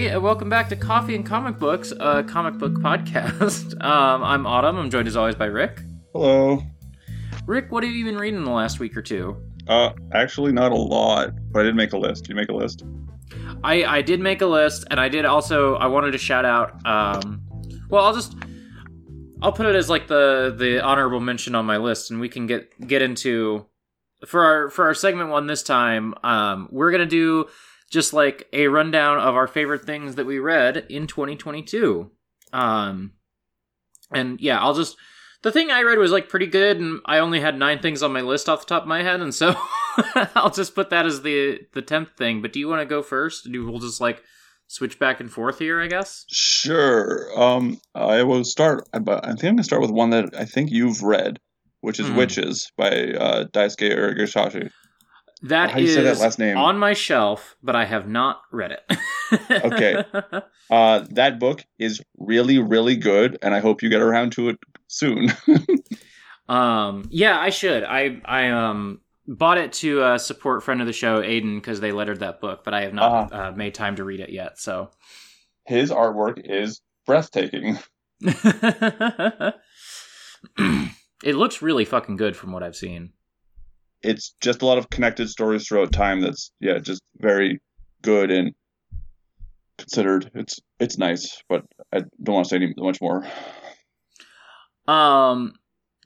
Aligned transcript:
everybody, 0.00 0.16
and 0.16 0.24
welcome 0.24 0.48
back 0.48 0.70
to 0.70 0.76
Coffee 0.76 1.14
and 1.14 1.26
Comic 1.26 1.58
Books, 1.58 1.92
a 2.00 2.22
comic 2.22 2.54
book 2.54 2.72
podcast. 2.74 3.76
Um, 3.80 4.22
I'm 4.22 4.46
Autumn. 4.46 4.76
I'm 4.76 4.90
joined 4.90 5.08
as 5.08 5.16
always 5.16 5.34
by 5.34 5.46
Rick. 5.46 5.82
Hello. 6.12 6.62
Rick, 7.46 7.70
what 7.70 7.82
have 7.82 7.92
you 7.92 8.04
been 8.04 8.16
reading 8.16 8.38
in 8.38 8.44
the 8.44 8.50
last 8.50 8.78
week 8.78 8.96
or 8.96 9.02
two? 9.02 9.36
Uh, 9.68 9.92
actually, 10.12 10.52
not 10.52 10.72
a 10.72 10.76
lot, 10.76 11.32
but 11.50 11.60
I 11.60 11.62
did 11.64 11.74
make 11.74 11.92
a 11.92 11.98
list. 11.98 12.24
Did 12.24 12.30
you 12.30 12.36
make 12.36 12.48
a 12.48 12.54
list? 12.54 12.84
I, 13.64 13.84
I 13.84 14.02
did 14.02 14.20
make 14.20 14.40
a 14.42 14.46
list, 14.46 14.86
and 14.90 15.00
I 15.00 15.08
did 15.08 15.24
also. 15.24 15.74
I 15.76 15.86
wanted 15.86 16.12
to 16.12 16.18
shout 16.18 16.44
out. 16.44 16.86
Um, 16.86 17.42
well, 17.88 18.04
I'll 18.04 18.14
just 18.14 18.36
I'll 19.42 19.52
put 19.52 19.66
it 19.66 19.74
as 19.74 19.90
like 19.90 20.06
the 20.06 20.54
the 20.56 20.80
honorable 20.80 21.20
mention 21.20 21.54
on 21.54 21.66
my 21.66 21.78
list, 21.78 22.10
and 22.10 22.20
we 22.20 22.28
can 22.28 22.46
get 22.46 22.86
get 22.86 23.02
into 23.02 23.66
for 24.26 24.44
our 24.44 24.70
for 24.70 24.86
our 24.86 24.94
segment 24.94 25.30
one 25.30 25.46
this 25.46 25.62
time. 25.62 26.14
Um, 26.22 26.68
we're 26.70 26.90
gonna 26.90 27.06
do 27.06 27.46
just 27.90 28.12
like 28.12 28.48
a 28.52 28.68
rundown 28.68 29.18
of 29.18 29.34
our 29.34 29.46
favorite 29.46 29.84
things 29.84 30.14
that 30.14 30.26
we 30.26 30.38
read 30.38 30.86
in 30.88 31.06
2022. 31.06 32.10
Um, 32.52 33.12
and 34.10 34.40
yeah, 34.40 34.58
I'll 34.60 34.74
just 34.74 34.96
the 35.42 35.52
thing 35.52 35.70
I 35.70 35.82
read 35.82 35.98
was 35.98 36.12
like 36.12 36.28
pretty 36.28 36.46
good, 36.46 36.78
and 36.78 37.00
I 37.06 37.18
only 37.18 37.40
had 37.40 37.58
nine 37.58 37.80
things 37.80 38.02
on 38.02 38.12
my 38.12 38.20
list 38.20 38.48
off 38.48 38.60
the 38.60 38.66
top 38.66 38.82
of 38.82 38.88
my 38.88 39.02
head, 39.02 39.20
and 39.20 39.34
so 39.34 39.54
I'll 40.34 40.50
just 40.50 40.74
put 40.74 40.90
that 40.90 41.06
as 41.06 41.22
the 41.22 41.60
the 41.74 41.82
tenth 41.82 42.10
thing. 42.16 42.42
But 42.42 42.52
do 42.52 42.60
you 42.60 42.68
want 42.68 42.80
to 42.80 42.86
go 42.86 43.02
first? 43.02 43.50
Do 43.50 43.66
we'll 43.70 43.78
just 43.80 44.00
like 44.00 44.22
switch 44.66 44.98
back 44.98 45.20
and 45.20 45.30
forth 45.30 45.58
here? 45.58 45.80
I 45.80 45.86
guess. 45.86 46.26
Sure. 46.30 47.28
Um, 47.40 47.80
I 47.94 48.22
will 48.22 48.44
start. 48.44 48.88
But 49.00 49.24
I 49.24 49.28
think 49.30 49.44
I'm 49.44 49.54
gonna 49.56 49.64
start 49.64 49.82
with 49.82 49.90
one 49.90 50.10
that 50.10 50.34
I 50.38 50.44
think 50.44 50.70
you've 50.70 51.02
read, 51.02 51.38
which 51.80 51.98
is 52.00 52.06
Mhm. 52.06 52.16
Witches 52.16 52.70
by 52.76 52.90
uh, 52.90 53.44
Daisuke 53.46 53.96
Uragashashi. 53.96 54.70
That 55.42 55.74
say 55.74 56.02
that 56.02 56.18
last 56.18 56.38
name? 56.38 56.56
on 56.56 56.78
my 56.78 56.92
shelf, 56.92 57.56
but 57.62 57.74
I 57.74 57.84
have 57.84 58.08
not 58.08 58.42
read 58.52 58.72
it. 58.72 58.98
Okay. 59.48 60.04
Uh, 60.70 61.04
that 61.10 61.38
book 61.38 61.64
is 61.78 62.00
really, 62.18 62.58
really 62.58 62.96
good, 62.96 63.38
and 63.42 63.54
I 63.54 63.60
hope 63.60 63.80
you 63.80 63.88
get 63.88 64.00
around 64.00 64.32
to 64.32 64.48
it 64.48 64.58
soon. 64.88 65.32
um, 66.48 67.04
yeah, 67.10 67.38
I 67.38 67.50
should. 67.50 67.84
I 67.84 68.20
I 68.24 68.48
um 68.50 69.00
bought 69.28 69.58
it 69.58 69.72
to 69.74 70.02
uh, 70.02 70.18
support 70.18 70.64
friend 70.64 70.80
of 70.80 70.88
the 70.88 70.92
show 70.92 71.22
Aiden 71.22 71.56
because 71.56 71.78
they 71.78 71.92
lettered 71.92 72.20
that 72.20 72.40
book, 72.40 72.64
but 72.64 72.74
I 72.74 72.82
have 72.82 72.94
not 72.94 73.32
uh, 73.32 73.52
made 73.52 73.74
time 73.74 73.96
to 73.96 74.04
read 74.04 74.18
it 74.20 74.30
yet. 74.30 74.58
So. 74.58 74.90
His 75.64 75.92
artwork 75.92 76.40
is 76.44 76.80
breathtaking. 77.06 77.78
it 78.20 79.54
looks 81.24 81.62
really 81.62 81.84
fucking 81.84 82.16
good 82.16 82.36
from 82.36 82.52
what 82.52 82.62
I've 82.62 82.76
seen. 82.76 83.12
It's 84.02 84.34
just 84.40 84.62
a 84.62 84.66
lot 84.66 84.78
of 84.78 84.90
connected 84.90 85.28
stories 85.28 85.66
throughout 85.66 85.92
time. 85.92 86.20
That's 86.20 86.52
yeah, 86.60 86.78
just 86.78 87.02
very 87.18 87.60
good 88.02 88.30
and 88.30 88.54
considered. 89.78 90.30
It's 90.34 90.60
it's 90.78 90.98
nice, 90.98 91.42
but 91.48 91.64
I 91.92 92.00
don't 92.22 92.34
want 92.34 92.46
to 92.46 92.50
say 92.50 92.56
any 92.56 92.74
much 92.76 93.00
more. 93.00 93.26
Um 94.86 95.54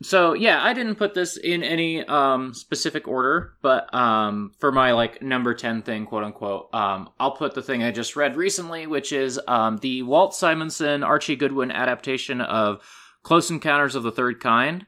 so 0.03 0.33
yeah, 0.33 0.63
I 0.63 0.75
didn't 0.75 0.97
put 0.97 1.15
this 1.15 1.37
in 1.37 1.63
any 1.63 2.05
um 2.05 2.53
specific 2.55 3.07
order, 3.07 3.55
but 3.63 3.93
um 3.95 4.53
for 4.59 4.73
my 4.73 4.93
like 4.93 5.23
number 5.23 5.55
10 5.55 5.83
thing, 5.83 6.07
quote 6.07 6.25
unquote, 6.25 6.69
um 6.75 7.11
I'll 7.21 7.33
put 7.33 7.55
the 7.55 7.63
thing 7.63 7.83
I 7.83 7.91
just 7.91 8.17
read 8.17 8.37
recently, 8.37 8.87
which 8.87 9.13
is 9.13 9.41
um 9.47 9.79
the 9.79 10.03
Walt 10.03 10.35
Simonson 10.35 11.03
Archie 11.03 11.37
Goodwin 11.37 11.71
adaptation 11.71 12.41
of 12.41 12.83
Close 13.23 13.51
Encounters 13.51 13.95
of 13.95 14.03
the 14.03 14.13
Third 14.13 14.41
Kind. 14.41 14.87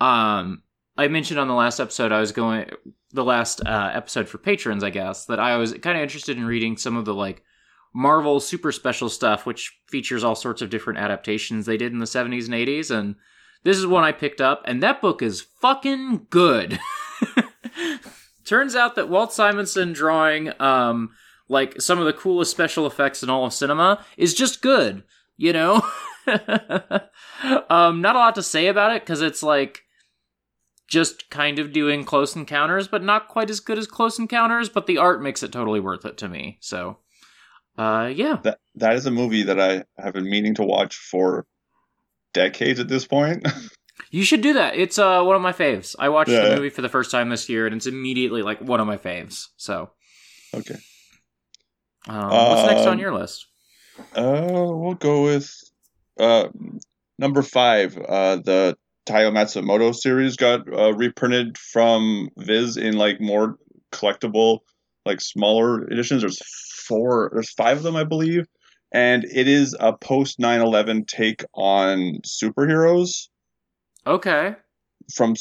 Um 0.00 0.62
I 0.96 1.08
mentioned 1.08 1.40
on 1.40 1.48
the 1.48 1.54
last 1.54 1.80
episode 1.80 2.12
I 2.12 2.20
was 2.20 2.32
going 2.32 2.70
the 3.12 3.24
last 3.24 3.60
uh, 3.64 3.90
episode 3.92 4.28
for 4.28 4.38
patrons, 4.38 4.82
I 4.82 4.90
guess, 4.90 5.26
that 5.26 5.40
I 5.40 5.56
was 5.56 5.72
kind 5.74 5.96
of 5.96 6.02
interested 6.02 6.36
in 6.36 6.44
reading 6.44 6.76
some 6.76 6.96
of 6.96 7.04
the 7.04 7.14
like 7.14 7.42
Marvel 7.94 8.40
super 8.40 8.72
special 8.72 9.08
stuff, 9.08 9.44
which 9.44 9.78
features 9.88 10.24
all 10.24 10.34
sorts 10.34 10.62
of 10.62 10.70
different 10.70 10.98
adaptations 10.98 11.66
they 11.66 11.76
did 11.76 11.92
in 11.92 11.98
the 11.98 12.06
70s 12.06 12.46
and 12.46 12.54
80s. 12.54 12.90
And 12.90 13.16
this 13.64 13.76
is 13.76 13.86
one 13.86 14.04
I 14.04 14.12
picked 14.12 14.40
up, 14.40 14.62
and 14.64 14.82
that 14.82 15.00
book 15.00 15.22
is 15.22 15.46
fucking 15.60 16.26
good. 16.30 16.80
Turns 18.44 18.74
out 18.74 18.96
that 18.96 19.08
Walt 19.08 19.32
Simonson 19.32 19.92
drawing 19.92 20.52
um, 20.60 21.10
like 21.48 21.80
some 21.80 21.98
of 21.98 22.06
the 22.06 22.12
coolest 22.12 22.50
special 22.50 22.86
effects 22.86 23.22
in 23.22 23.30
all 23.30 23.44
of 23.44 23.52
cinema 23.52 24.04
is 24.16 24.34
just 24.34 24.62
good, 24.62 25.04
you 25.36 25.52
know? 25.52 25.82
um, 27.70 28.00
not 28.00 28.16
a 28.16 28.18
lot 28.18 28.34
to 28.34 28.42
say 28.42 28.66
about 28.66 28.96
it 28.96 29.02
because 29.02 29.22
it's 29.22 29.42
like 29.42 29.82
just 30.92 31.30
kind 31.30 31.58
of 31.58 31.72
doing 31.72 32.04
close 32.04 32.36
encounters, 32.36 32.86
but 32.86 33.02
not 33.02 33.26
quite 33.28 33.48
as 33.48 33.60
good 33.60 33.78
as 33.78 33.86
close 33.86 34.18
encounters, 34.18 34.68
but 34.68 34.86
the 34.86 34.98
art 34.98 35.22
makes 35.22 35.42
it 35.42 35.50
totally 35.50 35.80
worth 35.80 36.04
it 36.04 36.18
to 36.18 36.28
me. 36.28 36.58
So 36.60 36.98
uh 37.78 38.12
yeah. 38.14 38.36
That 38.42 38.58
that 38.74 38.94
is 38.96 39.06
a 39.06 39.10
movie 39.10 39.44
that 39.44 39.58
I 39.58 39.84
have 39.98 40.12
been 40.12 40.28
meaning 40.28 40.54
to 40.56 40.62
watch 40.64 40.94
for 40.94 41.46
decades 42.34 42.78
at 42.78 42.88
this 42.88 43.06
point. 43.06 43.48
You 44.10 44.24
should 44.24 44.40
do 44.42 44.54
that. 44.54 44.74
It's 44.76 44.98
uh 44.98 45.22
one 45.22 45.36
of 45.36 45.42
my 45.42 45.52
faves. 45.52 45.94
I 45.98 46.08
watched 46.10 46.30
Yeah. 46.30 46.48
the 46.48 46.56
movie 46.56 46.68
for 46.70 46.82
the 46.82 46.88
first 46.90 47.10
time 47.10 47.30
this 47.30 47.48
year 47.48 47.66
and 47.66 47.74
it's 47.76 47.86
immediately 47.86 48.42
like 48.42 48.60
one 48.60 48.80
of 48.80 48.86
my 48.86 48.98
faves. 48.98 49.46
So 49.56 49.90
okay. 50.54 50.76
um, 52.08 52.28
what's 52.28 52.66
next 52.70 52.82
on 52.86 52.94
Um, 52.94 52.98
your 52.98 53.14
list? 53.14 53.46
Uh, 54.14 54.68
we'll 54.80 54.94
go 55.00 55.24
with 55.24 55.48
uh 56.18 56.48
number 57.18 57.40
five. 57.42 57.96
Uh, 57.96 58.36
the 58.36 58.76
Taiyo 59.06 59.32
Matsumoto 59.32 59.94
series 59.94 60.36
got 60.36 60.60
uh, 60.72 60.92
reprinted 60.94 61.58
from 61.58 62.28
Viz 62.38 62.76
in 62.76 62.96
like 62.96 63.20
more 63.20 63.56
collectible, 63.92 64.60
like 65.04 65.20
smaller 65.20 65.84
editions. 65.88 66.22
There's 66.22 66.40
four. 66.86 67.30
There's 67.32 67.50
five 67.52 67.78
of 67.78 67.82
them, 67.82 67.96
I 67.96 68.04
believe, 68.04 68.46
and 68.92 69.24
it 69.24 69.48
is 69.48 69.74
a 69.78 69.92
post 69.92 70.38
9/11 70.38 71.06
take 71.08 71.44
on 71.54 72.20
superheroes 72.26 73.28
Okay. 74.06 74.54
from 75.14 75.34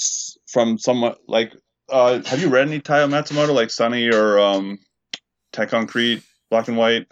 from 0.52 0.78
someone 0.78 1.16
like. 1.28 1.54
Uh, 1.90 2.22
have 2.24 2.40
you 2.42 2.48
read 2.48 2.68
any 2.68 2.80
Taiyo 2.80 3.10
Matsumoto 3.10 3.54
like 3.54 3.70
Sunny 3.70 4.08
or 4.14 4.40
um, 4.40 4.80
Tekkonkinkreet, 5.52 6.24
Black 6.50 6.70
and 6.70 6.78
White? 6.78 7.06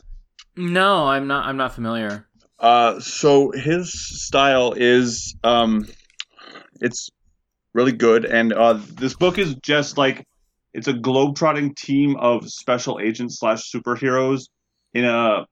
No, 0.55 1.05
I'm 1.05 1.27
not 1.27 1.45
I'm 1.45 1.57
not 1.57 1.73
familiar. 1.75 2.25
Uh, 2.57 2.99
so 2.99 3.51
his 3.51 3.91
style 4.25 4.73
is 4.75 5.35
um, 5.43 5.85
it's 6.81 7.09
really 7.73 7.91
good, 7.91 8.25
and 8.25 8.53
uh, 8.53 8.73
this 8.73 9.15
book 9.15 9.37
is 9.37 9.55
just 9.55 9.97
like 9.97 10.25
it's 10.73 10.87
a 10.87 10.93
globetrotting 10.93 11.75
team 11.75 12.15
of 12.17 12.49
special 12.49 12.99
agents 12.99 13.39
slash 13.39 13.71
superheroes 13.71 14.47
in 14.93 15.05
a 15.05 15.45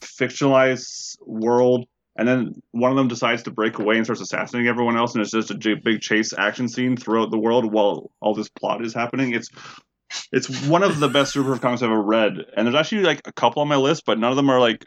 fictionalized 0.00 1.16
world, 1.26 1.86
and 2.16 2.26
then 2.28 2.54
one 2.72 2.90
of 2.90 2.96
them 2.96 3.08
decides 3.08 3.44
to 3.44 3.50
break 3.50 3.78
away 3.78 3.96
and 3.96 4.06
starts 4.06 4.20
assassinating 4.20 4.68
everyone 4.68 4.96
else, 4.96 5.14
and 5.14 5.22
it's 5.22 5.32
just 5.32 5.50
a 5.50 5.76
big 5.76 6.00
chase 6.00 6.32
action 6.36 6.68
scene 6.68 6.96
throughout 6.96 7.30
the 7.30 7.38
world 7.38 7.72
while 7.72 8.10
all 8.20 8.34
this 8.34 8.48
plot 8.48 8.84
is 8.84 8.94
happening. 8.94 9.34
It's 9.34 9.48
it's 10.32 10.66
one 10.66 10.82
of 10.82 11.00
the 11.00 11.08
best 11.08 11.34
superhero 11.34 11.60
comics 11.60 11.82
I've 11.82 11.90
ever 11.90 12.02
read, 12.02 12.32
and 12.56 12.66
there's 12.66 12.76
actually 12.76 13.02
like 13.02 13.22
a 13.26 13.32
couple 13.32 13.62
on 13.62 13.68
my 13.68 13.76
list, 13.76 14.04
but 14.06 14.18
none 14.18 14.30
of 14.30 14.36
them 14.36 14.50
are 14.50 14.60
like 14.60 14.86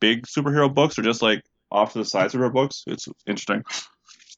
big 0.00 0.26
superhero 0.26 0.72
books. 0.72 0.96
They're 0.96 1.04
just 1.04 1.22
like 1.22 1.42
off 1.70 1.92
to 1.92 1.98
the 1.98 2.04
side 2.04 2.30
superhero 2.30 2.52
books. 2.52 2.84
It's 2.86 3.08
interesting. 3.26 3.64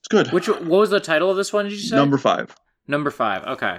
It's 0.00 0.08
good. 0.08 0.32
Which 0.32 0.48
what 0.48 0.62
was 0.64 0.90
the 0.90 1.00
title 1.00 1.30
of 1.30 1.36
this 1.36 1.52
one? 1.52 1.64
Did 1.66 1.72
you 1.74 1.78
say 1.80 1.96
Number 1.96 2.18
five. 2.18 2.54
Number 2.86 3.10
five. 3.10 3.44
Okay, 3.44 3.78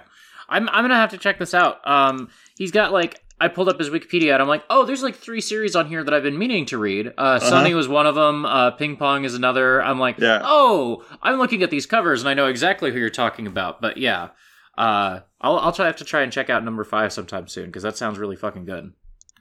I'm 0.50 0.70
I'm 0.70 0.84
gonna 0.84 0.96
have 0.96 1.12
to 1.12 1.18
check 1.18 1.40
this 1.40 1.54
out. 1.54 1.86
Um, 1.88 2.30
he's 2.58 2.72
got 2.72 2.92
like 2.92 3.22
I 3.42 3.48
pulled 3.48 3.70
up 3.70 3.80
his 3.80 3.90
Wikipedia 3.90 4.34
and 4.34 4.42
I'm 4.42 4.48
like, 4.50 4.64
oh, 4.70 4.86
there's 4.86 5.02
like 5.02 5.16
three 5.16 5.40
series 5.42 5.76
on 5.76 5.88
here 5.88 6.04
that 6.04 6.14
I've 6.14 6.24
been 6.24 6.38
meaning 6.38 6.66
to 6.68 6.78
read. 6.78 7.14
Uh, 7.18 7.40
Sunny 7.40 7.74
was 7.74 7.88
one 7.88 8.06
of 8.06 8.14
them. 8.16 8.46
Uh, 8.46 8.72
Ping 8.72 8.98
Pong 8.98 9.24
is 9.24 9.34
another. 9.34 9.82
I'm 9.82 9.98
like, 9.98 10.18
Yeah. 10.20 10.42
oh, 10.44 11.06
I'm 11.24 11.38
looking 11.38 11.64
at 11.64 11.72
these 11.72 11.86
covers 11.86 12.22
and 12.22 12.28
I 12.30 12.34
know 12.34 12.48
exactly 12.48 12.92
who 12.92 13.00
you're 13.00 13.10
talking 13.10 13.48
about. 13.48 13.80
But 13.82 13.96
yeah, 13.98 14.30
uh, 14.78 15.22
I'll 15.40 15.58
I'll 15.58 15.72
try 15.72 15.86
have 15.86 15.96
to 15.98 16.06
try 16.06 16.22
and 16.22 16.32
check 16.34 16.50
out 16.50 16.66
number 16.66 16.84
five 16.84 17.14
sometime 17.14 17.48
soon 17.48 17.68
because 17.68 17.84
that 17.84 17.96
sounds 17.98 18.18
really 18.20 18.36
fucking 18.36 18.66
good. 18.66 18.92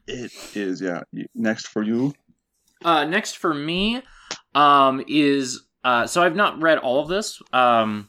It 0.06 0.32
is, 0.54 0.80
yeah. 0.80 1.02
Next 1.34 1.66
for 1.66 1.82
you. 1.82 2.14
Uh, 2.84 3.04
next 3.04 3.36
for 3.36 3.52
me, 3.52 4.00
um, 4.54 5.04
is 5.08 5.64
uh, 5.84 6.06
so 6.06 6.22
I've 6.22 6.36
not 6.36 6.60
read 6.60 6.78
all 6.78 7.00
of 7.00 7.08
this. 7.08 7.40
Um, 7.52 8.08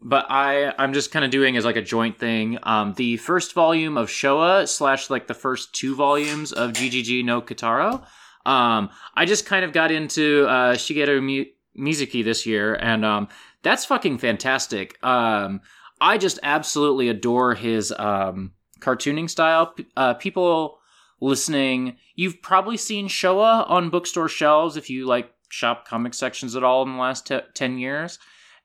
but 0.00 0.26
I 0.30 0.72
I'm 0.78 0.92
just 0.92 1.10
kind 1.10 1.24
of 1.24 1.30
doing 1.30 1.56
as 1.56 1.64
like 1.64 1.76
a 1.76 1.82
joint 1.82 2.18
thing. 2.18 2.58
Um, 2.62 2.94
the 2.94 3.16
first 3.16 3.52
volume 3.52 3.96
of 3.96 4.08
Showa 4.08 4.68
slash 4.68 5.10
like 5.10 5.26
the 5.26 5.34
first 5.34 5.74
two 5.74 5.96
volumes 5.96 6.52
of 6.52 6.72
GeGeGe 6.72 7.24
no 7.24 7.42
Kitaro. 7.42 8.04
Um, 8.46 8.90
I 9.14 9.24
just 9.26 9.44
kind 9.44 9.64
of 9.64 9.72
got 9.72 9.90
into 9.90 10.46
uh, 10.46 10.74
Shigeru 10.74 11.22
Mi- 11.22 11.52
Mizuki 11.76 12.24
this 12.24 12.46
year, 12.46 12.74
and 12.74 13.04
um, 13.04 13.28
that's 13.62 13.84
fucking 13.84 14.18
fantastic. 14.18 15.02
Um, 15.04 15.60
I 16.00 16.16
just 16.16 16.38
absolutely 16.42 17.08
adore 17.08 17.54
his 17.54 17.92
um, 17.98 18.52
cartooning 18.80 19.28
style. 19.28 19.74
Uh, 19.96 20.14
people 20.14 20.78
listening, 21.20 21.96
you've 22.14 22.40
probably 22.40 22.76
seen 22.76 23.08
Showa 23.08 23.68
on 23.68 23.90
bookstore 23.90 24.28
shelves 24.28 24.76
if 24.76 24.88
you 24.88 25.06
like 25.06 25.30
shop 25.48 25.86
comic 25.86 26.14
sections 26.14 26.56
at 26.56 26.64
all 26.64 26.82
in 26.82 26.92
the 26.92 26.98
last 26.98 27.26
t- 27.26 27.40
10 27.54 27.78
years. 27.78 28.18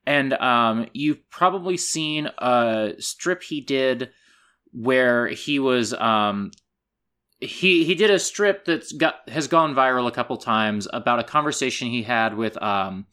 And 0.06 0.34
um, 0.34 0.88
you've 0.94 1.30
probably 1.30 1.78
seen 1.78 2.30
a 2.38 2.94
strip 3.00 3.44
he 3.44 3.62
did 3.62 4.10
where 4.74 5.28
he 5.28 5.60
was 5.60 5.94
um, 5.94 6.52
he 7.40 7.84
he 7.84 7.96
did 7.96 8.10
a 8.10 8.20
strip 8.20 8.66
that's 8.66 8.92
got 8.92 9.28
has 9.30 9.48
gone 9.48 9.76
viral 9.76 10.08
a 10.08 10.12
couple 10.12 10.36
times 10.38 10.88
about 10.92 11.20
a 11.20 11.24
conversation 11.24 11.88
he 11.88 12.04
had 12.04 12.36
with 12.36 12.62
um, 12.62 13.06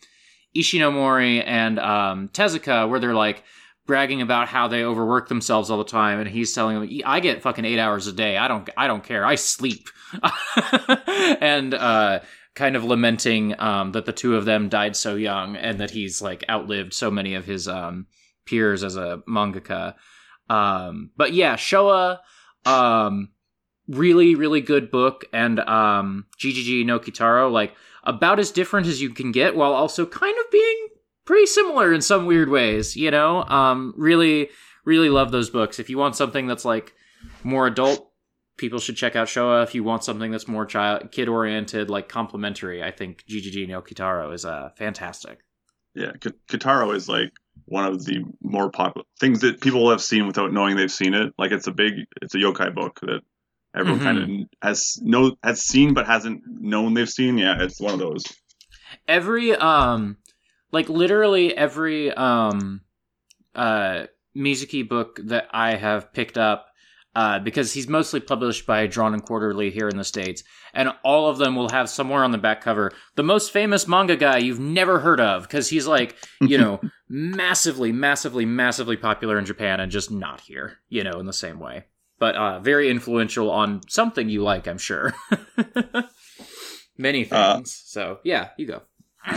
Ishinomori 0.56 1.43
and 1.46 1.78
um, 1.78 2.28
Tezuka 2.28 2.88
where 2.88 2.99
they're 2.99 3.14
like 3.14 3.44
bragging 3.87 4.22
about 4.22 4.49
how 4.49 4.69
they 4.69 4.84
overwork 4.84 5.28
themselves 5.28 5.70
all 5.70 5.78
the 5.78 5.84
time 5.84 6.20
and 6.20 6.28
he's 6.28 6.52
telling 6.52 6.81
them 6.81 7.00
I 7.05 7.20
get 7.20 7.43
fucking 7.43 7.64
8 7.64 7.78
hours 7.78 8.06
a 8.06 8.12
day. 8.12 8.37
I 8.37 8.49
don't 8.49 8.69
I 8.76 8.87
don't 8.87 9.05
care. 9.05 9.25
I 9.25 9.34
sleep. 9.34 9.88
and 11.40 11.75
uh, 11.75 12.20
kind 12.60 12.76
of 12.76 12.84
lamenting 12.84 13.58
um, 13.58 13.92
that 13.92 14.04
the 14.04 14.12
two 14.12 14.36
of 14.36 14.44
them 14.44 14.68
died 14.68 14.94
so 14.94 15.14
young 15.14 15.56
and 15.56 15.80
that 15.80 15.90
he's 15.90 16.20
like 16.20 16.44
outlived 16.50 16.92
so 16.92 17.10
many 17.10 17.34
of 17.34 17.46
his 17.46 17.66
um, 17.66 18.06
peers 18.44 18.84
as 18.84 18.96
a 18.96 19.22
mangaka. 19.26 19.94
Um, 20.50 21.10
but 21.16 21.32
yeah, 21.32 21.56
Showa 21.56 22.18
um, 22.66 23.30
really 23.88 24.34
really 24.34 24.60
good 24.60 24.90
book 24.90 25.24
and 25.32 25.58
um 25.60 26.26
GeGeGe 26.38 26.84
no 26.84 27.00
Kitaro 27.00 27.50
like 27.50 27.74
about 28.04 28.38
as 28.38 28.50
different 28.50 28.86
as 28.86 29.00
you 29.02 29.10
can 29.10 29.32
get 29.32 29.56
while 29.56 29.72
also 29.72 30.06
kind 30.06 30.36
of 30.38 30.50
being 30.52 30.88
pretty 31.24 31.46
similar 31.46 31.92
in 31.92 32.02
some 32.02 32.26
weird 32.26 32.50
ways, 32.50 32.94
you 32.94 33.10
know? 33.10 33.42
Um 33.44 33.94
really 33.96 34.50
really 34.84 35.08
love 35.08 35.32
those 35.32 35.50
books. 35.50 35.78
If 35.78 35.90
you 35.90 35.98
want 35.98 36.14
something 36.14 36.46
that's 36.46 36.64
like 36.64 36.92
more 37.42 37.66
adult, 37.66 38.09
people 38.60 38.78
should 38.78 38.96
check 38.96 39.16
out 39.16 39.26
Showa. 39.26 39.64
If 39.64 39.74
you 39.74 39.82
want 39.82 40.04
something 40.04 40.30
that's 40.30 40.46
more 40.46 40.66
child 40.66 41.10
kid 41.10 41.28
oriented, 41.28 41.90
like 41.90 42.08
complementary, 42.08 42.82
I 42.82 42.92
think 42.92 43.24
GeGeGe 43.28 43.66
no 43.66 43.80
Kitaro 43.82 44.32
is 44.32 44.44
uh 44.44 44.70
fantastic. 44.76 45.40
Yeah, 45.94 46.12
K- 46.20 46.30
Kitaro 46.48 46.94
is 46.94 47.08
like 47.08 47.32
one 47.64 47.84
of 47.84 48.04
the 48.04 48.22
more 48.42 48.70
popular 48.70 49.04
things 49.18 49.40
that 49.40 49.60
people 49.60 49.90
have 49.90 50.00
seen 50.02 50.26
without 50.26 50.52
knowing 50.52 50.76
they've 50.76 50.92
seen 50.92 51.14
it. 51.14 51.32
Like 51.38 51.50
it's 51.50 51.66
a 51.66 51.72
big, 51.72 51.94
it's 52.22 52.34
a 52.34 52.38
yokai 52.38 52.72
book 52.74 53.00
that 53.00 53.22
everyone 53.74 54.00
Mhm. 54.00 54.04
kind 54.04 54.18
of 54.18 54.28
has 54.62 54.98
know 55.02 55.36
has 55.42 55.62
seen 55.62 55.94
but 55.94 56.06
hasn't 56.06 56.42
known 56.46 56.94
they've 56.94 57.08
seen. 57.10 57.38
Yeah, 57.38 57.62
it's 57.62 57.80
one 57.80 57.94
of 57.94 57.98
those. 57.98 58.24
every 59.08 59.54
um 59.56 60.16
like 60.72 60.88
literally 60.88 61.56
every 61.56 62.12
um 62.12 62.82
uh 63.54 64.06
Mizuki 64.36 64.88
book 64.88 65.18
that 65.24 65.48
I 65.50 65.74
have 65.74 66.12
picked 66.12 66.38
up 66.38 66.66
uh, 67.14 67.38
because 67.40 67.72
he's 67.72 67.88
mostly 67.88 68.20
published 68.20 68.66
by 68.66 68.86
Drawn 68.86 69.14
and 69.14 69.24
Quarterly 69.24 69.70
here 69.70 69.88
in 69.88 69.96
the 69.96 70.04
States, 70.04 70.44
and 70.72 70.90
all 71.04 71.28
of 71.28 71.38
them 71.38 71.56
will 71.56 71.70
have 71.70 71.88
somewhere 71.88 72.22
on 72.24 72.30
the 72.30 72.38
back 72.38 72.60
cover 72.60 72.92
the 73.16 73.22
most 73.22 73.50
famous 73.52 73.88
manga 73.88 74.16
guy 74.16 74.38
you've 74.38 74.60
never 74.60 75.00
heard 75.00 75.20
of, 75.20 75.42
because 75.42 75.68
he's 75.68 75.86
like, 75.86 76.16
you 76.40 76.56
know, 76.58 76.80
massively, 77.08 77.90
massively, 77.92 78.44
massively 78.44 78.96
popular 78.96 79.38
in 79.38 79.44
Japan 79.44 79.80
and 79.80 79.90
just 79.90 80.10
not 80.10 80.40
here, 80.40 80.78
you 80.88 81.02
know, 81.04 81.18
in 81.18 81.26
the 81.26 81.32
same 81.32 81.58
way. 81.58 81.84
But 82.18 82.34
uh, 82.36 82.60
very 82.60 82.90
influential 82.90 83.50
on 83.50 83.80
something 83.88 84.28
you 84.28 84.42
like, 84.42 84.68
I'm 84.68 84.78
sure. 84.78 85.14
Many 86.98 87.30
Uh, 87.30 87.56
things. 87.56 87.82
so, 87.86 88.18
yeah, 88.24 88.50
you 88.58 88.66
go. 88.66 88.82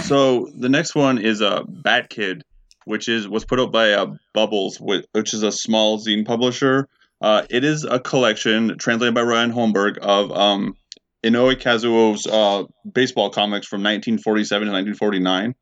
So 0.01 0.49
the 0.57 0.69
next 0.69 0.95
one 0.95 1.17
is 1.17 1.41
a 1.41 1.47
uh, 1.61 1.63
Bat 1.67 2.09
Kid, 2.09 2.43
which 2.85 3.07
is 3.07 3.27
was 3.27 3.45
put 3.45 3.59
out 3.59 3.71
by 3.71 3.91
uh, 3.93 4.13
Bubbles, 4.33 4.79
which 4.79 5.33
is 5.33 5.43
a 5.43 5.51
small 5.51 5.97
zine 5.99 6.25
publisher. 6.25 6.87
Uh, 7.23 7.45
it 7.49 7.63
is 7.63 7.85
a 7.85 8.01
collection 8.01 8.77
translated 8.77 9.15
by 9.15 9.21
Ryan 9.21 9.53
Holmberg 9.53 9.97
of 9.99 10.29
um, 10.33 10.75
Inoue 11.23 11.55
Kazuo's 11.55 12.27
uh, 12.27 12.65
baseball 12.91 13.29
comics 13.29 13.65
from 13.65 13.79
1947 13.79 14.67
to 14.67 14.71
1949. 14.73 15.55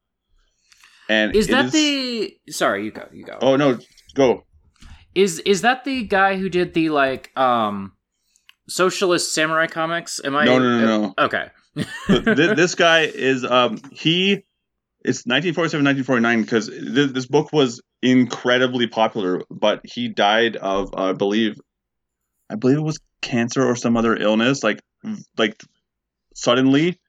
And 1.08 1.36
Is 1.36 1.48
that 1.50 1.72
the 1.72 2.36
sorry, 2.50 2.86
you 2.86 2.92
go, 2.92 3.08
you 3.14 3.24
go. 3.24 3.38
Oh 3.42 3.58
no, 3.58 3.78
go. 4.16 4.44
Is 5.14 5.38
is 5.40 5.62
that 5.62 5.84
the 5.84 6.04
guy 6.04 6.38
who 6.38 6.50
did 6.50 6.74
the 6.74 6.90
like 6.90 7.38
um 7.38 7.92
socialist 8.68 9.32
samurai 9.32 9.68
comics? 9.68 10.20
Am 10.24 10.36
I 10.36 10.46
No, 10.46 10.58
no, 10.58 10.80
no, 10.80 11.02
no. 11.02 11.14
Okay. 11.20 11.50
Th- 11.76 12.24
th- 12.26 12.36
this 12.56 12.74
guy 12.74 13.02
is 13.02 13.46
um 13.46 13.78
he 13.92 14.46
it's 15.04 15.26
1947 15.26 15.84
1949 15.84 16.42
because 16.42 16.68
th- 16.68 17.14
this 17.14 17.26
book 17.26 17.52
was 17.52 17.82
incredibly 18.02 18.88
popular 18.88 19.42
but 19.50 19.82
he 19.84 20.08
died 20.08 20.56
of 20.58 20.94
uh, 20.96 21.10
i 21.10 21.14
believe 21.14 21.60
i 22.50 22.56
believe 22.56 22.78
it 22.78 22.82
was 22.82 23.00
cancer 23.22 23.64
or 23.64 23.76
some 23.76 23.98
other 23.98 24.16
illness 24.16 24.64
like 24.64 24.80
like 25.38 25.62
suddenly 26.36 27.00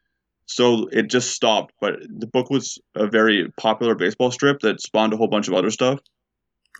so 0.46 0.88
it 0.92 1.08
just 1.08 1.30
stopped 1.30 1.72
but 1.80 1.94
the 2.08 2.26
book 2.26 2.50
was 2.50 2.78
a 2.94 3.06
very 3.06 3.50
popular 3.56 3.94
baseball 3.94 4.30
strip 4.30 4.60
that 4.60 4.80
spawned 4.80 5.12
a 5.12 5.16
whole 5.16 5.28
bunch 5.28 5.48
of 5.48 5.54
other 5.54 5.70
stuff 5.70 5.98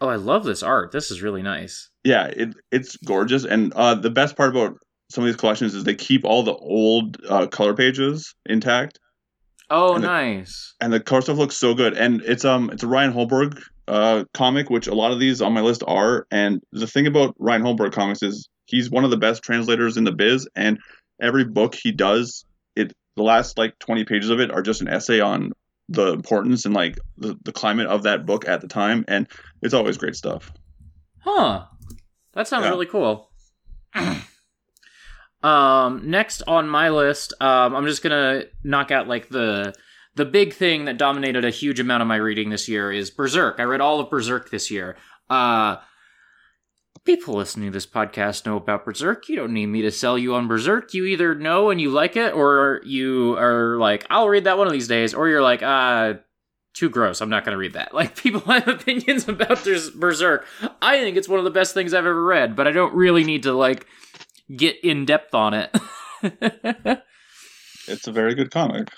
oh, 0.00 0.08
I 0.08 0.16
love 0.16 0.42
this 0.42 0.64
art. 0.64 0.90
This 0.90 1.10
is 1.10 1.22
really 1.22 1.42
nice. 1.42 1.90
yeah 2.04 2.26
it 2.26 2.54
it's 2.70 2.96
gorgeous 2.96 3.44
and 3.44 3.72
uh 3.74 3.94
the 3.94 4.10
best 4.10 4.36
part 4.36 4.50
about 4.50 4.76
some 5.10 5.24
of 5.24 5.28
these 5.28 5.36
collections 5.36 5.74
is 5.74 5.84
they 5.84 5.94
keep 5.94 6.24
all 6.24 6.42
the 6.42 6.54
old 6.54 7.18
uh, 7.28 7.46
color 7.46 7.74
pages 7.74 8.34
intact 8.46 8.98
Oh, 9.74 9.94
And 9.94 10.04
the- 10.04 10.08
nice. 10.08 10.74
and 10.80 10.92
the 10.92 11.00
color 11.00 11.22
stuff 11.22 11.38
looks 11.38 11.56
so 11.56 11.74
good. 11.74 11.94
And 11.94 12.20
it's 12.22 12.44
um 12.44 12.70
it's 12.70 12.82
a 12.82 12.86
Ryan 12.86 13.12
Holmberg 13.12 13.60
uh 13.88 14.24
comic, 14.34 14.68
which 14.70 14.86
a 14.86 14.94
lot 14.94 15.12
of 15.12 15.18
these 15.18 15.40
on 15.42 15.52
my 15.54 15.62
list 15.62 15.82
are. 15.86 16.26
And 16.30 16.60
the 16.72 16.86
thing 16.86 17.06
about 17.06 17.34
Ryan 17.38 17.62
Holmberg 17.62 17.92
comics 17.92 18.22
is 18.22 18.48
he's 18.66 18.90
one 18.90 19.04
of 19.04 19.10
the 19.10 19.16
best 19.16 19.42
translators 19.42 19.96
in 19.96 20.04
the 20.04 20.12
biz, 20.12 20.46
and 20.54 20.78
every 21.20 21.44
book 21.44 21.74
he 21.74 21.90
does, 21.92 22.44
it 22.76 22.92
the 23.16 23.22
last 23.22 23.56
like 23.58 23.78
twenty 23.78 24.04
pages 24.04 24.28
of 24.30 24.40
it 24.40 24.50
are 24.50 24.62
just 24.62 24.82
an 24.82 24.88
essay 24.88 25.20
on 25.20 25.52
the 25.88 26.12
importance 26.12 26.64
and 26.64 26.74
like 26.74 26.98
the, 27.18 27.36
the 27.44 27.52
climate 27.52 27.86
of 27.86 28.04
that 28.04 28.24
book 28.26 28.46
at 28.48 28.60
the 28.60 28.68
time, 28.68 29.04
and 29.08 29.26
it's 29.62 29.74
always 29.74 29.96
great 29.98 30.14
stuff. 30.16 30.52
Huh. 31.20 31.64
That 32.34 32.46
sounds 32.48 32.64
Yeah. 32.64 32.70
really 32.70 32.86
cool. 32.86 33.30
um, 35.42 36.10
next 36.10 36.42
on 36.46 36.68
my 36.68 36.90
list, 36.90 37.34
um, 37.40 37.74
I'm 37.74 37.86
just 37.86 38.02
gonna 38.02 38.44
knock 38.62 38.90
out 38.90 39.08
like 39.08 39.28
the 39.28 39.74
the 40.14 40.24
big 40.24 40.52
thing 40.52 40.84
that 40.84 40.98
dominated 40.98 41.44
a 41.44 41.50
huge 41.50 41.80
amount 41.80 42.02
of 42.02 42.08
my 42.08 42.16
reading 42.16 42.50
this 42.50 42.68
year 42.68 42.92
is 42.92 43.10
Berserk. 43.10 43.56
I 43.58 43.62
read 43.64 43.80
all 43.80 44.00
of 44.00 44.10
Berserk 44.10 44.50
this 44.50 44.70
year. 44.70 44.96
Uh 45.30 45.76
people 47.04 47.34
listening 47.34 47.66
to 47.66 47.72
this 47.72 47.86
podcast 47.86 48.46
know 48.46 48.56
about 48.56 48.84
Berserk. 48.84 49.28
You 49.28 49.36
don't 49.36 49.52
need 49.52 49.66
me 49.66 49.82
to 49.82 49.90
sell 49.90 50.16
you 50.16 50.34
on 50.34 50.46
Berserk. 50.46 50.94
You 50.94 51.06
either 51.06 51.34
know 51.34 51.70
and 51.70 51.80
you 51.80 51.90
like 51.90 52.16
it, 52.16 52.32
or 52.34 52.80
you 52.84 53.36
are 53.38 53.76
like, 53.78 54.06
I'll 54.08 54.28
read 54.28 54.44
that 54.44 54.58
one 54.58 54.66
of 54.66 54.72
these 54.72 54.86
days, 54.88 55.14
or 55.14 55.28
you're 55.28 55.42
like, 55.42 55.62
uh 55.62 56.14
too 56.74 56.88
gross. 56.88 57.20
I'm 57.20 57.28
not 57.28 57.44
going 57.44 57.52
to 57.52 57.58
read 57.58 57.74
that. 57.74 57.92
Like 58.02 58.16
people 58.16 58.40
have 58.46 58.66
opinions 58.66 59.28
about 59.28 59.64
Berserk. 59.94 60.46
I 60.80 60.98
think 61.00 61.16
it's 61.16 61.28
one 61.28 61.38
of 61.38 61.44
the 61.44 61.50
best 61.50 61.74
things 61.74 61.92
I've 61.92 62.06
ever 62.06 62.24
read, 62.24 62.56
but 62.56 62.66
I 62.66 62.72
don't 62.72 62.94
really 62.94 63.24
need 63.24 63.42
to 63.44 63.52
like 63.52 63.86
get 64.56 64.76
in 64.84 65.04
depth 65.04 65.34
on 65.34 65.54
it. 65.54 65.76
It's 67.88 68.06
a 68.06 68.12
very 68.12 68.34
good 68.36 68.52
comic. 68.52 68.90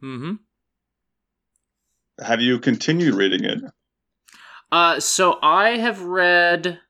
hmm 0.00 0.32
Have 2.20 2.40
you 2.40 2.58
continued 2.58 3.14
reading 3.14 3.44
it? 3.44 3.58
Uh, 4.72 4.98
so 4.98 5.38
I 5.42 5.76
have 5.76 6.02
read, 6.02 6.80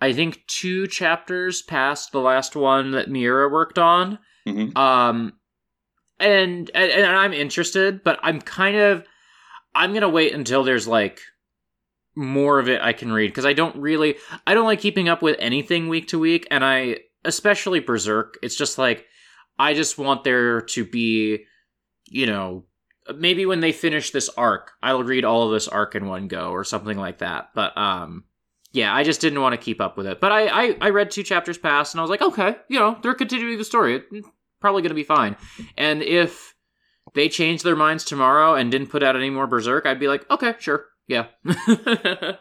I 0.00 0.12
think 0.14 0.46
two 0.46 0.86
chapters 0.86 1.60
past 1.60 2.12
the 2.12 2.20
last 2.20 2.56
one 2.56 2.92
that 2.92 3.10
Miura 3.10 3.50
worked 3.50 3.78
on. 3.78 4.18
Mhm. 4.46 4.76
Um, 4.78 5.34
and, 6.18 6.70
and 6.74 6.90
and 6.90 7.04
I'm 7.04 7.34
interested, 7.34 8.02
but 8.02 8.18
I'm 8.22 8.40
kind 8.40 8.76
of 8.78 9.04
I'm 9.74 9.92
gonna 9.92 10.08
wait 10.08 10.32
until 10.32 10.62
there's 10.64 10.88
like 10.88 11.20
more 12.14 12.58
of 12.58 12.68
it 12.68 12.80
I 12.80 12.94
can 12.94 13.12
read 13.12 13.26
because 13.28 13.44
I 13.44 13.52
don't 13.52 13.76
really 13.76 14.16
I 14.46 14.54
don't 14.54 14.64
like 14.64 14.80
keeping 14.80 15.08
up 15.10 15.20
with 15.20 15.36
anything 15.38 15.88
week 15.88 16.08
to 16.08 16.18
week, 16.18 16.46
and 16.50 16.64
I 16.64 17.00
especially 17.26 17.80
Berserk. 17.80 18.38
It's 18.42 18.56
just 18.56 18.78
like 18.78 19.06
I 19.58 19.74
just 19.74 19.98
want 19.98 20.24
there 20.24 20.60
to 20.62 20.84
be, 20.84 21.44
you 22.08 22.26
know, 22.26 22.64
maybe 23.14 23.46
when 23.46 23.60
they 23.60 23.72
finish 23.72 24.10
this 24.10 24.28
arc, 24.30 24.72
I'll 24.82 25.02
read 25.04 25.24
all 25.24 25.44
of 25.44 25.52
this 25.52 25.68
arc 25.68 25.94
in 25.94 26.06
one 26.06 26.28
go 26.28 26.50
or 26.50 26.64
something 26.64 26.98
like 26.98 27.18
that. 27.18 27.50
But 27.54 27.76
um, 27.76 28.24
yeah, 28.72 28.94
I 28.94 29.02
just 29.02 29.20
didn't 29.20 29.40
want 29.40 29.52
to 29.54 29.64
keep 29.64 29.80
up 29.80 29.96
with 29.96 30.06
it. 30.06 30.20
But 30.20 30.32
I 30.32 30.46
I, 30.46 30.76
I 30.80 30.90
read 30.90 31.10
two 31.10 31.22
chapters 31.22 31.58
past, 31.58 31.94
and 31.94 32.00
I 32.00 32.02
was 32.02 32.10
like, 32.10 32.22
okay, 32.22 32.56
you 32.68 32.78
know, 32.78 32.98
they're 33.02 33.14
continuing 33.14 33.58
the 33.58 33.64
story. 33.64 34.02
It's 34.12 34.28
probably 34.60 34.82
gonna 34.82 34.94
be 34.94 35.04
fine. 35.04 35.36
And 35.76 36.02
if 36.02 36.54
they 37.14 37.28
changed 37.28 37.64
their 37.64 37.76
minds 37.76 38.04
tomorrow 38.04 38.54
and 38.54 38.70
didn't 38.70 38.88
put 38.88 39.02
out 39.02 39.16
any 39.16 39.30
more 39.30 39.46
Berserk, 39.46 39.86
I'd 39.86 40.00
be 40.00 40.08
like, 40.08 40.28
okay, 40.30 40.54
sure, 40.58 40.86
Yeah. 41.08 41.26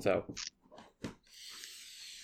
so. 0.00 0.24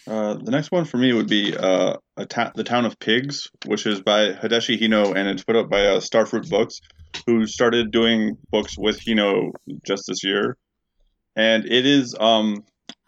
Uh, 0.09 0.35
the 0.35 0.51
next 0.51 0.71
one 0.71 0.87
for 0.87 0.97
me 0.97 1.13
would 1.13 1.29
be 1.29 1.55
uh, 1.55 1.95
a 2.17 2.25
ta- 2.25 2.53
the 2.55 2.65
Town 2.65 2.87
of 2.87 2.99
Pigs, 2.99 3.51
which 3.67 3.87
is 3.87 4.01
by 4.01 4.33
Hideshi 4.33 4.81
Hino, 4.81 5.15
and 5.15 5.29
it's 5.29 5.45
put 5.45 5.57
up 5.57 5.69
by 5.69 5.81
uh, 5.85 6.01
Starfruit 6.01 6.49
Books, 6.49 6.81
who 7.27 7.47
started 7.47 7.91
doing 7.91 8.39
books 8.51 8.79
with 8.79 9.01
Hino 9.01 9.51
just 9.87 10.05
this 10.09 10.25
year. 10.25 10.57
And 11.37 11.67
it 11.67 11.85
is 11.85 12.17
um, 12.19 12.65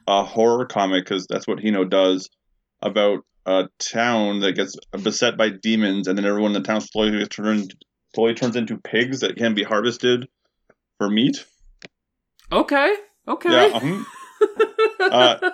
a 0.07 0.25
horror 0.25 0.67
comic 0.67 1.05
because 1.05 1.27
that's 1.27 1.49
what 1.49 1.59
Hino 1.59 1.89
does 1.89 2.29
about 2.83 3.21
a 3.47 3.69
town 3.79 4.41
that 4.41 4.53
gets 4.53 4.77
beset 5.03 5.39
by 5.39 5.49
demons, 5.49 6.07
and 6.07 6.19
then 6.19 6.27
everyone 6.27 6.55
in 6.55 6.63
the 6.63 6.67
town 6.67 6.83
slowly 6.83 7.19
gets 7.19 7.35
turned 7.35 7.75
slowly 8.15 8.35
turns 8.35 8.57
into 8.57 8.77
pigs 8.77 9.21
that 9.21 9.37
can 9.37 9.55
be 9.55 9.63
harvested 9.63 10.29
for 10.99 11.09
meat. 11.09 11.47
Okay. 12.53 12.95
Okay. 13.27 13.51
Yeah. 13.51 13.79
mhm. 13.81 14.05
uh, 15.01 15.51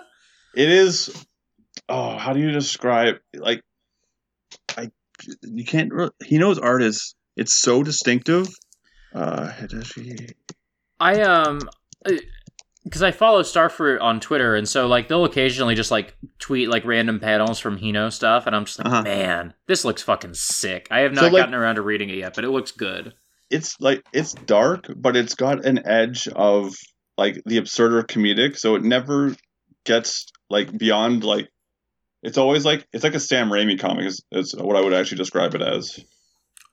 it 0.56 0.68
is. 0.70 1.26
Oh, 1.88 2.16
how 2.18 2.32
do 2.32 2.40
you 2.40 2.50
describe 2.50 3.16
like? 3.34 3.62
I 4.76 4.90
you 5.42 5.64
can't. 5.64 5.92
re- 5.92 6.10
Hino's 6.24 6.58
art 6.58 6.82
is. 6.82 7.14
It's 7.36 7.54
so 7.54 7.82
distinctive. 7.82 8.48
Uh, 9.14 9.48
Hideshi- 9.52 10.32
I 10.98 11.20
um 11.22 11.60
because 12.84 13.02
I 13.02 13.10
follow 13.10 13.42
Starfruit 13.42 14.00
on 14.00 14.20
Twitter, 14.20 14.54
and 14.54 14.68
so 14.68 14.86
like 14.86 15.08
they'll 15.08 15.24
occasionally 15.24 15.74
just 15.74 15.90
like 15.90 16.16
tweet 16.38 16.68
like 16.68 16.84
random 16.84 17.20
panels 17.20 17.58
from 17.58 17.78
Hino 17.78 18.12
stuff, 18.12 18.46
and 18.46 18.54
I'm 18.56 18.64
just 18.64 18.78
like, 18.78 18.86
Uh-huh. 18.88 19.02
man, 19.02 19.54
this 19.66 19.84
looks 19.84 20.02
fucking 20.02 20.34
sick. 20.34 20.88
I 20.90 21.00
have 21.00 21.12
not 21.12 21.22
So, 21.24 21.28
like- 21.28 21.42
gotten 21.42 21.54
around 21.54 21.76
to 21.76 21.82
reading 21.82 22.08
it 22.10 22.16
yet, 22.18 22.34
but 22.34 22.44
it 22.44 22.50
looks 22.50 22.72
good. 22.72 23.12
it's 23.50 23.76
like 23.80 24.02
it's 24.12 24.32
dark, 24.34 24.86
but 24.96 25.16
it's 25.16 25.34
got 25.34 25.64
an 25.64 25.86
edge 25.86 26.26
of 26.28 26.74
like 27.18 27.42
the 27.46 27.58
absurd 27.58 27.92
or 27.94 28.02
comedic, 28.02 28.56
so 28.58 28.74
it 28.76 28.82
never 28.82 29.34
gets 29.84 30.26
like 30.50 30.76
beyond 30.76 31.22
like. 31.24 31.48
It's 32.26 32.38
always 32.38 32.64
like 32.64 32.88
it's 32.92 33.04
like 33.04 33.14
a 33.14 33.20
Sam 33.20 33.50
Raimi 33.50 33.78
comic 33.78 34.04
is, 34.04 34.20
is 34.32 34.52
what 34.56 34.74
I 34.74 34.80
would 34.80 34.92
actually 34.92 35.18
describe 35.18 35.54
it 35.54 35.62
as, 35.62 36.00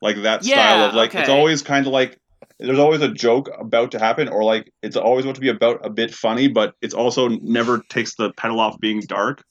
like 0.02 0.22
that 0.22 0.44
Yeah, 0.44 0.56
style 0.56 0.88
of 0.88 0.94
like 0.94 1.14
it's 1.14 1.28
always 1.28 1.62
kind 1.62 1.86
of 1.86 1.92
like 1.92 2.18
there's 2.58 2.80
always 2.80 3.02
a 3.02 3.08
joke 3.08 3.48
about 3.56 3.92
to 3.92 4.00
happen 4.00 4.28
or 4.28 4.42
like 4.42 4.72
it's 4.82 4.96
always 4.96 5.24
about 5.24 5.36
to 5.36 5.40
be 5.40 5.50
about 5.50 5.86
a 5.86 5.90
bit 5.90 6.12
funny, 6.12 6.48
but 6.48 6.74
it's 6.82 6.92
also 6.92 7.28
never 7.28 7.78
takes 7.88 8.16
the 8.16 8.32
pedal 8.32 8.58
off 8.58 8.80
being 8.80 9.00
dark. 9.00 9.44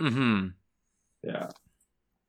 Mm-hmm. 0.00 0.50
Yeah. 1.24 1.48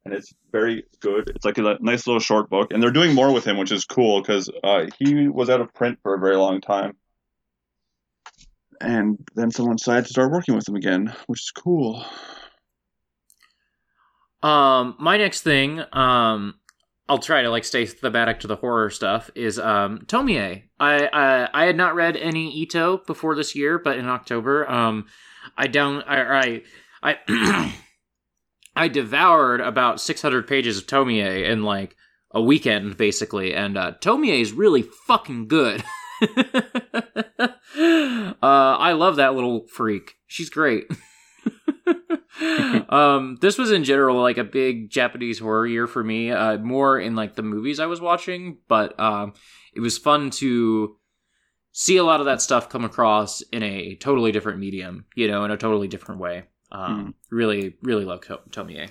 And 0.04 0.16
it's 0.16 0.34
very 0.51 0.86
good. 1.00 1.30
It's 1.36 1.46
like 1.46 1.60
a 1.60 1.78
nice 1.80 2.08
little 2.08 2.20
short 2.20 2.50
book, 2.50 2.74
and 2.74 2.82
they're 2.82 2.90
doing 2.90 3.13
more 3.13 3.32
with 3.32 3.46
him, 3.46 3.60
which 3.60 3.72
is 3.72 3.86
cool 3.86 4.20
because 4.20 4.50
uh, 4.63 4.88
he 4.98 5.28
was 5.28 5.48
out 5.51 5.62
of 5.62 5.72
print 5.75 6.00
for 6.01 6.16
a 6.16 6.20
very 6.20 6.38
long 6.38 6.60
time. 6.60 6.98
And 8.82 9.20
then 9.36 9.51
someone 9.51 9.75
decided 9.75 10.06
to 10.06 10.10
start 10.10 10.32
working 10.32 10.56
with 10.56 10.68
him 10.68 10.75
again, 10.75 11.13
which 11.28 11.42
is 11.42 11.51
cool. 11.51 12.04
Um, 14.43 14.95
my 15.00 15.17
next 15.17 15.41
thing, 15.41 15.83
um, 15.93 16.55
I'll 17.07 17.17
try 17.17 17.41
to 17.41 17.50
like 17.50 17.65
stay 17.65 17.86
thematic 17.86 18.39
to 18.39 18.48
the 18.48 18.55
horror 18.55 18.89
stuff. 18.89 19.29
Is 19.36 19.60
um 19.60 20.00
Tomie. 20.05 20.63
I 20.79 21.07
I, 21.07 21.50
I 21.53 21.65
had 21.65 21.75
not 21.75 21.95
read 21.95 22.15
any 22.15 22.51
Ito 22.62 23.01
before 23.05 23.36
this 23.36 23.55
year, 23.55 23.77
but 23.77 23.98
in 23.98 24.07
October, 24.07 24.69
um, 24.71 25.07
I 25.57 25.67
down 25.67 26.03
I 26.03 26.62
I 27.03 27.17
I, 27.27 27.75
I 28.75 28.88
devoured 28.88 29.62
about 29.62 30.00
six 30.00 30.21
hundred 30.21 30.48
pages 30.48 30.77
of 30.77 30.88
Tomie 30.88 31.43
in 31.45 31.63
like 31.63 31.95
a 32.33 32.41
weekend, 32.41 32.95
basically, 32.95 33.53
and 33.53 33.77
uh, 33.77 33.93
Tomie 34.00 34.41
is 34.41 34.53
really 34.53 34.83
fucking 34.83 35.50
good. 35.50 35.83
uh, 36.21 37.53
I 38.41 38.93
love 38.93 39.17
that 39.17 39.36
little 39.36 39.67
freak. 39.67 40.13
She's 40.27 40.50
great. 40.50 40.86
um, 42.89 43.38
this 43.41 43.57
was 43.57 43.71
in 43.71 43.83
general 43.83 44.21
like 44.21 44.38
a 44.38 44.43
big 44.43 44.89
Japanese 44.89 45.39
horror 45.39 45.67
year 45.67 45.88
for 45.88 46.03
me. 46.03 46.31
Uh, 46.31 46.57
more 46.57 47.00
in 47.00 47.15
like 47.15 47.35
the 47.35 47.41
movies 47.43 47.79
I 47.79 47.88
was 47.88 48.00
watching, 48.00 48.57
but 48.67 48.97
um, 49.00 49.33
it 49.73 49.79
was 49.81 49.97
fun 49.97 50.29
to 50.31 50.95
see 51.73 51.97
a 51.97 52.03
lot 52.03 52.19
of 52.19 52.25
that 52.27 52.41
stuff 52.41 52.69
come 52.69 52.85
across 52.85 53.41
in 53.51 53.63
a 53.63 53.95
totally 53.95 54.31
different 54.31 54.59
medium. 54.59 55.05
You 55.15 55.27
know, 55.27 55.43
in 55.43 55.51
a 55.51 55.57
totally 55.57 55.88
different 55.88 56.21
way. 56.21 56.43
Um, 56.71 57.15
Really, 57.29 57.75
really 57.81 58.05
love 58.05 58.21
to- 58.21 58.39
Tomie. 58.50 58.89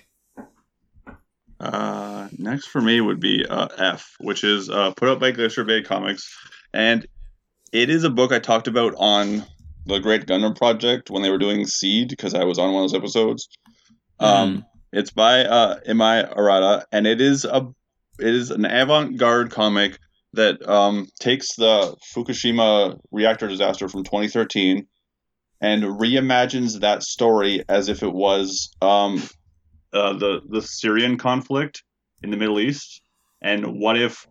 Uh, 1.59 2.28
next 2.38 2.66
for 2.68 2.80
me 2.80 3.00
would 3.00 3.20
be 3.20 3.44
uh, 3.49 3.68
F, 3.76 4.16
which 4.20 4.44
is 4.44 4.70
uh, 4.70 4.92
put 4.92 5.09
out 5.09 5.20
by 5.20 5.30
Glacier 5.30 5.64
Bay 5.64 5.82
Comics, 5.82 6.35
and 6.73 7.06
it 7.73 7.90
is 7.90 8.04
a 8.04 8.11
book 8.11 8.32
I 8.32 8.38
talked 8.38 8.66
about 8.66 8.94
on 8.97 9.44
the 9.87 9.99
Great 9.99 10.27
Gundam 10.27 10.57
Project 10.57 11.11
when 11.11 11.23
they 11.23 11.31
were 11.31 11.39
doing 11.39 11.67
Seed 11.67 12.09
because 12.09 12.35
I 12.35 12.45
was 12.45 12.59
on 12.59 12.73
one 12.73 12.85
of 12.85 12.91
those 12.91 12.99
episodes. 12.99 13.49
Um, 14.19 14.65
it's 14.93 15.11
by 15.11 15.45
uh, 15.45 15.81
Imai 15.89 16.37
Arata, 16.37 16.85
and 16.93 17.07
it 17.07 17.21
is 17.21 17.45
a 17.45 17.69
it 18.19 18.35
is 18.35 18.51
an 18.51 18.67
avant-garde 18.67 19.51
comic 19.51 19.99
that 20.35 20.67
um, 20.69 21.09
takes 21.19 21.55
the 21.57 21.97
Fukushima 22.15 22.99
reactor 23.11 23.49
disaster 23.49 23.89
from 23.89 24.05
2013 24.05 24.87
and 25.61 25.83
reimagines 25.83 26.81
that 26.81 27.03
story 27.03 27.65
as 27.69 27.89
if 27.89 28.03
it 28.03 28.13
was 28.13 28.71
um, 28.83 29.23
uh, 29.93 30.13
the 30.15 30.41
the 30.49 30.63
Syrian 30.63 31.19
conflict 31.19 31.83
in 32.23 32.31
the 32.31 32.37
Middle 32.37 32.61
East, 32.61 33.03
and 33.41 33.81
what 33.81 33.99
if 33.99 34.27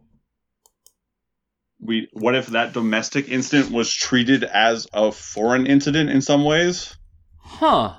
we 1.79 2.09
what 2.13 2.36
if 2.36 2.48
that 2.48 2.74
domestic 2.74 3.29
incident 3.29 3.71
was 3.71 3.93
treated 3.93 4.43
as 4.43 4.88
a 4.93 5.12
foreign 5.12 5.65
incident 5.65 6.09
in 6.09 6.21
some 6.21 6.43
ways? 6.43 6.95
Huh. 7.38 7.95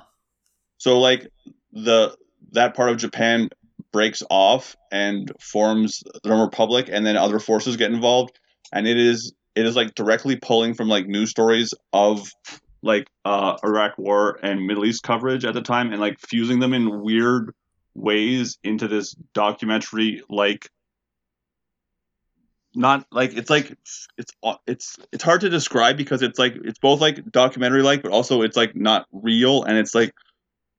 So 0.77 0.99
like 0.99 1.27
the 1.71 2.15
that 2.51 2.75
part 2.75 2.89
of 2.89 2.97
Japan 2.97 3.49
breaks 3.91 4.23
off 4.29 4.75
and 4.91 5.31
forms 5.39 6.03
the 6.23 6.33
Republic, 6.33 6.89
and 6.91 7.05
then 7.05 7.17
other 7.17 7.39
forces 7.39 7.77
get 7.77 7.91
involved, 7.91 8.39
and 8.71 8.87
it 8.87 8.97
is 8.97 9.33
it 9.55 9.65
is 9.65 9.75
like 9.75 9.95
directly 9.95 10.35
pulling 10.35 10.73
from 10.73 10.87
like 10.87 11.07
news 11.07 11.29
stories 11.29 11.73
of 11.91 12.29
like 12.83 13.07
uh, 13.25 13.57
Iraq 13.63 13.97
War 13.97 14.39
and 14.41 14.65
Middle 14.65 14.85
East 14.85 15.03
coverage 15.03 15.45
at 15.45 15.53
the 15.53 15.61
time, 15.61 15.91
and 15.91 16.01
like 16.01 16.19
fusing 16.19 16.59
them 16.59 16.73
in 16.73 17.01
weird 17.01 17.53
ways 17.93 18.57
into 18.63 18.87
this 18.87 19.13
documentary 19.33 20.23
like 20.29 20.69
not 22.75 23.05
like 23.11 23.33
it's 23.33 23.49
like 23.49 23.75
it's 24.17 24.35
it's 24.67 24.97
it's 25.11 25.23
hard 25.23 25.41
to 25.41 25.49
describe 25.49 25.97
because 25.97 26.21
it's 26.21 26.39
like 26.39 26.55
it's 26.63 26.79
both 26.79 27.01
like 27.01 27.29
documentary 27.31 27.81
like 27.81 28.01
but 28.01 28.11
also 28.11 28.41
it's 28.41 28.57
like 28.57 28.75
not 28.75 29.05
real 29.11 29.63
and 29.63 29.77
it's 29.77 29.95
like 29.95 30.13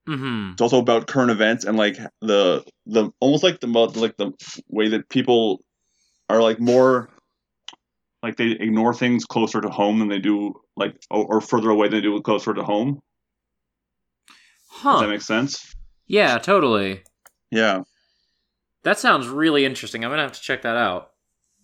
Mm-hmm. 0.09 0.55
it's 0.55 0.61
also 0.61 0.81
about 0.81 1.07
current 1.07 1.31
events 1.31 1.65
and 1.65 1.79
like 1.79 1.97
the 2.21 2.65
the 2.87 3.13
almost 3.21 3.45
like 3.45 3.61
the 3.61 3.69
like 3.69 4.17
the 4.17 4.33
way 4.69 4.89
that 4.89 5.09
people 5.09 5.63
are 6.29 6.43
like 6.43 6.59
more 6.59 7.09
like 8.21 8.37
they 8.37 8.47
ignore 8.51 8.95
things 8.95 9.25
closer 9.25 9.61
to 9.61 9.69
home 9.69 10.01
than 10.01 10.09
they 10.09 10.19
do 10.19 10.55
like 10.77 10.97
or, 11.09 11.37
or 11.37 11.41
further 11.41 11.71
away 11.71 11.87
than 11.87 11.99
they 11.99 12.03
do 12.03 12.21
closer 12.21 12.53
to 12.53 12.65
home. 12.65 13.01
Does 14.83 15.03
that 15.03 15.09
make 15.09 15.23
sense? 15.23 15.73
Yeah, 16.09 16.39
totally. 16.39 17.05
Yeah. 17.53 17.83
That 18.83 18.99
sounds 18.99 19.29
really 19.29 19.65
interesting. 19.65 20.05
I'm 20.05 20.11
gonna 20.11 20.23
have 20.23 20.33
to 20.33 20.41
check 20.41 20.63
that 20.63 20.77
out. 20.77 21.12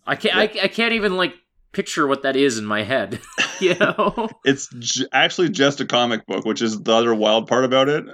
I 0.08 0.16
can't. 0.16 0.34
I, 0.36 0.42
I 0.64 0.68
can't 0.68 0.94
even 0.94 1.16
like 1.16 1.34
picture 1.72 2.06
what 2.06 2.22
that 2.22 2.34
is 2.34 2.58
in 2.58 2.64
my 2.64 2.82
head. 2.82 3.20
you 3.60 3.74
know. 3.76 4.28
It's 4.44 4.68
j- 4.78 5.06
actually 5.12 5.50
just 5.50 5.80
a 5.80 5.84
comic 5.86 6.26
book, 6.26 6.44
which 6.44 6.62
is 6.62 6.82
the 6.82 6.92
other 6.92 7.14
wild 7.14 7.46
part 7.46 7.64
about 7.64 7.88
it. 7.88 8.04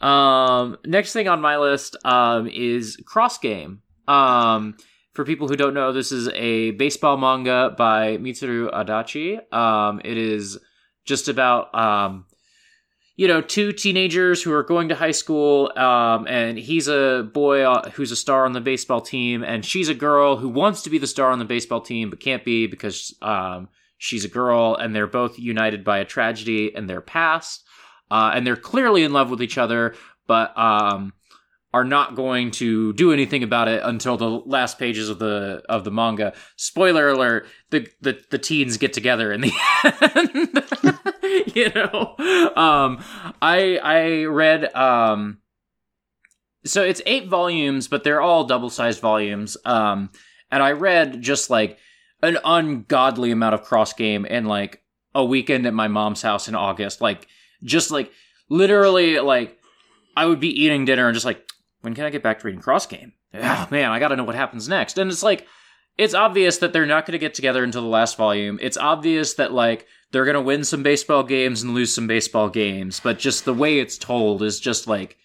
um. 0.00 0.78
Next 0.86 1.12
thing 1.12 1.28
on 1.28 1.40
my 1.40 1.58
list 1.58 1.96
um 2.04 2.48
is 2.48 2.96
Cross 3.06 3.38
Game. 3.38 3.82
Um. 4.08 4.76
For 5.12 5.24
people 5.24 5.46
who 5.46 5.54
don't 5.54 5.74
know, 5.74 5.92
this 5.92 6.10
is 6.10 6.28
a 6.30 6.72
baseball 6.72 7.16
manga 7.16 7.72
by 7.76 8.16
Mitsuru 8.16 8.72
Adachi. 8.72 9.52
Um. 9.52 10.00
It 10.04 10.16
is 10.16 10.58
just 11.04 11.28
about 11.28 11.74
um 11.74 12.24
you 13.16 13.28
know, 13.28 13.40
two 13.40 13.72
teenagers 13.72 14.42
who 14.42 14.52
are 14.52 14.64
going 14.64 14.88
to 14.88 14.94
high 14.94 15.12
school, 15.12 15.70
um, 15.76 16.26
and 16.26 16.58
he's 16.58 16.88
a 16.88 17.28
boy 17.32 17.62
uh, 17.62 17.88
who's 17.90 18.10
a 18.10 18.16
star 18.16 18.44
on 18.44 18.52
the 18.52 18.60
baseball 18.60 19.00
team, 19.00 19.44
and 19.44 19.64
she's 19.64 19.88
a 19.88 19.94
girl 19.94 20.36
who 20.36 20.48
wants 20.48 20.82
to 20.82 20.90
be 20.90 20.98
the 20.98 21.06
star 21.06 21.30
on 21.30 21.38
the 21.38 21.44
baseball 21.44 21.80
team 21.80 22.10
but 22.10 22.18
can't 22.18 22.44
be 22.44 22.66
because 22.66 23.14
um, 23.22 23.68
she's 23.98 24.24
a 24.24 24.28
girl, 24.28 24.74
and 24.74 24.94
they're 24.94 25.06
both 25.06 25.38
united 25.38 25.84
by 25.84 25.98
a 25.98 26.04
tragedy 26.04 26.72
in 26.74 26.86
their 26.86 27.00
past, 27.00 27.64
uh, 28.10 28.32
and 28.34 28.44
they're 28.46 28.56
clearly 28.56 29.04
in 29.04 29.12
love 29.12 29.30
with 29.30 29.42
each 29.42 29.58
other, 29.58 29.94
but 30.26 30.56
um, 30.58 31.12
are 31.74 31.84
not 31.84 32.14
going 32.14 32.52
to 32.52 32.92
do 32.92 33.12
anything 33.12 33.42
about 33.42 33.66
it 33.66 33.82
until 33.82 34.16
the 34.16 34.30
last 34.30 34.78
pages 34.78 35.08
of 35.08 35.18
the 35.18 35.60
of 35.68 35.82
the 35.82 35.90
manga. 35.90 36.32
Spoiler 36.54 37.08
alert: 37.08 37.48
the 37.70 37.88
the, 38.00 38.16
the 38.30 38.38
teens 38.38 38.76
get 38.76 38.92
together 38.92 39.32
in 39.32 39.40
the 39.40 39.52
end. 41.34 41.52
you 41.56 41.68
know, 41.70 42.14
um, 42.54 43.02
I 43.42 43.78
I 43.82 44.24
read 44.26 44.72
um, 44.76 45.38
so 46.64 46.84
it's 46.84 47.02
eight 47.06 47.26
volumes, 47.26 47.88
but 47.88 48.04
they're 48.04 48.22
all 48.22 48.44
double 48.44 48.70
sized 48.70 49.00
volumes. 49.00 49.56
Um, 49.64 50.10
and 50.52 50.62
I 50.62 50.72
read 50.72 51.22
just 51.22 51.50
like 51.50 51.78
an 52.22 52.38
ungodly 52.44 53.32
amount 53.32 53.54
of 53.54 53.64
cross 53.64 53.92
game 53.92 54.24
in 54.24 54.44
like 54.44 54.80
a 55.12 55.24
weekend 55.24 55.66
at 55.66 55.74
my 55.74 55.88
mom's 55.88 56.22
house 56.22 56.46
in 56.46 56.54
August. 56.54 57.00
Like 57.00 57.26
just 57.64 57.90
like 57.90 58.12
literally 58.48 59.18
like 59.18 59.58
I 60.16 60.26
would 60.26 60.38
be 60.38 60.62
eating 60.62 60.84
dinner 60.84 61.08
and 61.08 61.14
just 61.14 61.26
like 61.26 61.44
when 61.84 61.94
can 61.94 62.04
I 62.04 62.10
get 62.10 62.22
back 62.22 62.40
to 62.40 62.46
reading 62.46 62.62
cross 62.62 62.86
game? 62.86 63.12
Oh 63.34 63.66
man, 63.70 63.90
I 63.90 63.98
got 63.98 64.08
to 64.08 64.16
know 64.16 64.24
what 64.24 64.36
happens 64.36 64.68
next. 64.68 64.96
And 64.96 65.10
it's 65.10 65.22
like 65.22 65.46
it's 65.98 66.14
obvious 66.14 66.58
that 66.58 66.72
they're 66.72 66.86
not 66.86 67.06
to 67.12 67.18
get 67.18 67.34
together 67.34 67.62
until 67.62 67.82
the 67.82 67.88
last 67.88 68.16
volume. 68.16 68.58
It's 68.62 68.76
obvious 68.76 69.34
that 69.34 69.52
like 69.52 69.86
they're 70.10 70.24
to 70.34 70.40
win 70.40 70.64
some 70.64 70.82
baseball 70.82 71.22
games 71.22 71.62
and 71.62 71.74
lose 71.74 71.94
some 71.94 72.06
baseball 72.06 72.48
games, 72.48 73.00
but 73.00 73.18
just 73.18 73.44
the 73.44 73.54
way 73.54 73.78
it's 73.78 73.98
told 73.98 74.42
is 74.42 74.60
just 74.60 74.86
like 74.86 75.16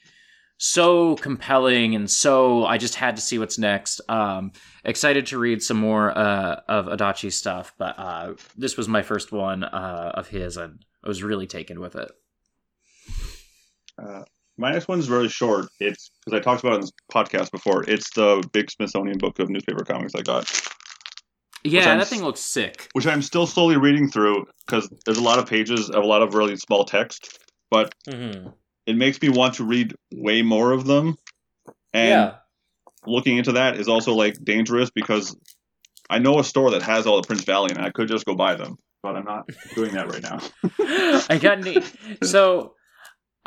so 0.57 1.15
compelling 1.15 1.95
and 1.95 2.11
so 2.11 2.65
I 2.65 2.77
just 2.77 2.95
had 2.95 3.15
to 3.15 3.21
see 3.21 3.39
what's 3.39 3.57
next. 3.57 4.01
Um, 4.09 4.51
excited 4.83 5.27
to 5.27 5.39
read 5.39 5.63
some 5.63 5.77
more 5.77 6.15
uh, 6.15 6.61
of 6.67 6.87
Adachi's 6.87 7.37
stuff, 7.37 7.73
but 7.77 7.97
uh, 7.97 8.33
this 8.57 8.75
was 8.75 8.87
my 8.87 9.01
first 9.01 9.31
one 9.31 9.63
uh, 9.63 10.11
of 10.15 10.27
his, 10.27 10.57
and 10.57 10.83
I 11.03 11.07
was 11.07 11.23
really 11.23 11.47
taken 11.47 11.79
with 11.79 11.95
it. 11.95 12.11
My 14.59 14.71
next 14.73 14.89
one's 14.89 15.09
really 15.09 15.29
short. 15.29 15.69
It's 15.79 16.11
because 16.25 16.37
I 16.37 16.41
talked 16.43 16.61
about 16.61 16.73
it 16.73 16.75
in 16.75 16.81
this 16.81 16.91
podcast 17.11 17.49
before. 17.51 17.83
It's 17.89 18.13
the 18.13 18.43
big 18.51 18.69
Smithsonian 18.69 19.17
book 19.17 19.39
of 19.39 19.49
newspaper 19.49 19.85
comics 19.85 20.13
I 20.15 20.21
got. 20.21 20.51
Yeah, 21.63 21.95
that 21.97 22.07
thing 22.07 22.23
looks 22.23 22.41
sick. 22.41 22.89
Which 22.93 23.07
I'm 23.07 23.21
still 23.21 23.47
slowly 23.47 23.77
reading 23.77 24.09
through 24.09 24.45
because 24.65 24.89
there's 25.05 25.17
a 25.17 25.23
lot 25.23 25.39
of 25.39 25.45
pages 25.45 25.89
of 25.89 26.03
a 26.03 26.07
lot 26.07 26.21
of 26.21 26.33
really 26.33 26.57
small 26.57 26.83
text, 26.83 27.39
but 27.71 27.93
Mm-hmm. 28.07 28.49
it 28.85 28.95
makes 28.97 29.21
me 29.21 29.29
want 29.29 29.55
to 29.55 29.63
read 29.63 29.95
way 30.13 30.41
more 30.41 30.71
of 30.73 30.85
them. 30.85 31.17
And 31.93 32.09
Yeah. 32.09 32.35
looking 33.05 33.37
into 33.37 33.53
that 33.53 33.77
is 33.77 33.87
also 33.87 34.13
like 34.13 34.43
dangerous 34.43 34.89
because 34.89 35.35
I 36.09 36.19
know 36.19 36.39
a 36.39 36.43
store 36.43 36.71
that 36.71 36.81
has 36.81 37.07
all 37.07 37.21
the 37.21 37.27
Prince 37.27 37.43
Valiant 37.45 37.77
and 37.77 37.85
I 37.85 37.91
could 37.91 38.07
just 38.09 38.25
go 38.25 38.35
buy 38.35 38.55
them, 38.55 38.77
but 39.03 39.15
I'm 39.15 39.25
not 39.25 39.49
doing 39.75 39.93
that 39.93 40.11
right 40.11 40.23
now. 40.23 40.39
I 41.29 41.37
got 41.37 41.59
neat. 41.61 41.83
So 42.23 42.73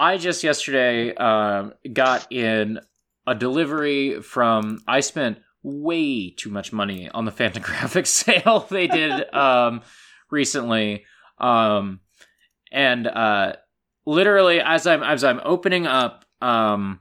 I 0.02 0.18
just 0.18 0.42
yesterday 0.42 1.14
um, 1.14 1.74
got 1.92 2.26
in 2.32 2.80
a 3.24 3.36
delivery 3.36 4.20
from. 4.20 4.80
I 4.84 4.98
spent 4.98 5.38
way 5.62 6.30
too 6.30 6.50
much 6.50 6.72
money 6.72 7.08
on 7.08 7.24
the 7.24 7.30
Fantagraphics 7.40 8.08
sale 8.08 8.66
they 8.68 8.88
did 8.88 9.32
um, 9.34 9.82
recently, 10.28 11.04
um, 11.38 12.00
and 12.72 13.06
uh, 13.06 13.52
literally 14.04 14.60
as 14.60 14.88
I'm 14.88 15.04
as 15.04 15.22
I'm 15.22 15.40
opening 15.44 15.86
up. 15.86 16.24
Um, 16.40 16.98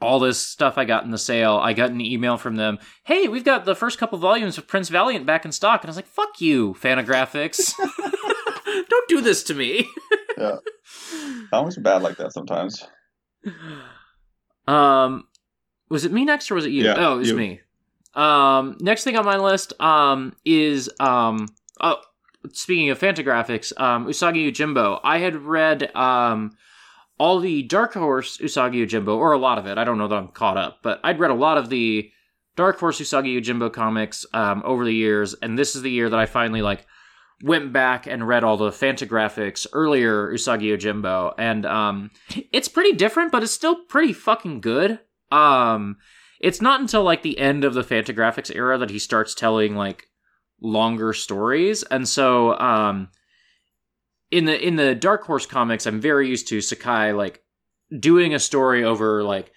all 0.00 0.18
this 0.18 0.38
stuff 0.38 0.78
I 0.78 0.86
got 0.86 1.04
in 1.04 1.10
the 1.10 1.18
sale, 1.18 1.56
I 1.56 1.74
got 1.74 1.90
an 1.90 2.00
email 2.00 2.38
from 2.38 2.56
them. 2.56 2.78
Hey, 3.04 3.28
we've 3.28 3.44
got 3.44 3.64
the 3.66 3.74
first 3.74 3.98
couple 3.98 4.18
volumes 4.18 4.56
of 4.56 4.66
Prince 4.66 4.88
Valiant 4.88 5.26
back 5.26 5.44
in 5.44 5.52
stock, 5.52 5.82
and 5.82 5.88
I 5.88 5.90
was 5.90 5.96
like, 5.96 6.06
"Fuck 6.06 6.40
you, 6.40 6.72
Fantagraphics! 6.80 7.74
Don't 8.88 9.08
do 9.08 9.20
this 9.20 9.42
to 9.44 9.54
me." 9.54 9.86
Comics 11.50 11.78
are 11.78 11.82
bad 11.82 12.02
like 12.02 12.16
that 12.18 12.32
sometimes. 12.32 12.84
Um, 14.68 15.28
was 15.88 16.04
it 16.04 16.10
me 16.10 16.24
next 16.24 16.50
or 16.50 16.56
was 16.56 16.66
it 16.66 16.72
you? 16.72 16.82
Yeah, 16.84 16.94
oh, 16.98 17.14
it 17.14 17.18
was 17.18 17.28
you. 17.28 17.36
me. 17.36 17.60
Um, 18.14 18.76
next 18.80 19.04
thing 19.04 19.16
on 19.16 19.24
my 19.24 19.36
list 19.36 19.78
um 19.80 20.34
is 20.44 20.90
um 20.98 21.46
oh 21.80 21.98
speaking 22.52 22.90
of 22.90 22.98
Fantagraphics, 22.98 23.78
um 23.80 24.06
Usagi 24.06 24.50
Yojimbo. 24.50 25.00
I 25.04 25.18
had 25.18 25.36
read 25.36 25.94
um 25.94 26.56
all 27.18 27.38
the 27.38 27.62
Dark 27.62 27.94
Horse 27.94 28.38
Usagi 28.38 28.84
Yojimbo, 28.84 29.16
or 29.16 29.30
a 29.32 29.38
lot 29.38 29.58
of 29.58 29.66
it. 29.66 29.78
I 29.78 29.84
don't 29.84 29.98
know 29.98 30.08
that 30.08 30.16
I'm 30.18 30.28
caught 30.28 30.56
up, 30.56 30.78
but 30.82 30.98
I'd 31.04 31.20
read 31.20 31.30
a 31.30 31.34
lot 31.34 31.58
of 31.58 31.68
the 31.68 32.10
Dark 32.56 32.80
Horse 32.80 33.00
Usagi 33.00 33.40
Yojimbo 33.40 33.72
comics 33.72 34.26
um 34.32 34.62
over 34.64 34.84
the 34.84 34.94
years, 34.94 35.34
and 35.34 35.56
this 35.58 35.76
is 35.76 35.82
the 35.82 35.90
year 35.90 36.10
that 36.10 36.18
I 36.18 36.26
finally 36.26 36.62
like 36.62 36.86
went 37.42 37.72
back 37.72 38.06
and 38.06 38.26
read 38.26 38.44
all 38.44 38.56
the 38.56 38.70
Fantagraphics 38.70 39.66
earlier 39.72 40.32
Usagi 40.32 40.76
Yojimbo, 40.76 41.34
and 41.38 41.66
um, 41.66 42.10
it's 42.52 42.68
pretty 42.68 42.92
different, 42.92 43.32
but 43.32 43.42
it's 43.42 43.52
still 43.52 43.84
pretty 43.84 44.12
fucking 44.12 44.60
good. 44.60 45.00
Um, 45.30 45.96
it's 46.40 46.62
not 46.62 46.80
until 46.80 47.02
like 47.02 47.22
the 47.22 47.38
end 47.38 47.64
of 47.64 47.74
the 47.74 47.82
Fantagraphics 47.82 48.54
era 48.54 48.78
that 48.78 48.90
he 48.90 48.98
starts 48.98 49.34
telling 49.34 49.74
like 49.74 50.06
longer 50.60 51.12
stories, 51.12 51.82
and 51.84 52.08
so 52.08 52.58
um, 52.58 53.08
in 54.30 54.46
the 54.46 54.66
in 54.66 54.76
the 54.76 54.94
Dark 54.94 55.24
Horse 55.24 55.46
comics, 55.46 55.86
I'm 55.86 56.00
very 56.00 56.28
used 56.28 56.48
to 56.48 56.60
Sakai 56.60 57.12
like 57.12 57.42
doing 57.98 58.34
a 58.34 58.38
story 58.38 58.84
over 58.84 59.22
like 59.22 59.52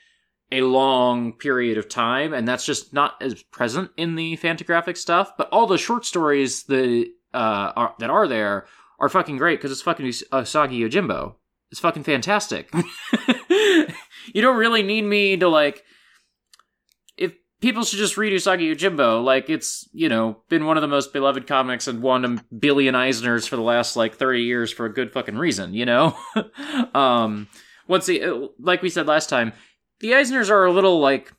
a 0.52 0.62
long 0.62 1.34
period 1.34 1.78
of 1.78 1.88
time, 1.88 2.34
and 2.34 2.48
that's 2.48 2.66
just 2.66 2.94
not 2.94 3.16
as 3.22 3.42
present 3.44 3.92
in 3.98 4.16
the 4.16 4.36
Fantagraphic 4.38 4.98
stuff. 4.98 5.34
But 5.38 5.50
all 5.50 5.68
the 5.68 5.78
short 5.78 6.06
stories 6.06 6.64
the 6.64 7.08
uh, 7.34 7.72
are, 7.76 7.96
that 8.00 8.10
are 8.10 8.28
there 8.28 8.66
are 9.00 9.10
fucking 9.10 9.38
great 9.38 9.60
because 9.60 9.72
it's 9.72 9.82
fucking 9.82 10.06
Us- 10.06 10.24
Usagi 10.32 10.80
Yojimbo. 10.80 11.36
It's 11.72 11.80
fucking 11.80 12.04
fantastic. 12.04 12.74
you 13.50 14.42
don't 14.42 14.58
really 14.58 14.84
need 14.84 15.04
me 15.04 15.38
to 15.38 15.48
like. 15.48 15.84
If 17.18 17.34
people 17.62 17.84
should 17.84 18.00
just 18.00 18.18
read 18.18 18.34
Usagi 18.34 18.74
Yojimbo, 18.74 19.24
like 19.24 19.50
it's 19.50 19.88
you 19.94 20.10
know 20.10 20.42
been 20.50 20.66
one 20.66 20.78
of 20.78 20.82
the 20.82 20.88
most 20.88 21.14
beloved 21.14 21.48
comics 21.48 21.88
and 21.88 22.02
won 22.02 22.26
a 22.26 22.56
billion 22.56 22.96
Eisners 22.96 23.48
for 23.48 23.56
the 23.56 23.62
last 23.62 23.96
like 23.96 24.16
thirty 24.16 24.44
years 24.44 24.72
for 24.72 24.86
a 24.86 24.94
good 24.94 25.12
fucking 25.12 25.38
reason, 25.38 25.74
you 25.74 25.86
know. 25.86 26.18
um, 26.94 27.48
once 27.88 28.08
the 28.08 28.50
like 28.60 28.82
we 28.82 28.90
said 28.90 29.08
last 29.08 29.30
time, 29.30 29.54
the 30.00 30.12
Eisners 30.12 30.50
are 30.50 30.66
a 30.66 30.72
little 30.72 31.00
like 31.00 31.34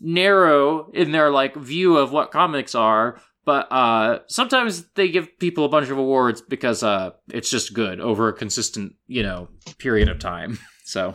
narrow 0.00 0.90
in 0.92 1.12
their 1.12 1.30
like 1.30 1.56
view 1.56 1.96
of 1.96 2.12
what 2.12 2.30
comics 2.30 2.74
are 2.74 3.20
but 3.46 3.66
uh 3.72 4.18
sometimes 4.26 4.84
they 4.96 5.08
give 5.08 5.38
people 5.38 5.64
a 5.64 5.68
bunch 5.70 5.88
of 5.88 5.96
awards 5.96 6.42
because 6.42 6.82
uh 6.82 7.10
it's 7.32 7.48
just 7.50 7.72
good 7.72 7.98
over 8.00 8.28
a 8.28 8.32
consistent 8.34 8.94
you 9.06 9.22
know 9.22 9.48
period 9.78 10.08
of 10.10 10.18
time 10.18 10.58
so 10.84 11.14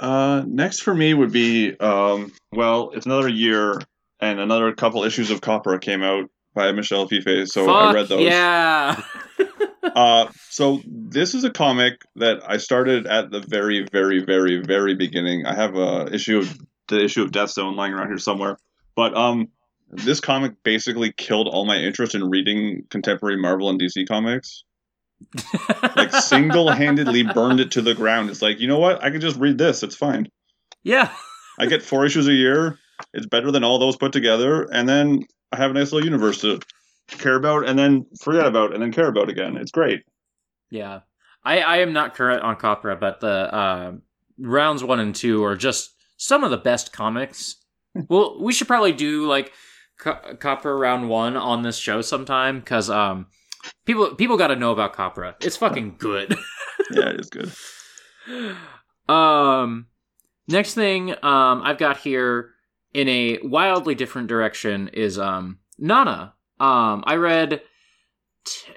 Uh, 0.00 0.44
next 0.46 0.80
for 0.80 0.94
me 0.94 1.12
would 1.12 1.32
be 1.32 1.76
um, 1.80 2.32
well, 2.52 2.90
it's 2.94 3.04
another 3.06 3.28
year 3.28 3.80
and 4.20 4.38
another 4.38 4.72
couple 4.72 5.02
issues 5.02 5.30
of 5.32 5.40
Copra 5.40 5.80
came 5.80 6.02
out 6.04 6.30
by 6.54 6.70
Michel 6.70 7.08
Fiffe, 7.08 7.48
so 7.48 7.68
I 7.68 7.92
read 7.92 8.08
those. 8.08 8.20
yeah 8.22 9.00
Uh, 9.82 10.28
so 10.50 10.80
this 10.86 11.34
is 11.34 11.44
a 11.44 11.50
comic 11.50 12.02
that 12.16 12.38
I 12.46 12.58
started 12.58 13.06
at 13.06 13.30
the 13.30 13.40
very, 13.40 13.86
very, 13.90 14.22
very, 14.22 14.60
very 14.60 14.94
beginning. 14.94 15.46
I 15.46 15.54
have 15.54 15.76
a 15.76 16.12
issue 16.12 16.38
of 16.38 16.58
the 16.88 17.02
issue 17.02 17.22
of 17.22 17.32
Death 17.32 17.50
Zone 17.50 17.74
lying 17.74 17.94
around 17.94 18.08
here 18.08 18.18
somewhere, 18.18 18.58
but 18.98 19.16
um, 19.16 19.46
this 19.90 20.18
comic 20.18 20.54
basically 20.64 21.12
killed 21.12 21.46
all 21.46 21.64
my 21.64 21.76
interest 21.76 22.16
in 22.16 22.28
reading 22.28 22.82
contemporary 22.90 23.36
Marvel 23.36 23.70
and 23.70 23.80
DC 23.80 24.08
comics. 24.08 24.64
Like 25.94 26.10
single-handedly 26.32 27.22
burned 27.32 27.60
it 27.60 27.70
to 27.70 27.80
the 27.80 27.94
ground. 27.94 28.28
It's 28.28 28.42
like 28.42 28.58
you 28.58 28.66
know 28.66 28.80
what? 28.80 29.00
I 29.00 29.10
can 29.10 29.20
just 29.20 29.36
read 29.36 29.56
this. 29.56 29.84
It's 29.84 29.94
fine. 29.94 30.26
yeah 30.82 31.12
I 31.60 31.66
get 31.66 31.80
four 31.84 32.04
issues 32.04 32.26
a 32.26 32.32
year. 32.32 32.76
It's 33.14 33.26
better 33.26 33.52
than 33.52 33.62
all 33.62 33.78
those 33.78 33.96
put 33.96 34.12
together, 34.12 34.64
and 34.72 34.88
then 34.88 35.22
I 35.52 35.58
have 35.58 35.70
a 35.70 35.74
nice 35.74 35.92
little 35.92 36.04
universe 36.04 36.40
to 36.40 36.58
care 37.06 37.36
about, 37.36 37.68
and 37.68 37.78
then 37.78 38.04
forget 38.20 38.46
about, 38.46 38.74
and 38.74 38.82
then 38.82 38.90
care 38.90 39.06
about 39.06 39.28
again. 39.28 39.56
It's 39.56 39.70
great. 39.70 40.02
yeah 40.70 41.00
i 41.44 41.60
i 41.60 41.76
am 41.76 41.92
not 41.92 42.16
current 42.16 42.42
on 42.42 42.56
copra 42.56 42.96
but 42.96 43.20
the 43.20 43.54
uh 43.54 43.92
rounds 44.40 44.82
one 44.82 44.98
and 44.98 45.14
two 45.14 45.44
are 45.44 45.54
just 45.56 45.94
some 46.16 46.42
of 46.42 46.50
the 46.50 46.56
best 46.70 46.92
comics 46.92 47.54
well 48.08 48.40
we 48.40 48.52
should 48.52 48.68
probably 48.68 48.92
do 48.92 49.26
like 49.26 49.52
Co- 49.98 50.36
copra 50.38 50.74
round 50.76 51.08
one 51.08 51.36
on 51.36 51.62
this 51.62 51.76
show 51.76 52.00
sometime 52.02 52.60
because 52.60 52.88
um 52.88 53.26
people 53.84 54.14
people 54.14 54.36
got 54.36 54.48
to 54.48 54.56
know 54.56 54.70
about 54.70 54.92
copra 54.92 55.34
it's 55.40 55.56
fucking 55.56 55.96
good. 55.98 56.34
Yeah, 56.90 57.10
it's 57.10 57.28
good. 57.28 57.52
um 59.08 59.86
next 60.46 60.74
thing 60.74 61.10
um 61.24 61.62
i've 61.64 61.78
got 61.78 61.96
here 61.98 62.50
in 62.94 63.08
a 63.08 63.38
wildly 63.42 63.94
different 63.94 64.28
direction 64.28 64.88
is 64.88 65.18
um 65.18 65.58
nana. 65.78 66.34
Um 66.60 67.04
i 67.06 67.16
read 67.16 67.60
t- 68.44 68.72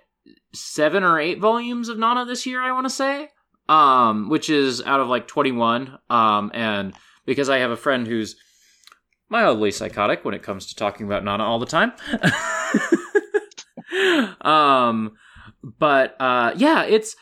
seven 0.53 1.03
or 1.03 1.19
eight 1.19 1.39
volumes 1.39 1.87
of 1.89 1.97
nana 1.97 2.25
this 2.25 2.45
year 2.45 2.61
i 2.61 2.71
want 2.71 2.85
to 2.85 2.89
say 2.89 3.29
um 3.69 4.29
which 4.29 4.49
is 4.49 4.81
out 4.81 4.99
of 4.99 5.07
like 5.07 5.27
21 5.27 5.97
um 6.09 6.51
and 6.53 6.93
because 7.25 7.49
i 7.49 7.59
have 7.59 7.71
a 7.71 7.77
friend 7.77 8.07
who's 8.07 8.35
mildly 9.31 9.71
psychotic 9.71 10.23
when 10.23 10.33
it 10.33 10.43
comes 10.43 10.67
to 10.67 10.75
talking 10.75 11.05
about 11.05 11.23
nana 11.23 11.43
all 11.43 11.57
the 11.57 11.65
time 11.65 11.91
um 14.41 15.13
but 15.63 16.15
uh 16.19 16.51
yeah 16.55 16.83
it's 16.83 17.15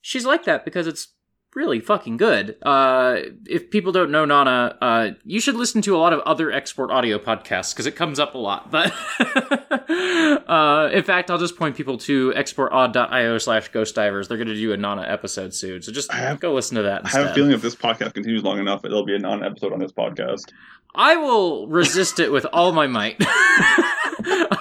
she's 0.00 0.24
like 0.24 0.44
that 0.44 0.64
because 0.64 0.86
it's 0.86 1.08
really 1.54 1.80
fucking 1.80 2.16
good. 2.16 2.56
Uh, 2.62 3.16
if 3.46 3.70
people 3.70 3.90
don't 3.90 4.10
know 4.10 4.24
Nana, 4.24 4.76
uh, 4.80 5.10
you 5.24 5.40
should 5.40 5.56
listen 5.56 5.82
to 5.82 5.96
a 5.96 5.98
lot 5.98 6.12
of 6.12 6.20
other 6.20 6.52
export 6.52 6.90
audio 6.90 7.18
podcasts 7.18 7.74
because 7.74 7.86
it 7.86 7.96
comes 7.96 8.18
up 8.18 8.34
a 8.34 8.38
lot. 8.38 8.70
But 8.70 8.92
uh, 10.48 10.90
in 10.92 11.02
fact, 11.02 11.30
I'll 11.30 11.38
just 11.38 11.56
point 11.56 11.76
people 11.76 11.98
to 11.98 12.32
exportaud.io 12.32 13.38
slash 13.38 13.68
ghost 13.68 13.94
divers. 13.94 14.28
They're 14.28 14.36
going 14.36 14.48
to 14.48 14.54
do 14.54 14.72
a 14.72 14.76
Nana 14.76 15.02
episode 15.02 15.52
soon, 15.52 15.82
so 15.82 15.90
just 15.90 16.12
have, 16.12 16.38
go 16.40 16.54
listen 16.54 16.76
to 16.76 16.82
that. 16.82 17.02
Instead. 17.02 17.18
I 17.18 17.22
have 17.24 17.32
a 17.32 17.34
feeling 17.34 17.52
if 17.52 17.62
this 17.62 17.74
podcast 17.74 18.14
continues 18.14 18.44
long 18.44 18.58
enough, 18.58 18.84
it'll 18.84 19.04
be 19.04 19.14
a 19.14 19.18
Nana 19.18 19.46
episode 19.46 19.72
on 19.72 19.80
this 19.80 19.92
podcast. 19.92 20.52
I 20.94 21.16
will 21.16 21.68
resist 21.68 22.18
it 22.18 22.32
with 22.32 22.46
all 22.52 22.72
my 22.72 22.86
might. 22.86 23.22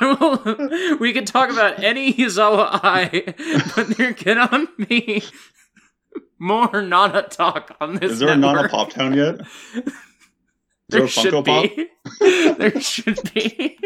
will, 0.01 0.97
we 0.99 1.13
can 1.13 1.25
talk 1.25 1.49
about 1.49 1.83
any 1.83 2.13
Yazawa 2.13 2.79
Ai, 2.83 3.33
but 3.75 3.97
there 3.97 4.13
cannot 4.13 4.77
be 4.77 5.23
more 6.39 6.81
Nana 6.81 7.23
talk 7.23 7.75
on 7.79 7.95
this. 7.95 8.13
Is 8.13 8.19
there 8.19 8.35
network. 8.35 8.55
a 8.55 8.61
Nana 8.61 8.69
Pop 8.69 8.89
Town 8.91 9.13
yet? 9.13 9.39
there, 10.89 11.01
there 11.01 11.07
should 11.07 11.43
be. 11.43 11.87
there 12.19 12.79
should 12.79 13.33
be. 13.33 13.77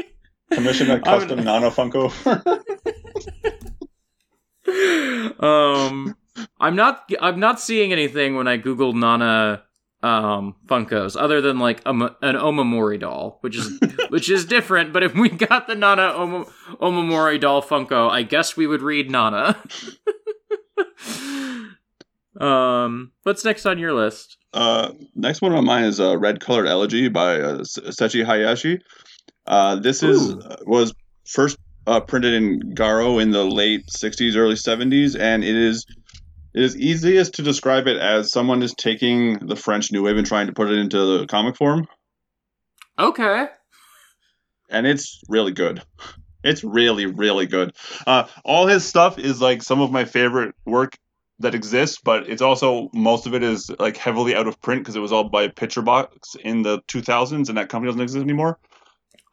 Commission 0.51 0.91
a 0.91 0.99
custom 0.99 1.39
I'm... 1.39 1.45
Nana 1.45 1.71
Funko. 1.71 2.11
um, 5.43 6.15
I'm 6.59 6.75
not. 6.75 7.09
I'm 7.21 7.39
not 7.39 7.59
seeing 7.59 7.91
anything 7.91 8.35
when 8.35 8.47
I 8.47 8.57
Google 8.57 8.93
Nana 8.93 9.63
um 10.03 10.55
Funkos 10.65 11.15
other 11.19 11.41
than 11.41 11.59
like 11.59 11.81
a, 11.85 11.91
an 11.91 12.35
Omamori 12.35 12.99
doll, 12.99 13.37
which 13.41 13.55
is 13.55 13.79
which 14.09 14.29
is 14.29 14.45
different. 14.45 14.93
But 14.93 15.03
if 15.03 15.13
we 15.13 15.29
got 15.29 15.67
the 15.67 15.75
Nana 15.75 16.13
Oma, 16.13 16.45
Omamori 16.81 17.39
doll 17.39 17.61
Funko, 17.61 18.09
I 18.09 18.23
guess 18.23 18.57
we 18.57 18.67
would 18.67 18.81
read 18.81 19.11
Nana. 19.11 19.61
um, 22.39 23.11
what's 23.23 23.45
next 23.45 23.65
on 23.65 23.77
your 23.77 23.93
list? 23.93 24.37
Uh, 24.53 24.91
next 25.15 25.41
one 25.41 25.53
on 25.53 25.65
mine 25.65 25.85
is 25.85 25.99
a 25.99 26.09
uh, 26.09 26.15
Red 26.15 26.39
Colored 26.41 26.67
Elegy 26.67 27.07
by 27.07 27.39
uh, 27.39 27.59
Seiichi 27.59 28.25
Hayashi. 28.25 28.79
Uh, 29.47 29.75
this 29.77 30.03
is 30.03 30.33
uh, 30.33 30.57
was 30.65 30.93
first 31.25 31.57
uh, 31.87 31.99
printed 31.99 32.33
in 32.33 32.59
Garo 32.75 33.21
in 33.21 33.31
the 33.31 33.45
late 33.45 33.87
'60s, 33.87 34.35
early 34.35 34.55
'70s, 34.55 35.17
and 35.19 35.43
it 35.43 35.55
is 35.55 35.85
it 36.53 36.63
is 36.63 36.77
easiest 36.77 37.35
to 37.35 37.43
describe 37.43 37.87
it 37.87 37.97
as 37.97 38.31
someone 38.31 38.63
is 38.63 38.73
taking 38.73 39.45
the 39.45 39.55
French 39.55 39.91
New 39.91 40.03
Wave 40.03 40.17
and 40.17 40.27
trying 40.27 40.47
to 40.47 40.53
put 40.53 40.69
it 40.69 40.77
into 40.77 41.19
the 41.19 41.27
comic 41.27 41.55
form. 41.55 41.87
Okay. 42.99 43.47
And 44.69 44.85
it's 44.85 45.21
really 45.27 45.51
good. 45.51 45.81
It's 46.43 46.63
really, 46.63 47.05
really 47.05 47.45
good. 47.45 47.75
Uh, 48.05 48.27
all 48.43 48.67
his 48.67 48.83
stuff 48.85 49.19
is 49.19 49.41
like 49.41 49.61
some 49.61 49.81
of 49.81 49.91
my 49.91 50.05
favorite 50.05 50.55
work 50.65 50.97
that 51.39 51.55
exists, 51.55 51.99
but 52.03 52.29
it's 52.29 52.41
also 52.41 52.89
most 52.93 53.27
of 53.27 53.33
it 53.33 53.43
is 53.43 53.69
like 53.79 53.97
heavily 53.97 54.35
out 54.35 54.47
of 54.47 54.61
print 54.61 54.81
because 54.81 54.95
it 54.95 55.01
was 55.01 55.11
all 55.11 55.25
by 55.25 55.47
Picture 55.47 55.81
Box 55.81 56.35
in 56.35 56.61
the 56.63 56.79
2000s, 56.87 57.49
and 57.49 57.57
that 57.57 57.69
company 57.69 57.89
doesn't 57.89 58.01
exist 58.01 58.23
anymore. 58.23 58.57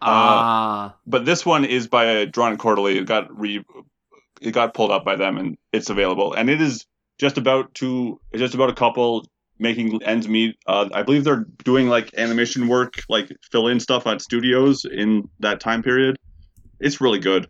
Ah. 0.01 0.87
Uh, 0.87 0.93
but 1.07 1.25
this 1.25 1.45
one 1.45 1.65
is 1.65 1.89
by 1.89 2.25
Drawn 2.27 2.57
Quarterly. 2.57 2.99
It 2.99 3.07
got 3.07 3.37
re, 3.37 3.65
it 4.41 4.53
got 4.53 4.75
pulled 4.75 4.91
up 4.91 5.05
by 5.05 5.17
them, 5.17 5.39
and 5.39 5.59
it's 5.73 5.91
available. 5.91 6.35
And 6.35 6.49
it 6.49 6.61
is 6.61 6.87
just 7.19 7.39
about 7.39 7.75
to 7.75 8.21
just 8.35 8.55
about 8.55 8.71
a 8.71 8.75
couple 8.75 9.27
making 9.59 10.03
ends 10.03 10.29
meet. 10.29 10.57
Uh, 10.67 10.89
I 10.93 11.03
believe 11.03 11.25
they're 11.25 11.47
doing 11.65 11.89
like 11.89 12.15
animation 12.17 12.69
work, 12.69 13.01
like 13.09 13.31
fill 13.51 13.69
in 13.69 13.81
stuff 13.81 14.07
at 14.07 14.23
studios 14.23 14.85
in 14.85 15.29
that 15.41 15.61
time 15.61 15.83
period. 15.83 16.17
It's 16.81 17.01
really 17.01 17.19
good. 17.19 17.49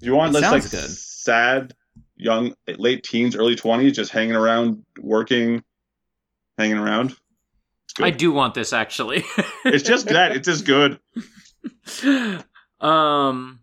You 0.00 0.14
want 0.14 0.32
this 0.32 0.42
like 0.42 0.62
good. 0.62 0.90
sad 0.90 1.74
young 2.16 2.54
late 2.66 3.04
teens, 3.04 3.36
early 3.36 3.56
twenties, 3.56 3.94
just 3.94 4.10
hanging 4.10 4.34
around, 4.34 4.84
working, 5.00 5.62
hanging 6.58 6.78
around. 6.78 7.16
I 7.98 8.10
do 8.10 8.30
want 8.30 8.54
this 8.54 8.72
actually. 8.72 9.24
it's 9.64 9.84
just 9.84 10.08
that 10.08 10.32
it's 10.36 10.46
just 10.46 10.64
good. 10.64 10.98
Um, 12.80 13.60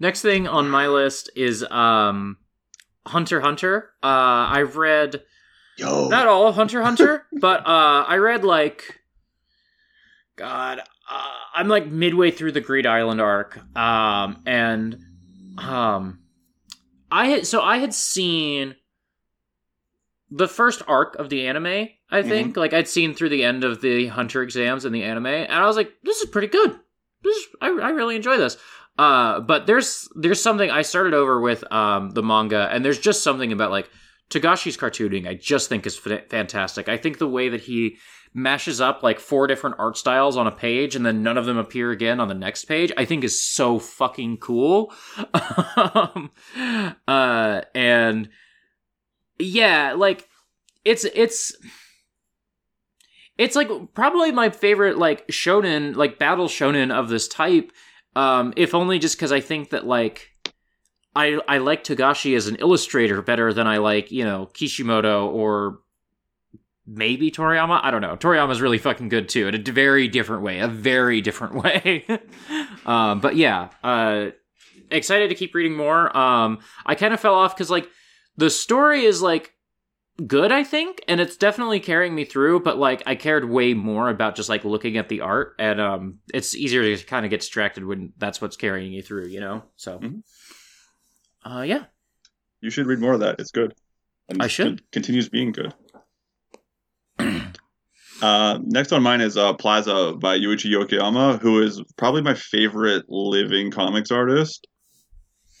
next 0.00 0.22
thing 0.22 0.48
on 0.48 0.70
my 0.70 0.88
list 0.88 1.30
is 1.36 1.62
um 1.64 2.38
Hunter 3.08 3.40
Hunter. 3.40 3.90
Uh, 4.02 4.48
I've 4.50 4.76
read 4.76 5.22
Yo. 5.76 6.08
not 6.08 6.26
all 6.26 6.48
of 6.48 6.54
Hunter 6.54 6.82
Hunter, 6.82 7.24
but 7.32 7.60
uh, 7.66 8.04
I 8.06 8.16
read 8.16 8.44
like 8.44 9.00
God. 10.36 10.80
Uh, 10.80 11.38
I'm 11.54 11.68
like 11.68 11.86
midway 11.86 12.30
through 12.30 12.52
the 12.52 12.60
Greed 12.60 12.86
Island 12.86 13.20
arc, 13.20 13.58
um, 13.76 14.42
and 14.46 14.98
um, 15.56 16.20
I 17.10 17.26
had 17.26 17.46
so 17.46 17.62
I 17.62 17.78
had 17.78 17.94
seen 17.94 18.76
the 20.30 20.48
first 20.48 20.82
arc 20.86 21.16
of 21.16 21.30
the 21.30 21.46
anime. 21.46 21.66
I 21.66 22.20
mm-hmm. 22.20 22.28
think 22.28 22.48
mm-hmm. 22.48 22.60
like 22.60 22.72
I'd 22.72 22.88
seen 22.88 23.14
through 23.14 23.30
the 23.30 23.44
end 23.44 23.64
of 23.64 23.80
the 23.80 24.08
Hunter 24.08 24.42
exams 24.42 24.84
in 24.84 24.92
the 24.92 25.04
anime, 25.04 25.26
and 25.26 25.52
I 25.52 25.66
was 25.66 25.76
like, 25.76 25.92
"This 26.02 26.20
is 26.20 26.30
pretty 26.30 26.48
good. 26.48 26.78
This 27.22 27.36
is, 27.36 27.46
I, 27.60 27.68
I 27.68 27.90
really 27.90 28.16
enjoy 28.16 28.36
this." 28.36 28.56
Uh, 28.98 29.40
but 29.40 29.66
there's 29.66 30.08
there's 30.16 30.42
something 30.42 30.70
I 30.70 30.82
started 30.82 31.14
over 31.14 31.40
with 31.40 31.70
um, 31.72 32.10
the 32.10 32.22
manga, 32.22 32.68
and 32.72 32.84
there's 32.84 32.98
just 32.98 33.22
something 33.22 33.52
about 33.52 33.70
like 33.70 33.88
Togashi's 34.28 34.76
cartooning. 34.76 35.28
I 35.28 35.34
just 35.34 35.68
think 35.68 35.86
is 35.86 36.00
f- 36.04 36.28
fantastic. 36.28 36.88
I 36.88 36.96
think 36.96 37.18
the 37.18 37.28
way 37.28 37.48
that 37.48 37.60
he 37.62 37.98
mashes 38.34 38.80
up 38.80 39.02
like 39.02 39.20
four 39.20 39.46
different 39.46 39.76
art 39.78 39.96
styles 39.96 40.36
on 40.36 40.46
a 40.46 40.52
page 40.52 40.94
and 40.94 41.04
then 41.04 41.22
none 41.22 41.38
of 41.38 41.46
them 41.46 41.56
appear 41.56 41.90
again 41.90 42.20
on 42.20 42.28
the 42.28 42.34
next 42.34 42.66
page 42.66 42.92
i 42.98 43.04
think 43.04 43.24
is 43.24 43.42
so 43.42 43.78
fucking 43.78 44.36
cool 44.36 44.92
um, 45.34 46.30
uh 47.08 47.62
and 47.74 48.28
yeah 49.38 49.94
like 49.96 50.28
it's 50.84 51.04
it's 51.14 51.56
it's 53.38 53.56
like 53.56 53.70
probably 53.94 54.30
my 54.30 54.50
favorite 54.50 54.98
like 54.98 55.26
shonen 55.28 55.96
like 55.96 56.18
battle 56.18 56.48
shonen 56.48 56.92
of 56.92 57.08
this 57.08 57.28
type 57.28 57.72
um, 58.16 58.52
if 58.56 58.74
only 58.74 58.98
just 58.98 59.16
because 59.16 59.32
I 59.32 59.40
think 59.40 59.70
that 59.70 59.86
like 59.86 60.30
I 61.14 61.40
I 61.48 61.58
like 61.58 61.84
Togashi 61.84 62.36
as 62.36 62.46
an 62.46 62.56
illustrator 62.56 63.22
better 63.22 63.52
than 63.52 63.66
I 63.66 63.78
like 63.78 64.10
you 64.10 64.24
know 64.24 64.46
Kishimoto 64.46 65.28
or 65.28 65.80
maybe 66.86 67.30
Toriyama. 67.30 67.80
I 67.82 67.90
don't 67.90 68.00
know. 68.00 68.16
Toriyama's 68.16 68.60
really 68.60 68.78
fucking 68.78 69.08
good 69.08 69.28
too 69.28 69.48
in 69.48 69.54
a 69.54 69.58
very 69.72 70.08
different 70.08 70.42
way, 70.42 70.60
a 70.60 70.68
very 70.68 71.20
different 71.20 71.54
way. 71.62 72.04
um, 72.86 73.20
but 73.20 73.36
yeah, 73.36 73.68
uh, 73.82 74.30
excited 74.90 75.28
to 75.28 75.34
keep 75.34 75.54
reading 75.54 75.76
more. 75.76 76.16
Um, 76.16 76.60
I 76.86 76.94
kind 76.94 77.12
of 77.12 77.20
fell 77.20 77.34
off 77.34 77.54
because 77.54 77.70
like 77.70 77.88
the 78.36 78.50
story 78.50 79.04
is 79.04 79.20
like 79.20 79.54
good, 80.26 80.52
I 80.52 80.64
think, 80.64 81.02
and 81.08 81.20
it's 81.20 81.36
definitely 81.36 81.80
carrying 81.80 82.14
me 82.14 82.24
through. 82.24 82.60
But 82.60 82.78
like, 82.78 83.02
I 83.06 83.14
cared 83.14 83.48
way 83.48 83.74
more 83.74 84.08
about 84.08 84.34
just 84.34 84.48
like 84.48 84.64
looking 84.64 84.96
at 84.96 85.08
the 85.08 85.20
art, 85.20 85.54
and 85.58 85.80
um, 85.80 86.18
it's 86.32 86.54
easier 86.54 86.82
to 86.82 87.04
kind 87.04 87.24
of 87.24 87.30
get 87.30 87.40
distracted 87.40 87.84
when 87.84 88.12
that's 88.18 88.40
what's 88.40 88.56
carrying 88.56 88.92
you 88.92 89.02
through, 89.02 89.28
you 89.28 89.40
know. 89.40 89.62
So, 89.76 89.98
mm-hmm. 89.98 91.50
uh, 91.50 91.62
yeah, 91.62 91.84
you 92.60 92.70
should 92.70 92.86
read 92.86 93.00
more 93.00 93.14
of 93.14 93.20
that. 93.20 93.36
It's 93.38 93.50
good. 93.50 93.74
And 94.28 94.42
I 94.42 94.46
should. 94.48 94.90
continues 94.90 95.28
being 95.28 95.52
good. 95.52 95.74
uh, 98.22 98.58
next 98.62 98.92
on 98.92 99.02
mine 99.02 99.20
is 99.20 99.36
uh, 99.36 99.54
Plaza 99.54 100.14
by 100.20 100.38
Yuichi 100.38 100.70
Yokoyama, 100.70 101.40
who 101.40 101.62
is 101.62 101.82
probably 101.96 102.22
my 102.22 102.34
favorite 102.34 103.04
living 103.08 103.70
comics 103.70 104.10
artist. 104.10 104.66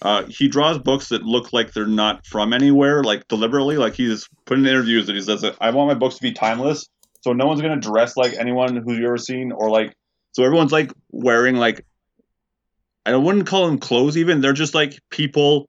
Uh, 0.00 0.24
he 0.28 0.48
draws 0.48 0.78
books 0.78 1.08
that 1.08 1.24
look 1.24 1.52
like 1.52 1.72
they're 1.72 1.86
not 1.86 2.24
from 2.24 2.52
anywhere, 2.52 3.02
like 3.02 3.26
deliberately. 3.26 3.76
Like 3.76 3.94
he's 3.94 4.28
put 4.44 4.58
in 4.58 4.66
interviews 4.66 5.06
that 5.06 5.16
he 5.16 5.22
says, 5.22 5.44
"I 5.60 5.70
want 5.70 5.88
my 5.88 5.94
books 5.94 6.16
to 6.16 6.22
be 6.22 6.32
timeless, 6.32 6.88
so 7.22 7.32
no 7.32 7.46
one's 7.46 7.60
gonna 7.60 7.80
dress 7.80 8.16
like 8.16 8.34
anyone 8.34 8.76
who 8.76 8.92
you've 8.92 9.04
ever 9.04 9.18
seen, 9.18 9.50
or 9.50 9.70
like 9.70 9.96
so 10.32 10.44
everyone's 10.44 10.70
like 10.70 10.92
wearing 11.10 11.56
like 11.56 11.84
I 13.04 13.16
wouldn't 13.16 13.48
call 13.48 13.66
them 13.66 13.78
clothes 13.78 14.16
even. 14.16 14.40
They're 14.40 14.52
just 14.52 14.74
like 14.74 15.00
people, 15.10 15.68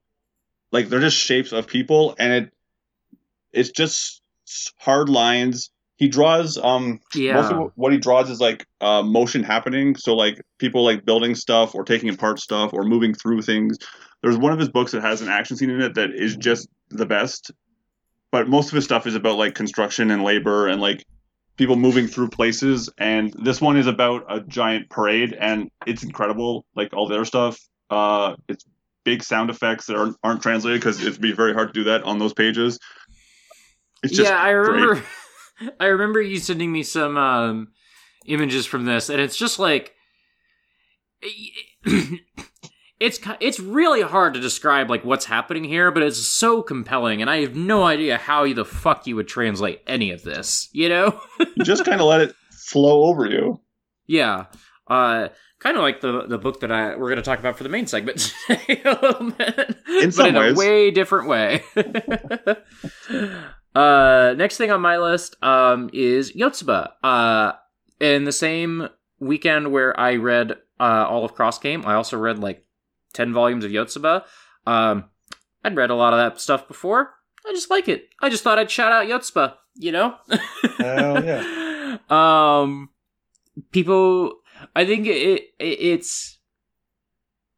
like 0.72 0.90
they're 0.90 1.00
just 1.00 1.18
shapes 1.18 1.52
of 1.52 1.66
people, 1.66 2.16
and 2.20 2.34
it 2.34 2.54
it's 3.52 3.72
just 3.72 4.22
hard 4.78 5.10
lines. 5.10 5.72
He 5.98 6.08
draws 6.08 6.58
um 6.58 7.00
yeah. 7.16 7.34
most 7.34 7.52
of 7.52 7.72
what 7.76 7.94
he 7.94 7.98
draws 7.98 8.30
is 8.30 8.40
like 8.40 8.68
uh, 8.80 9.02
motion 9.02 9.44
happening. 9.44 9.96
So 9.96 10.16
like 10.16 10.40
people 10.60 10.86
like 10.86 11.04
building 11.04 11.34
stuff 11.34 11.74
or 11.74 11.84
taking 11.84 12.10
apart 12.10 12.40
stuff 12.40 12.74
or 12.74 12.84
moving 12.84 13.16
through 13.16 13.42
things 13.42 13.80
there's 14.22 14.38
one 14.38 14.52
of 14.52 14.60
his 14.60 14.70
books 14.70 14.92
that 14.92 15.02
has 15.02 15.22
an 15.22 15.30
action 15.30 15.58
scene 15.58 15.70
in 15.70 15.82
it 15.82 15.96
that 15.96 16.12
is 16.12 16.36
just 16.36 16.68
the 16.90 17.06
best. 17.06 17.52
But 18.32 18.48
most 18.48 18.68
of 18.68 18.76
his 18.76 18.84
stuff 18.84 19.08
is 19.08 19.16
about 19.16 19.38
like 19.38 19.56
construction 19.56 20.12
and 20.12 20.24
labor 20.24 20.68
and 20.68 20.82
like 20.82 21.04
people 21.58 21.76
moving 21.76 22.08
through 22.08 22.30
places. 22.30 22.90
And 22.98 23.34
this 23.34 23.60
one 23.60 23.78
is 23.78 23.88
about 23.88 24.26
a 24.30 24.42
giant 24.42 24.90
parade, 24.90 25.34
and 25.34 25.70
it's 25.86 26.04
incredible. 26.04 26.66
Like 26.76 26.94
all 26.94 27.08
their 27.08 27.26
stuff, 27.26 27.60
uh, 27.90 28.36
it's 28.48 28.66
big 29.04 29.24
sound 29.24 29.50
effects 29.50 29.88
that 29.88 29.96
aren't, 29.96 30.18
aren't 30.24 30.42
translated 30.42 30.80
because 30.80 31.02
it'd 31.02 31.22
be 31.22 31.32
very 31.32 31.54
hard 31.54 31.70
to 31.70 31.74
do 31.74 31.84
that 31.86 32.04
on 32.04 32.20
those 32.20 32.34
pages. 32.34 32.80
It's 34.04 34.16
just 34.16 34.30
yeah, 34.30 34.38
I 34.40 34.50
remember. 34.50 35.04
I 35.80 35.88
remember 35.88 36.22
you 36.22 36.40
sending 36.40 36.72
me 36.72 36.84
some 36.84 37.18
um, 37.18 37.68
images 38.26 38.66
from 38.66 38.86
this, 38.86 39.10
and 39.10 39.20
it's 39.20 39.36
just 39.36 39.60
like 39.60 39.94
it's 43.00 43.20
it's 43.40 43.60
really 43.60 44.02
hard 44.02 44.34
to 44.34 44.40
describe 44.40 44.90
like 44.90 45.06
what's 45.06 45.26
happening 45.26 45.64
here, 45.64 45.92
but 45.92 46.04
it's 46.04 46.26
so 46.28 46.62
compelling, 46.62 47.22
and 47.22 47.30
I 47.30 47.42
have 47.42 47.56
no 47.56 47.86
idea 47.86 48.18
how 48.18 48.44
you 48.44 48.54
the 48.54 48.66
fuck 48.66 49.08
you 49.08 49.16
would 49.16 49.28
translate 49.28 49.82
any 49.88 50.12
of 50.12 50.24
this. 50.24 50.70
You 50.74 50.90
know? 50.90 51.22
You 51.56 51.64
just 51.64 51.86
kind 51.86 52.02
of 52.02 52.08
let 52.08 52.22
it 52.22 52.36
flow 52.52 53.04
over 53.04 53.26
you. 53.26 53.62
yeah. 54.08 54.46
Uh, 54.88 55.30
kind 55.60 55.78
of 55.78 55.84
like 55.84 56.02
the 56.02 56.26
the 56.28 56.38
book 56.38 56.62
that 56.62 56.72
I 56.72 56.96
we're 56.96 57.10
going 57.10 57.18
to 57.18 57.22
talk 57.22 57.40
about 57.40 57.58
for 57.58 57.64
the 57.64 57.70
main 57.70 57.86
segment 57.86 58.34
today 58.48 58.82
a 58.86 58.92
little 59.02 59.32
bit, 59.32 59.78
In 60.02 60.10
but 60.12 60.28
in 60.28 60.36
a 60.36 60.54
way 60.54 60.92
different 60.92 61.28
way. 61.28 61.64
uh, 63.76 64.34
next 64.38 64.58
thing 64.58 64.72
on 64.72 64.82
my 64.82 64.98
list 64.98 65.42
um 65.44 65.90
is 65.94 66.34
Yotsuba. 66.34 66.92
Uh, 67.04 67.54
in 68.00 68.24
the 68.24 68.32
same 68.32 68.88
weekend 69.20 69.72
where 69.72 69.98
I 70.00 70.16
read 70.16 70.54
uh, 70.80 71.06
all 71.08 71.26
of 71.26 71.34
Cross 71.34 71.60
Game, 71.60 71.84
I 71.86 71.96
also 71.96 72.18
read 72.18 72.40
like 72.40 72.66
10 73.14 73.34
volumes 73.34 73.66
of 73.66 73.72
Yotsuba. 73.72 74.24
Um, 74.66 75.06
I'd 75.64 75.76
read 75.76 75.90
a 75.90 75.96
lot 75.96 76.14
of 76.14 76.20
that 76.20 76.40
stuff 76.40 76.68
before. 76.68 77.12
I 77.48 77.52
just 77.52 77.70
like 77.70 77.88
it. 77.88 78.10
I 78.22 78.30
just 78.30 78.44
thought 78.44 78.60
I'd 78.60 78.72
shout 78.72 78.92
out 78.92 79.08
Yotsuba, 79.08 79.56
you 79.76 79.92
know? 79.92 80.16
Hell 80.78 81.24
yeah. 81.24 81.98
um, 82.10 82.90
people, 83.72 84.34
I 84.76 84.86
think 84.86 85.08
it, 85.08 85.14
it 85.14 85.44
it's 85.60 86.40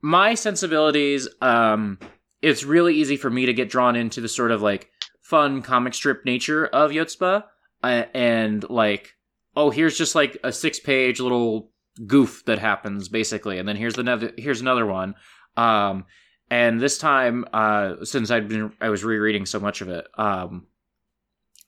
my 0.02 0.36
sensibilities. 0.36 1.28
Um, 1.42 2.00
it's 2.42 2.64
really 2.64 2.96
easy 2.96 3.18
for 3.18 3.30
me 3.30 3.46
to 3.46 3.54
get 3.54 3.70
drawn 3.70 3.96
into 3.96 4.22
the 4.22 4.30
sort 4.30 4.52
of 4.52 4.62
like 4.62 4.90
fun 5.22 5.62
comic 5.62 5.94
strip 5.94 6.26
nature 6.26 6.66
of 6.68 6.92
Yotsuba, 6.92 7.44
uh, 7.84 8.04
and 8.14 8.68
like, 8.70 9.16
oh, 9.56 9.70
here's 9.70 9.98
just 9.98 10.16
like 10.16 10.38
a 10.44 10.52
six 10.52 10.80
page 10.80 11.20
little 11.20 11.72
goof 12.08 12.44
that 12.46 12.60
happens 12.60 13.10
basically, 13.10 13.58
and 13.60 13.68
then 13.68 13.76
here's 13.76 13.98
another 13.98 14.32
here's 14.38 14.62
another 14.62 14.86
one. 14.86 15.16
Um, 15.58 16.06
and 16.50 16.80
this 16.80 16.98
time, 16.98 17.46
uh, 17.54 18.04
since 18.04 18.30
I'd 18.32 18.50
been 18.50 18.74
I 18.82 18.90
was 18.90 19.04
rereading 19.04 19.46
so 19.46 19.60
much 19.60 19.82
of 19.82 19.90
it, 19.90 20.08
um, 20.18 20.68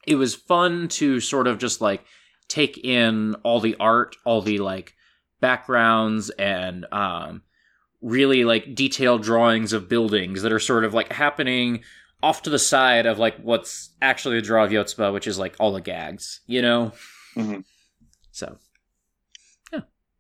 it 0.06 0.16
was 0.16 0.36
fun 0.36 0.88
to 0.90 1.20
sort 1.20 1.48
of 1.48 1.58
just 1.58 1.80
like 1.82 2.04
take 2.48 2.78
in 2.78 3.36
all 3.44 3.60
the 3.60 3.76
art, 3.80 4.16
all 4.26 4.42
the 4.42 4.60
like 4.60 4.94
backgrounds 5.40 6.30
and 6.30 6.86
um 6.94 7.42
really 8.02 8.46
like 8.46 8.76
detailed 8.76 9.24
drawings 9.24 9.74
of 9.74 9.90
buildings 9.90 10.42
that 10.42 10.54
are 10.54 10.60
sort 10.60 10.86
of 10.86 10.94
like 10.94 11.12
happening 11.12 11.84
off 12.22 12.42
to 12.44 12.50
the 12.50 12.60
side 12.60 13.06
of 13.06 13.20
like 13.20 13.38
what's 13.42 13.90
actually 14.02 14.36
the 14.36 14.42
draw 14.42 14.64
of 14.64 14.72
Yotsuba, 14.72 15.12
which 15.12 15.28
is 15.28 15.38
like 15.38 15.56
all 15.60 15.74
the 15.74 15.82
gags, 15.82 16.40
you 16.48 16.62
know? 16.62 16.94
Mhm. 17.36 17.66
So 18.32 18.58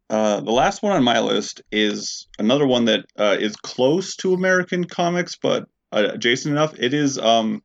Uh, 0.09 0.41
the 0.41 0.51
last 0.51 0.83
one 0.83 0.91
on 0.91 1.03
my 1.03 1.19
list 1.19 1.61
is 1.71 2.27
another 2.37 2.67
one 2.67 2.85
that 2.85 3.05
uh, 3.17 3.35
is 3.39 3.55
close 3.55 4.15
to 4.17 4.33
American 4.33 4.83
comics, 4.83 5.35
but 5.35 5.67
uh, 5.91 6.09
adjacent 6.13 6.51
enough. 6.51 6.73
It 6.77 6.93
is. 6.93 7.17
Um, 7.17 7.63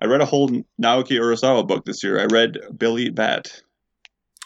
I 0.00 0.06
read 0.06 0.20
a 0.20 0.26
whole 0.26 0.48
Naoki 0.48 1.12
Urasawa 1.18 1.66
book 1.66 1.84
this 1.84 2.02
year. 2.02 2.20
I 2.20 2.24
read 2.24 2.58
Billy 2.76 3.10
Bat. 3.10 3.62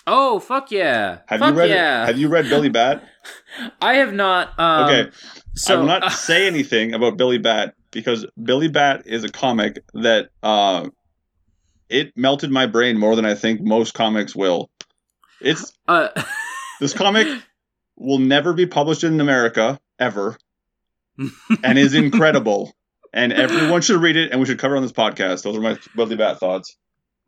Oh 0.07 0.39
fuck 0.39 0.71
yeah. 0.71 1.19
Have 1.27 1.41
fuck 1.41 1.55
you 1.55 1.59
read? 1.61 1.71
yeah. 1.71 2.07
Have 2.07 2.19
you 2.19 2.29
read 2.29 2.49
Billy 2.49 2.69
Bat? 2.69 3.03
I 3.81 3.95
have 3.95 4.13
not 4.13 4.59
um 4.59 4.85
okay, 4.85 5.11
so 5.55 5.75
I 5.75 5.79
will 5.79 5.87
not 5.87 6.13
say 6.13 6.47
anything 6.47 6.95
about 6.95 7.17
Billy 7.17 7.39
Bat 7.39 7.75
because 7.91 8.27
Billy 8.41 8.69
Bat 8.69 9.03
is 9.07 9.25
a 9.25 9.29
comic 9.29 9.83
that 9.95 10.29
uh, 10.43 10.89
it 11.89 12.13
melted 12.17 12.51
my 12.51 12.67
brain 12.67 12.99
more 12.99 13.17
than 13.17 13.25
I 13.25 13.35
think 13.35 13.61
most 13.61 13.95
comics 13.95 14.37
will. 14.37 14.71
It's 15.41 15.73
uh, 15.89 16.09
this 16.81 16.93
comic 16.93 17.27
will 17.97 18.19
never 18.19 18.53
be 18.53 18.67
published 18.67 19.05
in 19.05 19.21
America 19.21 19.81
ever, 19.99 20.37
and 21.65 21.79
is 21.79 21.95
incredible. 21.95 22.75
And 23.13 23.33
everyone 23.33 23.81
should 23.81 24.01
read 24.03 24.17
it, 24.17 24.31
and 24.31 24.41
we 24.41 24.47
should 24.47 24.59
cover 24.59 24.77
on 24.77 24.83
this 24.83 24.93
podcast. 24.93 25.43
Those 25.43 25.57
are 25.57 25.61
my 25.61 25.79
Billy 25.95 26.17
Bat 26.17 26.39
thoughts. 26.39 26.77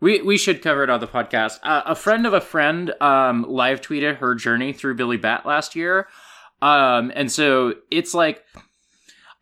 We 0.01 0.23
we 0.23 0.37
should 0.37 0.63
cover 0.63 0.85
it 0.85 0.91
on 0.91 1.01
the 1.01 1.07
podcast. 1.07 1.59
Uh, 1.63 1.83
a 1.87 1.95
friend 1.95 2.27
of 2.27 2.33
a 2.35 2.41
friend 2.41 2.93
um, 3.01 3.47
live 3.49 3.81
tweeted 3.81 4.19
her 4.19 4.35
journey 4.35 4.73
through 4.73 4.97
Billy 4.97 5.17
Bat 5.17 5.47
last 5.47 5.75
year, 5.75 6.09
um, 6.61 7.11
and 7.15 7.33
so 7.33 7.75
it's 7.91 8.15
like 8.15 8.45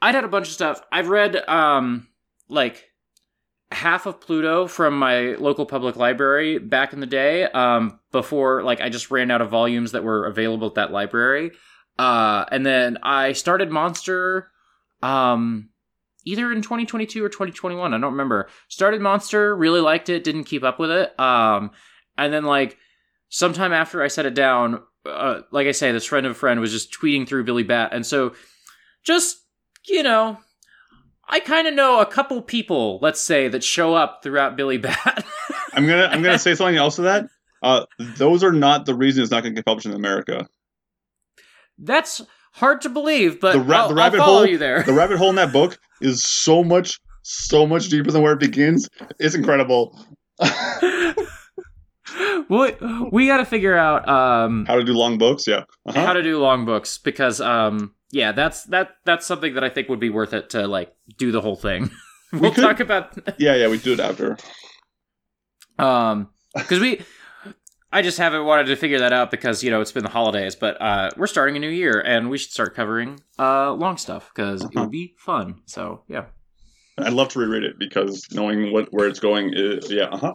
I'd 0.01 0.14
had 0.14 0.25
a 0.25 0.29
bunch 0.29 0.47
of 0.49 0.55
stuff. 0.55 0.81
I've 0.92 1.09
read 1.09 1.37
um, 1.49 2.07
like 2.49 2.90
half 3.73 4.07
of 4.07 4.21
Pluto 4.21 4.67
from 4.67 4.99
my 4.99 5.35
local 5.35 5.67
public 5.67 5.97
library 5.97 6.59
back 6.59 6.93
in 6.93 7.01
the 7.01 7.07
day. 7.07 7.45
Um, 7.45 7.99
before 8.13 8.63
like 8.63 8.81
I 8.81 8.89
just 8.89 9.11
ran 9.11 9.31
out 9.31 9.41
of 9.41 9.51
volumes 9.51 9.93
that 9.93 10.05
were 10.05 10.27
available 10.27 10.69
at 10.69 10.75
that 10.75 10.93
library, 10.93 11.53
uh, 11.99 12.45
and 12.51 12.65
then 12.65 12.99
I 13.03 13.33
started 13.33 13.71
Monster. 13.71 14.51
Um, 15.03 15.71
either 16.27 16.51
in 16.53 16.61
2022 16.61 17.25
or 17.25 17.29
2021 17.29 17.95
i 17.95 17.99
don't 17.99 18.13
remember 18.13 18.49
started 18.69 19.01
monster 19.01 19.57
really 19.57 19.81
liked 19.81 20.09
it 20.09 20.25
didn't 20.25 20.45
keep 20.45 20.65
up 20.65 20.79
with 20.79 20.91
it 20.91 21.19
um 21.19 21.71
and 22.19 22.33
then 22.33 22.45
like 22.45 22.77
sometime 23.29 23.73
after 23.73 24.03
i 24.03 24.09
set 24.09 24.27
it 24.27 24.35
down 24.35 24.83
uh, 25.07 25.41
like 25.53 25.67
i 25.67 25.71
say 25.71 25.93
this 25.93 26.05
friend 26.05 26.27
of 26.27 26.33
a 26.33 26.35
friend 26.35 26.61
was 26.61 26.73
just 26.73 26.93
tweeting 26.93 27.27
through 27.27 27.45
billy 27.45 27.63
bat 27.63 27.91
and 27.93 28.05
so 28.05 28.35
just 29.05 29.45
you 29.87 30.03
know 30.03 30.37
i 31.29 31.41
kind 31.41 31.67
of 31.67 31.75
know 31.75 32.01
a 32.01 32.07
couple 32.07 32.41
people 32.43 32.99
let's 33.03 33.21
say 33.21 33.49
that 33.49 33.62
show 33.65 33.95
up 33.95 34.21
throughout 34.23 34.57
billy 34.57 34.79
bat 34.79 35.25
I'm 35.75 35.87
gonna 35.87 36.09
I'm 36.11 36.23
gonna 36.23 36.39
say 36.39 36.55
something 36.61 36.77
else 36.77 36.97
to 36.97 37.03
that. 37.03 37.27
Uh, 37.62 37.85
those 37.99 38.43
are 38.45 38.53
not 38.53 38.87
the 38.87 38.95
reason 38.95 39.23
it's 39.23 39.31
not 39.33 39.43
going 39.43 39.55
to 39.55 39.59
get 39.59 39.65
published 39.67 39.87
in 39.87 39.93
America. 39.93 40.47
that's 41.79 42.23
hard 42.53 42.81
to 42.83 42.89
believe 42.89 43.41
but 43.41 43.53
The 43.55 43.61
ra- 43.61 43.79
I'll, 43.83 43.89
the 43.89 43.95
rabbit 43.95 44.19
follow 44.19 44.39
hole- 44.39 44.47
you 44.47 44.57
there 44.59 44.83
The 44.83 44.93
rabbit 44.95 45.19
hole 45.19 45.31
in 45.31 45.37
that 45.37 45.53
book 45.53 45.79
is 46.01 46.23
so 46.25 46.62
much 46.65 46.99
so 47.23 47.67
much 47.67 47.89
deeper 47.89 48.11
than 48.12 48.23
where 48.23 48.33
it 48.35 48.41
begins. 48.41 48.89
It's 49.19 49.35
incredible. 49.35 49.99
we, 52.49 52.73
we 53.11 53.27
got 53.27 53.39
to 53.39 53.45
figure 53.45 53.77
out 53.77 54.09
um 54.09 54.65
How 54.67 54.77
to 54.77 54.85
do 54.85 54.93
long 54.93 55.19
books? 55.19 55.47
Yeah. 55.47 55.65
Uh-huh. 55.87 56.07
how 56.07 56.12
to 56.12 56.23
do 56.23 56.39
long 56.39 56.65
books 56.65 56.99
because 56.99 57.41
um 57.41 57.93
yeah 58.11 58.33
that's 58.33 58.64
that 58.64 58.97
that's 59.05 59.27
something 59.27 59.55
that 59.55 59.64
i 59.64 59.69
think 59.69 59.88
would 59.88 60.01
be 60.01 60.11
worth 60.11 60.33
it 60.33 60.51
to 60.51 60.66
like 60.66 60.95
do 61.19 61.33
the 61.33 61.40
whole 61.40 61.57
thing 61.57 61.90
we'll 62.33 62.53
could- 62.53 62.62
talk 62.62 62.81
about 62.81 63.16
yeah, 63.38 63.55
yeah. 63.57 63.69
We 63.69 63.79
do 63.79 63.92
it 63.92 64.01
after. 64.01 64.37
um 65.79 66.29
because 66.55 66.81
we 66.81 67.03
i 67.92 68.03
just 68.03 68.19
haven't 68.19 68.45
wanted 68.45 68.66
to 68.66 68.77
figure 68.77 68.99
that 69.01 69.12
out 69.12 69.31
because 69.31 69.62
you 69.64 69.71
know 69.71 69.81
it's 69.81 69.92
been 69.92 70.05
the 70.05 70.11
holidays 70.11 70.55
but 70.57 70.81
uh 70.81 71.11
we're 71.16 71.27
starting 71.27 71.57
a 71.57 71.59
new 71.61 71.69
year 71.69 72.01
and 72.01 72.31
we 72.31 72.38
should 72.38 72.51
start 72.53 72.75
covering 72.75 73.21
uh 73.38 73.73
long 73.73 73.97
stuff 73.97 74.31
because 74.35 74.62
it 74.62 74.66
Uh-huh. 74.69 74.81
would 74.83 74.90
be 74.90 75.14
fun 75.19 75.62
so 75.66 76.03
yeah 76.09 76.27
I'd 76.99 77.12
love 77.12 77.29
to 77.31 77.38
reread 77.40 77.62
it 77.64 77.79
because 77.79 78.27
knowing 78.33 78.73
what 78.73 78.88
where 78.90 79.07
it's 79.07 79.21
going 79.21 79.53
is 79.55 79.90
yeah. 79.90 80.09
Uh 80.11 80.33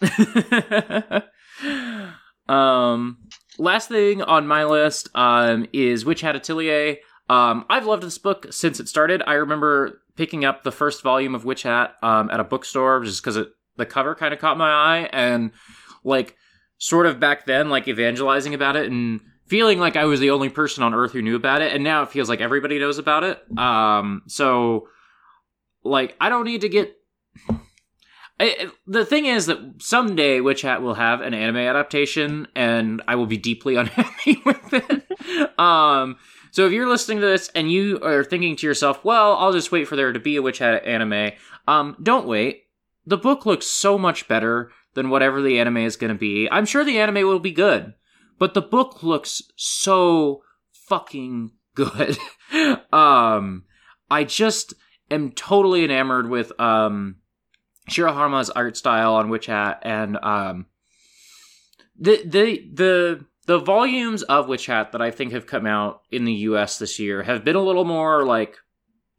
huh. 0.00 1.20
um, 2.52 3.18
last 3.58 3.88
thing 3.88 4.22
on 4.22 4.46
my 4.46 4.64
list 4.64 5.08
um, 5.14 5.66
is 5.72 6.04
Witch 6.04 6.20
Hat 6.20 6.36
Atelier. 6.36 6.96
Um, 7.28 7.64
I've 7.70 7.86
loved 7.86 8.02
this 8.02 8.18
book 8.18 8.46
since 8.50 8.80
it 8.80 8.88
started. 8.88 9.22
I 9.26 9.34
remember 9.34 10.02
picking 10.16 10.44
up 10.44 10.62
the 10.62 10.72
first 10.72 11.02
volume 11.02 11.34
of 11.34 11.44
Witch 11.44 11.62
Hat 11.62 11.94
um, 12.02 12.30
at 12.30 12.40
a 12.40 12.44
bookstore 12.44 13.02
just 13.04 13.22
because 13.22 13.46
the 13.76 13.86
cover 13.86 14.14
kind 14.14 14.32
of 14.32 14.40
caught 14.40 14.58
my 14.58 14.70
eye 14.70 15.08
and 15.12 15.50
like 16.04 16.36
sort 16.78 17.06
of 17.06 17.18
back 17.18 17.46
then 17.46 17.70
like 17.70 17.88
evangelizing 17.88 18.54
about 18.54 18.76
it 18.76 18.90
and 18.90 19.20
feeling 19.46 19.78
like 19.78 19.96
I 19.96 20.04
was 20.04 20.20
the 20.20 20.30
only 20.30 20.48
person 20.48 20.82
on 20.82 20.94
earth 20.94 21.12
who 21.12 21.22
knew 21.22 21.36
about 21.36 21.62
it 21.62 21.72
and 21.72 21.82
now 21.82 22.02
it 22.02 22.10
feels 22.10 22.28
like 22.28 22.40
everybody 22.40 22.78
knows 22.78 22.98
about 22.98 23.24
it. 23.24 23.58
Um, 23.58 24.22
so 24.26 24.88
like 25.82 26.16
I 26.20 26.28
don't 26.28 26.44
need 26.44 26.62
to 26.62 26.68
get 26.68 26.96
I, 28.40 28.68
the 28.86 29.04
thing 29.04 29.26
is 29.26 29.46
that 29.46 29.58
someday 29.78 30.40
Witch 30.40 30.62
Hat 30.62 30.82
will 30.82 30.94
have 30.94 31.20
an 31.20 31.34
anime 31.34 31.58
adaptation, 31.58 32.48
and 32.56 33.02
I 33.06 33.14
will 33.14 33.26
be 33.26 33.36
deeply 33.36 33.76
unhappy 33.76 34.42
with 34.44 34.72
it. 34.72 35.58
um, 35.58 36.16
so 36.50 36.66
if 36.66 36.72
you're 36.72 36.88
listening 36.88 37.20
to 37.20 37.26
this 37.26 37.48
and 37.54 37.70
you 37.70 38.00
are 38.02 38.24
thinking 38.24 38.56
to 38.56 38.66
yourself, 38.66 39.04
"Well, 39.04 39.36
I'll 39.36 39.52
just 39.52 39.72
wait 39.72 39.86
for 39.86 39.96
there 39.96 40.12
to 40.12 40.20
be 40.20 40.36
a 40.36 40.42
Witch 40.42 40.58
Hat 40.58 40.84
anime," 40.84 41.32
um, 41.68 41.96
don't 42.02 42.26
wait. 42.26 42.64
The 43.06 43.16
book 43.16 43.46
looks 43.46 43.66
so 43.66 43.98
much 43.98 44.26
better 44.26 44.70
than 44.94 45.10
whatever 45.10 45.42
the 45.42 45.58
anime 45.58 45.78
is 45.78 45.96
going 45.96 46.12
to 46.12 46.18
be. 46.18 46.48
I'm 46.50 46.66
sure 46.66 46.84
the 46.84 46.98
anime 46.98 47.26
will 47.26 47.38
be 47.38 47.52
good, 47.52 47.94
but 48.38 48.54
the 48.54 48.62
book 48.62 49.02
looks 49.02 49.42
so 49.56 50.42
fucking 50.72 51.52
good. 51.74 52.18
um, 52.92 53.64
I 54.10 54.24
just 54.24 54.74
am 55.10 55.32
totally 55.32 55.84
enamored 55.84 56.28
with 56.28 56.58
um 56.60 57.16
Shirahama's 57.88 58.50
art 58.50 58.76
style 58.76 59.14
on 59.14 59.28
Witch 59.28 59.46
Hat 59.46 59.80
and 59.82 60.18
um 60.22 60.66
the 61.98 62.22
the 62.24 62.70
the 62.72 63.26
the 63.46 63.58
volumes 63.58 64.22
of 64.22 64.48
Witch 64.48 64.66
Hat 64.66 64.92
that 64.92 65.02
I 65.02 65.10
think 65.10 65.32
have 65.32 65.46
come 65.46 65.66
out 65.66 66.02
in 66.10 66.24
the 66.24 66.32
US 66.32 66.78
this 66.78 66.98
year 66.98 67.22
have 67.22 67.44
been 67.44 67.56
a 67.56 67.62
little 67.62 67.84
more 67.84 68.24
like 68.24 68.56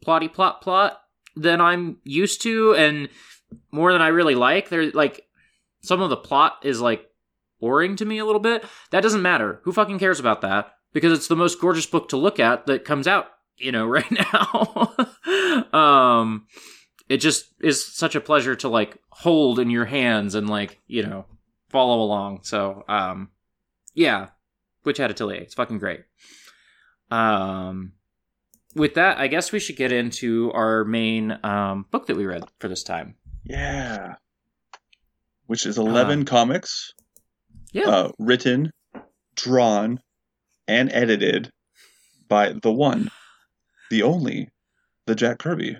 plotty 0.06 0.32
plot 0.32 0.62
plot 0.62 0.99
than 1.36 1.62
I'm 1.62 1.97
used 2.04 2.41
to 2.43 2.73
and 2.75 3.10
more 3.71 3.93
than 3.93 4.01
I 4.01 4.08
really 4.08 4.36
like. 4.36 4.69
They're 4.69 4.91
like 4.91 5.21
some 5.82 6.01
of 6.01 6.10
the 6.10 6.17
plot 6.17 6.60
is 6.63 6.82
like 6.82 7.08
boring 7.60 7.95
to 7.97 8.06
me 8.06 8.17
a 8.17 8.25
little 8.25 8.41
bit. 8.41 8.65
That 8.91 9.01
doesn't 9.01 9.21
matter. 9.21 9.62
Who 9.63 9.71
fucking 9.71 9.99
cares 9.99 10.19
about 10.19 10.41
that? 10.41 10.73
Because 10.91 11.13
it's 11.13 11.28
the 11.28 11.36
most 11.36 11.62
gorgeous 11.62 11.86
book 11.86 12.10
to 12.10 12.17
look 12.17 12.39
at 12.39 12.65
that 12.65 12.86
comes 12.86 13.08
out 13.08 13.28
you 13.58 13.71
know, 13.71 13.86
right 13.88 14.12
now. 14.12 14.93
um, 15.73 16.47
it 17.09 17.17
just 17.17 17.53
is 17.61 17.85
such 17.85 18.15
a 18.15 18.21
pleasure 18.21 18.55
to 18.55 18.67
like 18.69 18.97
hold 19.09 19.59
in 19.59 19.69
your 19.69 19.85
hands 19.85 20.35
and 20.35 20.49
like 20.49 20.81
you 20.87 21.03
know 21.03 21.25
follow 21.69 22.01
along. 22.01 22.39
So 22.43 22.83
um, 22.87 23.29
yeah, 23.93 24.29
Witch 24.83 24.97
Hat 24.97 25.11
Atelier, 25.11 25.41
it's 25.41 25.53
fucking 25.53 25.79
great. 25.79 26.01
Um, 27.11 27.93
with 28.75 28.95
that, 28.95 29.17
I 29.19 29.27
guess 29.27 29.51
we 29.51 29.59
should 29.59 29.77
get 29.77 29.91
into 29.91 30.51
our 30.53 30.83
main 30.83 31.37
um, 31.43 31.85
book 31.91 32.07
that 32.07 32.17
we 32.17 32.25
read 32.25 32.43
for 32.59 32.67
this 32.67 32.83
time. 32.83 33.15
Yeah. 33.43 34.15
Which 35.45 35.65
is 35.65 35.77
11 35.77 36.21
Uh, 36.21 36.23
comics 36.25 36.91
Yeah. 37.71 37.87
uh, 37.87 38.11
written, 38.17 38.71
drawn, 39.35 39.99
and 40.67 40.91
edited 40.91 41.51
by 42.27 42.53
the 42.53 42.71
one, 42.71 43.11
the 43.91 44.01
only, 44.01 44.49
the 45.05 45.13
Jack 45.15 45.37
Kirby. 45.37 45.77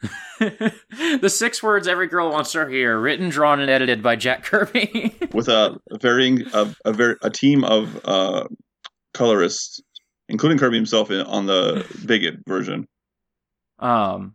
the 0.40 1.28
six 1.28 1.62
words 1.62 1.88
every 1.88 2.06
girl 2.06 2.30
wants 2.30 2.52
to 2.52 2.66
hear, 2.68 2.98
written, 2.98 3.28
drawn, 3.28 3.60
and 3.60 3.70
edited 3.70 4.02
by 4.02 4.16
Jack 4.16 4.44
Kirby. 4.44 5.14
with 5.32 5.48
a, 5.48 5.76
a 5.90 5.98
varying 5.98 6.42
a, 6.52 6.74
a 6.84 6.92
very 6.92 7.16
a 7.22 7.30
team 7.30 7.64
of 7.64 8.00
uh, 8.04 8.44
colorists, 9.14 9.80
including 10.28 10.58
Kirby 10.58 10.76
himself 10.76 11.10
in, 11.10 11.20
on 11.22 11.46
the 11.46 11.84
Bigot 12.06 12.36
version. 12.46 12.86
um 13.78 14.34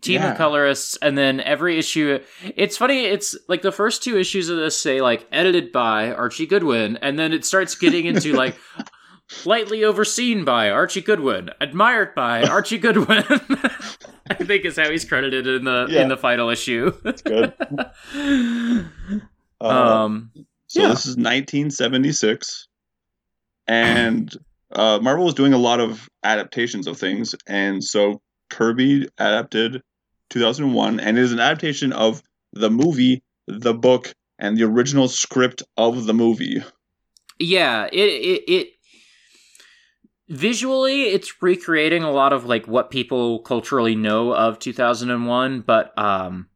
team 0.00 0.22
Yeah. 0.22 0.32
of 0.32 0.36
colorists 0.38 0.96
and 1.02 1.16
then 1.16 1.38
every 1.40 1.78
issue 1.78 2.18
it's 2.56 2.76
funny 2.76 3.04
it's 3.04 3.36
like 3.48 3.62
the 3.62 3.70
first 3.70 4.02
two 4.02 4.18
issues 4.18 4.48
of 4.48 4.56
this 4.56 4.80
say 4.80 5.00
like 5.00 5.24
edited 5.30 5.70
by 5.70 6.10
archie 6.12 6.46
goodwin 6.46 6.96
and 6.96 7.16
then 7.16 7.32
it 7.32 7.44
starts 7.44 7.76
getting 7.76 8.06
into 8.06 8.32
like 8.42 8.56
lightly 9.46 9.82
overseen 9.84 10.44
by 10.44 10.70
archie 10.70 11.00
goodwin 11.00 11.50
admired 11.60 12.14
by 12.14 12.42
archie 12.48 12.78
goodwin 12.78 13.24
i 14.30 14.34
think 14.34 14.64
is 14.64 14.76
how 14.76 14.90
he's 14.90 15.04
credited 15.04 15.46
in 15.46 15.64
the 15.64 15.86
Yeah. 15.88 16.02
in 16.02 16.08
the 16.08 16.16
final 16.16 16.50
issue 16.50 16.92
That's 17.02 17.22
good. 17.22 17.52
Uh, 18.14 18.74
um 19.60 20.30
so 20.66 20.80
yeah. 20.82 20.88
this 20.88 21.06
is 21.06 21.16
1976, 21.16 22.66
and 23.68 24.34
uh, 24.72 24.98
Marvel 25.00 25.24
was 25.24 25.34
doing 25.34 25.52
a 25.52 25.58
lot 25.58 25.78
of 25.78 26.08
adaptations 26.24 26.88
of 26.88 26.96
things, 26.98 27.32
and 27.46 27.82
so 27.84 28.20
Kirby 28.50 29.08
adapted 29.18 29.82
2001, 30.30 30.98
and 30.98 31.16
it 31.16 31.20
is 31.22 31.30
an 31.32 31.38
adaptation 31.38 31.92
of 31.92 32.22
the 32.52 32.70
movie, 32.70 33.22
the 33.46 33.72
book, 33.72 34.12
and 34.40 34.56
the 34.56 34.64
original 34.64 35.06
script 35.06 35.62
of 35.76 36.06
the 36.06 36.14
movie. 36.14 36.60
yeah 37.38 37.86
it 37.92 37.98
it, 38.08 38.42
it 38.48 38.68
visually 40.28 41.02
it's 41.04 41.42
recreating 41.42 42.02
a 42.02 42.10
lot 42.10 42.32
of 42.32 42.46
like 42.46 42.66
what 42.66 42.90
people 42.90 43.40
culturally 43.40 43.94
know 43.94 44.34
of 44.34 44.58
2001 44.58 45.60
but 45.60 45.96
um 45.98 46.48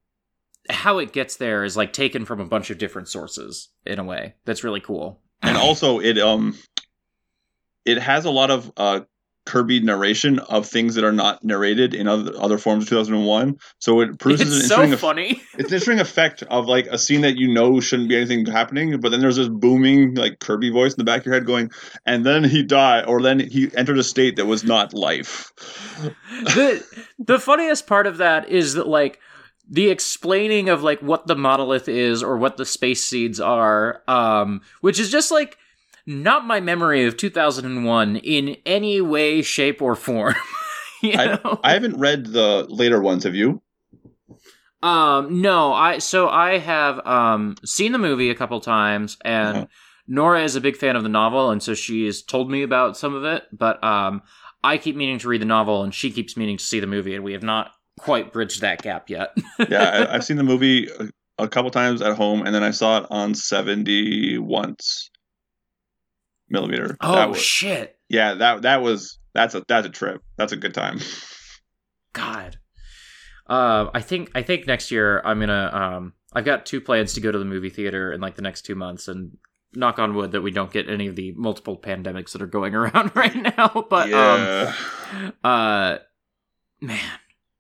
how 0.71 0.99
it 0.99 1.13
gets 1.13 1.37
there 1.37 1.65
is 1.65 1.77
like 1.77 1.93
taken 1.93 2.25
from 2.25 2.41
a 2.41 2.45
bunch 2.45 2.71
of 2.71 2.79
different 2.79 3.09
sources 3.09 3.69
in 3.87 3.99
a 3.99 4.05
way. 4.05 4.35
That's 4.45 4.65
really 4.65 4.81
cool. 4.81 5.21
And 5.43 5.57
also 5.57 6.01
it 6.01 6.19
um 6.19 6.57
it 7.85 7.99
has 7.99 8.25
a 8.25 8.31
lot 8.31 8.51
of 8.51 8.73
uh 8.77 9.01
Kirby 9.49 9.81
narration 9.81 10.41
of 10.41 10.67
things 10.67 10.95
that 10.95 11.05
are 11.05 11.13
not 11.13 11.43
narrated 11.43 11.95
in 11.95 12.07
other 12.07 12.33
other 12.39 12.59
forms 12.59 12.85
of 12.85 12.91
2001. 12.91 13.59
So 13.79 14.03
it 14.03 14.19
produces 14.19 14.53
an 14.53 14.59
it's 14.59 14.69
so 14.69 14.83
interesting 14.83 14.93
eff- 14.93 15.01
funny 15.01 15.43
it's 15.55 15.71
an 15.71 15.75
interesting 15.75 16.01
effect 16.01 16.43
of 16.43 16.67
like 16.67 16.87
a 16.89 16.99
scene 16.99 17.23
that 17.23 17.39
you 17.39 17.49
know 17.49 17.81
shouldn't 17.81 18.11
be 18.11 18.17
anything 18.17 18.45
happening, 18.45 19.01
but 19.01 19.09
then 19.09 19.21
there's 19.21 19.37
this 19.37 19.49
booming 19.49 20.15
like 20.17 20.41
Kirby 20.41 20.69
voice 20.69 20.93
in 20.93 20.99
the 20.99 21.05
back 21.05 21.21
of 21.21 21.27
your 21.27 21.35
head 21.35 21.47
going, 21.47 21.71
and 22.05 22.27
then 22.27 22.45
he 22.45 22.63
died, 22.63 23.07
or 23.07 23.23
then 23.23 23.41
he 23.41 23.71
entered 23.75 23.99
a 23.99 24.05
state 24.05 24.37
that 24.37 24.45
was 24.45 24.65
not 24.65 24.93
life. 24.93 25.51
the 26.43 26.85
the 27.19 27.39
funniest 27.39 27.87
part 27.87 28.07
of 28.07 28.19
that 28.19 28.51
is 28.51 28.75
that 28.75 28.87
like 28.87 29.19
the 29.71 29.89
explaining 29.89 30.69
of 30.69 30.83
like 30.83 31.01
what 31.01 31.27
the 31.27 31.37
monolith 31.37 31.89
is 31.89 32.23
or 32.23 32.37
what 32.37 32.59
the 32.59 32.67
space 32.67 33.05
seeds 33.05 33.39
are 33.39 34.03
um 34.09 34.63
which 34.81 34.99
is 34.99 35.11
just 35.11 35.31
like 35.31 35.59
not 36.09 36.45
my 36.47 36.59
memory 36.59 37.05
of 37.05 37.17
2001 37.17 38.17
in 38.17 38.57
any 38.67 39.01
way 39.01 39.43
shape 39.43 39.81
or 39.83 39.95
form 39.95 40.35
you 41.03 41.15
know? 41.17 41.61
I 41.63 41.73
haven't 41.75 41.99
read 41.99 42.27
the 42.27 42.67
later 42.69 43.01
ones. 43.01 43.23
Have 43.25 43.35
you? 43.37 43.63
um 44.83 45.41
no 45.43 45.73
i 45.73 45.99
so 45.99 46.29
i 46.29 46.59
have 46.59 47.05
um 47.05 47.57
seen 47.65 47.91
the 47.93 47.99
movie 47.99 48.31
a 48.31 48.35
couple 48.35 48.61
times 48.61 49.17
and 49.25 49.57
Uh-huh. 49.57 49.67
nora 50.07 50.45
is 50.45 50.55
a 50.55 50.61
big 50.61 50.77
fan 50.77 50.95
of 50.95 51.03
the 51.03 51.09
novel 51.09 51.51
and 51.51 51.61
so 51.63 51.75
she's 51.75 52.23
told 52.23 52.49
me 52.49 52.63
about 52.63 52.97
some 52.97 53.13
of 53.15 53.25
it 53.25 53.43
but 53.53 53.83
um 53.83 54.23
i 54.63 54.79
keep 54.79 54.95
meaning 54.95 55.19
to 55.19 55.27
read 55.29 55.41
the 55.41 55.47
novel 55.47 55.83
and 55.83 55.93
she 55.93 56.13
keeps 56.13 56.37
meaning 56.37 56.57
to 56.59 56.65
see 56.65 56.79
the 56.79 56.87
movie 56.87 57.15
and 57.17 57.25
we 57.25 57.33
have 57.33 57.43
not 57.43 57.73
quite 57.99 58.33
bridged 58.33 58.61
that 58.61 58.81
gap 58.81 59.11
yet 59.11 59.37
Yeah, 59.69 59.83
I, 60.09 60.15
I've 60.15 60.25
seen 60.25 60.37
the 60.37 60.45
movie 60.45 60.89
a, 60.89 61.45
a 61.45 61.49
couple 61.49 61.73
times 61.73 62.01
at 62.01 62.15
home, 62.17 62.47
and 62.47 62.55
then 62.55 62.63
I 62.63 62.71
saw 62.71 62.99
it 62.99 63.07
on 63.11 63.35
70 63.35 64.39
once 64.39 65.11
millimeter. 66.51 66.97
oh 67.01 67.29
was- 67.29 67.41
shit 67.41 67.99
yeah, 68.09 68.35
that 68.35 68.63
that 68.63 68.83
was 68.83 69.19
that's 69.35 69.55
a 69.55 69.65
that's 69.69 69.87
a 69.87 69.91
trip. 69.91 70.23
That's 70.37 70.53
a 70.53 70.57
good 70.57 70.75
time. 70.75 70.99
God. 72.13 72.57
Uh, 73.47 73.91
I 73.95 74.01
think 74.01 74.31
I 74.35 74.43
think 74.43 74.67
next 74.67 74.91
year 74.91 75.21
I'm 75.25 75.41
gonna 75.41 75.71
um 75.73 76.13
I've 76.33 76.45
got 76.45 76.67
two 76.67 76.81
plans 76.81 77.15
to 77.15 77.21
go 77.21 77.31
to 77.31 77.39
the 77.39 77.45
movie 77.45 77.71
theater 77.71 78.13
in 78.13 78.21
like 78.21 78.35
the 78.35 78.43
next 78.43 78.63
two 78.63 78.75
months 78.75 79.09
and 79.09 79.37
knock 79.75 79.99
on 79.99 80.15
wood 80.15 80.33
that 80.33 80.41
we 80.41 80.51
don't 80.51 80.73
get 80.73 80.89
any 80.89 81.07
of 81.07 81.17
the 81.17 81.33
multiple 81.33 81.77
pandemics 81.77 82.33
that 82.33 82.43
are 82.43 82.47
going 82.47 82.75
around 82.75 83.15
right 83.15 83.37
now. 83.37 83.87
But 83.89 84.09
yeah. 84.09 84.75
um 85.13 85.33
uh 85.45 85.99
man. 86.81 87.01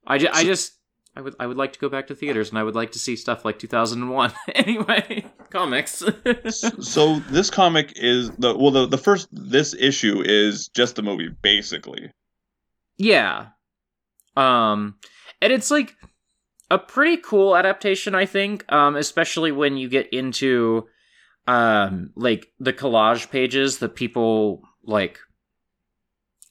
I, 0.07 0.17
ju- 0.17 0.31
I 0.33 0.45
just 0.45 0.73
I 1.19 1.21
would 1.21 1.35
I 1.41 1.47
would 1.49 1.57
like 1.57 1.73
to 1.73 1.81
go 1.81 1.89
back 1.89 2.07
to 2.07 2.15
theaters 2.15 2.51
and 2.51 2.59
I 2.61 2.63
would 2.63 2.77
like 2.77 2.93
to 2.93 2.99
see 3.01 3.17
stuff 3.17 3.45
like 3.45 3.59
2001. 3.59 4.33
anyway, 4.55 5.25
comics. 5.51 6.05
so 6.81 7.19
this 7.31 7.51
comic 7.51 7.93
is 7.97 8.31
the 8.39 8.57
well 8.57 8.71
the, 8.71 8.87
the 8.87 8.99
first 8.99 9.29
this 9.33 9.75
issue 9.75 10.23
is 10.25 10.69
just 10.69 10.95
the 10.95 11.03
movie 11.03 11.31
basically 11.43 12.13
Yeah. 12.99 13.47
Um 14.37 14.95
and 15.43 15.53
it's 15.53 15.73
like 15.73 15.97
a 16.71 16.79
pretty 16.79 17.17
cool 17.17 17.57
adaptation, 17.57 18.15
I 18.15 18.25
think, 18.25 18.65
um 18.73 18.95
especially 18.95 19.51
when 19.51 19.77
you 19.77 19.89
get 19.89 20.09
into 20.13 20.87
um 21.49 22.13
like 22.15 22.47
the 22.61 22.73
collage 22.73 23.29
pages 23.29 23.79
that 23.79 23.97
people 23.97 24.63
like 24.85 25.19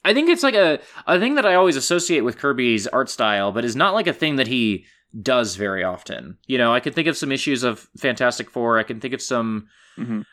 I 0.08 0.14
think 0.14 0.30
it's 0.30 0.44
like 0.44 0.56
a 0.56 0.80
a 1.06 1.20
thing 1.20 1.36
that 1.36 1.46
I 1.46 1.56
always 1.56 1.76
associate 1.76 2.22
with 2.22 2.38
Kirby's 2.38 2.88
art 2.88 3.10
style, 3.10 3.52
but 3.52 3.66
is 3.66 3.76
not 3.76 3.94
like 3.94 4.08
a 4.08 4.14
thing 4.14 4.38
that 4.38 4.48
he 4.48 4.86
does 5.22 5.56
very 5.56 5.84
often. 5.84 6.38
You 6.48 6.58
know, 6.58 6.74
I 6.74 6.80
can 6.80 6.94
think 6.94 7.08
of 7.08 7.18
some 7.18 7.32
issues 7.32 7.64
of 7.64 7.88
Fantastic 7.98 8.50
Four. 8.50 8.80
I 8.80 8.84
can 8.84 9.00
think 9.00 9.14
of 9.14 9.22
some. 9.22 9.68
Mhm. 9.98 10.24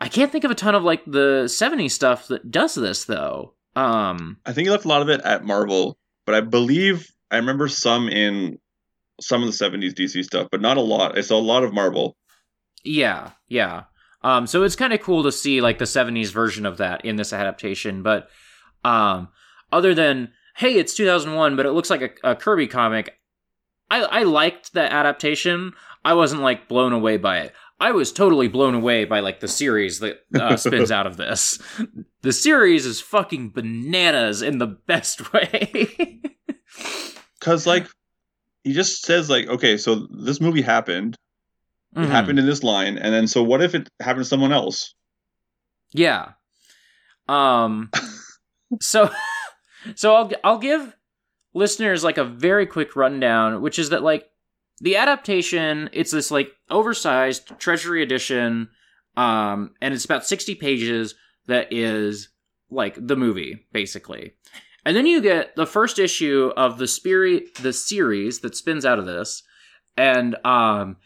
I 0.00 0.08
can't 0.08 0.32
think 0.32 0.44
of 0.44 0.50
a 0.50 0.54
ton 0.54 0.74
of 0.74 0.82
like 0.84 1.04
the 1.06 1.44
'70s 1.46 1.92
stuff 1.92 2.28
that 2.28 2.50
does 2.50 2.74
this 2.74 3.04
though. 3.04 3.54
Um, 3.74 4.36
i 4.44 4.52
think 4.52 4.66
he 4.66 4.70
left 4.70 4.84
a 4.84 4.88
lot 4.88 5.00
of 5.00 5.08
it 5.08 5.22
at 5.24 5.44
marvel 5.44 5.96
but 6.26 6.34
i 6.34 6.42
believe 6.42 7.08
i 7.30 7.36
remember 7.36 7.68
some 7.68 8.06
in 8.06 8.58
some 9.18 9.42
of 9.42 9.48
the 9.48 9.64
70s 9.64 9.94
dc 9.94 10.22
stuff 10.24 10.48
but 10.52 10.60
not 10.60 10.76
a 10.76 10.82
lot 10.82 11.16
it's 11.16 11.30
a 11.30 11.36
lot 11.36 11.64
of 11.64 11.72
marvel 11.72 12.14
Yeah, 12.84 13.30
yeah. 13.48 13.84
Um, 14.22 14.46
so 14.46 14.62
it's 14.62 14.76
kind 14.76 14.92
of 14.92 15.00
cool 15.00 15.22
to 15.22 15.32
see 15.32 15.60
like 15.62 15.78
the 15.78 15.86
'70s 15.86 16.30
version 16.32 16.66
of 16.66 16.76
that 16.78 17.04
in 17.04 17.16
this 17.16 17.32
adaptation. 17.32 18.02
But 18.02 18.28
um, 18.84 19.28
other 19.70 19.94
than 19.94 20.32
hey, 20.56 20.74
it's 20.76 20.94
2001, 20.94 21.56
but 21.56 21.64
it 21.66 21.72
looks 21.72 21.88
like 21.90 22.18
a, 22.24 22.30
a 22.32 22.36
Kirby 22.36 22.66
comic. 22.66 23.18
I 23.90 24.02
I 24.02 24.22
liked 24.24 24.72
the 24.74 24.82
adaptation. 24.92 25.72
I 26.04 26.14
wasn't 26.14 26.42
like 26.42 26.68
blown 26.68 26.92
away 26.92 27.16
by 27.16 27.38
it. 27.40 27.54
I 27.80 27.90
was 27.92 28.12
totally 28.12 28.46
blown 28.48 28.74
away 28.74 29.04
by 29.04 29.20
like 29.20 29.40
the 29.40 29.48
series 29.48 29.98
that 30.00 30.20
uh, 30.38 30.56
spins 30.56 30.90
out 30.98 31.06
of 31.06 31.16
this. 31.16 31.58
The 32.22 32.32
series 32.32 32.86
is 32.86 33.00
fucking 33.00 33.50
bananas 33.50 34.40
in 34.42 34.58
the 34.58 34.66
best 34.68 35.32
way. 35.34 36.20
because 37.40 37.66
like 37.66 37.86
he 38.64 38.72
just 38.72 39.02
says 39.04 39.28
like 39.28 39.48
okay 39.48 39.76
so 39.76 40.06
this 40.10 40.40
movie 40.40 40.62
happened 40.62 41.16
it 41.94 41.98
Mhm. 41.98 42.06
happened 42.08 42.38
in 42.38 42.46
this 42.46 42.62
line 42.62 42.96
and 42.96 43.12
then 43.12 43.26
so 43.26 43.42
what 43.42 43.60
if 43.62 43.74
it 43.74 43.88
happened 44.00 44.24
to 44.24 44.28
someone 44.28 44.52
else 44.52 44.94
Yeah. 45.92 46.32
Um 47.28 47.90
so 48.80 49.10
so 49.94 50.14
I'll 50.14 50.30
I'll 50.44 50.58
give 50.58 50.96
listeners 51.54 52.04
like 52.04 52.18
a 52.18 52.24
very 52.24 52.66
quick 52.66 52.96
rundown 52.96 53.60
which 53.62 53.78
is 53.78 53.90
that 53.90 54.02
like 54.02 54.26
the 54.80 54.96
adaptation 54.96 55.90
it's 55.92 56.10
this 56.10 56.30
like 56.30 56.50
oversized 56.70 57.58
treasury 57.58 58.02
edition 58.02 58.68
um 59.16 59.74
and 59.80 59.92
it's 59.92 60.04
about 60.04 60.26
60 60.26 60.54
pages 60.54 61.14
that 61.46 61.72
is 61.72 62.28
like 62.70 62.96
the 62.98 63.16
movie 63.16 63.66
basically. 63.72 64.32
And 64.84 64.96
then 64.96 65.06
you 65.06 65.20
get 65.20 65.54
the 65.54 65.66
first 65.66 66.00
issue 66.00 66.52
of 66.56 66.78
the 66.78 66.88
spirit 66.88 67.54
the 67.56 67.72
series 67.72 68.40
that 68.40 68.56
spins 68.56 68.84
out 68.84 68.98
of 68.98 69.06
this 69.06 69.42
and 69.96 70.36
um 70.44 70.96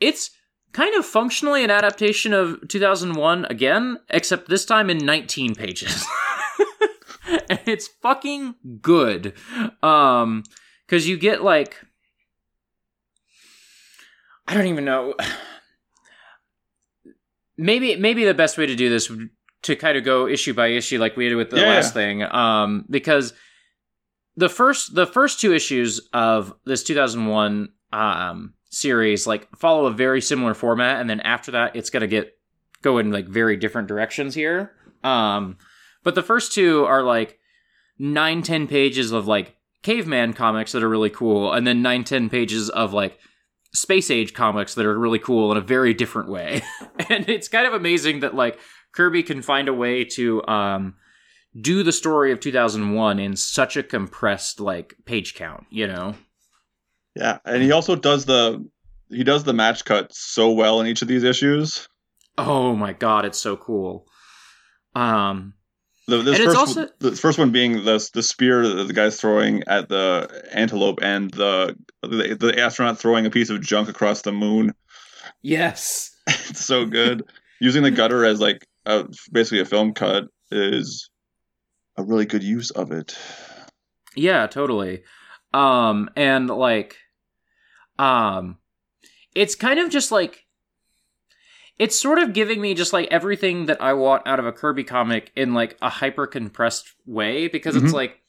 it's 0.00 0.30
kind 0.74 0.94
of 0.96 1.06
functionally 1.06 1.64
an 1.64 1.70
adaptation 1.70 2.34
of 2.34 2.68
2001 2.68 3.46
again, 3.46 3.98
except 4.10 4.48
this 4.48 4.66
time 4.66 4.90
in 4.90 4.98
19 4.98 5.54
pages. 5.54 6.04
and 7.50 7.60
it's 7.66 7.88
fucking 8.02 8.54
good. 8.80 9.34
Um, 9.82 10.44
because 10.86 11.08
you 11.08 11.16
get 11.16 11.42
like, 11.42 11.76
I 14.46 14.54
don't 14.54 14.66
even 14.66 14.84
know. 14.84 15.14
Maybe 17.56 17.94
maybe 17.94 18.24
the 18.24 18.34
best 18.34 18.58
way 18.58 18.66
to 18.66 18.74
do 18.74 18.90
this 18.90 19.08
would 19.08 19.30
to 19.62 19.76
kind 19.76 19.96
of 19.96 20.02
go 20.02 20.26
issue 20.26 20.52
by 20.54 20.66
issue 20.68 20.98
like 20.98 21.16
we 21.16 21.28
did 21.28 21.36
with 21.36 21.50
the 21.50 21.60
Yeah, 21.60 21.68
last 21.68 21.94
thing. 21.94 22.20
Um, 22.22 22.84
because 22.90 23.32
the 24.36 24.48
first 24.48 24.92
the 24.94 25.06
first 25.06 25.40
two 25.40 25.54
issues 25.54 26.00
of 26.12 26.52
this 26.64 26.82
2001 26.82 27.68
um 27.92 28.54
series 28.70 29.24
like 29.24 29.48
follow 29.56 29.86
a 29.86 29.92
very 29.92 30.20
similar 30.20 30.52
format, 30.52 31.00
and 31.00 31.08
then 31.08 31.20
after 31.20 31.52
that, 31.52 31.76
it's 31.76 31.90
gonna 31.90 32.08
get 32.08 32.32
go 32.82 32.98
in 32.98 33.12
like 33.12 33.28
very 33.28 33.56
different 33.56 33.86
directions 33.86 34.34
here. 34.34 34.72
Um, 35.04 35.56
but 36.04 36.14
the 36.14 36.22
first 36.22 36.52
two 36.52 36.84
are 36.84 37.02
like 37.02 37.38
nine 37.98 38.42
ten 38.42 38.66
pages 38.68 39.10
of 39.10 39.26
like 39.26 39.56
caveman 39.82 40.32
comics 40.32 40.72
that 40.72 40.82
are 40.82 40.88
really 40.88 41.10
cool, 41.10 41.52
and 41.52 41.66
then 41.66 41.82
nine 41.82 42.04
ten 42.04 42.30
pages 42.30 42.70
of 42.70 42.92
like 42.92 43.18
space 43.72 44.10
age 44.10 44.32
comics 44.32 44.74
that 44.74 44.86
are 44.86 44.98
really 44.98 45.18
cool 45.18 45.50
in 45.50 45.58
a 45.58 45.60
very 45.60 45.92
different 45.92 46.30
way. 46.30 46.62
and 47.08 47.28
it's 47.28 47.48
kind 47.48 47.66
of 47.66 47.74
amazing 47.74 48.20
that 48.20 48.34
like 48.34 48.58
Kirby 48.92 49.22
can 49.22 49.42
find 49.42 49.68
a 49.68 49.74
way 49.74 50.04
to 50.04 50.46
um 50.46 50.94
do 51.60 51.82
the 51.82 51.92
story 51.92 52.32
of 52.32 52.40
2001 52.40 53.18
in 53.18 53.36
such 53.36 53.76
a 53.76 53.82
compressed 53.82 54.60
like 54.60 54.94
page 55.04 55.34
count, 55.34 55.64
you 55.70 55.86
know. 55.86 56.14
Yeah, 57.14 57.38
and 57.44 57.62
he 57.62 57.70
also 57.70 57.94
does 57.94 58.24
the 58.24 58.66
he 59.08 59.24
does 59.24 59.44
the 59.44 59.52
match 59.52 59.84
cut 59.84 60.12
so 60.14 60.50
well 60.50 60.80
in 60.80 60.86
each 60.86 61.02
of 61.02 61.08
these 61.08 61.22
issues. 61.24 61.88
Oh 62.36 62.74
my 62.74 62.92
god, 62.92 63.24
it's 63.24 63.38
so 63.38 63.56
cool. 63.56 64.06
Um 64.94 65.54
The, 66.06 66.18
this 66.18 66.38
And 66.38 66.44
it's 66.44 66.44
first, 66.44 66.56
also- 66.56 66.88
the 66.98 67.12
first 67.12 67.38
one 67.38 67.50
being 67.50 67.84
the 67.84 68.10
the 68.12 68.22
spear 68.22 68.66
that 68.68 68.84
the 68.84 68.92
guy's 68.92 69.18
throwing 69.18 69.62
at 69.66 69.88
the 69.88 70.44
antelope, 70.52 70.98
and 71.02 71.30
the, 71.30 71.76
the 72.02 72.36
the 72.38 72.60
astronaut 72.60 72.98
throwing 72.98 73.24
a 73.26 73.30
piece 73.30 73.48
of 73.50 73.60
junk 73.62 73.88
across 73.88 74.22
the 74.22 74.32
moon. 74.32 74.74
yes. 75.42 76.10
It's 76.26 76.64
so 76.64 76.84
good. 76.84 77.24
Using 77.60 77.82
the 77.82 77.90
gutter 77.90 78.24
as 78.24 78.40
like 78.40 78.66
a, 78.86 79.04
basically 79.32 79.60
a 79.60 79.64
film 79.64 79.94
cut 79.94 80.24
is 80.50 81.08
a 81.96 82.02
really 82.02 82.26
good 82.26 82.42
use 82.42 82.70
of 82.70 82.92
it. 82.92 83.16
Yeah, 84.14 84.46
totally. 84.46 85.04
Um 85.52 86.10
and 86.16 86.48
like 86.48 86.96
um 87.98 88.58
it's 89.34 89.54
kind 89.54 89.78
of 89.80 89.90
just 89.90 90.12
like 90.12 90.43
it's 91.78 91.98
sort 91.98 92.18
of 92.18 92.32
giving 92.32 92.60
me 92.60 92.74
just 92.74 92.92
like 92.92 93.08
everything 93.10 93.66
that 93.66 93.80
I 93.82 93.92
want 93.94 94.26
out 94.26 94.38
of 94.38 94.46
a 94.46 94.52
Kirby 94.52 94.84
comic 94.84 95.32
in 95.34 95.54
like 95.54 95.76
a 95.82 95.88
hyper 95.90 96.26
compressed 96.26 96.86
way 97.06 97.48
because 97.48 97.74
it's 97.76 97.86
Mhm. 97.90 97.94
like 97.94 98.20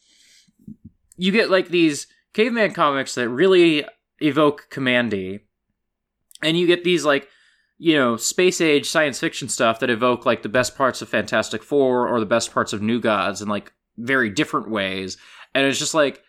you 1.17 1.31
get 1.31 1.49
like 1.49 1.69
these 1.69 2.07
caveman 2.33 2.73
comics 2.73 3.15
that 3.15 3.29
really 3.29 3.85
evoke 4.19 4.67
Kamandi 4.69 5.41
and 6.41 6.57
you 6.57 6.67
get 6.67 6.83
these 6.83 7.05
like 7.05 7.27
you 7.77 7.95
know 7.95 8.17
space 8.17 8.61
age 8.61 8.89
science 8.89 9.19
fiction 9.19 9.47
stuff 9.49 9.79
that 9.79 9.89
evoke 9.89 10.25
like 10.25 10.41
the 10.41 10.49
best 10.49 10.75
parts 10.77 11.01
of 11.01 11.09
Fantastic 11.09 11.61
4 11.63 12.07
or 12.07 12.19
the 12.19 12.25
best 12.25 12.51
parts 12.53 12.73
of 12.73 12.81
New 12.81 12.99
Gods 12.99 13.41
in 13.41 13.47
like 13.47 13.71
very 13.97 14.29
different 14.29 14.69
ways 14.69 15.17
and 15.53 15.65
it's 15.65 15.79
just 15.79 15.93
like 15.93 16.21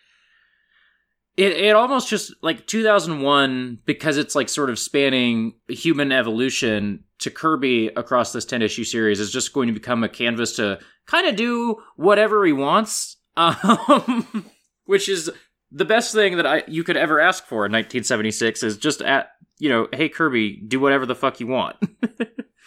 it, 1.37 1.51
it 1.53 1.75
almost 1.75 2.09
just 2.09 2.33
like 2.41 2.65
2001 2.65 3.79
because 3.85 4.17
it's 4.17 4.35
like 4.35 4.49
sort 4.49 4.69
of 4.71 4.79
spanning 4.79 5.53
human 5.69 6.11
evolution 6.11 7.03
to 7.19 7.29
kirby 7.29 7.87
across 7.95 8.33
this 8.33 8.45
10 8.45 8.61
issue 8.61 8.83
series 8.83 9.19
is 9.19 9.31
just 9.31 9.53
going 9.53 9.67
to 9.67 9.73
become 9.73 10.03
a 10.03 10.09
canvas 10.09 10.55
to 10.55 10.79
kind 11.05 11.27
of 11.27 11.35
do 11.35 11.77
whatever 11.95 12.45
he 12.45 12.53
wants 12.53 13.17
um, 13.37 14.45
which 14.85 15.07
is 15.07 15.29
the 15.71 15.85
best 15.85 16.13
thing 16.13 16.37
that 16.37 16.47
i 16.47 16.63
you 16.67 16.83
could 16.83 16.97
ever 16.97 17.19
ask 17.19 17.45
for 17.45 17.65
in 17.65 17.71
1976 17.71 18.63
is 18.63 18.77
just 18.77 19.01
at 19.01 19.29
you 19.59 19.69
know 19.69 19.87
hey 19.93 20.09
kirby 20.09 20.61
do 20.67 20.79
whatever 20.79 21.05
the 21.05 21.15
fuck 21.15 21.39
you 21.39 21.47
want. 21.47 21.75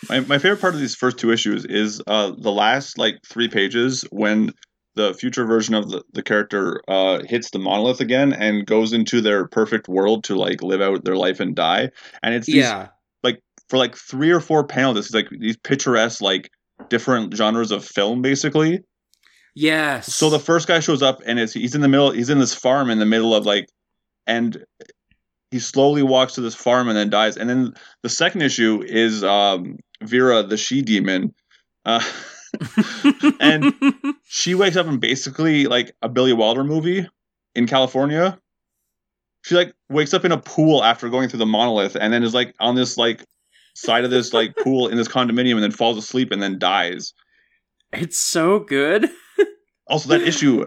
My, 0.08 0.20
my 0.20 0.38
favorite 0.38 0.62
part 0.62 0.72
of 0.72 0.80
these 0.80 0.94
first 0.94 1.18
two 1.18 1.30
issues 1.30 1.66
is 1.66 2.02
uh, 2.06 2.32
the 2.36 2.50
last 2.50 2.96
like 2.96 3.18
three 3.26 3.48
pages 3.48 4.02
when 4.10 4.54
the 4.96 5.14
future 5.14 5.44
version 5.44 5.74
of 5.74 5.90
the, 5.90 6.02
the 6.12 6.22
character 6.22 6.82
uh, 6.88 7.20
hits 7.24 7.50
the 7.50 7.58
monolith 7.58 8.00
again 8.00 8.32
and 8.32 8.66
goes 8.66 8.92
into 8.92 9.20
their 9.20 9.46
perfect 9.46 9.88
world 9.88 10.24
to 10.24 10.34
like 10.34 10.62
live 10.62 10.80
out 10.80 11.04
their 11.04 11.16
life 11.16 11.40
and 11.40 11.54
die. 11.54 11.90
And 12.22 12.34
it's 12.34 12.46
these, 12.46 12.64
like 13.22 13.40
for 13.68 13.78
like 13.78 13.96
three 13.96 14.30
or 14.30 14.40
four 14.40 14.64
panels. 14.64 14.98
It's 14.98 15.14
like 15.14 15.28
these 15.30 15.56
picturesque 15.56 16.20
like 16.20 16.50
different 16.88 17.34
genres 17.34 17.70
of 17.70 17.84
film 17.84 18.22
basically. 18.22 18.80
yes 19.54 20.14
So 20.14 20.28
the 20.28 20.40
first 20.40 20.66
guy 20.66 20.80
shows 20.80 21.02
up 21.02 21.20
and 21.24 21.38
it's 21.38 21.52
he's 21.52 21.74
in 21.74 21.80
the 21.80 21.88
middle. 21.88 22.10
He's 22.10 22.30
in 22.30 22.38
this 22.38 22.54
farm 22.54 22.90
in 22.90 22.98
the 22.98 23.06
middle 23.06 23.34
of 23.34 23.46
like, 23.46 23.68
and 24.26 24.64
he 25.50 25.58
slowly 25.58 26.02
walks 26.02 26.34
to 26.34 26.40
this 26.40 26.54
farm 26.54 26.88
and 26.88 26.96
then 26.96 27.10
dies. 27.10 27.36
And 27.36 27.48
then 27.48 27.74
the 28.02 28.08
second 28.08 28.42
issue 28.42 28.82
is 28.86 29.24
um, 29.24 29.78
Vira, 30.02 30.42
the 30.42 30.56
she 30.56 30.82
demon. 30.82 31.34
Uh, 31.84 32.02
and 33.40 33.74
she 34.24 34.54
wakes 34.54 34.76
up 34.76 34.86
in 34.86 34.98
basically 34.98 35.66
like 35.66 35.94
a 36.02 36.08
Billy 36.08 36.32
Wilder 36.32 36.64
movie 36.64 37.08
in 37.54 37.66
California. 37.66 38.38
She 39.42 39.54
like 39.54 39.74
wakes 39.88 40.12
up 40.14 40.24
in 40.24 40.32
a 40.32 40.38
pool 40.38 40.84
after 40.84 41.08
going 41.08 41.28
through 41.28 41.38
the 41.38 41.46
monolith 41.46 41.96
and 41.96 42.12
then 42.12 42.22
is 42.22 42.34
like 42.34 42.54
on 42.60 42.74
this 42.74 42.96
like 42.98 43.24
side 43.74 44.04
of 44.04 44.10
this 44.10 44.32
like 44.32 44.56
pool 44.56 44.88
in 44.88 44.96
this 44.96 45.08
condominium 45.08 45.54
and 45.54 45.62
then 45.62 45.70
falls 45.70 45.96
asleep 45.96 46.30
and 46.30 46.42
then 46.42 46.58
dies. 46.58 47.14
it's 47.92 48.18
so 48.18 48.58
good 48.58 49.08
Also, 49.90 50.10
that 50.10 50.22
issue 50.22 50.66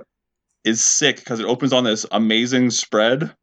is 0.66 0.84
sick 0.84 1.16
because 1.16 1.40
it 1.40 1.46
opens 1.46 1.72
on 1.72 1.86
this 1.86 2.06
amazing 2.12 2.70
spread. 2.72 3.34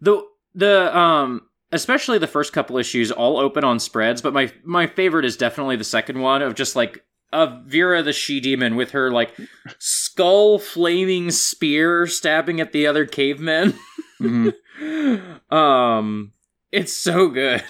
the 0.00 0.22
the 0.54 0.96
um 0.96 1.45
especially 1.72 2.18
the 2.18 2.26
first 2.26 2.52
couple 2.52 2.78
issues 2.78 3.10
all 3.10 3.38
open 3.38 3.64
on 3.64 3.78
spreads 3.78 4.22
but 4.22 4.32
my 4.32 4.52
my 4.64 4.86
favorite 4.86 5.24
is 5.24 5.36
definitely 5.36 5.76
the 5.76 5.84
second 5.84 6.20
one 6.20 6.42
of 6.42 6.54
just 6.54 6.76
like 6.76 7.04
of 7.32 7.64
Vira 7.64 8.02
the 8.02 8.12
she 8.12 8.40
demon 8.40 8.76
with 8.76 8.92
her 8.92 9.10
like 9.10 9.34
skull 9.78 10.58
flaming 10.58 11.30
spear 11.30 12.06
stabbing 12.06 12.60
at 12.60 12.72
the 12.72 12.86
other 12.86 13.06
cavemen. 13.06 13.74
Um 15.50 16.32
it's 16.72 16.94
so 16.94 17.28
good. 17.28 17.62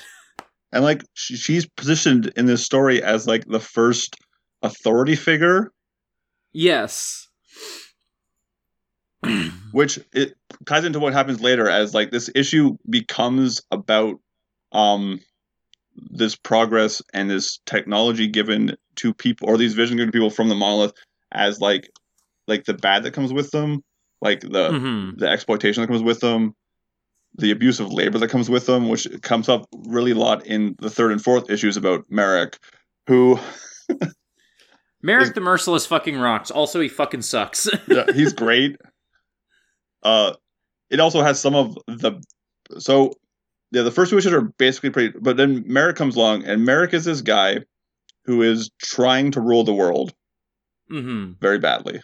And 0.73 0.85
like 0.85 1.03
she's 1.15 1.67
positioned 1.67 2.33
in 2.37 2.47
this 2.47 2.65
story 2.65 3.03
as 3.03 3.27
like 3.27 3.47
the 3.47 3.61
first 3.61 4.17
authority 4.63 5.17
figure, 5.17 5.73
yes 6.53 7.26
which 9.73 9.99
it 10.13 10.35
ties 10.67 10.85
into 10.85 10.99
what 11.01 11.13
happens 11.13 11.41
later 11.41 11.69
as 11.69 11.95
like 11.95 12.11
this 12.11 12.31
issue 12.35 12.77
becomes 12.89 13.63
about 13.71 14.17
um 14.73 15.21
this 16.11 16.37
progress 16.37 17.01
and 17.15 17.31
this 17.31 17.59
technology 17.67 18.27
given 18.29 18.77
to 18.97 19.15
people 19.15 19.49
or 19.49 19.57
these 19.57 19.75
vision 19.75 19.97
given 19.97 20.09
to 20.09 20.17
people 20.17 20.31
from 20.31 20.49
the 20.49 20.55
monolith 20.55 20.93
as 21.33 21.61
like 21.61 21.91
like 22.47 22.65
the 22.65 22.75
bad 22.75 23.03
that 23.03 23.13
comes 23.13 23.33
with 23.33 23.51
them 23.51 23.83
like 24.21 24.41
the 24.41 24.71
Mhm. 24.71 25.19
the 25.19 25.29
exploitation 25.29 25.81
that 25.83 25.89
comes 25.89 26.03
with 26.03 26.21
them 26.21 26.55
the 27.39 27.51
abuse 27.51 27.81
of 27.81 27.93
labor 27.93 28.19
that 28.19 28.29
comes 28.31 28.49
with 28.49 28.67
them 28.67 28.89
which 28.89 29.07
comes 29.23 29.49
up 29.49 29.67
really 29.87 30.13
a 30.13 30.15
lot 30.15 30.47
in 30.47 30.75
the 30.81 30.91
third 30.91 31.13
and 31.13 31.23
fourth 31.23 31.51
issues 31.51 31.77
about 31.77 32.05
merrick 32.11 32.59
who 33.07 33.39
Merrick 35.03 35.35
the 35.35 35.41
Merciless 35.41 35.87
fucking 35.87 36.19
rocks 36.19 36.51
also 36.51 36.81
he 36.81 36.89
fucking 36.89 37.23
sucks 37.23 37.69
yeah, 37.89 38.07
he's 38.13 38.33
great. 38.45 38.77
Uh, 40.07 40.35
it 40.89 41.01
also 41.01 41.21
has 41.21 41.41
some 41.41 41.57
of 41.57 41.77
the 41.89 42.23
so 42.79 43.13
yeah, 43.73 43.83
the 43.83 43.91
first 43.91 44.11
two 44.11 44.19
issues 44.19 44.33
are 44.33 44.41
basically 44.41 44.91
pretty, 44.91 45.19
but 45.19 45.37
then 45.37 45.65
Merrick 45.67 45.97
comes 45.97 46.15
along, 46.15 46.45
and 46.45 46.65
Merrick 46.65 46.95
is 46.95 47.05
this 47.05 47.23
guy 47.23 47.65
who 48.25 48.43
is 48.43 48.71
trying 48.81 49.33
to 49.33 49.41
rule 49.41 49.65
the 49.65 49.75
world 49.75 50.15
hmm 50.89 51.33
very 51.41 51.59
badly. 51.59 52.01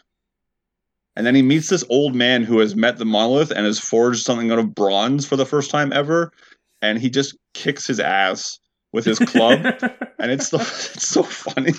And 1.14 1.24
then 1.24 1.36
he 1.36 1.42
meets 1.42 1.68
this 1.68 1.84
old 1.88 2.16
man 2.16 2.42
who 2.42 2.58
has 2.58 2.74
met 2.74 2.96
the 2.98 3.04
monolith 3.04 3.52
and 3.52 3.66
has 3.66 3.78
forged 3.78 4.24
something 4.24 4.50
out 4.50 4.58
of 4.58 4.74
bronze 4.74 5.24
for 5.24 5.36
the 5.36 5.46
first 5.46 5.70
time 5.70 5.92
ever, 5.92 6.32
and 6.80 6.98
he 6.98 7.08
just 7.08 7.36
kicks 7.54 7.86
his 7.86 8.00
ass 8.00 8.58
with 8.92 9.04
his 9.04 9.20
club, 9.20 9.60
and 10.18 10.32
it's 10.32 10.48
so, 10.48 10.58
it's 10.58 11.08
so 11.08 11.22
funny. 11.22 11.72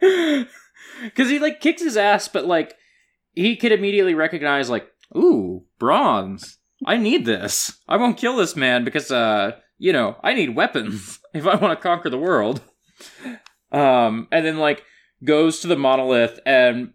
Because 1.02 1.30
he 1.30 1.38
like 1.38 1.60
kicks 1.60 1.82
his 1.82 1.96
ass, 1.96 2.28
but 2.28 2.46
like 2.46 2.74
he 3.34 3.56
could 3.56 3.72
immediately 3.72 4.14
recognize 4.14 4.70
like, 4.70 4.88
ooh, 5.16 5.64
bronze. 5.78 6.58
I 6.86 6.96
need 6.96 7.26
this. 7.26 7.78
I 7.88 7.96
won't 7.96 8.16
kill 8.16 8.36
this 8.36 8.56
man 8.56 8.84
because 8.84 9.10
uh, 9.10 9.52
you 9.78 9.92
know, 9.92 10.16
I 10.22 10.34
need 10.34 10.54
weapons 10.54 11.18
if 11.34 11.46
I 11.46 11.56
want 11.56 11.78
to 11.78 11.82
conquer 11.82 12.10
the 12.10 12.18
world. 12.18 12.60
Um, 13.72 14.28
and 14.30 14.44
then 14.44 14.58
like 14.58 14.84
goes 15.22 15.60
to 15.60 15.68
the 15.68 15.76
monolith 15.76 16.40
and 16.46 16.92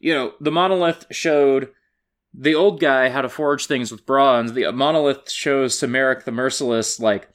you 0.00 0.14
know, 0.14 0.32
the 0.40 0.50
monolith 0.50 1.06
showed 1.10 1.70
the 2.32 2.54
old 2.54 2.80
guy 2.80 3.10
how 3.10 3.22
to 3.22 3.28
forge 3.28 3.66
things 3.66 3.90
with 3.90 4.06
bronze. 4.06 4.52
The 4.52 4.70
monolith 4.72 5.30
shows 5.30 5.82
Merrick 5.82 6.24
the 6.24 6.32
Merciless 6.32 6.98
like 6.98 7.28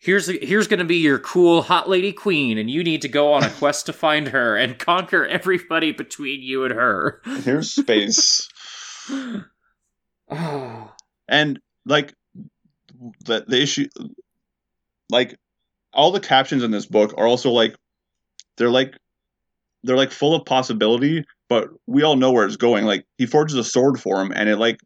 here's 0.00 0.26
here's 0.26 0.66
going 0.66 0.78
to 0.78 0.84
be 0.84 0.96
your 0.96 1.18
cool 1.18 1.62
hot 1.62 1.88
lady 1.88 2.12
queen 2.12 2.58
and 2.58 2.68
you 2.70 2.82
need 2.82 3.02
to 3.02 3.08
go 3.08 3.32
on 3.32 3.44
a 3.44 3.50
quest 3.58 3.86
to 3.86 3.92
find 3.92 4.28
her 4.28 4.56
and 4.56 4.78
conquer 4.78 5.24
everybody 5.26 5.92
between 5.92 6.42
you 6.42 6.64
and 6.64 6.74
her 6.74 7.20
Here's 7.44 7.72
space. 7.72 8.48
oh 10.30 10.92
and 11.28 11.60
like 11.86 12.14
the 13.24 13.44
the 13.46 13.60
issue 13.60 13.86
like 15.10 15.36
all 15.92 16.10
the 16.12 16.20
captions 16.20 16.62
in 16.62 16.70
this 16.70 16.86
book 16.86 17.14
are 17.16 17.26
also 17.26 17.50
like 17.50 17.76
they're 18.56 18.70
like 18.70 18.94
they're 19.82 19.96
like 19.96 20.10
full 20.10 20.34
of 20.34 20.44
possibility 20.44 21.24
but 21.48 21.68
we 21.86 22.02
all 22.02 22.16
know 22.16 22.32
where 22.32 22.46
it's 22.46 22.56
going 22.56 22.84
like 22.84 23.04
he 23.18 23.26
forges 23.26 23.56
a 23.56 23.64
sword 23.64 24.00
for 24.00 24.20
him 24.20 24.32
and 24.34 24.48
it 24.48 24.56
like 24.56 24.80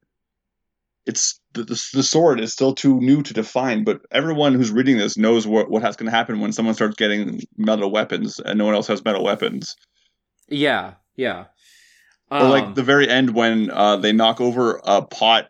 it's 1.06 1.40
the, 1.52 1.64
the, 1.64 1.82
the 1.92 2.02
sword 2.02 2.40
is 2.40 2.52
still 2.52 2.74
too 2.74 2.98
new 3.00 3.22
to 3.22 3.34
define 3.34 3.84
but 3.84 4.00
everyone 4.10 4.54
who's 4.54 4.70
reading 4.70 4.96
this 4.96 5.16
knows 5.16 5.46
what 5.46 5.70
what 5.70 5.82
has 5.82 5.96
going 5.96 6.10
to 6.10 6.16
happen 6.16 6.40
when 6.40 6.52
someone 6.52 6.74
starts 6.74 6.96
getting 6.96 7.40
metal 7.56 7.90
weapons 7.90 8.40
and 8.40 8.58
no 8.58 8.64
one 8.64 8.74
else 8.74 8.86
has 8.86 9.04
metal 9.04 9.22
weapons. 9.24 9.76
Yeah 10.48 10.94
yeah. 11.16 11.44
Or 12.30 12.38
Um, 12.38 12.50
like 12.50 12.74
the 12.74 12.82
very 12.82 13.08
end 13.08 13.34
when 13.34 13.70
uh, 13.70 13.96
they 13.96 14.12
knock 14.12 14.40
over 14.40 14.80
a 14.82 15.02
pot 15.02 15.48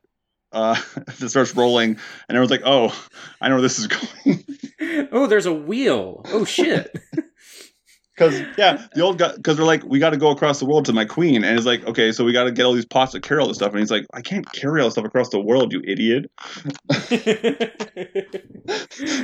uh, 0.53 0.81
that 1.19 1.31
starts 1.31 1.55
rolling 1.55 1.91
and 2.29 2.37
everyone's 2.37 2.51
like 2.51 2.63
oh 2.65 2.95
i 3.41 3.49
know 3.49 3.55
where 3.57 3.63
this 3.63 3.79
is 3.79 3.87
going. 3.87 4.45
Oh 5.13 5.27
there's 5.27 5.47
a 5.47 5.53
wheel. 5.53 6.23
Oh 6.27 6.45
shit 6.45 6.95
Because 8.15 8.41
yeah, 8.57 8.87
the 8.95 9.01
old 9.01 9.19
guy. 9.19 9.35
Because 9.35 9.57
they're 9.57 9.67
like, 9.67 9.85
we 9.85 9.99
got 9.99 10.11
to 10.11 10.17
go 10.17 10.31
across 10.31 10.61
the 10.61 10.67
world 10.67 10.85
to 10.87 10.93
my 10.93 11.05
queen, 11.05 11.45
and 11.45 11.57
it's 11.57 11.67
like, 11.67 11.85
okay, 11.87 12.13
so 12.13 12.25
we 12.25 12.33
got 12.33 12.45
to 12.45 12.53
get 12.53 12.65
all 12.65 12.73
these 12.73 12.87
pots 12.87 13.13
to 13.13 13.21
carry 13.21 13.41
all 13.41 13.49
this 13.49 13.57
stuff, 13.57 13.71
and 13.73 13.81
he's 13.81 13.91
like, 13.91 14.07
I 14.13 14.21
can't 14.23 14.51
carry 14.53 14.81
all 14.81 14.87
this 14.87 14.95
stuff 14.95 15.05
across 15.05 15.31
the 15.31 15.41
world, 15.41 15.73
you 15.73 15.83
idiot. 15.87 16.31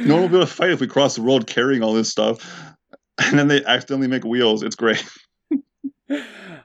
No 0.00 0.14
one 0.16 0.22
will 0.22 0.28
be 0.28 0.36
able 0.36 0.46
to 0.46 0.52
fight 0.52 0.70
if 0.70 0.80
we 0.80 0.86
cross 0.86 1.14
the 1.14 1.22
world 1.22 1.46
carrying 1.46 1.82
all 1.82 1.92
this 1.94 2.10
stuff. 2.10 2.48
And 3.22 3.38
then 3.38 3.48
they 3.48 3.62
accidentally 3.64 4.08
make 4.08 4.24
wheels. 4.24 4.62
It's 4.62 4.76
great. 4.76 5.04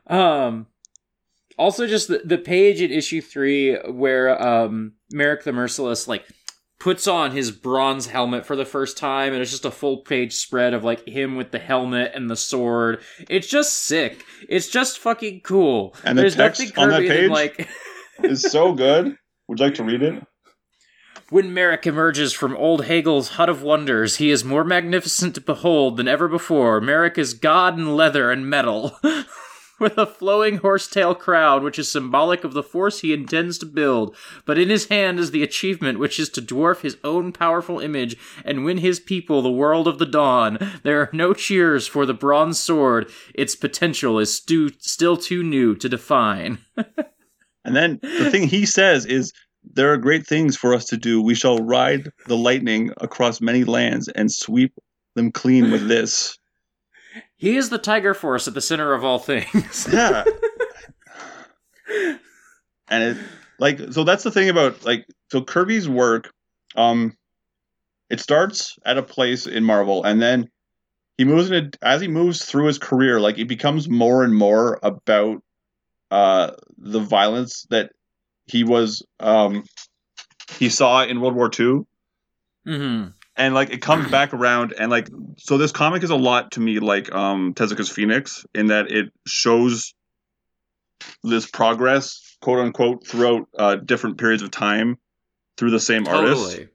um 0.07 0.67
also 1.57 1.86
just 1.86 2.07
the, 2.07 2.21
the 2.23 2.38
page 2.38 2.80
in 2.80 2.91
issue 2.91 3.19
three 3.21 3.76
where 3.89 4.41
um 4.41 4.93
merrick 5.11 5.43
the 5.43 5.51
merciless 5.51 6.07
like 6.07 6.26
puts 6.86 7.08
on 7.08 7.32
his 7.32 7.50
bronze 7.50 8.06
helmet 8.06 8.46
for 8.46 8.56
the 8.56 8.64
first 8.64 8.96
time 8.96 9.34
and 9.34 9.42
it's 9.42 9.50
just 9.50 9.66
a 9.66 9.72
full 9.72 9.98
page 10.04 10.34
spread 10.34 10.72
of 10.72 10.84
like 10.84 11.08
him 11.08 11.36
with 11.36 11.50
the 11.50 11.58
helmet 11.58 12.12
and 12.14 12.30
the 12.30 12.36
sword 12.36 13.02
it's 13.28 13.48
just 13.48 13.74
sick 13.74 14.24
it's 14.48 14.68
just 14.68 15.00
fucking 15.00 15.42
cool 15.42 15.96
And 16.04 16.16
the 16.16 16.22
there's 16.22 16.36
text 16.36 16.62
nothing 16.62 16.78
on 16.78 16.90
that 16.90 16.98
Kirby 16.98 17.08
than 17.08 17.18
page? 17.18 17.30
like 17.32 17.70
It's 18.24 18.52
so 18.52 18.74
good. 18.74 19.18
Would 19.48 19.60
you 19.60 19.66
like 19.66 19.76
to 19.76 19.84
read 19.84 20.02
it? 20.02 20.24
When 21.30 21.54
Merrick 21.54 21.88
emerges 21.88 22.34
from 22.34 22.56
old 22.56 22.86
Hagel's 22.86 23.30
hut 23.30 23.50
of 23.50 23.64
wonders, 23.64 24.18
he 24.18 24.30
is 24.30 24.46
more 24.46 24.64
magnificent 24.64 25.36
to 25.36 25.42
behold 25.42 25.98
than 25.98 26.08
ever 26.08 26.28
before. 26.28 26.80
Merrick 26.80 27.18
is 27.18 27.34
god 27.34 27.80
in 27.80 27.96
leather 27.96 28.30
and 28.32 28.48
metal, 28.48 28.98
with 29.80 29.97
a 29.97 30.05
flowing 30.05 30.57
horsetail 30.57 31.15
crown, 31.15 31.63
which 31.63 31.80
is 31.80 31.91
symbolic 31.91 32.43
of 32.43 32.53
the 32.53 32.63
force 32.63 33.01
he 33.01 33.13
intends 33.13 33.57
to 33.57 33.65
build. 33.65 34.15
But 34.45 34.57
in 34.57 34.69
his 34.69 34.88
hand 34.88 35.19
is 35.19 35.32
the 35.32 35.43
achievement, 35.43 35.99
which 35.99 36.19
is 36.19 36.30
to 36.30 36.41
dwarf 36.41 36.82
his 36.82 36.97
own 37.03 37.32
powerful 37.32 37.80
image 37.80 38.17
and 38.43 38.65
win 38.65 38.80
his 38.80 38.99
people 38.99 39.41
the 39.41 39.51
world 39.51 39.88
of 39.88 39.99
the 39.99 40.05
dawn. 40.05 40.57
There 40.84 41.01
are 41.01 41.09
no 41.13 41.34
cheers 41.34 41.88
for 41.88 42.05
the 42.05 42.13
bronze 42.13 42.59
sword; 42.59 43.09
its 43.34 43.55
potential 43.55 44.19
is 44.19 44.34
stu- 44.34 44.71
still 44.80 45.17
too 45.17 45.43
new 45.43 45.76
to 45.76 45.89
define. 45.89 46.59
And 47.65 47.76
then 47.76 47.99
the 48.01 48.30
thing 48.30 48.47
he 48.47 48.67
says 48.67 49.07
is, 49.07 49.34
there 49.73 49.91
are 49.91 49.97
great 49.97 50.28
things 50.28 50.55
for 50.55 50.73
us 50.73 50.86
to 50.86 50.97
do. 50.97 51.21
We 51.21 51.34
shall 51.34 51.57
ride 51.57 52.11
the 52.28 52.38
lightning 52.38 52.91
across 52.97 53.41
many 53.41 53.63
lands 53.63 54.07
and 54.07 54.32
sweep 54.32 54.73
them 55.15 55.32
clean 55.32 55.71
with 55.71 55.88
this. 55.88 56.38
He 57.38 57.58
is 57.58 57.70
the 57.70 57.78
Tiger 57.78 58.14
Force 58.14 58.48
at 58.48 58.54
the 58.54 58.62
center 58.62 58.94
of 58.94 59.04
all 59.04 59.20
things. 59.20 59.88
Yeah. 59.94 60.24
and 62.88 63.04
it 63.04 63.18
like 63.60 63.80
so 63.92 64.04
that's 64.04 64.24
the 64.24 64.32
thing 64.32 64.50
about 64.50 64.86
like 64.86 65.06
so 65.32 65.42
Kirby's 65.42 65.88
work 65.88 66.32
um 66.76 67.16
it 68.10 68.20
starts 68.20 68.78
at 68.86 68.98
a 68.98 69.04
place 69.04 69.46
in 69.48 69.64
Marvel 69.64 70.04
and 70.04 70.22
then 70.22 70.50
he 71.18 71.26
moves 71.26 71.50
in 71.50 71.54
it 71.66 71.78
as 71.82 72.02
he 72.02 72.08
moves 72.08 72.44
through 72.44 72.66
his 72.66 72.78
career 72.78 73.20
like 73.20 73.38
it 73.38 73.48
becomes 73.48 73.88
more 73.88 74.24
and 74.24 74.36
more 74.36 74.80
about 74.84 75.42
uh 76.12 76.52
the 76.78 77.00
violence 77.00 77.66
that 77.70 77.92
he 78.48 78.64
was 78.64 79.04
um 79.20 79.64
he 80.58 80.70
saw 80.70 81.04
in 81.04 81.22
World 81.22 81.36
War 81.36 81.50
II 81.58 81.82
hmm 82.66 83.06
and 83.38 83.54
like 83.54 83.70
it 83.70 83.82
comes 83.82 84.10
back 84.12 84.34
around 84.34 84.74
and 84.78 84.90
like 84.92 85.10
so 85.38 85.58
this 85.58 85.72
comic 85.72 86.04
is 86.04 86.10
a 86.10 86.16
lot 86.16 86.52
to 86.52 86.60
me 86.60 86.80
like 86.80 87.14
um 87.14 87.54
Tezuka's 87.54 87.90
Phoenix 87.90 88.46
in 88.54 88.68
that 88.68 88.92
it 88.92 89.12
shows 89.28 89.94
this 91.24 91.46
progress 91.50 92.38
quote 92.42 92.60
unquote 92.60 93.06
throughout 93.08 93.48
uh 93.58 93.76
different 93.76 94.18
periods 94.18 94.44
of 94.44 94.52
time 94.52 94.98
through 95.58 95.72
the 95.72 95.80
same 95.80 96.08
artist 96.08 96.44
Totally. 96.44 96.70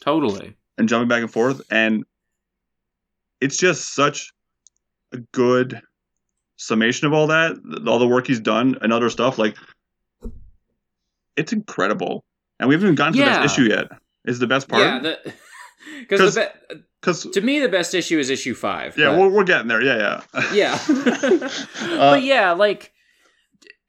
Totally. 0.00 0.56
and 0.76 0.88
jumping 0.88 1.08
back 1.08 1.22
and 1.22 1.32
forth. 1.32 1.62
And 1.70 2.04
it's 3.40 3.56
just 3.56 3.94
such 3.94 4.32
a 5.12 5.18
good 5.32 5.80
summation 6.56 7.06
of 7.06 7.12
all 7.12 7.28
that 7.28 7.56
all 7.86 7.98
the 7.98 8.06
work 8.06 8.26
he's 8.26 8.40
done 8.40 8.76
and 8.82 8.92
other 8.92 9.08
stuff. 9.10 9.38
Like 9.38 9.56
it's 11.36 11.52
incredible. 11.52 12.24
And 12.58 12.68
we 12.68 12.74
haven't 12.74 12.86
even 12.88 12.94
gotten 12.94 13.14
to 13.14 13.18
the 13.18 13.24
best 13.24 13.58
issue 13.58 13.68
yet 13.68 13.86
is 14.24 14.38
the 14.38 14.46
best 14.46 14.68
part. 14.68 14.82
Yeah, 14.82 15.14
because 16.00 16.34
the 16.34 16.52
be- 16.70 16.76
because 17.00 17.24
to 17.32 17.40
me 17.40 17.60
the 17.60 17.68
best 17.68 17.94
issue 17.94 18.18
is 18.18 18.30
issue 18.30 18.54
five. 18.54 18.96
yeah 18.96 19.10
but- 19.10 19.18
we're, 19.18 19.28
we're 19.28 19.44
getting 19.44 19.68
there 19.68 19.82
yeah 19.82 20.22
yeah 20.52 20.52
yeah. 20.54 21.48
Uh, 21.82 22.10
but 22.12 22.22
yeah, 22.22 22.52
like 22.52 22.92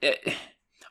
eh, 0.02 0.14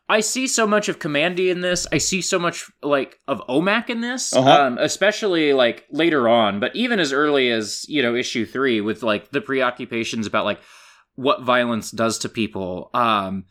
I 0.09 0.21
see 0.21 0.47
so 0.47 0.67
much 0.67 0.89
of 0.91 0.99
Kamandi 0.99 1.51
in 1.51 1.63
this. 1.63 1.87
I 1.91 1.97
see 1.99 2.21
so 2.21 2.39
much 2.39 2.71
like 2.83 3.19
of 3.27 3.41
Omac 3.49 3.89
in 3.89 4.01
this, 4.03 4.35
Uh-huh. 4.35 4.51
um, 4.67 4.79
especially 4.79 5.53
like 5.55 5.85
later 5.91 6.29
on. 6.29 6.61
But 6.61 6.77
even 6.77 7.01
as 7.01 7.13
early 7.13 7.51
as 7.51 7.87
you 7.89 8.03
know 8.03 8.15
issue 8.15 8.45
three, 8.45 8.81
with 8.83 9.03
like 9.03 9.31
the 9.31 9.41
preoccupations 9.41 10.27
about 10.27 10.45
like 10.45 10.61
what 11.15 11.43
violence 11.43 11.91
does 11.91 12.19
to 12.19 12.29
people. 12.29 12.91
Um, 12.93 13.45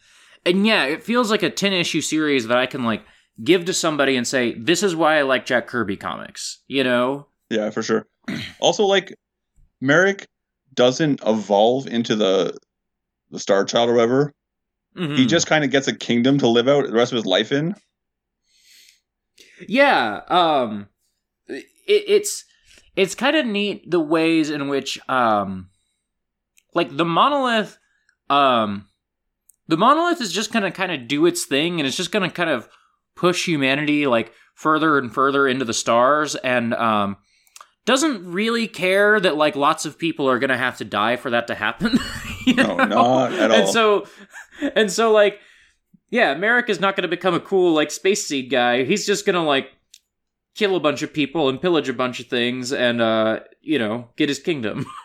and 0.46 0.68
yeah, 0.68 0.84
it 0.86 1.04
feels 1.04 1.32
like 1.32 1.42
a 1.44 1.50
ten 1.50 1.74
issue 1.74 2.02
series 2.02 2.48
that 2.48 2.58
I 2.58 2.66
can 2.68 2.84
like 2.84 3.04
give 3.44 3.66
to 3.66 3.74
somebody 3.74 4.16
and 4.16 4.28
say, 4.28 4.54
"This 4.54 4.84
is 4.84 4.96
why 4.96 5.18
I 5.18 5.24
like 5.24 5.46
Jack 5.48 5.66
Kirby 5.68 5.98
comics." 5.98 6.62
You 6.68 6.84
know? 6.84 7.28
Yeah, 7.50 7.70
for 7.70 7.84
sure. 7.84 8.06
Also, 8.60 8.86
like 8.86 9.14
Merrick 9.82 10.28
doesn't 10.74 11.22
evolve 11.26 11.88
into 11.88 12.16
the 12.16 12.58
the 13.32 13.40
Star 13.40 13.66
Child 13.66 13.90
or 13.90 13.94
whatever. 13.94 14.34
Mhm. 14.96 15.18
He 15.18 15.26
just 15.26 15.48
kind 15.48 15.64
of 15.64 15.72
gets 15.72 15.88
a 15.88 15.96
kingdom 15.96 16.38
to 16.40 16.48
live 16.48 16.68
out 16.68 16.86
the 16.86 16.94
rest 16.94 17.12
of 17.12 17.16
his 17.16 17.26
life 17.26 17.52
in. 17.52 17.76
Yeah, 19.68 20.22
um 20.28 20.88
it, 21.48 21.66
it's 21.88 22.46
it's 22.96 23.16
kind 23.16 23.36
of 23.36 23.46
neat 23.46 23.90
the 23.90 24.00
ways 24.00 24.50
in 24.50 24.68
which 24.68 25.00
um 25.10 25.70
like 26.74 26.96
the 26.96 27.06
monolith 27.06 27.78
um 28.30 28.88
the 29.68 29.78
monolith 29.78 30.22
is 30.22 30.32
just 30.32 30.52
to 30.54 30.72
kind 30.72 30.92
of 30.92 31.08
do 31.08 31.26
its 31.26 31.46
thing 31.46 31.80
and 31.80 31.88
it's 31.88 31.98
just 31.98 32.12
going 32.12 32.28
to 32.28 32.34
kind 32.34 32.50
of 32.50 32.68
push 33.16 33.48
humanity 33.48 34.08
like 34.08 34.32
further 34.56 34.98
and 34.98 35.14
further 35.14 35.48
into 35.48 35.66
the 35.66 35.74
stars 35.74 36.36
and 36.36 36.74
um 36.74 37.18
doesn't 37.86 38.32
really 38.32 38.68
care 38.68 39.20
that 39.20 39.36
like 39.36 39.56
lots 39.56 39.86
of 39.86 39.98
people 39.98 40.30
are 40.30 40.40
going 40.40 40.50
to 40.50 40.58
have 40.58 40.78
to 40.78 40.86
die 40.86 41.16
for 41.18 41.30
that 41.32 41.48
to 41.48 41.56
happen. 41.56 41.98
you 42.46 42.54
No, 42.56 42.76
know? 42.78 42.86
not 42.86 43.34
at 43.34 43.52
all. 43.52 43.58
And 43.58 43.70
so 43.70 44.08
and 44.76 44.92
so 44.92 45.12
like 45.12 45.40
yeah, 46.10 46.36
Merrick 46.36 46.70
is 46.70 46.80
not 46.80 46.96
going 46.96 47.02
to 47.04 47.08
become 47.08 47.34
a 47.34 47.40
cool 47.40 47.74
like 47.74 47.90
space 47.92 48.26
seed 48.28 48.50
guy. 48.52 48.84
He's 48.84 49.06
just 49.06 49.26
going 49.26 49.34
to 49.36 49.42
like 49.42 49.72
kill 50.56 50.76
a 50.76 50.80
bunch 50.80 51.02
of 51.02 51.12
people 51.12 51.50
and 51.50 51.60
pillage 51.60 51.90
a 51.90 51.94
bunch 51.94 52.20
of 52.20 52.28
things 52.28 52.72
and 52.72 53.02
uh 53.02 53.40
you 53.62 53.80
know, 53.80 54.10
get 54.16 54.30
his 54.30 54.40
kingdom. 54.40 54.86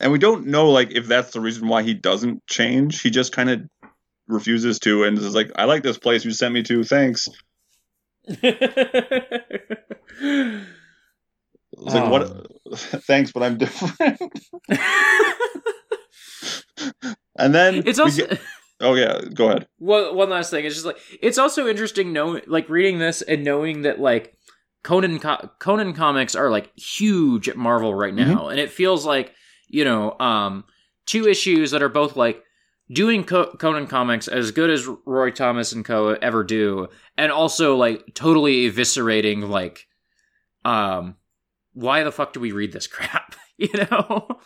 And 0.00 0.10
we 0.10 0.18
don't 0.18 0.46
know 0.48 0.70
like 0.70 0.90
if 0.90 1.06
that's 1.06 1.30
the 1.32 1.40
reason 1.40 1.68
why 1.68 1.84
he 1.84 1.94
doesn't 1.94 2.44
change. 2.48 3.00
He 3.00 3.10
just 3.10 3.32
kind 3.32 3.48
of 3.48 3.62
refuses 4.26 4.80
to 4.80 5.04
and 5.04 5.16
is 5.16 5.36
like, 5.36 5.52
"I 5.54 5.64
like 5.64 5.84
this 5.84 5.98
place 5.98 6.24
you 6.24 6.32
sent 6.32 6.52
me 6.52 6.64
to. 6.64 6.82
Thanks." 6.82 7.28
It's 11.76 11.94
like, 11.94 12.10
"What? 12.10 12.46
Thanks, 13.06 13.32
but 13.32 13.42
I'm 13.42 13.58
different." 13.58 14.20
and 17.38 17.54
then 17.54 17.82
it's 17.86 17.98
also 17.98 18.26
get- 18.26 18.40
oh 18.80 18.94
yeah, 18.94 19.20
go 19.32 19.48
ahead. 19.48 19.66
one 19.78 20.14
one 20.16 20.30
last 20.30 20.50
thing. 20.50 20.64
It's 20.64 20.74
just 20.74 20.86
like 20.86 20.98
it's 21.20 21.38
also 21.38 21.68
interesting 21.68 22.12
knowing 22.12 22.42
like 22.46 22.68
reading 22.68 22.98
this 22.98 23.22
and 23.22 23.44
knowing 23.44 23.82
that 23.82 24.00
like 24.00 24.36
Conan 24.82 25.18
co- 25.18 25.50
Conan 25.58 25.94
comics 25.94 26.34
are 26.34 26.50
like 26.50 26.70
huge 26.78 27.48
at 27.48 27.56
Marvel 27.56 27.94
right 27.94 28.14
now, 28.14 28.48
and 28.48 28.60
it 28.60 28.70
feels 28.70 29.04
like 29.06 29.32
you 29.68 29.84
know 29.84 30.18
um 30.18 30.64
two 31.06 31.26
issues 31.28 31.70
that 31.70 31.82
are 31.82 31.88
both 31.88 32.16
like 32.16 32.42
doing 32.92 33.24
Co- 33.24 33.54
Conan 33.58 33.86
comics 33.86 34.28
as 34.28 34.50
good 34.50 34.70
as 34.70 34.86
Roy 35.06 35.30
Thomas 35.30 35.72
and 35.72 35.84
Co 35.84 36.08
ever 36.10 36.44
do, 36.44 36.88
and 37.16 37.32
also 37.32 37.76
like 37.76 38.14
totally 38.14 38.70
eviscerating 38.70 39.48
like 39.48 39.86
um 40.64 41.16
why 41.74 42.02
the 42.02 42.12
fuck 42.12 42.32
do 42.32 42.40
we 42.40 42.52
read 42.52 42.72
this 42.72 42.86
crap? 42.88 43.34
you 43.58 43.70
know, 43.90 44.40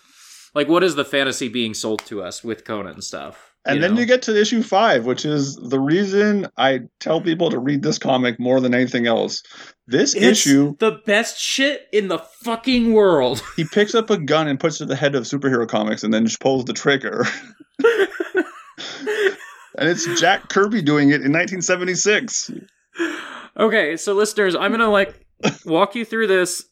like 0.55 0.69
what 0.69 0.85
is 0.85 0.95
the 0.95 1.05
fantasy 1.05 1.49
being 1.49 1.75
sold 1.75 2.05
to 2.07 2.23
us 2.23 2.43
with 2.43 2.65
Conan 2.65 2.95
and 2.95 3.05
stuff? 3.05 3.55
And 3.65 3.83
then 3.83 3.95
know? 3.95 4.01
you 4.01 4.07
get 4.07 4.23
to 4.23 4.41
issue 4.41 4.63
five, 4.63 5.05
which 5.05 5.27
is 5.27 5.57
the 5.57 5.81
reason 5.81 6.47
I 6.57 6.83
tell 7.01 7.21
people 7.21 7.51
to 7.51 7.59
read 7.59 7.83
this 7.83 7.99
comic 7.99 8.41
more 8.41 8.61
than 8.61 8.73
anything 8.75 9.07
else. 9.07 9.43
This 9.87 10.15
It's 10.15 10.47
issue, 10.47 10.77
the 10.79 11.03
best 11.05 11.39
shit 11.39 11.87
in 11.93 12.09
the 12.09 12.19
fucking 12.19 12.95
world. 12.95 13.43
he 13.57 13.65
picks 13.65 13.95
up 13.95 14.09
a 14.09 14.17
gun 14.17 14.49
and 14.49 14.59
puts 14.59 14.77
it 14.77 14.79
to 14.79 14.87
the 14.87 14.97
head 14.97 15.15
of 15.15 15.25
superhero 15.25 15.69
comics 15.69 16.03
and 16.03 16.15
then 16.15 16.25
just 16.25 16.41
pulls 16.41 16.65
the 16.65 16.73
trigger. 16.73 17.27
and 19.77 19.89
it's 19.89 20.07
Jack 20.19 20.49
Kirby 20.49 20.81
doing 20.81 21.11
it 21.11 21.21
in 21.23 21.33
1976. 21.33 22.51
okay, 23.59 23.97
so 23.99 24.15
listeners, 24.15 24.55
I'm 24.55 24.71
gonna 24.71 24.89
like 24.91 25.27
walk 25.67 25.95
you 25.95 26.07
through 26.07 26.29
this 26.29 26.65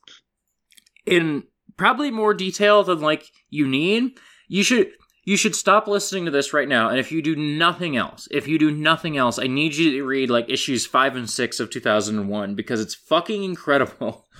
in 1.07 1.45
probably 1.77 2.11
more 2.11 2.35
detail 2.35 2.83
than 2.85 3.01
like 3.01 3.25
you 3.51 3.67
need. 3.67 4.19
You 4.49 4.63
should 4.63 4.91
you 5.25 5.37
should 5.37 5.57
stop 5.57 5.89
listening 5.89 6.25
to 6.27 6.31
this 6.31 6.53
right 6.53 6.69
now, 6.69 6.89
and 6.89 6.99
if 7.01 7.11
you 7.11 7.21
do 7.21 7.35
nothing 7.35 7.97
else, 7.97 8.29
if 8.31 8.47
you 8.47 8.59
do 8.61 8.71
nothing 8.71 9.17
else, 9.17 9.39
I 9.41 9.49
need 9.49 9.75
you 9.75 9.91
to 9.93 10.05
read 10.05 10.31
like 10.31 10.49
issues 10.49 10.87
five 10.87 11.17
and 11.17 11.29
six 11.29 11.59
of 11.59 11.69
2001 11.71 12.55
because 12.55 12.81
it's 12.81 12.95
fucking 12.95 13.43
incredible. 13.45 14.25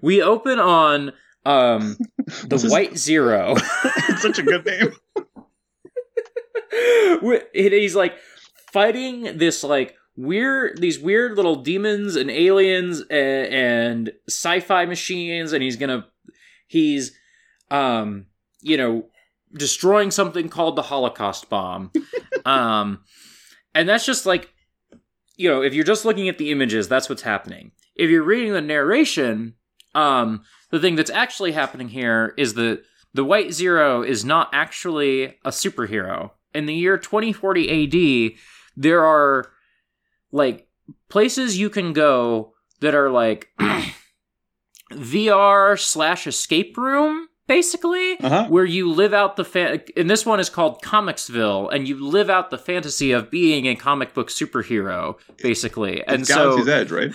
We 0.00 0.22
open 0.22 0.58
on 0.60 1.12
um 1.44 1.98
the 2.46 2.54
is- 2.56 2.70
White 2.70 2.96
Zero. 2.96 3.54
it's 4.08 4.22
such 4.22 4.38
a 4.38 4.42
good 4.42 4.64
name. 4.64 4.92
He's 7.52 7.94
like 7.96 8.14
fighting 8.72 9.36
this 9.38 9.62
like 9.62 9.96
weird 10.16 10.80
these 10.80 10.98
weird 10.98 11.36
little 11.36 11.56
demons 11.56 12.16
and 12.16 12.30
aliens 12.30 13.00
and, 13.10 13.46
and 13.52 14.12
sci-fi 14.28 14.84
machines 14.84 15.52
and 15.52 15.62
he's 15.62 15.76
gonna 15.76 16.06
he's 16.66 17.12
um 17.70 18.26
you 18.60 18.76
know 18.76 19.06
destroying 19.54 20.10
something 20.10 20.48
called 20.48 20.76
the 20.76 20.82
holocaust 20.82 21.48
bomb. 21.48 21.90
Um 22.44 23.04
and 23.72 23.88
that's 23.88 24.04
just 24.04 24.26
like 24.26 24.52
you 25.36 25.48
know 25.48 25.62
if 25.62 25.74
you're 25.74 25.84
just 25.84 26.04
looking 26.04 26.28
at 26.28 26.38
the 26.38 26.50
images 26.50 26.88
that's 26.88 27.08
what's 27.08 27.22
happening. 27.22 27.70
If 27.94 28.10
you're 28.10 28.24
reading 28.24 28.52
the 28.52 28.60
narration 28.60 29.54
um 29.94 30.42
the 30.70 30.80
thing 30.80 30.96
that's 30.96 31.10
actually 31.10 31.52
happening 31.52 31.88
here 31.88 32.34
is 32.36 32.54
that 32.54 32.82
the 33.14 33.24
white 33.24 33.52
zero 33.52 34.02
is 34.02 34.24
not 34.24 34.50
actually 34.52 35.38
a 35.44 35.50
superhero. 35.50 36.30
In 36.54 36.66
the 36.66 36.74
year 36.74 36.98
2040 36.98 38.32
AD, 38.32 38.38
there 38.76 39.04
are 39.04 39.50
like 40.32 40.66
places 41.08 41.58
you 41.58 41.70
can 41.70 41.92
go 41.92 42.54
that 42.80 42.94
are 42.94 43.10
like 43.10 43.48
VR 44.92 45.78
slash 45.78 46.26
escape 46.26 46.76
room, 46.76 47.28
basically, 47.46 48.18
Uh-huh. 48.20 48.46
where 48.48 48.64
you 48.64 48.90
live 48.90 49.12
out 49.14 49.36
the 49.36 49.44
fan. 49.44 49.80
And 49.96 50.10
this 50.10 50.26
one 50.26 50.40
is 50.40 50.50
called 50.50 50.82
Comicsville, 50.82 51.72
and 51.72 51.86
you 51.88 52.04
live 52.04 52.28
out 52.30 52.50
the 52.50 52.58
fantasy 52.58 53.12
of 53.12 53.30
being 53.30 53.66
a 53.66 53.74
comic 53.76 54.14
book 54.14 54.28
superhero, 54.28 55.16
basically. 55.42 56.04
And 56.06 56.20
It's 56.22 56.28
so, 56.28 56.34
Galaxy's 56.56 56.68
Edge, 56.68 56.90
right? 56.90 57.12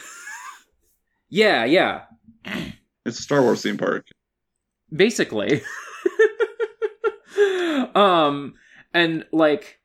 yeah, 1.29 1.65
yeah, 1.65 2.03
It's 3.05 3.19
a 3.19 3.23
Star 3.23 3.41
Wars 3.41 3.61
theme 3.61 3.77
park. 3.77 4.05
basically 4.93 5.61
um 7.95 8.53
and 8.93 9.25
like 9.31 9.79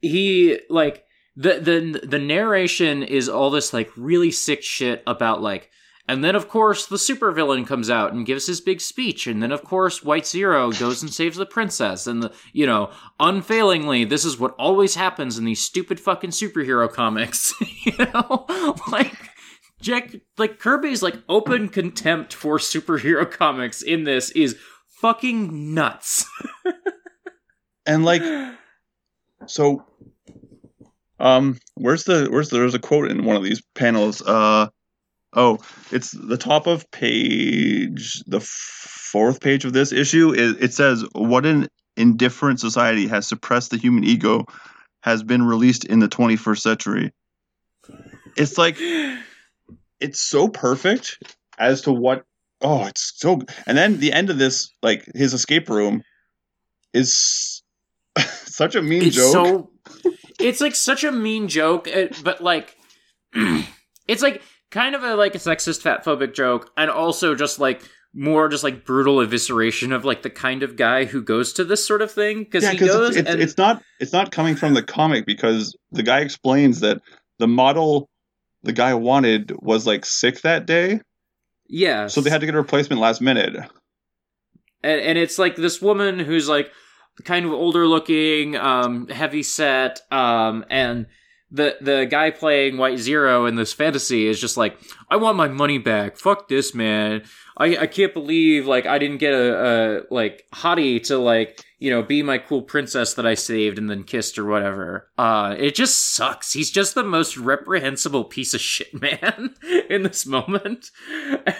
he 0.00 0.60
like 0.70 1.03
the 1.36 1.58
the 1.60 2.06
the 2.06 2.18
narration 2.18 3.02
is 3.02 3.28
all 3.28 3.50
this 3.50 3.72
like 3.72 3.90
really 3.96 4.30
sick 4.30 4.62
shit 4.62 5.02
about 5.06 5.42
like 5.42 5.70
and 6.06 6.22
then 6.22 6.36
of 6.36 6.48
course 6.48 6.86
the 6.86 6.96
supervillain 6.96 7.66
comes 7.66 7.90
out 7.90 8.12
and 8.12 8.26
gives 8.26 8.46
his 8.46 8.60
big 8.60 8.80
speech 8.80 9.26
and 9.26 9.42
then 9.42 9.52
of 9.52 9.64
course 9.64 10.02
white 10.02 10.26
zero 10.26 10.70
goes 10.72 11.02
and 11.02 11.12
saves 11.12 11.36
the 11.36 11.46
princess 11.46 12.06
and 12.06 12.22
the 12.22 12.32
you 12.52 12.66
know 12.66 12.90
unfailingly 13.18 14.04
this 14.04 14.24
is 14.24 14.38
what 14.38 14.54
always 14.58 14.94
happens 14.94 15.38
in 15.38 15.44
these 15.44 15.62
stupid 15.62 15.98
fucking 15.98 16.30
superhero 16.30 16.90
comics 16.90 17.54
you 17.84 17.92
know 17.98 18.46
like 18.90 19.16
Jack 19.80 20.14
like 20.38 20.58
Kirby's 20.58 21.02
like 21.02 21.16
open 21.28 21.68
contempt 21.68 22.32
for 22.32 22.58
superhero 22.58 23.30
comics 23.30 23.82
in 23.82 24.04
this 24.04 24.30
is 24.30 24.56
fucking 24.88 25.74
nuts. 25.74 26.24
And 27.86 28.04
like, 28.04 28.22
so, 29.46 29.84
um, 31.24 31.58
where's 31.74 32.04
the 32.04 32.28
where's 32.30 32.50
the, 32.50 32.58
there's 32.58 32.74
a 32.74 32.78
quote 32.78 33.10
in 33.10 33.24
one 33.24 33.34
of 33.34 33.42
these 33.42 33.62
panels. 33.74 34.20
Uh, 34.20 34.68
oh, 35.32 35.58
it's 35.90 36.10
the 36.10 36.36
top 36.36 36.66
of 36.66 36.88
page 36.90 38.22
the 38.26 38.40
fourth 38.40 39.40
page 39.40 39.64
of 39.64 39.72
this 39.72 39.90
issue. 39.90 40.34
It, 40.34 40.62
it 40.62 40.74
says, 40.74 41.02
"What 41.12 41.46
an 41.46 41.68
indifferent 41.96 42.60
society 42.60 43.06
has 43.06 43.26
suppressed 43.26 43.70
the 43.70 43.78
human 43.78 44.04
ego, 44.04 44.44
has 45.02 45.22
been 45.22 45.42
released 45.42 45.86
in 45.86 45.98
the 45.98 46.08
21st 46.08 46.60
century." 46.60 47.12
It's 48.36 48.58
like 48.58 48.76
it's 50.00 50.20
so 50.20 50.48
perfect 50.48 51.18
as 51.58 51.80
to 51.82 51.92
what. 51.92 52.26
Oh, 52.60 52.84
it's 52.84 53.14
so. 53.16 53.40
And 53.66 53.78
then 53.78 53.98
the 53.98 54.12
end 54.12 54.28
of 54.28 54.36
this, 54.36 54.68
like 54.82 55.08
his 55.14 55.32
escape 55.32 55.70
room, 55.70 56.02
is 56.92 57.62
such 58.44 58.74
a 58.74 58.82
mean 58.82 59.04
it's 59.04 59.16
joke. 59.16 59.32
so 59.32 59.70
it's 60.38 60.60
like 60.60 60.74
such 60.74 61.04
a 61.04 61.12
mean 61.12 61.48
joke, 61.48 61.88
uh, 61.88 62.06
but 62.22 62.42
like 62.42 62.76
it's 64.08 64.22
like 64.22 64.42
kind 64.70 64.94
of 64.94 65.04
a 65.04 65.14
like 65.14 65.34
a 65.34 65.38
sexist 65.38 65.82
fatphobic 65.82 66.34
joke 66.34 66.70
and 66.76 66.90
also 66.90 67.34
just 67.34 67.60
like 67.60 67.82
more 68.12 68.48
just 68.48 68.64
like 68.64 68.84
brutal 68.84 69.16
evisceration 69.16 69.94
of 69.94 70.04
like 70.04 70.22
the 70.22 70.30
kind 70.30 70.62
of 70.62 70.76
guy 70.76 71.04
who 71.04 71.22
goes 71.22 71.52
to 71.52 71.64
this 71.64 71.86
sort 71.86 72.02
of 72.02 72.10
thing 72.10 72.40
because 72.40 72.62
yeah, 72.62 72.72
he 72.72 72.78
goes 72.78 73.10
it's, 73.10 73.18
it's, 73.18 73.30
and 73.30 73.40
it's 73.40 73.56
not 73.56 73.82
it's 74.00 74.12
not 74.12 74.30
coming 74.30 74.54
from 74.54 74.74
the 74.74 74.82
comic 74.82 75.26
because 75.26 75.76
the 75.92 76.02
guy 76.02 76.20
explains 76.20 76.80
that 76.80 77.00
the 77.38 77.48
model 77.48 78.08
the 78.62 78.72
guy 78.72 78.94
wanted 78.94 79.52
was 79.60 79.86
like 79.86 80.04
sick 80.04 80.40
that 80.40 80.66
day, 80.66 81.00
yeah 81.68 82.06
so 82.06 82.20
they 82.20 82.30
had 82.30 82.40
to 82.40 82.46
get 82.46 82.54
a 82.54 82.58
replacement 82.58 83.00
last 83.00 83.20
minute. 83.20 83.54
and, 84.82 85.00
and 85.00 85.18
it's 85.18 85.38
like 85.38 85.56
this 85.56 85.82
woman 85.82 86.18
who's 86.18 86.48
like 86.48 86.70
kind 87.22 87.46
of 87.46 87.52
older 87.52 87.86
looking 87.86 88.56
um 88.56 89.06
heavy 89.08 89.42
set 89.42 90.00
um 90.10 90.64
and 90.68 91.06
the 91.50 91.76
the 91.80 92.06
guy 92.10 92.30
playing 92.30 92.76
white 92.76 92.98
zero 92.98 93.46
in 93.46 93.54
this 93.54 93.72
fantasy 93.72 94.26
is 94.26 94.40
just 94.40 94.56
like 94.56 94.76
i 95.08 95.16
want 95.16 95.36
my 95.36 95.46
money 95.46 95.78
back. 95.78 96.16
Fuck 96.16 96.48
this 96.48 96.74
man. 96.74 97.22
I 97.56 97.76
i 97.76 97.86
can't 97.86 98.12
believe 98.12 98.66
like 98.66 98.86
i 98.86 98.98
didn't 98.98 99.18
get 99.18 99.32
a, 99.34 99.64
a 99.64 100.02
like 100.10 100.44
hottie 100.52 101.02
to 101.04 101.18
like 101.18 101.64
you 101.84 101.90
know 101.90 102.02
be 102.02 102.22
my 102.22 102.38
cool 102.38 102.62
princess 102.62 103.12
that 103.12 103.26
i 103.26 103.34
saved 103.34 103.76
and 103.76 103.90
then 103.90 104.04
kissed 104.04 104.38
or 104.38 104.46
whatever. 104.46 105.10
Uh 105.18 105.54
it 105.58 105.74
just 105.74 106.14
sucks. 106.14 106.54
He's 106.54 106.70
just 106.70 106.94
the 106.94 107.04
most 107.04 107.36
reprehensible 107.36 108.24
piece 108.24 108.54
of 108.54 108.60
shit 108.60 108.88
man 109.00 109.54
in 109.90 110.02
this 110.02 110.24
moment. 110.24 110.90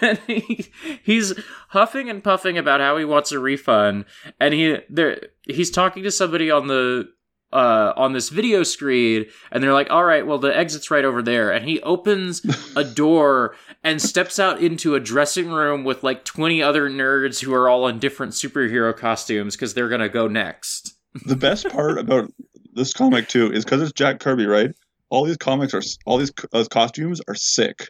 And 0.01 0.17
he, 0.25 0.71
he's 1.03 1.33
huffing 1.69 2.09
and 2.09 2.23
puffing 2.23 2.57
about 2.57 2.79
how 2.79 2.97
he 2.97 3.05
wants 3.05 3.31
a 3.31 3.39
refund. 3.39 4.05
And 4.39 4.53
he 4.55 4.79
there 4.89 5.21
he's 5.43 5.69
talking 5.69 6.01
to 6.03 6.11
somebody 6.11 6.49
on 6.49 6.67
the 6.67 7.07
uh 7.55 7.93
on 7.95 8.13
this 8.13 8.29
video 8.29 8.63
screen 8.63 9.25
and 9.51 9.63
they're 9.63 9.73
like 9.73 9.89
all 9.89 10.03
right 10.03 10.27
well 10.27 10.37
the 10.37 10.55
exit's 10.55 10.91
right 10.91 11.05
over 11.05 11.21
there 11.21 11.49
and 11.51 11.65
he 11.67 11.79
opens 11.81 12.41
a 12.75 12.83
door 13.01 13.55
and 13.83 14.01
steps 14.01 14.37
out 14.39 14.61
into 14.61 14.95
a 14.95 14.99
dressing 14.99 15.49
room 15.49 15.83
with 15.83 16.03
like 16.03 16.25
20 16.25 16.61
other 16.61 16.89
nerds 16.89 17.41
who 17.41 17.53
are 17.53 17.69
all 17.69 17.87
in 17.87 17.97
different 17.99 18.33
superhero 18.33 18.95
costumes 18.95 19.55
because 19.55 19.73
they're 19.73 19.89
gonna 19.89 20.09
go 20.09 20.27
next 20.27 20.95
The 21.25 21.35
best 21.35 21.69
part 21.69 21.97
about 21.97 22.31
this 22.73 22.91
comic 22.93 23.27
too 23.29 23.51
is 23.53 23.63
because 23.63 23.81
it's 23.81 23.93
Jack 23.93 24.19
Kirby, 24.19 24.45
right? 24.45 24.71
All 25.09 25.23
these 25.23 25.37
comics 25.37 25.73
are 25.73 25.81
all 26.05 26.17
these 26.17 26.33
uh, 26.51 26.65
costumes 26.69 27.21
are 27.29 27.35
sick. 27.35 27.87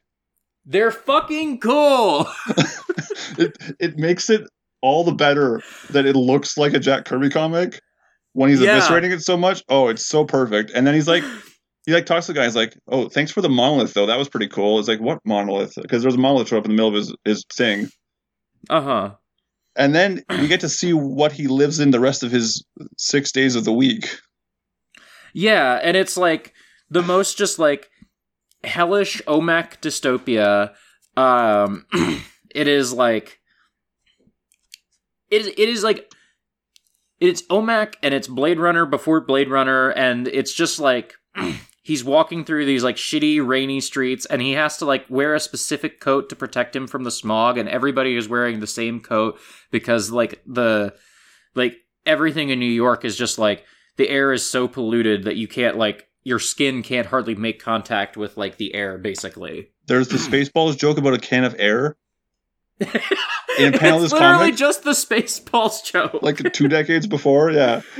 they're 0.66 0.92
fucking 0.92 1.60
cool 1.60 2.28
It 3.38 3.58
it 3.80 3.98
makes 3.98 4.30
it 4.30 4.42
all 4.82 5.04
the 5.04 5.14
better 5.14 5.62
that 5.90 6.06
it 6.06 6.16
looks 6.16 6.58
like 6.58 6.74
a 6.76 6.80
Jack 6.80 7.06
Kirby 7.06 7.30
comic 7.30 7.82
when 8.36 8.50
he's 8.50 8.62
Yeah. 8.62 8.80
eviscerating 8.80 9.12
it 9.12 9.22
so 9.22 9.36
much. 9.38 9.64
Oh, 9.70 9.88
it's 9.88 10.06
so 10.06 10.24
perfect. 10.26 10.72
And 10.76 10.86
then 10.86 10.94
he's 10.94 11.08
like, 11.08 11.24
he 11.86 11.94
like 11.94 12.06
talks 12.06 12.28
to 12.28 12.34
the 12.34 12.40
guy. 12.40 12.46
He's 12.46 12.56
like, 12.56 12.78
"Oh, 12.88 13.10
thanks 13.10 13.32
for 13.32 13.42
the 13.42 13.50
monolith, 13.50 13.94
though. 13.94 14.06
That 14.08 14.18
was 14.18 14.28
pretty 14.30 14.48
cool." 14.48 14.80
It's 14.80 14.88
like, 14.88 15.00
"What 15.02 15.20
monolith?" 15.24 15.74
Because 15.82 16.02
there's 16.02 16.16
a 16.16 16.18
monolith 16.18 16.48
show 16.48 16.58
up 16.58 16.66
in 16.66 16.72
the 16.72 16.76
middle 16.76 16.90
of 16.90 16.96
his 16.96 17.16
his 17.26 17.46
thing, 17.54 17.90
uh-huh 18.70 19.12
and 19.76 19.94
then 19.94 20.24
we 20.30 20.48
get 20.48 20.62
to 20.62 20.70
see 20.70 20.94
what 20.94 21.32
he 21.34 21.48
lives 21.48 21.80
in 21.80 21.92
the 21.92 22.00
rest 22.00 22.24
of 22.24 22.32
his 22.32 22.64
six 22.98 23.32
days 23.32 23.56
of 23.56 23.66
the 23.66 23.74
week. 23.74 24.20
Yeah, 25.34 25.80
and 25.84 25.98
it's 25.98 26.16
like 26.16 26.54
the 26.90 27.02
most 27.04 27.38
just 27.38 27.60
like 27.60 27.90
hellish 28.64 29.22
OMAC 29.28 29.82
dystopia. 29.82 30.74
Um 31.18 31.86
it 32.56 32.68
is 32.68 32.94
like 32.94 33.40
it 35.30 35.46
it 35.48 35.70
is 35.70 35.84
like 35.84 36.10
it's 37.20 37.42
OMAC 37.44 37.96
and 38.04 38.14
it's 38.14 38.28
Blade 38.28 38.60
Runner 38.60 38.86
before 38.86 39.22
Blade 39.22 39.50
Runner 39.50 39.90
and 39.90 40.28
it's 40.28 40.54
just 40.54 40.80
like 40.80 41.16
he's 41.84 42.04
walking 42.04 42.44
through 42.44 42.66
these 42.66 42.84
like 42.84 42.96
shitty 42.96 43.46
rainy 43.46 43.80
streets 43.80 44.26
and 44.26 44.42
he 44.42 44.54
has 44.54 44.78
to 44.78 44.86
like 44.86 45.06
wear 45.10 45.34
a 45.34 45.40
specific 45.40 46.00
coat 46.00 46.30
to 46.30 46.36
protect 46.36 46.76
him 46.76 46.88
from 46.88 47.04
the 47.04 47.12
smog 47.12 47.58
and 47.58 47.70
everybody 47.70 48.16
is 48.16 48.28
wearing 48.28 48.60
the 48.60 48.68
same 48.68 49.00
coat 49.00 49.40
because 49.72 50.12
like 50.12 50.42
the 50.46 50.94
like 51.54 51.78
everything 52.06 52.50
in 52.50 52.60
New 52.60 52.66
York 52.66 53.06
is 53.06 53.16
just 53.16 53.38
like 53.38 53.66
the 53.98 54.10
air 54.10 54.34
is 54.34 54.50
so 54.50 54.68
polluted 54.68 55.24
that 55.24 55.38
you 55.38 55.48
can't 55.48 55.78
like 55.78 56.10
your 56.24 56.40
skin 56.40 56.84
can't 56.84 57.08
hardly 57.08 57.36
make 57.36 57.62
contact 57.62 58.18
with 58.18 58.36
like 58.36 58.58
the 58.58 58.74
air 58.74 58.98
basically. 58.98 59.70
There's 59.88 60.10
the 60.10 60.18
Spaceballs 60.18 60.78
joke 60.78 60.98
about 60.98 61.14
a 61.14 61.20
can 61.20 61.44
of 61.44 61.56
air. 61.58 61.96
In 63.60 63.74
a 63.74 63.78
panel 63.78 64.04
it's 64.04 64.12
this 64.12 64.14
literally 64.14 64.46
comic? 64.48 64.56
just 64.56 64.84
the 64.84 64.92
Spaceballs 64.92 65.84
joke. 65.84 66.22
Like 66.22 66.52
two 66.54 66.68
decades 66.68 67.08
before, 67.08 67.52
yeah. 67.52 67.82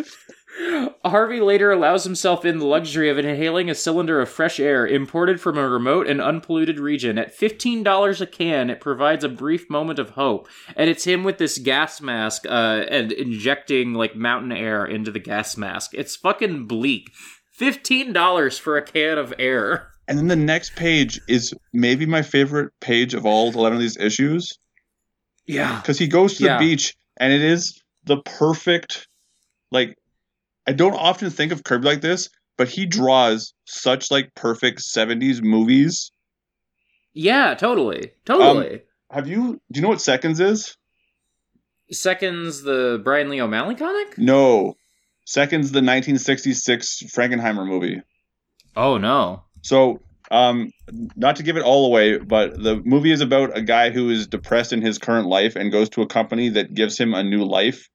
Harvey 1.04 1.42
later 1.42 1.72
allows 1.72 2.04
himself 2.06 2.46
in 2.46 2.60
the 2.60 2.66
luxury 2.66 3.10
of 3.10 3.18
inhaling 3.18 3.70
a 3.70 3.76
cylinder 3.76 4.22
of 4.22 4.30
fresh 4.30 4.60
air 4.60 4.88
imported 4.88 5.42
from 5.42 5.58
a 5.58 5.68
remote 5.68 6.08
and 6.08 6.22
unpolluted 6.22 6.80
region. 6.80 7.18
At 7.18 7.38
$15 7.38 8.22
a 8.22 8.26
can, 8.26 8.70
it 8.70 8.80
provides 8.80 9.24
a 9.24 9.30
brief 9.30 9.70
moment 9.70 10.00
of 10.00 10.12
hope. 10.12 10.48
And 10.76 10.90
it's 10.90 11.04
him 11.04 11.24
with 11.24 11.38
this 11.38 11.58
gas 11.58 12.00
mask 12.02 12.46
uh, 12.46 12.86
and 12.90 13.12
injecting 13.12 13.94
like 13.94 14.16
mountain 14.16 14.52
air 14.52 14.86
into 14.86 15.12
the 15.12 15.20
gas 15.20 15.58
mask. 15.58 15.92
It's 15.94 16.16
fucking 16.16 16.68
bleak. 16.68 17.12
$15 17.60 18.60
for 18.60 18.78
a 18.78 18.82
can 18.82 19.18
of 19.18 19.34
air. 19.38 19.90
And 20.08 20.18
then 20.18 20.28
the 20.28 20.36
next 20.36 20.76
page 20.76 21.20
is 21.28 21.54
maybe 21.74 22.06
my 22.06 22.22
favorite 22.22 22.72
page 22.80 23.14
of 23.14 23.26
all 23.26 23.52
11 23.52 23.76
of 23.78 23.82
these 23.82 23.98
issues 23.98 24.58
Yeah. 25.48 25.80
because 25.82 25.98
he 26.00 26.08
goes 26.08 26.36
to 26.36 26.44
the 26.44 26.50
Yeah. 26.50 26.60
beach 26.60 26.96
and 27.18 27.32
it 27.32 27.42
is 27.42 27.82
the 28.06 28.18
perfect, 28.18 29.08
like, 29.72 29.98
I 30.68 30.74
don't 30.74 30.96
often 30.96 31.30
think 31.30 31.52
of 31.52 31.64
Kirby 31.64 31.86
like 31.86 32.02
this, 32.02 32.30
but 32.58 32.68
he 32.70 32.86
draws 32.86 33.54
such 33.66 34.10
like 34.12 34.34
perfect 34.36 34.80
70s 34.82 35.42
movies. 35.44 36.12
Yeah, 37.14 37.54
totally. 37.54 38.12
Totally. 38.26 38.74
Um, 38.76 38.80
have 39.12 39.28
you, 39.28 39.62
do 39.72 39.78
you 39.78 39.82
know 39.82 39.90
what 39.90 40.02
Seconds 40.02 40.40
is? 40.40 40.76
Seconds 41.92 42.64
the 42.64 43.00
Brian 43.04 43.30
Lee 43.30 43.42
O'Malley 43.42 43.76
comic? 43.76 44.18
No. 44.18 44.76
Seconds, 45.26 45.72
the 45.72 45.78
1966 45.78 47.04
Frankenheimer 47.16 47.66
movie. 47.68 48.02
Oh 48.76 48.98
no. 48.98 49.44
So, 49.62 50.02
um, 50.32 50.70
not 51.16 51.36
to 51.38 51.44
give 51.44 51.58
it 51.58 51.64
all 51.64 51.86
away, 51.86 52.18
but 52.18 52.62
the 52.62 52.82
movie 52.86 53.12
is 53.12 53.22
about 53.22 53.56
a 53.58 53.62
guy 53.62 53.90
who 53.92 54.10
is 54.10 54.28
depressed 54.28 54.74
in 54.74 54.82
his 54.82 54.98
current 54.98 55.28
life 55.28 55.56
and 55.56 55.72
goes 55.72 55.90
to 55.90 56.02
a 56.02 56.08
company 56.08 56.50
that 56.50 56.74
gives 56.74 56.98
him 56.98 57.14
a 57.14 57.24
new 57.24 57.44
life. 57.44 57.88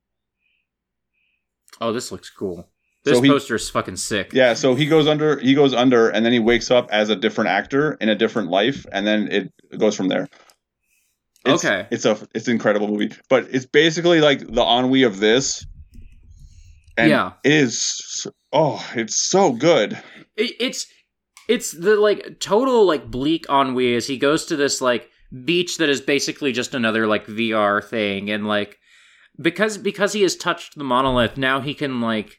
Oh, 1.81 1.93
this 1.93 2.13
looks 2.13 2.31
cool. 2.31 2.69
This 3.05 3.17
So 3.17 3.23
he- 3.23 3.31
poster 3.31 3.55
is 3.55 3.71
fucking 3.71 3.97
sick. 3.97 4.33
Yeah, 4.35 4.55
so 4.55 4.75
he 4.75 4.87
goes 4.87 5.07
under, 5.07 5.39
he 5.39 5.55
goes 5.55 5.73
under, 5.73 6.11
and 6.11 6.25
then 6.25 6.33
he 6.33 6.39
wakes 6.39 6.71
up 6.71 6.89
as 6.91 7.09
a 7.09 7.17
different 7.17 7.49
actor 7.51 7.95
in 8.01 8.09
a 8.11 8.15
different 8.15 8.51
life, 8.51 8.85
and 8.93 9.07
then 9.07 9.29
it 9.33 9.53
goes 9.79 9.97
from 9.97 10.09
there. 10.09 10.29
It's, 11.47 11.65
Okay. 11.65 11.87
it's 11.91 12.05
a 12.05 12.19
it's 12.35 12.49
an 12.49 12.53
incredible 12.53 12.87
movie, 12.89 13.13
but 13.31 13.47
it's 13.51 13.65
basically 13.65 14.21
like 14.21 14.41
the 14.41 14.63
ennui 14.63 15.05
of 15.05 15.21
this. 15.21 15.65
And 16.99 17.09
Yeah. 17.09 17.33
it 17.45 17.53
is. 17.53 18.27
Oh, 18.53 18.85
it's 18.95 19.17
so 19.31 19.53
good. 19.53 19.99
it, 20.37 20.55
it's 20.61 20.87
it's 21.51 21.73
the 21.73 21.97
like 21.97 22.39
total 22.39 22.87
like 22.87 23.11
bleak 23.11 23.45
ennui 23.51 23.97
as 23.97 24.07
he 24.07 24.17
goes 24.17 24.47
to 24.47 24.55
this 24.55 24.81
like 24.81 25.11
beach 25.45 25.79
that 25.79 25.89
is 25.89 26.01
basically 26.01 26.53
just 26.53 26.75
another 26.75 27.09
like 27.09 27.27
VR 27.27 27.83
thing 27.83 28.31
and 28.31 28.47
like 28.47 28.79
because 29.41 29.77
because 29.77 30.13
he 30.13 30.23
has 30.23 30.37
touched 30.37 30.79
the 30.79 30.85
monolith 30.85 31.37
now 31.37 31.61
he 31.61 31.75
can 31.75 32.01
like 32.01 32.39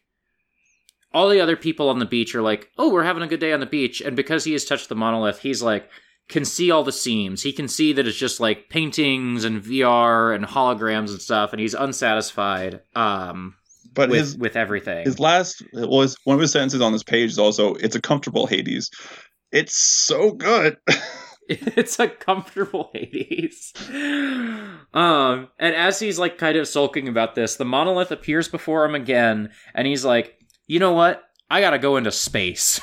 all 1.14 1.28
the 1.28 1.42
other 1.42 1.58
people 1.58 1.90
on 1.90 2.00
the 2.00 2.06
beach 2.06 2.34
are 2.34 2.42
like 2.42 2.70
oh 2.78 2.90
we're 2.90 3.04
having 3.04 3.22
a 3.22 3.28
good 3.28 3.42
day 3.42 3.52
on 3.52 3.60
the 3.60 3.66
beach. 3.66 4.02
And 4.02 4.16
because 4.16 4.46
he 4.46 4.54
has 4.54 4.64
touched 4.64 4.88
the 4.88 4.96
monolith 4.96 5.40
he's 5.40 5.62
like 5.62 5.90
can 6.30 6.46
see 6.46 6.72
all 6.72 6.84
the 6.84 6.94
seams. 6.94 7.44
He 7.44 7.52
can 7.52 7.68
see 7.68 7.92
that 7.92 8.08
it's 8.08 8.18
just 8.18 8.40
like 8.40 8.70
paintings 8.70 9.44
and 9.44 9.62
VR 9.62 10.34
and 10.34 10.46
holograms 10.46 11.10
and 11.10 11.22
stuff 11.22 11.52
and 11.52 11.60
he's 11.60 11.74
unsatisfied 11.74 12.82
um 12.96 13.56
But 13.94 14.10
with 14.10 14.20
his 14.20 14.38
with 14.38 14.56
everything 14.56 15.04
his 15.04 15.20
last 15.20 15.62
well, 15.74 16.02
his, 16.02 16.16
one 16.24 16.36
of 16.36 16.42
his 16.42 16.52
sentences 16.52 16.82
on 16.82 16.94
this 16.94 17.04
page 17.04 17.30
is 17.32 17.40
also 17.40 17.76
it's 17.76 17.96
a 17.96 18.02
comfortable 18.02 18.48
Hades. 18.48 18.90
It's 19.52 19.78
so 19.78 20.32
good. 20.32 20.78
it's 21.50 22.00
a 22.00 22.08
comfortable 22.08 22.90
Hades. 22.94 23.74
Um, 24.94 25.50
and 25.60 25.76
as 25.76 26.00
he's 26.00 26.20
like 26.20 26.38
kind 26.38 26.56
of 26.58 26.68
sulking 26.68 27.08
about 27.08 27.36
this, 27.36 27.58
the 27.58 27.66
monolith 27.66 28.12
appears 28.12 28.48
before 28.48 28.86
him 28.86 28.96
again, 28.96 29.50
and 29.74 29.88
he's 29.88 30.06
like, 30.06 30.38
"You 30.68 30.80
know 30.80 30.94
what? 30.94 31.24
I 31.50 31.60
gotta 31.60 31.80
go 31.80 31.98
into 31.98 32.12
space." 32.12 32.80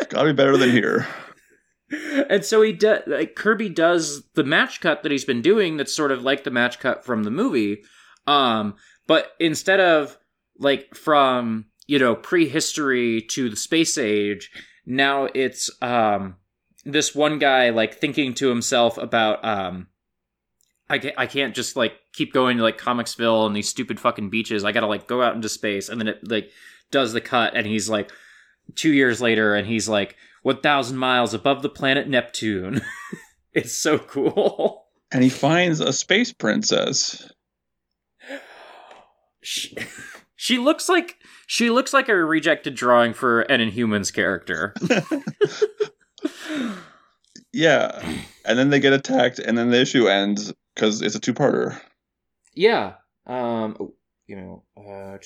it's 0.00 0.12
gotta 0.12 0.30
be 0.30 0.36
better 0.36 0.58
than 0.58 0.70
here. 0.70 1.06
and 2.30 2.44
so 2.44 2.62
he 2.62 2.72
does. 2.72 3.02
Like 3.06 3.34
Kirby 3.34 3.68
does 3.68 4.24
the 4.34 4.44
match 4.44 4.80
cut 4.80 5.02
that 5.02 5.12
he's 5.12 5.24
been 5.24 5.42
doing. 5.42 5.76
That's 5.76 5.94
sort 5.94 6.12
of 6.12 6.22
like 6.22 6.44
the 6.44 6.50
match 6.50 6.78
cut 6.78 7.04
from 7.04 7.24
the 7.24 7.30
movie. 7.30 7.82
Um, 8.26 8.74
but 9.06 9.32
instead 9.38 9.80
of 9.80 10.18
like 10.58 10.94
from 10.94 11.66
you 11.86 11.98
know 11.98 12.14
prehistory 12.14 13.22
to 13.22 13.50
the 13.50 13.56
space 13.56 13.98
age, 13.98 14.50
now 14.86 15.28
it's 15.34 15.70
um 15.82 16.36
this 16.84 17.14
one 17.14 17.38
guy 17.38 17.70
like 17.70 17.94
thinking 17.94 18.34
to 18.34 18.48
himself 18.48 18.98
about 18.98 19.44
um. 19.44 19.88
I 20.86 20.98
can't, 20.98 21.14
I 21.16 21.26
can't 21.26 21.54
just 21.54 21.76
like 21.76 21.94
keep 22.12 22.34
going 22.34 22.58
to 22.58 22.62
like 22.62 22.76
Comicsville 22.76 23.46
and 23.46 23.56
these 23.56 23.70
stupid 23.70 23.98
fucking 23.98 24.28
beaches. 24.28 24.64
I 24.64 24.72
gotta 24.72 24.86
like 24.86 25.06
go 25.06 25.22
out 25.22 25.34
into 25.34 25.48
space, 25.48 25.88
and 25.88 25.98
then 25.98 26.08
it 26.08 26.28
like 26.28 26.50
does 26.90 27.14
the 27.14 27.22
cut, 27.22 27.56
and 27.56 27.66
he's 27.66 27.88
like 27.88 28.10
two 28.74 28.92
years 28.92 29.20
later, 29.20 29.54
and 29.54 29.66
he's 29.66 29.88
like 29.88 30.16
1,000 30.44 30.96
miles 30.96 31.32
above 31.32 31.62
the 31.62 31.68
planet 31.70 32.06
Neptune. 32.06 32.82
it's 33.54 33.72
so 33.72 33.98
cool. 33.98 34.86
And 35.10 35.22
he 35.22 35.30
finds 35.30 35.80
a 35.80 35.92
space 35.92 36.32
princess. 36.32 37.30
She, 39.44 39.76
she 40.36 40.58
looks 40.58 40.88
like 40.88 41.16
she 41.46 41.70
looks 41.70 41.92
like 41.92 42.08
a 42.08 42.14
rejected 42.16 42.74
drawing 42.74 43.12
for 43.14 43.42
an 43.42 43.60
Inhumans 43.60 44.12
character. 44.12 44.74
Yeah. 47.52 48.02
And 48.44 48.58
then 48.58 48.70
they 48.70 48.80
get 48.80 48.92
attacked, 48.92 49.38
and 49.38 49.56
then 49.56 49.70
the 49.70 49.80
issue 49.80 50.08
ends 50.08 50.52
because 50.74 51.02
it's 51.02 51.14
a 51.14 51.20
two 51.20 51.34
parter. 51.34 51.78
yeah. 52.54 52.94
Um. 53.26 53.76
oh, 53.80 53.94
You 54.26 54.36
know. 54.36 54.62
Uh. 54.76 55.18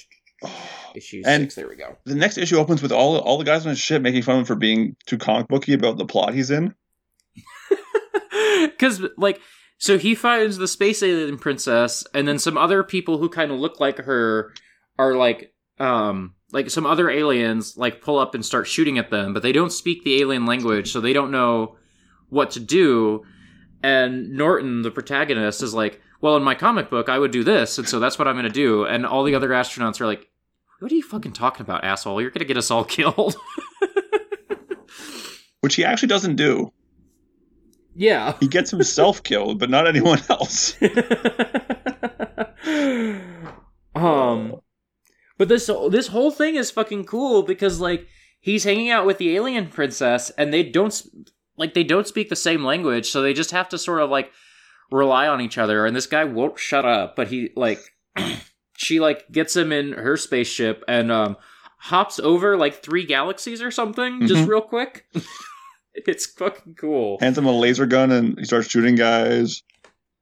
Issue 0.95 1.23
And- 1.25 1.45
six. 1.45 1.55
There 1.55 1.69
we 1.69 1.77
go. 1.77 1.97
The 2.05 2.15
next 2.15 2.39
issue 2.39 2.57
opens 2.59 2.81
with 2.83 2.93
all 2.93 3.19
all 3.19 3.39
the 3.39 3.45
guys 3.45 3.65
on 3.67 3.71
his 3.71 3.79
ship 3.81 4.03
making 4.03 4.23
fun 4.23 4.37
of 4.37 4.41
him 4.41 4.45
for 4.47 4.55
being 4.57 4.95
too 5.07 5.19
comic 5.19 5.49
booky 5.49 5.73
about 5.73 5.97
the 5.99 6.05
plot 6.07 6.35
he's 6.35 6.51
in. 6.51 6.75
Because 8.61 9.01
like. 9.17 9.41
So 9.79 9.97
he 9.97 10.15
finds 10.17 10.59
the 10.59 10.69
space 10.69 11.03
alien 11.03 11.39
princess, 11.39 12.05
and 12.13 12.27
then 12.27 12.39
some 12.39 12.59
other 12.59 12.83
people 12.83 13.19
who 13.19 13.29
kind 13.29 13.53
of 13.53 13.59
look 13.59 13.79
like 13.79 13.99
her 13.99 14.53
are 14.99 15.15
like, 15.15 15.55
um, 15.79 16.35
like 16.53 16.69
some 16.71 16.85
other 16.85 17.09
aliens 17.09 17.77
like 17.77 18.03
pull 18.03 18.19
up 18.19 18.35
and 18.35 18.45
start 18.45 18.67
shooting 18.67 18.99
at 18.99 19.11
them, 19.11 19.33
but 19.33 19.43
they 19.43 19.53
don't 19.53 19.73
speak 19.73 20.03
the 20.03 20.21
alien 20.21 20.47
language, 20.47 20.91
so 20.91 21.01
they 21.01 21.13
don't 21.13 21.31
know 21.31 21.77
what 22.29 22.51
to 22.53 22.61
do. 22.61 23.23
And 23.83 24.31
Norton, 24.31 24.83
the 24.83 24.91
protagonist, 24.91 25.63
is 25.63 25.75
like, 25.75 26.01
"Well, 26.21 26.37
in 26.37 26.43
my 26.43 26.57
comic 26.57 26.91
book, 26.91 27.09
I 27.09 27.19
would 27.19 27.31
do 27.31 27.45
this, 27.45 27.79
and 27.79 27.89
so 27.89 28.01
that's 28.01 28.19
what 28.19 28.27
I'm 28.27 28.35
going 28.35 28.45
to 28.45 28.51
do." 28.51 28.85
And 28.85 29.07
all 29.07 29.23
the 29.23 29.37
other 29.37 29.51
astronauts 29.51 30.01
are 30.01 30.07
like, 30.07 30.27
"What 30.81 30.91
are 30.91 30.97
you 30.97 31.03
fucking 31.05 31.35
talking 31.35 31.63
about, 31.63 31.85
asshole? 31.85 32.21
You're 32.21 32.31
going 32.31 32.41
to 32.41 32.45
get 32.45 32.57
us 32.57 32.73
all 32.73 32.85
killed." 32.97 33.37
Which 35.61 35.77
he 35.77 35.85
actually 35.85 36.09
doesn't 36.09 36.37
do. 36.37 36.73
Yeah. 37.99 38.35
He 38.41 38.47
gets 38.49 38.71
himself 38.71 39.23
killed, 39.31 39.59
but 39.59 39.69
not 39.71 39.87
anyone 39.87 40.21
else. 40.31 40.77
um 43.95 44.61
but 45.39 45.49
this 45.49 45.71
this 45.91 46.09
whole 46.09 46.31
thing 46.31 46.55
is 46.57 46.71
fucking 46.71 47.05
cool 47.05 47.43
because 47.43 47.81
like 47.81 48.07
he's 48.41 48.65
hanging 48.65 48.91
out 48.91 49.07
with 49.07 49.19
the 49.19 49.35
alien 49.37 49.69
princess 49.69 50.31
and 50.39 50.53
they 50.53 50.63
don't 50.63 51.03
like 51.57 51.75
they 51.75 51.85
don't 51.85 52.07
speak 52.07 52.29
the 52.29 52.37
same 52.37 52.65
language 52.65 53.11
so 53.11 53.23
they 53.23 53.33
just 53.33 53.51
have 53.51 53.69
to 53.69 53.79
sort 53.79 54.01
of 54.01 54.11
like 54.11 54.31
rely 54.91 55.27
on 55.27 55.41
each 55.41 55.59
other 55.59 55.87
and 55.87 55.95
this 55.97 56.07
guy 56.07 56.25
won't 56.25 56.59
shut 56.59 56.85
up 56.85 57.17
but 57.17 57.29
he 57.29 57.51
like 57.57 57.81
she 58.77 59.01
like 59.01 59.31
gets 59.33 59.57
him 59.57 59.73
in 59.73 59.93
her 59.93 60.17
spaceship 60.17 60.85
and 60.89 61.11
um 61.11 61.37
hops 61.79 62.19
over 62.19 62.57
like 62.57 62.83
three 62.83 63.05
galaxies 63.07 63.63
or 63.63 63.71
something 63.71 64.27
just 64.27 64.43
Mhm. 64.45 64.49
real 64.49 64.61
quick 64.61 65.07
it's 66.07 66.27
fucking 66.27 66.75
cool 66.77 67.19
Hands 67.21 67.37
him 67.37 67.47
a 67.47 67.53
laser 67.53 67.87
gun, 67.87 68.11
and 68.13 68.39
he 68.39 68.45
starts 68.45 68.69
shooting 68.69 68.95
guys. 68.95 69.63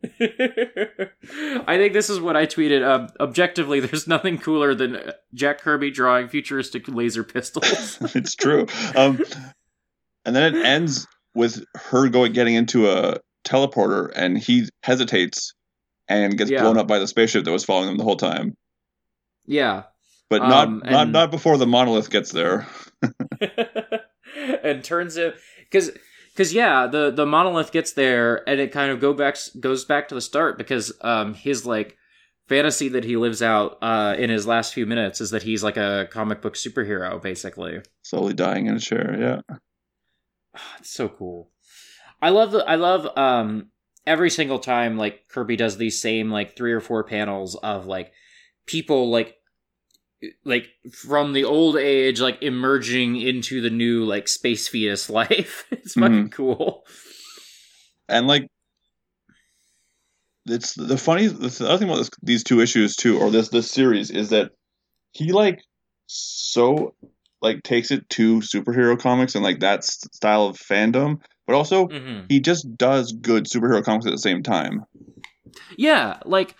I 0.20 1.76
think 1.78 1.92
this 1.94 2.10
is 2.10 2.20
what 2.20 2.36
I 2.36 2.46
tweeted. 2.46 2.86
Um, 2.86 3.08
objectively, 3.18 3.80
there's 3.80 4.06
nothing 4.06 4.38
cooler 4.38 4.74
than 4.74 5.12
Jack 5.34 5.60
Kirby 5.60 5.90
drawing 5.90 6.28
futuristic 6.28 6.86
laser 6.88 7.24
pistols. 7.24 7.98
it's 8.14 8.34
true. 8.34 8.66
Um, 8.94 9.20
and 10.24 10.36
then 10.36 10.54
it 10.54 10.64
ends 10.64 11.06
with 11.34 11.64
her 11.74 12.08
going 12.08 12.32
getting 12.32 12.54
into 12.54 12.88
a 12.90 13.18
teleporter, 13.44 14.12
and 14.14 14.38
he 14.38 14.68
hesitates 14.82 15.54
and 16.08 16.36
gets 16.38 16.50
Yeah. 16.50 16.62
blown 16.62 16.78
up 16.78 16.86
by 16.86 16.98
the 16.98 17.06
spaceship 17.08 17.44
that 17.44 17.50
was 17.52 17.64
following 17.64 17.90
him 17.90 17.96
the 17.96 18.04
whole 18.04 18.16
time. 18.16 18.56
yeah. 19.46 19.84
But 20.28 20.42
not 20.42 20.66
Um, 20.66 20.82
not 20.84 21.02
and- 21.02 21.12
not 21.12 21.30
before 21.30 21.56
the 21.56 21.68
monolith 21.68 22.10
gets 22.10 22.32
there. 22.32 22.66
and 24.62 24.82
turns 24.82 25.16
it 25.16 25.36
because 25.70 25.90
because 26.32 26.52
yeah, 26.52 26.86
the 26.86 27.10
the 27.10 27.26
monolith 27.26 27.72
gets 27.72 27.92
there 27.92 28.46
and 28.48 28.60
it 28.60 28.72
kind 28.72 28.90
of 28.90 29.00
go 29.00 29.14
back 29.14 29.36
goes 29.58 29.84
back 29.84 30.08
to 30.08 30.14
the 30.14 30.20
start 30.20 30.58
because 30.58 30.92
um 31.00 31.34
his 31.34 31.64
like 31.64 31.96
fantasy 32.46 32.88
that 32.90 33.04
he 33.04 33.16
lives 33.16 33.42
out 33.42 33.78
uh 33.82 34.14
in 34.18 34.30
his 34.30 34.46
last 34.46 34.72
few 34.72 34.86
minutes 34.86 35.20
is 35.20 35.30
that 35.30 35.42
he's 35.42 35.64
like 35.64 35.76
a 35.76 36.08
comic 36.10 36.42
book 36.42 36.54
superhero 36.54 37.20
basically. 37.20 37.80
Slowly 38.02 38.34
dying 38.34 38.66
in 38.66 38.76
a 38.76 38.80
chair. 38.80 39.16
Yeah. 39.18 39.56
It's 40.78 40.90
so 40.90 41.08
cool. 41.08 41.50
I 42.22 42.30
love 42.30 42.50
the 42.50 42.64
I 42.66 42.76
love 42.76 43.06
um 43.16 43.70
every 44.06 44.30
single 44.30 44.58
time 44.58 44.96
like 44.96 45.28
Kirby 45.28 45.56
does 45.56 45.76
these 45.76 46.00
same 46.00 46.30
like 46.30 46.56
three 46.56 46.72
or 46.72 46.80
four 46.80 47.04
panels 47.04 47.56
of 47.56 47.86
like 47.86 48.12
people 48.66 49.10
like 49.10 49.36
like 50.44 50.68
from 50.92 51.32
the 51.32 51.44
old 51.44 51.76
age 51.76 52.20
like 52.20 52.42
emerging 52.42 53.20
into 53.20 53.60
the 53.60 53.70
new 53.70 54.04
like 54.04 54.28
space 54.28 54.68
fetus 54.68 55.08
life. 55.20 55.66
it's 55.70 55.94
fucking 55.94 56.30
cool. 56.30 56.84
and 58.08 58.26
like 58.26 58.46
it's 60.46 60.74
the 60.74 60.96
funny 60.96 61.26
the 61.26 61.66
other 61.68 61.78
thing 61.78 61.88
about 61.88 61.98
this, 61.98 62.10
these 62.22 62.44
two 62.44 62.60
issues 62.60 62.94
too 62.94 63.18
or 63.18 63.30
this 63.30 63.48
this 63.48 63.70
series 63.70 64.10
is 64.10 64.30
that 64.30 64.52
he 65.12 65.32
like 65.32 65.60
so 66.06 66.94
like 67.42 67.62
takes 67.62 67.90
it 67.90 68.08
to 68.08 68.38
superhero 68.40 68.98
comics 68.98 69.34
and 69.34 69.42
like 69.44 69.60
that 69.60 69.82
style 69.84 70.44
of 70.46 70.56
fandom 70.56 71.16
but 71.46 71.54
also 71.54 71.88
hmm 71.88 72.20
he 72.28 72.40
just 72.40 72.76
does 72.76 73.12
good 73.12 73.44
superhero 73.44 73.82
comics 73.84 74.04
at 74.06 74.10
the 74.12 74.18
same 74.18 74.42
time 74.42 74.84
Yeah, 75.76 76.18
like 76.24 76.54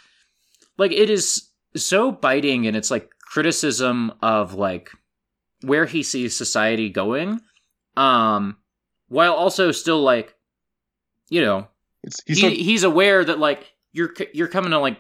like 0.79 0.93
it 0.93 1.11
is 1.11 1.51
so 1.75 2.13
biting 2.13 2.67
and 2.67 2.77
its 2.77 2.91
like 2.91 3.11
criticism 3.37 4.11
of 4.23 4.55
like 4.55 4.91
where 5.61 5.85
he 5.85 6.03
sees 6.03 6.35
society 6.35 6.89
going 6.89 7.39
um 7.95 8.57
while 9.09 9.35
also 9.35 9.73
still 9.73 10.01
like 10.01 10.35
you 11.29 11.43
know 11.43 11.69
it's 12.03 12.23
he's 12.25 12.39
he, 12.39 12.43
so, 12.43 12.49
he's 12.49 12.83
aware 12.83 13.23
that 13.23 13.39
like 13.39 13.75
you're 13.93 14.15
you're 14.33 14.49
coming 14.49 14.71
to 14.71 14.79
like 14.79 14.97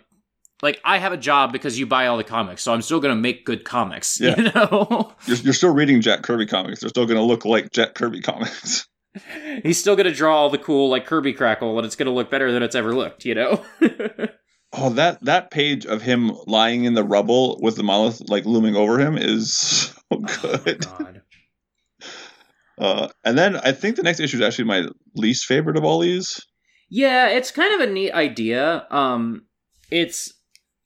like 0.62 0.78
I 0.84 0.99
have 0.99 1.14
a 1.14 1.16
job 1.16 1.51
because 1.51 1.78
you 1.78 1.87
buy 1.87 2.09
all 2.09 2.18
the 2.18 2.24
comics, 2.24 2.62
so 2.62 2.74
I'm 2.74 2.82
still 2.82 3.01
gonna 3.01 3.16
make 3.16 3.47
good 3.47 3.64
comics. 3.64 4.20
Yeah. 4.26 4.34
You 4.37 4.51
know, 4.55 5.14
you're, 5.26 5.37
you're 5.39 5.55
still 5.55 5.72
reading 5.72 6.03
Jack 6.03 6.22
Kirby 6.22 6.45
comics 6.45 6.80
they're 6.80 6.91
still 6.91 7.07
going 7.07 7.18
to 7.18 7.22
look 7.22 7.47
like 7.47 7.72
Jack 7.72 7.95
Kirby 7.95 8.20
comics 8.20 8.87
he's 9.62 9.80
still 9.80 9.97
gonna 9.97 10.12
draw 10.12 10.37
all 10.37 10.51
the 10.51 10.59
cool 10.59 10.91
like 10.91 11.07
Kirby 11.07 11.32
crackle, 11.32 11.78
and 11.78 11.87
it's 11.87 11.97
gonna 11.97 12.12
look 12.12 12.30
better 12.30 12.53
than 12.53 12.62
it's 12.62 12.74
ever 12.74 12.95
looked. 12.95 13.24
You 13.24 13.34
know. 13.34 13.64
oh 14.77 14.91
that 14.91 15.22
that 15.24 15.51
page 15.51 15.87
of 15.87 16.03
him 16.03 16.33
lying 16.47 16.85
in 16.85 16.95
the 16.95 17.05
rubble 17.05 17.59
with 17.61 17.77
the 17.77 17.83
monolith 17.83 18.22
like 18.29 18.45
looming 18.45 18.77
over 18.77 18.99
him 18.99 19.16
is 19.18 19.55
so 19.55 20.18
good 20.41 20.87
Oh, 20.87 20.99
God. 20.99 21.22
uh 22.79 23.09
and 23.24 23.37
then 23.39 23.57
I 23.57 23.72
think 23.72 23.97
the 23.97 24.03
next 24.03 24.20
issue 24.20 24.37
is 24.37 24.43
actually 24.43 24.64
my 24.64 24.87
least 25.14 25.45
favorite 25.47 25.77
of 25.77 25.85
all 25.85 26.01
these 26.01 26.41
Yeah, 26.89 27.29
it's 27.29 27.51
kind 27.51 27.74
of 27.74 27.89
a 27.89 27.93
neat 27.93 28.12
idea. 28.12 28.87
Um, 28.91 29.47
it's 29.91 30.33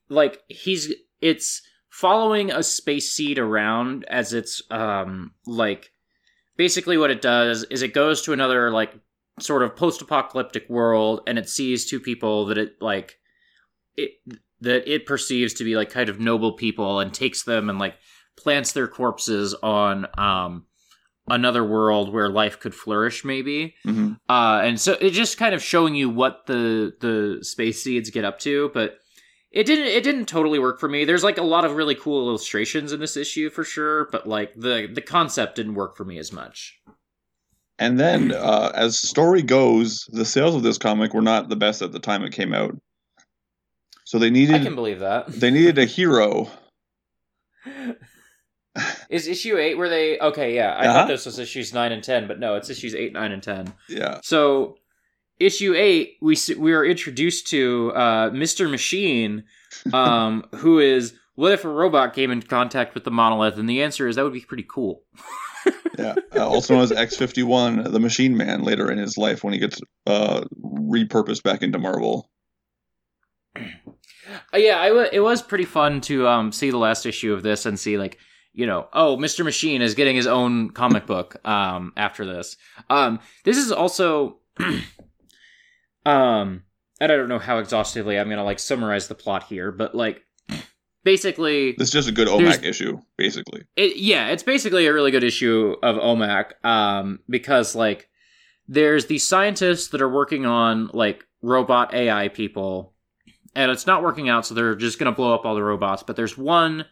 like 0.08 0.40
he's 0.48 0.92
it's 1.20 1.62
following 1.90 2.50
a 2.50 2.62
space 2.62 3.12
seed 3.12 3.38
around 3.38 4.04
as 4.08 4.32
it's 4.32 4.62
um 4.70 5.32
like 5.46 5.92
basically 6.56 6.96
what 6.96 7.10
it 7.10 7.20
does 7.20 7.64
is 7.64 7.82
it 7.82 7.92
goes 7.92 8.22
to 8.22 8.32
another 8.32 8.70
like 8.70 8.94
sort 9.38 9.62
of 9.62 9.76
post-apocalyptic 9.76 10.68
world 10.68 11.20
and 11.26 11.38
it 11.38 11.48
sees 11.48 11.84
two 11.86 12.00
people 12.00 12.46
that 12.46 12.58
it 12.58 12.80
like 12.80 13.18
it 14.02 14.38
that 14.60 14.92
it 14.92 15.06
perceives 15.06 15.54
to 15.54 15.64
be 15.64 15.76
like 15.76 15.90
kind 15.90 16.08
of 16.08 16.20
noble 16.20 16.52
people 16.52 17.00
and 17.00 17.14
takes 17.14 17.44
them 17.44 17.70
and 17.70 17.78
like 17.78 17.94
plants 18.36 18.72
their 18.72 18.88
corpses 18.88 19.54
on 19.62 20.06
um 20.18 20.64
another 21.28 21.64
world 21.64 22.12
where 22.12 22.28
life 22.28 22.58
could 22.58 22.74
flourish 22.74 23.24
maybe 23.24 23.74
hmm 23.84 24.12
uh, 24.30 24.60
and 24.62 24.80
so 24.80 24.92
it's 25.00 25.16
just 25.16 25.38
kind 25.38 25.56
of 25.56 25.62
showing 25.62 25.96
you 25.96 26.08
what 26.08 26.46
the 26.46 26.94
the 27.00 27.44
space 27.44 27.82
seeds 27.82 28.10
get 28.10 28.24
up 28.24 28.38
to, 28.38 28.70
but 28.72 28.98
it 29.50 29.66
didn't 29.66 29.88
it 29.88 30.04
didn't 30.04 30.26
totally 30.26 30.60
work 30.60 30.78
for 30.78 30.88
me. 30.88 31.04
There's 31.04 31.24
like 31.24 31.36
a 31.36 31.42
lot 31.42 31.64
of 31.64 31.74
really 31.74 31.96
cool 31.96 32.28
illustrations 32.28 32.92
in 32.92 33.00
this 33.00 33.16
issue 33.16 33.50
for 33.50 33.64
sure, 33.64 34.08
but 34.12 34.28
like 34.28 34.54
the 34.54 34.88
the 34.92 35.00
concept 35.00 35.56
didn't 35.56 35.74
work 35.74 35.96
for 35.96 36.04
me 36.04 36.16
as 36.18 36.32
much. 36.32 36.80
And 37.80 37.98
then, 37.98 38.30
uh, 38.32 38.70
as 38.74 38.98
story 38.98 39.42
goes, 39.42 40.06
the 40.12 40.24
sales 40.24 40.54
of 40.54 40.62
this 40.62 40.78
comic 40.78 41.12
were 41.12 41.22
not 41.22 41.48
the 41.48 41.56
best 41.56 41.82
at 41.82 41.90
the 41.90 41.98
time 41.98 42.22
it 42.22 42.32
came 42.32 42.52
out. 42.52 42.76
So 44.10 44.18
they 44.18 44.28
needed. 44.30 44.56
I 44.56 44.64
can 44.64 44.74
believe 44.74 44.98
that. 44.98 45.28
they 45.28 45.52
needed 45.52 45.78
a 45.78 45.84
hero. 45.84 46.48
Is 49.08 49.28
issue 49.28 49.56
eight 49.56 49.78
where 49.78 49.88
they? 49.88 50.18
Okay, 50.18 50.52
yeah, 50.56 50.74
I 50.74 50.86
Uh-huh. 50.86 50.92
thought 50.98 51.06
this 51.08 51.26
was 51.26 51.38
issues 51.38 51.72
nine 51.72 51.92
and 51.92 52.02
ten, 52.02 52.26
but 52.26 52.40
no, 52.40 52.56
it's 52.56 52.68
issues 52.68 52.92
eight, 52.92 53.12
nine, 53.12 53.30
and 53.30 53.40
ten. 53.40 53.72
Yeah, 53.88 54.18
So 54.24 54.78
issue 55.38 55.74
eight, 55.76 56.16
we 56.20 56.34
s- 56.34 56.56
we 56.56 56.72
are 56.72 56.84
introduced 56.84 57.46
to 57.50 57.92
uh, 57.94 58.30
Mister 58.32 58.68
Machine, 58.68 59.44
um, 59.92 60.44
who 60.56 60.80
is 60.80 61.14
what 61.36 61.52
if 61.52 61.64
a 61.64 61.68
robot 61.68 62.12
came 62.12 62.32
in 62.32 62.42
contact 62.42 62.94
with 62.94 63.04
the 63.04 63.12
monolith? 63.12 63.58
And 63.58 63.70
the 63.70 63.80
answer 63.80 64.08
is 64.08 64.16
that 64.16 64.24
would 64.24 64.32
be 64.32 64.40
pretty 64.40 64.66
cool. 64.68 65.04
yeah. 65.98 66.16
Uh, 66.34 66.48
also 66.48 66.74
known 66.74 66.82
as 66.82 66.90
X 66.90 67.14
fifty 67.16 67.44
one, 67.44 67.84
the 67.92 68.00
Machine 68.00 68.36
Man. 68.36 68.64
Later 68.64 68.90
in 68.90 68.98
his 68.98 69.16
life, 69.16 69.44
when 69.44 69.52
he 69.52 69.60
gets 69.60 69.80
uh, 70.08 70.42
repurposed 70.60 71.44
back 71.44 71.62
into 71.62 71.78
Marvel. 71.78 72.28
Uh, 74.52 74.58
yeah, 74.58 74.78
I 74.80 74.88
w- 74.88 75.08
it 75.12 75.20
was 75.20 75.42
pretty 75.42 75.64
fun 75.64 76.00
to 76.02 76.26
um, 76.28 76.52
see 76.52 76.70
the 76.70 76.78
last 76.78 77.06
issue 77.06 77.32
of 77.32 77.42
this 77.42 77.66
and 77.66 77.78
see 77.78 77.98
like 77.98 78.18
you 78.52 78.66
know, 78.66 78.88
oh, 78.92 79.16
Mr. 79.16 79.44
Machine 79.44 79.80
is 79.80 79.94
getting 79.94 80.16
his 80.16 80.26
own 80.26 80.70
comic 80.70 81.06
book 81.06 81.36
um, 81.46 81.92
after 81.96 82.26
this. 82.26 82.56
Um, 82.90 83.20
this 83.44 83.56
is 83.56 83.70
also, 83.70 84.38
um, 86.06 86.64
and 87.00 87.12
I 87.12 87.16
don't 87.16 87.28
know 87.28 87.38
how 87.38 87.58
exhaustively 87.58 88.18
I'm 88.18 88.28
gonna 88.28 88.44
like 88.44 88.58
summarize 88.58 89.08
the 89.08 89.14
plot 89.14 89.44
here, 89.44 89.70
but 89.72 89.94
like 89.94 90.22
basically, 91.04 91.72
This 91.78 91.88
is 91.88 91.92
just 91.92 92.08
a 92.08 92.12
good 92.12 92.28
OMAC 92.28 92.64
issue, 92.64 92.98
basically. 93.16 93.62
it, 93.76 93.96
yeah, 93.96 94.28
it's 94.28 94.42
basically 94.42 94.86
a 94.86 94.92
really 94.92 95.10
good 95.10 95.24
issue 95.24 95.76
of 95.82 95.96
OMAC 95.96 96.64
um, 96.64 97.20
because 97.28 97.74
like 97.74 98.08
there's 98.68 99.06
these 99.06 99.26
scientists 99.26 99.88
that 99.88 100.02
are 100.02 100.08
working 100.12 100.44
on 100.46 100.90
like 100.92 101.24
robot 101.42 101.94
AI 101.94 102.28
people, 102.28 102.94
and 103.54 103.70
it's 103.70 103.86
not 103.86 104.02
working 104.02 104.28
out, 104.28 104.46
so 104.46 104.54
they're 104.54 104.74
just 104.74 104.98
gonna 104.98 105.12
blow 105.12 105.34
up 105.34 105.44
all 105.44 105.54
the 105.54 105.62
robots. 105.62 106.02
But 106.02 106.16
there's 106.16 106.36
one, 106.36 106.84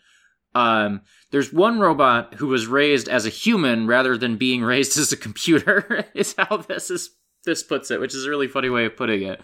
um, 0.54 1.02
there's 1.30 1.52
one 1.52 1.78
robot 1.78 2.34
who 2.34 2.48
was 2.48 2.66
raised 2.66 3.09
as 3.09 3.26
a 3.26 3.30
human 3.30 3.86
rather 3.86 4.16
than 4.16 4.36
being 4.36 4.62
raised 4.64 4.98
as 4.98 5.12
a 5.12 5.16
computer. 5.16 6.06
is 6.14 6.34
how 6.38 6.59
this 6.59 6.90
is 6.90 7.11
this 7.44 7.62
puts 7.62 7.90
it, 7.90 8.00
which 8.00 8.14
is 8.14 8.26
a 8.26 8.30
really 8.30 8.48
funny 8.48 8.68
way 8.68 8.84
of 8.84 8.96
putting 8.96 9.22
it. 9.22 9.40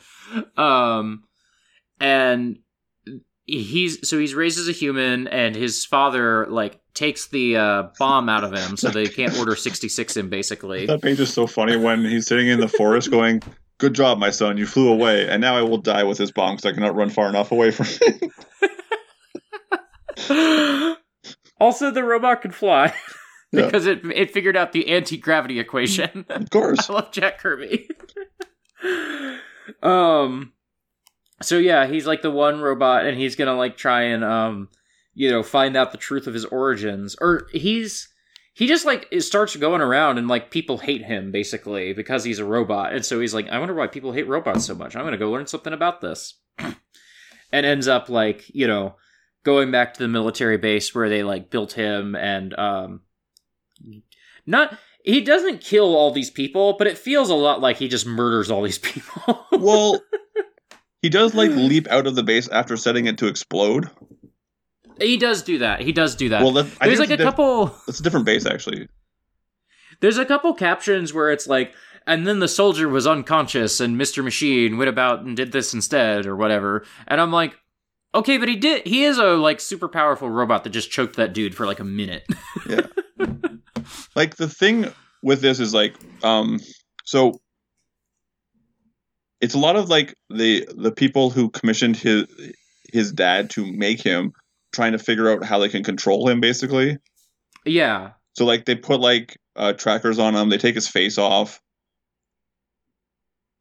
Um, 0.59 1.25
and 2.01 2.59
he's 3.47 4.09
so 4.09 4.19
he's 4.19 4.35
raised 4.35 4.59
as 4.59 4.69
a 4.69 4.73
human 4.73 5.29
and 5.29 5.55
his 5.55 5.85
father 5.85 6.47
like 6.47 6.81
takes 6.95 7.29
the 7.29 7.57
uh, 7.57 7.83
bomb 7.99 8.29
out 8.29 8.45
of 8.45 8.53
him 8.53 8.77
so 8.77 8.89
they 8.89 9.07
can't 9.07 9.37
order 9.39 9.55
66 9.55 10.17
him 10.17 10.31
basically 10.31 10.87
That 10.87 11.03
page 11.03 11.21
is 11.21 11.33
so 11.33 11.47
funny 11.47 11.77
when 11.77 12.05
he's 12.05 12.27
sitting 12.27 12.49
in 12.49 12.61
the 12.61 12.69
forest 12.69 13.11
going, 13.11 13.43
"Good 13.79 13.95
job, 13.95 14.19
my 14.19 14.31
son. 14.31 14.57
You 14.57 14.67
flew 14.67 14.89
away, 14.93 15.29
and 15.29 15.41
now 15.41 15.57
I 15.57 15.63
will 15.63 15.79
die 15.79 16.05
with 16.05 16.19
this 16.19 16.31
bomb 16.31 16.57
because 16.57 16.71
I 16.71 16.75
cannot 16.75 16.95
run 16.95 17.11
far 17.11 17.29
enough 17.29 17.53
away 17.53 17.71
from 17.71 17.87
it." 17.89 18.31
also 21.61 21.91
the 21.91 22.05
robot 22.05 22.43
could 22.43 22.55
fly 22.55 22.95
Yeah. 23.53 23.67
because 23.67 23.87
it 23.87 24.05
it 24.07 24.33
figured 24.33 24.57
out 24.57 24.73
the 24.73 24.89
anti-gravity 24.89 25.61
equation 25.61 26.25
of 26.29 26.51
course. 26.51 26.91
I 26.91 26.95
love 26.95 27.13
Jack 27.13 27.39
Kirby. 27.39 27.89
um 29.83 30.53
so 31.43 31.59
yeah, 31.59 31.87
he's 31.87 32.07
like 32.07 32.23
the 32.23 32.31
one 32.31 32.61
robot 32.61 33.07
and 33.07 33.17
he's 33.19 33.37
going 33.37 33.47
to 33.49 33.55
like 33.55 33.77
try 33.77 34.03
and 34.03 34.25
um 34.25 34.69
you 35.15 35.31
know, 35.31 35.45
find 35.45 35.77
out 35.77 35.93
the 35.93 35.99
truth 35.99 36.27
of 36.27 36.35
his 36.35 36.45
origins 36.47 37.15
or 37.21 37.47
he's 37.53 38.09
he 38.55 38.69
just 38.69 38.87
like 38.87 39.09
it 39.11 39.23
starts 39.23 39.57
going 39.57 39.81
around 39.81 40.17
and 40.17 40.29
like 40.29 40.51
people 40.51 40.79
hate 40.79 41.05
him 41.05 41.33
basically 41.33 41.93
because 41.93 42.23
he's 42.23 42.39
a 42.39 42.45
robot. 42.45 42.95
And 42.95 43.05
so 43.05 43.21
he's 43.21 43.35
like, 43.35 43.49
I 43.49 43.59
wonder 43.59 43.75
why 43.75 43.89
people 43.89 44.13
hate 44.13 44.29
robots 44.29 44.65
so 44.65 44.77
much. 44.77 44.95
I'm 44.95 45.03
going 45.03 45.13
to 45.13 45.19
go 45.19 45.31
learn 45.31 45.49
something 45.49 45.73
about 45.73 46.01
this. 46.01 46.39
and 46.59 46.77
ends 47.53 47.89
up 47.89 48.09
like, 48.09 48.45
you 48.55 48.69
know, 48.69 48.95
going 49.43 49.73
back 49.73 49.95
to 49.95 50.03
the 50.03 50.09
military 50.09 50.57
base 50.57 50.95
where 50.95 51.09
they 51.09 51.25
like 51.25 51.51
built 51.51 51.73
him 51.73 52.15
and 52.15 52.59
um 52.59 53.01
not 54.47 54.79
he 55.05 55.21
doesn't 55.21 55.61
kill 55.61 55.95
all 55.95 56.13
these 56.13 56.31
people, 56.31 56.77
but 56.79 56.87
it 56.87 56.97
feels 56.97 57.29
a 57.29 57.35
lot 57.35 57.61
like 57.61 57.77
he 57.77 57.89
just 57.89 58.07
murders 58.07 58.51
all 58.51 58.63
these 58.63 58.79
people. 58.91 59.47
Well, 59.51 60.01
he 61.03 61.09
does 61.09 61.35
like 61.35 61.51
leap 61.51 61.89
out 61.89 62.07
of 62.07 62.15
the 62.15 62.23
base 62.23 62.49
after 62.49 62.77
setting 62.77 63.07
it 63.07 63.19
to 63.19 63.27
explode. 63.27 63.91
He 65.01 65.17
does 65.17 65.43
do 65.43 65.59
that. 65.59 65.81
He 65.81 65.93
does 65.93 66.15
do 66.15 66.29
that. 66.31 66.43
Well, 66.43 66.53
that, 66.53 66.67
there's 66.81 66.99
like 66.99 67.11
a 67.11 67.17
diff- 67.17 67.25
couple 67.27 67.75
It's 67.89 68.01
a 68.01 68.03
different 68.03 68.27
base, 68.27 68.47
actually. 68.47 68.89
there's 70.01 70.19
a 70.19 70.25
couple 70.25 70.53
captions 70.55 71.13
where 71.13 71.31
it's 71.31 71.47
like 71.47 71.75
and 72.07 72.27
then 72.27 72.39
the 72.39 72.49
soldier 72.49 72.89
was 72.89 73.07
unconscious 73.07 73.81
and 73.81 73.97
Mr. 73.99 74.23
Machine 74.23 74.77
went 74.77 74.91
about 74.91 75.23
and 75.23 75.37
did 75.37 75.53
this 75.53 75.73
instead 75.73 76.27
or 76.27 76.37
whatever. 76.37 76.85
And 77.09 77.19
I'm 77.21 77.33
like, 77.33 77.55
okay, 78.15 78.37
but 78.37 78.49
he 78.49 78.57
did 78.57 78.87
he 78.87 79.05
is 79.05 79.19
a 79.19 79.35
like 79.35 79.59
super 79.61 79.89
powerful 79.89 80.29
robot 80.31 80.65
that 80.65 80.71
just 80.71 80.91
choked 80.91 81.17
that 81.17 81.33
dude 81.33 81.55
for 81.55 81.67
like 81.67 81.81
a 81.81 81.85
minute. 81.85 82.27
Yeah. 82.69 82.87
Like 84.17 84.37
the 84.37 84.49
thing 84.49 84.87
with 85.23 85.41
this 85.41 85.59
is 85.61 85.75
like 85.75 85.95
um 86.23 86.61
so 87.05 87.41
it's 89.41 89.55
a 89.55 89.59
lot 89.59 89.77
of 89.77 89.89
like 89.89 90.15
the 90.31 90.67
the 90.77 90.93
people 90.93 91.31
who 91.31 91.51
commissioned 91.51 91.97
his 91.97 92.25
his 92.93 93.13
dad 93.13 93.51
to 93.51 93.71
make 93.73 94.01
him 94.01 94.33
trying 94.75 94.93
to 94.93 94.99
figure 94.99 95.31
out 95.31 95.45
how 95.45 95.59
they 95.59 95.69
can 95.71 95.83
control 95.85 96.29
him 96.29 96.41
basically. 96.41 96.99
Yeah. 97.65 98.11
so 98.35 98.45
like 98.45 98.67
they 98.67 98.75
put 98.75 99.01
like 99.01 99.39
uh 99.57 99.73
trackers 99.73 100.19
on 100.19 100.35
him. 100.35 100.51
They 100.51 100.59
take 100.59 100.75
his 100.75 100.89
face 100.89 101.17
off. 101.17 101.61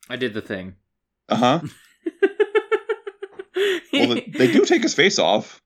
I 0.09 0.17
did 0.17 0.33
the 0.33 0.41
thing. 0.41 0.75
uh-huh. 1.29 1.61
Well 3.93 4.15
they, 4.15 4.21
they 4.35 4.51
do 4.51 4.65
take 4.65 4.81
his 4.81 4.95
face 4.95 5.19
off. 5.19 5.61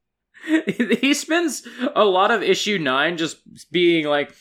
He 1.01 1.13
spends 1.13 1.67
a 1.95 2.03
lot 2.05 2.31
of 2.31 2.41
issue 2.43 2.77
nine 2.77 3.17
just 3.17 3.37
being 3.71 4.05
like 4.05 4.33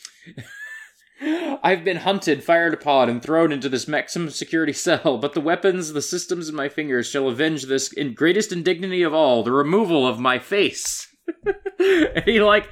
I've 1.67 1.83
been 1.83 1.97
hunted, 1.97 2.43
fired 2.43 2.73
upon, 2.73 3.09
and 3.09 3.21
thrown 3.21 3.51
into 3.51 3.67
this 3.67 3.87
maximum 3.87 4.29
security 4.29 4.73
cell, 4.87 5.17
but 5.17 5.33
the 5.33 5.41
weapons, 5.41 5.91
the 5.91 6.01
systems 6.01 6.47
in 6.47 6.55
my 6.55 6.69
fingers 6.69 7.07
shall 7.07 7.27
avenge 7.27 7.63
this 7.63 7.91
in 7.91 8.13
greatest 8.13 8.51
indignity 8.51 9.03
of 9.03 9.13
all, 9.13 9.43
the 9.43 9.51
removal 9.51 10.07
of 10.07 10.19
my 10.19 10.39
face. 10.39 11.13
and 11.79 12.23
he 12.25 12.39
like 12.41 12.69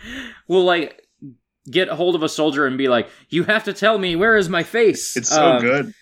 will 0.47 0.63
like 0.63 1.01
get 1.69 1.89
hold 1.89 2.15
of 2.15 2.23
a 2.23 2.29
soldier 2.29 2.65
and 2.65 2.77
be 2.77 2.87
like, 2.87 3.09
You 3.29 3.43
have 3.43 3.65
to 3.65 3.73
tell 3.73 3.97
me 3.97 4.15
where 4.15 4.37
is 4.37 4.47
my 4.47 4.63
face? 4.63 5.17
it's 5.17 5.29
so 5.29 5.43
Um, 5.53 5.61
good 5.61 5.93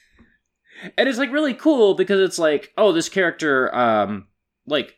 and 0.97 1.07
it's 1.09 1.17
like 1.17 1.31
really 1.31 1.53
cool 1.53 1.93
because 1.95 2.19
it's 2.19 2.37
like 2.37 2.73
oh 2.77 2.91
this 2.91 3.07
character 3.09 3.73
um 3.73 4.27
like 4.67 4.95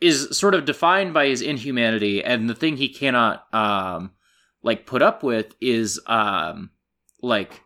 is 0.00 0.36
sort 0.36 0.54
of 0.54 0.64
defined 0.66 1.14
by 1.14 1.26
his 1.26 1.40
inhumanity 1.40 2.22
and 2.22 2.50
the 2.50 2.54
thing 2.54 2.76
he 2.76 2.88
cannot 2.88 3.46
um 3.54 4.10
like 4.62 4.84
put 4.86 5.00
up 5.00 5.22
with 5.22 5.54
is 5.60 5.98
um 6.06 6.70
like 7.22 7.62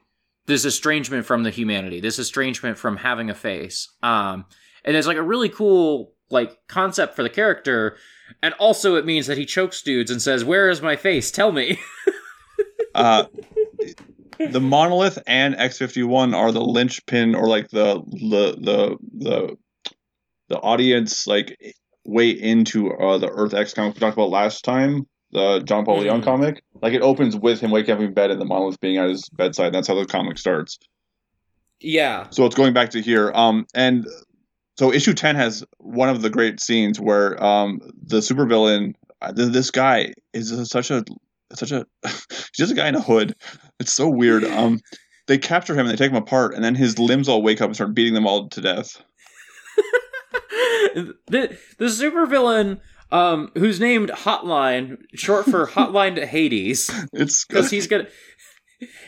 this 0.46 0.64
estrangement 0.64 1.26
from 1.26 1.42
the 1.42 1.50
humanity 1.50 2.00
this 2.00 2.18
estrangement 2.18 2.78
from 2.78 2.98
having 2.98 3.30
a 3.30 3.34
face 3.34 3.88
um 4.02 4.44
and 4.84 4.96
it's 4.96 5.06
like 5.06 5.16
a 5.16 5.22
really 5.22 5.48
cool 5.48 6.12
like 6.30 6.58
concept 6.68 7.14
for 7.14 7.22
the 7.22 7.30
character 7.30 7.96
and 8.42 8.54
also 8.54 8.96
it 8.96 9.06
means 9.06 9.26
that 9.26 9.38
he 9.38 9.44
chokes 9.44 9.82
dudes 9.82 10.10
and 10.10 10.20
says 10.20 10.44
where 10.44 10.68
is 10.68 10.82
my 10.82 10.96
face? 10.96 11.30
Tell 11.30 11.52
me. 11.52 11.78
Uh 12.94 13.26
the 14.38 14.60
monolith 14.60 15.18
and 15.26 15.54
x51 15.54 16.34
are 16.34 16.50
the 16.50 16.62
linchpin 16.62 17.34
or 17.34 17.46
like 17.46 17.68
the 17.68 18.02
the 18.06 18.56
the 18.58 18.96
the, 19.18 19.56
the 20.48 20.56
audience 20.60 21.26
like 21.26 21.58
way 22.06 22.30
into 22.30 22.90
uh, 22.90 23.18
the 23.18 23.28
earth 23.28 23.52
x 23.52 23.74
comic 23.74 23.92
we 23.92 24.00
talked 24.00 24.16
about 24.16 24.30
last 24.30 24.64
time 24.64 25.06
the 25.32 25.60
john 25.60 25.84
paul 25.84 25.98
leon 25.98 26.20
Mhm. 26.20 26.24
comic 26.24 26.62
like 26.82 26.92
it 26.94 27.02
opens 27.02 27.36
with 27.36 27.60
him 27.60 27.70
waking 27.70 27.94
up 27.94 28.00
in 28.00 28.14
bed 28.14 28.30
and 28.30 28.40
the 28.40 28.44
monolith 28.44 28.80
being 28.80 28.96
at 28.98 29.08
his 29.08 29.28
bedside. 29.30 29.72
That's 29.72 29.88
how 29.88 29.94
the 29.94 30.04
comic 30.06 30.38
starts. 30.38 30.78
Yeah. 31.80 32.26
So 32.30 32.44
it's 32.46 32.54
going 32.54 32.72
back 32.74 32.90
to 32.90 33.00
here. 33.02 33.32
Um 33.34 33.66
and 33.74 34.06
so 34.78 34.92
issue 34.92 35.14
10 35.14 35.36
has 35.36 35.64
one 35.78 36.08
of 36.10 36.20
the 36.22 36.30
great 36.30 36.60
scenes 36.60 37.00
where 37.00 37.42
um 37.42 37.80
the 38.06 38.18
supervillain 38.18 38.94
uh, 39.22 39.32
this 39.32 39.70
guy 39.70 40.12
is 40.34 40.52
such 40.70 40.90
a 40.90 41.02
such 41.54 41.72
a 41.72 41.86
he's 42.06 42.50
just 42.54 42.72
a 42.72 42.76
guy 42.76 42.88
in 42.88 42.94
a 42.94 43.00
hood. 43.00 43.34
It's 43.80 43.92
so 43.94 44.08
weird. 44.08 44.44
Um 44.44 44.80
they 45.26 45.38
capture 45.38 45.72
him 45.74 45.80
and 45.80 45.90
they 45.90 45.96
take 45.96 46.10
him 46.12 46.16
apart 46.22 46.54
and 46.54 46.62
then 46.62 46.74
his 46.74 46.98
limbs 46.98 47.28
all 47.28 47.42
wake 47.42 47.60
up 47.60 47.66
and 47.66 47.74
start 47.74 47.94
beating 47.94 48.14
them 48.14 48.26
all 48.26 48.48
to 48.48 48.60
death. 48.60 48.96
The 50.94 51.58
the 51.78 51.86
supervillain 51.86 52.80
um 53.12 53.50
who's 53.54 53.80
named 53.80 54.10
Hotline, 54.10 54.98
short 55.14 55.44
for 55.44 55.66
Hotline 55.66 56.16
to 56.16 56.26
Hades, 56.26 56.90
it's 57.12 57.44
because 57.44 57.70
he's 57.70 57.86
gonna 57.86 58.06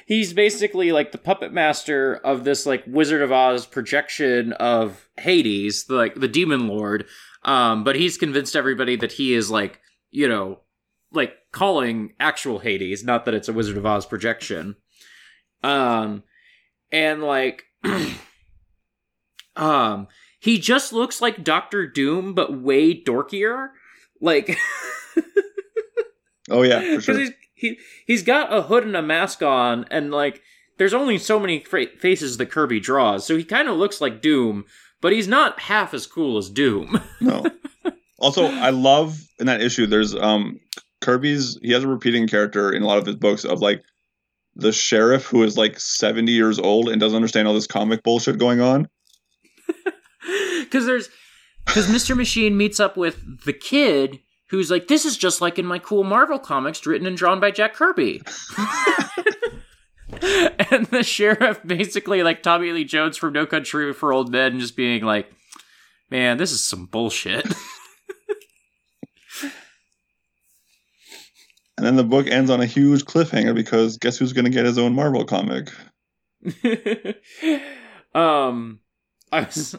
he's 0.07 0.33
basically 0.33 0.93
like 0.93 1.13
the 1.13 1.19
puppet 1.19 1.53
master 1.53 2.15
of 2.17 2.45
this 2.45 2.67
like 2.67 2.85
Wizard 2.87 3.23
of 3.23 3.33
Oz 3.33 3.67
projection 3.67 4.53
of 4.55 5.09
Hades, 5.19 5.85
the, 5.85 5.95
like 5.95 6.15
the 6.15 6.29
demon 6.29 6.69
lord. 6.69 7.07
Um, 7.45 7.85
but 7.85 7.97
he's 7.97 8.19
convinced 8.19 8.57
everybody 8.57 8.97
that 8.97 9.13
he 9.13 9.35
is 9.35 9.51
like 9.51 9.81
you 10.11 10.29
know 10.29 10.61
like 11.13 11.35
calling 11.53 12.15
actual 12.21 12.59
Hades, 12.59 13.05
not 13.05 13.25
that 13.25 13.35
it's 13.35 13.49
a 13.49 13.53
Wizard 13.53 13.77
of 13.77 13.87
Oz 13.87 14.07
projection. 14.07 14.77
Um, 15.63 16.23
and 16.93 17.23
like 17.23 17.65
um 19.57 20.09
he 20.41 20.59
just 20.59 20.93
looks 20.93 21.21
like 21.21 21.43
Doctor 21.43 21.87
Doom, 21.87 22.33
but 22.35 22.57
way 22.57 22.95
dorkier. 22.95 23.71
Like, 24.21 24.57
oh 26.51 26.63
yeah 26.63 26.81
for 26.81 26.87
because 26.91 27.05
sure. 27.05 27.19
he's 27.19 27.31
he 27.55 27.79
he's 28.07 28.23
got 28.23 28.53
a 28.53 28.63
hood 28.63 28.85
and 28.85 28.97
a 28.97 29.03
mask 29.03 29.43
on, 29.43 29.87
and 29.91 30.11
like, 30.11 30.43
there's 30.79 30.95
only 30.95 31.19
so 31.19 31.39
many 31.39 31.61
faces 31.61 32.37
that 32.37 32.51
Kirby 32.51 32.81
draws, 32.81 33.27
so 33.27 33.37
he 33.37 33.45
kind 33.45 33.69
of 33.69 33.77
looks 33.77 34.01
like 34.01 34.23
Doom, 34.23 34.65
but 35.01 35.13
he's 35.13 35.29
not 35.29 35.61
half 35.61 35.95
as 35.95 36.07
cool 36.07 36.39
as 36.39 36.51
Doom. 36.51 37.01
no. 37.21 37.45
Also 38.21 38.47
i 38.47 38.71
love 38.71 39.17
in 39.39 39.47
that 39.47 39.63
issue 39.63 39.87
there's 39.87 40.13
um 40.13 40.59
kirby's 41.01 41.57
he 41.63 41.71
has 41.71 41.85
a 41.85 41.89
repeating 41.89 42.27
character 42.27 42.73
in 42.73 42.83
a 42.83 42.87
lot 42.87 42.99
of 42.99 43.07
his 43.07 43.15
books 43.15 43.45
of 43.45 43.61
like 43.61 43.85
the 44.59 44.73
sheriff 44.73 45.27
who 45.27 45.45
is 45.45 45.57
like 45.57 45.79
70 45.79 46.33
years 46.33 46.59
old 46.59 46.89
and 46.89 47.01
doesn't 47.01 47.17
understand 47.17 47.49
all 47.49 47.55
this 47.55 47.69
comic 47.69 48.03
bullshit 48.03 48.39
going 48.39 48.61
on. 48.61 48.89
Because 50.61 50.85
there's 50.85 51.09
because 51.69 51.87
Mr. 51.87 52.17
Machine 52.17 52.57
meets 52.57 52.81
up 52.81 52.97
with 52.97 53.45
the 53.45 53.53
kid. 53.53 54.21
Who's 54.51 54.71
like, 54.71 54.89
this 54.89 55.05
is 55.05 55.19
just 55.19 55.43
like 55.43 55.59
in 55.59 55.67
my 55.67 55.79
cool 55.79 56.05
Marvel 56.05 56.39
comics 56.39 56.87
written 56.87 57.07
and 57.07 57.17
drawn 57.17 57.39
by 57.39 57.51
Jack 57.51 57.75
Kirby. 57.75 58.23
and 60.11 60.87
the 60.87 61.03
sheriff 61.03 61.61
basically 61.67 62.23
like 62.23 62.43
Tommy 62.43 62.73
Lee 62.73 62.85
Jones 62.85 63.19
from 63.19 63.35
No 63.35 63.45
Country 63.45 63.93
for 63.93 64.11
Old 64.11 64.33
Men 64.33 64.59
just 64.59 64.75
being 64.75 65.05
like, 65.05 65.31
man, 66.11 66.39
this 66.39 66.51
is 66.51 66.65
some 66.65 66.87
bullshit. 66.87 67.47
And 71.79 71.87
then 71.87 71.95
the 71.95 72.03
book 72.03 72.27
ends 72.27 72.51
on 72.51 72.61
a 72.61 72.67
huge 72.67 73.05
cliffhanger 73.05 73.55
because 73.55 73.99
guess 73.99 74.19
who's 74.19 74.33
going 74.33 74.47
to 74.47 74.51
get 74.51 74.65
his 74.65 74.79
own 74.79 74.97
Marvel 74.97 75.25
comic? 75.25 75.71
um, 78.17 78.81
I 79.31 79.43
was. 79.43 79.77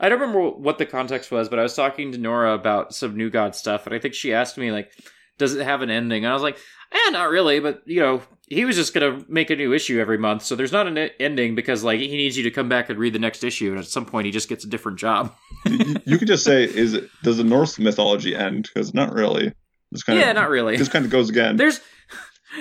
I 0.00 0.08
don't 0.08 0.20
remember 0.20 0.50
what 0.50 0.78
the 0.78 0.86
context 0.86 1.30
was, 1.30 1.48
but 1.48 1.58
I 1.58 1.62
was 1.62 1.74
talking 1.74 2.12
to 2.12 2.18
Nora 2.18 2.54
about 2.54 2.94
some 2.94 3.16
New 3.16 3.30
God 3.30 3.56
stuff, 3.56 3.86
and 3.86 3.94
I 3.94 3.98
think 3.98 4.14
she 4.14 4.32
asked 4.32 4.56
me 4.56 4.70
like, 4.70 4.92
"Does 5.38 5.54
it 5.54 5.64
have 5.64 5.82
an 5.82 5.90
ending?" 5.90 6.24
And 6.24 6.30
I 6.30 6.34
was 6.34 6.42
like, 6.42 6.58
"Eh, 6.92 7.10
not 7.10 7.30
really." 7.30 7.58
But 7.60 7.82
you 7.84 8.00
know, 8.00 8.22
he 8.48 8.64
was 8.64 8.76
just 8.76 8.94
gonna 8.94 9.24
make 9.28 9.50
a 9.50 9.56
new 9.56 9.72
issue 9.72 10.00
every 10.00 10.18
month, 10.18 10.42
so 10.42 10.54
there's 10.54 10.72
not 10.72 10.86
an 10.86 10.98
ending 11.18 11.54
because 11.54 11.82
like 11.82 12.00
he 12.00 12.08
needs 12.08 12.36
you 12.36 12.44
to 12.44 12.50
come 12.50 12.68
back 12.68 12.90
and 12.90 12.98
read 12.98 13.12
the 13.12 13.18
next 13.18 13.42
issue, 13.42 13.70
and 13.70 13.78
at 13.78 13.86
some 13.86 14.06
point 14.06 14.26
he 14.26 14.30
just 14.30 14.48
gets 14.48 14.64
a 14.64 14.68
different 14.68 14.98
job. 14.98 15.34
you, 15.66 16.18
could 16.18 16.28
just 16.28 16.44
say, 16.44 16.64
"Is 16.64 16.94
it 16.94 17.10
does 17.22 17.38
the 17.38 17.44
Norse 17.44 17.78
mythology 17.78 18.36
end?" 18.36 18.68
Because 18.72 18.94
not 18.94 19.12
really. 19.12 19.52
Just 19.92 20.06
kind 20.06 20.18
yeah, 20.18 20.30
of 20.30 20.36
not 20.36 20.48
really. 20.48 20.76
just 20.76 20.90
kind 20.90 21.04
of 21.04 21.10
goes 21.10 21.28
again. 21.28 21.56
There's 21.56 21.80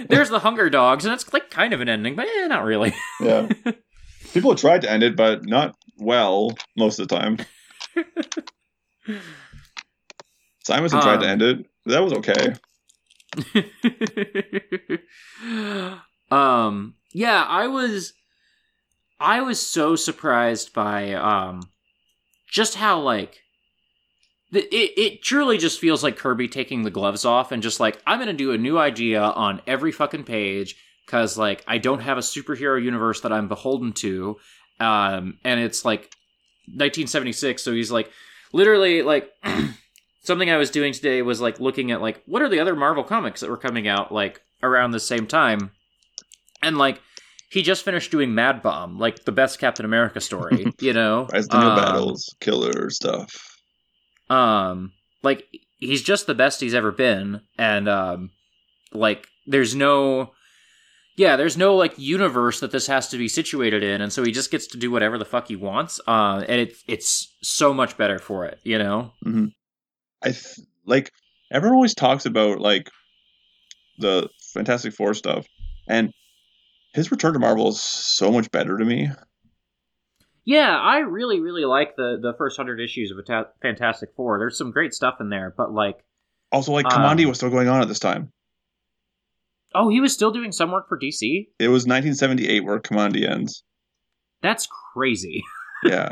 there's 0.07 0.29
the 0.29 0.39
Hunger 0.39 0.69
Dogs, 0.69 1.05
and 1.05 1.13
it's 1.13 1.31
like 1.33 1.49
kind 1.49 1.73
of 1.73 1.81
an 1.81 1.89
ending, 1.89 2.15
but 2.15 2.27
eh, 2.27 2.47
not 2.47 2.63
really. 2.63 2.93
Yeah. 3.19 3.49
People 4.33 4.51
have 4.51 4.59
tried 4.59 4.81
to 4.83 4.91
end 4.91 5.03
it, 5.03 5.15
but 5.15 5.45
not 5.45 5.75
well 6.01 6.57
most 6.75 6.99
of 6.99 7.07
the 7.07 7.15
time. 7.15 7.37
Simonson 10.63 11.01
tried 11.01 11.21
to 11.21 11.25
Um, 11.25 11.31
end 11.31 11.41
it. 11.41 11.65
That 11.85 12.03
was 12.03 12.13
okay. 12.13 12.53
um 16.31 16.95
yeah 17.13 17.45
i 17.47 17.67
was 17.67 18.13
i 19.21 19.41
was 19.41 19.65
so 19.65 19.95
surprised 19.95 20.73
by 20.73 21.13
um 21.13 21.61
just 22.49 22.75
how 22.75 22.99
like 22.99 23.39
it, 24.51 24.67
it 24.97 25.21
truly 25.23 25.57
just 25.57 25.79
feels 25.79 26.03
like 26.03 26.17
kirby 26.17 26.49
taking 26.49 26.83
the 26.83 26.91
gloves 26.91 27.23
off 27.23 27.53
and 27.53 27.63
just 27.63 27.79
like 27.79 28.01
i'm 28.05 28.19
gonna 28.19 28.33
do 28.33 28.51
a 28.51 28.57
new 28.57 28.77
idea 28.77 29.21
on 29.21 29.61
every 29.65 29.93
fucking 29.93 30.25
page 30.25 30.75
because 31.05 31.37
like 31.37 31.63
i 31.67 31.77
don't 31.77 32.01
have 32.01 32.17
a 32.17 32.21
superhero 32.21 32.81
universe 32.83 33.21
that 33.21 33.31
i'm 33.31 33.47
beholden 33.47 33.93
to 33.93 34.35
um 34.81 35.37
and 35.43 35.59
it's 35.59 35.85
like 35.85 36.09
1976 36.67 37.61
so 37.63 37.71
he's 37.73 37.91
like 37.91 38.09
literally 38.53 39.01
like 39.01 39.29
something 40.23 40.49
I 40.49 40.57
was 40.57 40.69
doing 40.71 40.93
today 40.93 41.21
was 41.21 41.41
like 41.41 41.59
looking 41.59 41.91
at 41.91 42.01
like 42.01 42.21
what 42.25 42.41
are 42.41 42.49
the 42.49 42.59
other 42.59 42.75
Marvel 42.75 43.03
comics 43.03 43.41
that 43.41 43.49
were 43.49 43.57
coming 43.57 43.87
out 43.87 44.11
like 44.11 44.41
around 44.63 44.91
the 44.91 44.99
same 44.99 45.25
time, 45.25 45.71
and 46.61 46.77
like 46.77 47.01
he 47.49 47.61
just 47.63 47.83
finished 47.83 48.11
doing 48.11 48.33
Mad 48.33 48.61
Bomb, 48.61 48.99
like 48.99 49.25
the 49.25 49.31
best 49.31 49.59
Captain 49.59 49.85
America 49.85 50.21
story, 50.21 50.67
you 50.79 50.93
know, 50.93 51.27
Rise 51.33 51.47
the 51.47 51.59
new 51.59 51.65
Um, 51.65 51.75
battles, 51.75 52.35
killer 52.39 52.89
stuff. 52.89 53.57
Um, 54.29 54.93
like 55.23 55.45
he's 55.77 56.01
just 56.03 56.27
the 56.27 56.35
best 56.35 56.61
he's 56.61 56.75
ever 56.75 56.91
been, 56.91 57.41
and 57.57 57.89
um, 57.89 58.31
like 58.93 59.27
there's 59.47 59.75
no. 59.75 60.33
Yeah, 61.21 61.35
there's 61.35 61.55
no 61.55 61.75
like 61.75 61.93
universe 61.99 62.61
that 62.61 62.71
this 62.71 62.87
has 62.87 63.09
to 63.09 63.17
be 63.19 63.27
situated 63.27 63.83
in, 63.83 64.01
and 64.01 64.11
so 64.11 64.23
he 64.23 64.31
just 64.31 64.49
gets 64.49 64.65
to 64.65 64.77
do 64.79 64.89
whatever 64.89 65.19
the 65.19 65.23
fuck 65.23 65.49
he 65.49 65.55
wants. 65.55 66.01
Uh, 66.07 66.43
and 66.49 66.59
it's 66.59 66.83
it's 66.87 67.35
so 67.43 67.75
much 67.75 67.95
better 67.95 68.17
for 68.17 68.45
it, 68.45 68.57
you 68.63 68.79
know. 68.79 69.11
I 70.23 70.29
th- 70.29 70.61
like 70.83 71.11
everyone 71.51 71.75
always 71.75 71.93
talks 71.93 72.25
about 72.25 72.59
like 72.59 72.89
the 73.99 74.29
Fantastic 74.55 74.95
Four 74.95 75.13
stuff, 75.13 75.45
and 75.87 76.11
his 76.95 77.11
return 77.11 77.33
to 77.33 77.39
Marvel 77.39 77.69
is 77.69 77.79
so 77.79 78.31
much 78.31 78.49
better 78.49 78.79
to 78.79 78.83
me. 78.83 79.11
Yeah, 80.43 80.75
I 80.75 81.01
really, 81.01 81.39
really 81.39 81.65
like 81.65 81.95
the 81.97 82.17
the 82.19 82.33
first 82.35 82.57
hundred 82.57 82.79
issues 82.79 83.11
of 83.11 83.19
a 83.19 83.45
Fantastic 83.61 84.09
Four. 84.15 84.39
There's 84.39 84.57
some 84.57 84.71
great 84.71 84.95
stuff 84.95 85.17
in 85.19 85.29
there, 85.29 85.53
but 85.55 85.71
like, 85.71 86.03
also 86.51 86.71
like 86.71 86.87
Kamandi 86.87 87.25
um, 87.25 87.29
was 87.29 87.37
still 87.37 87.51
going 87.51 87.67
on 87.67 87.79
at 87.79 87.87
this 87.87 87.99
time. 87.99 88.31
Oh, 89.73 89.89
he 89.89 90.01
was 90.01 90.13
still 90.13 90.31
doing 90.31 90.51
some 90.51 90.71
work 90.71 90.89
for 90.89 90.97
DC. 90.97 91.47
It 91.59 91.69
was 91.69 91.83
1978 91.83 92.65
where 92.65 92.79
Kamandi 92.79 93.29
ends. 93.29 93.63
That's 94.41 94.67
crazy. 94.93 95.43
yeah, 95.83 96.09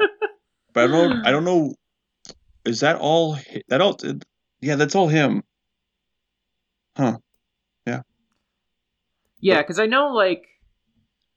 but 0.74 0.86
I 0.86 0.88
don't. 0.88 1.10
Know, 1.10 1.22
I 1.26 1.32
don't 1.32 1.46
know. 1.46 1.76
Is 2.66 2.82
that 2.82 2.98
all? 2.98 3.38
That 3.68 3.82
all? 3.82 3.98
Yeah, 4.62 4.76
that's 4.76 4.96
all 4.96 5.08
him. 5.08 5.44
Huh. 6.96 7.18
Yeah. 7.86 8.02
Yeah, 9.40 9.62
because 9.62 9.80
I 9.80 9.86
know 9.86 10.10
like 10.10 10.46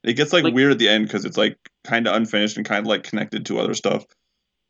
it 0.02 0.14
gets 0.14 0.32
like, 0.32 0.44
like 0.44 0.54
weird 0.54 0.72
at 0.72 0.78
the 0.78 0.88
end 0.88 1.06
because 1.06 1.24
it's 1.24 1.36
like 1.36 1.56
kind 1.84 2.06
of 2.06 2.14
unfinished 2.14 2.56
and 2.56 2.66
kind 2.66 2.80
of 2.80 2.86
like 2.86 3.04
connected 3.04 3.46
to 3.46 3.60
other 3.60 3.74
stuff. 3.74 4.04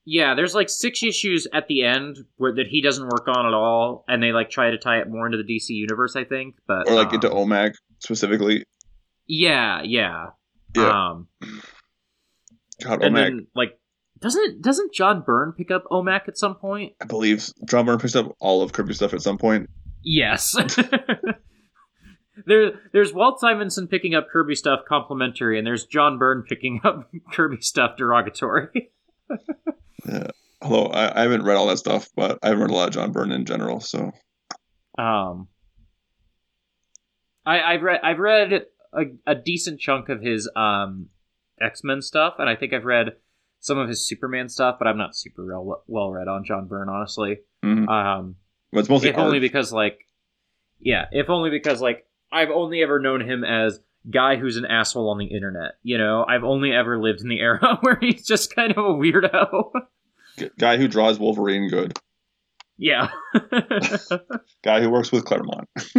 Yeah, 0.04 0.34
there's 0.34 0.54
like 0.54 0.68
six 0.68 1.02
issues 1.02 1.46
at 1.52 1.68
the 1.68 1.84
end 1.84 2.18
where 2.36 2.54
that 2.54 2.66
he 2.66 2.82
doesn't 2.82 3.04
work 3.04 3.28
on 3.28 3.46
at 3.46 3.54
all, 3.54 4.04
and 4.08 4.22
they 4.22 4.32
like 4.32 4.50
try 4.50 4.70
to 4.70 4.78
tie 4.78 4.98
it 4.98 5.08
more 5.08 5.26
into 5.26 5.38
the 5.38 5.44
DC 5.44 5.68
universe, 5.68 6.16
I 6.16 6.24
think. 6.24 6.56
But 6.66 6.88
or 6.88 6.94
like 6.94 7.08
um, 7.08 7.14
into 7.14 7.28
OMAC 7.28 7.74
specifically. 8.00 8.64
Yeah, 9.26 9.82
yeah, 9.84 10.30
yeah. 10.74 11.10
Um, 11.10 11.28
God, 12.82 13.02
and 13.02 13.16
then 13.16 13.46
like 13.54 13.78
doesn't 14.20 14.62
doesn't 14.62 14.92
John 14.92 15.22
Byrne 15.22 15.52
pick 15.52 15.70
up 15.70 15.84
OMAC 15.90 16.28
at 16.28 16.38
some 16.38 16.56
point? 16.56 16.94
I 17.00 17.04
believe 17.04 17.48
John 17.68 17.86
Byrne 17.86 17.98
picks 17.98 18.16
up 18.16 18.34
all 18.40 18.62
of 18.62 18.72
Kirby 18.72 18.94
stuff 18.94 19.14
at 19.14 19.22
some 19.22 19.38
point. 19.38 19.68
Yes. 20.04 20.56
there, 22.46 22.72
there's 22.92 23.12
Walt 23.12 23.40
Simonson 23.40 23.88
picking 23.88 24.14
up 24.14 24.28
Kirby 24.32 24.54
stuff 24.54 24.80
complimentary, 24.88 25.58
and 25.58 25.66
there's 25.66 25.86
John 25.86 26.18
Byrne 26.18 26.42
picking 26.42 26.80
up 26.84 27.10
Kirby 27.32 27.60
stuff 27.60 27.96
derogatory. 27.96 28.90
yeah. 30.06 30.28
Although 30.60 30.86
I, 30.86 31.20
I, 31.20 31.22
haven't 31.22 31.42
read 31.42 31.56
all 31.56 31.66
that 31.66 31.78
stuff, 31.78 32.08
but 32.14 32.38
I 32.42 32.48
haven't 32.48 32.62
read 32.62 32.70
a 32.70 32.74
lot 32.74 32.88
of 32.88 32.94
John 32.94 33.10
Byrne 33.10 33.32
in 33.32 33.44
general. 33.44 33.80
So, 33.80 34.12
um, 34.96 35.48
I, 37.44 37.60
I've 37.60 37.82
read 37.82 38.00
I've 38.04 38.18
read 38.18 38.66
a, 38.92 39.02
a 39.26 39.34
decent 39.34 39.80
chunk 39.80 40.08
of 40.08 40.20
his 40.20 40.48
um 40.54 41.08
X 41.60 41.82
Men 41.82 42.00
stuff, 42.00 42.34
and 42.38 42.48
I 42.48 42.54
think 42.54 42.72
I've 42.72 42.84
read 42.84 43.14
some 43.62 43.78
of 43.78 43.88
his 43.88 44.06
Superman 44.06 44.48
stuff, 44.48 44.76
but 44.78 44.88
I'm 44.88 44.98
not 44.98 45.16
super 45.16 45.46
well, 45.46 45.84
well 45.86 46.10
read 46.10 46.28
on 46.28 46.44
John 46.44 46.66
Byrne, 46.66 46.88
honestly. 46.88 47.38
Mm-hmm. 47.64 47.88
Um, 47.88 48.36
it's 48.72 48.88
mostly 48.88 49.10
if 49.10 49.16
art. 49.16 49.26
only 49.26 49.38
because 49.38 49.72
like, 49.72 50.00
yeah, 50.80 51.06
if 51.12 51.30
only 51.30 51.50
because 51.50 51.80
like 51.80 52.04
I've 52.32 52.50
only 52.50 52.82
ever 52.82 52.98
known 52.98 53.20
him 53.20 53.44
as 53.44 53.78
guy 54.10 54.36
who's 54.36 54.56
an 54.56 54.64
asshole 54.66 55.10
on 55.10 55.18
the 55.18 55.26
internet. 55.26 55.72
You 55.82 55.98
know, 55.98 56.24
I've 56.28 56.44
only 56.44 56.72
ever 56.72 57.00
lived 57.00 57.20
in 57.20 57.28
the 57.28 57.40
era 57.40 57.78
where 57.82 57.98
he's 58.00 58.26
just 58.26 58.54
kind 58.54 58.72
of 58.72 58.78
a 58.78 58.94
weirdo. 58.94 59.70
guy 60.58 60.76
who 60.76 60.88
draws 60.88 61.18
Wolverine 61.18 61.68
good. 61.68 61.98
Yeah. 62.78 63.10
guy 64.64 64.80
who 64.80 64.90
works 64.90 65.12
with 65.12 65.24
Claremont. 65.24 65.68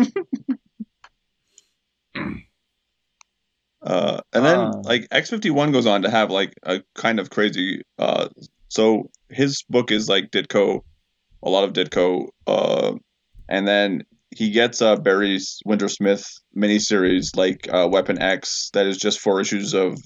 uh, 3.81 4.19
and 4.33 4.45
then 4.45 4.59
um, 4.59 4.81
like 4.81 5.07
X 5.11 5.29
fifty 5.29 5.49
one 5.49 5.71
goes 5.71 5.85
on 5.85 6.01
to 6.01 6.09
have 6.09 6.29
like 6.29 6.53
a 6.63 6.83
kind 6.95 7.19
of 7.21 7.29
crazy. 7.29 7.83
Uh, 7.97 8.27
so 8.67 9.09
his 9.29 9.63
book 9.69 9.91
is 9.91 10.09
like 10.09 10.31
Ditko, 10.31 10.81
a 11.41 11.49
lot 11.49 11.63
of 11.63 11.73
Ditko. 11.73 12.27
Uh, 12.47 12.95
and 13.47 13.67
then 13.67 14.03
he 14.35 14.51
gets 14.51 14.81
a 14.81 14.95
Barry 14.95 15.39
Windsor-Smith 15.65 16.31
miniseries 16.55 17.35
like 17.35 17.67
uh, 17.71 17.87
Weapon 17.91 18.21
X 18.21 18.69
that 18.73 18.85
is 18.85 18.97
just 18.97 19.19
four 19.19 19.39
issues 19.41 19.73
of 19.73 19.97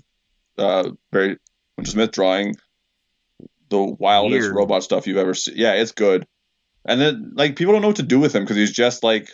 uh, 0.57 0.89
Barry 1.11 1.37
Windsor-Smith 1.77 2.11
drawing 2.11 2.55
the 3.69 3.83
wildest 3.83 4.43
Weird. 4.43 4.55
robot 4.55 4.83
stuff 4.83 5.07
you've 5.07 5.17
ever 5.17 5.33
seen. 5.33 5.55
Yeah, 5.57 5.73
it's 5.73 5.91
good. 5.91 6.25
And 6.85 7.01
then 7.01 7.33
like 7.35 7.55
people 7.55 7.73
don't 7.73 7.81
know 7.81 7.89
what 7.89 7.97
to 7.97 8.03
do 8.03 8.19
with 8.19 8.33
him 8.33 8.43
because 8.43 8.55
he's 8.55 8.71
just 8.71 9.03
like 9.03 9.29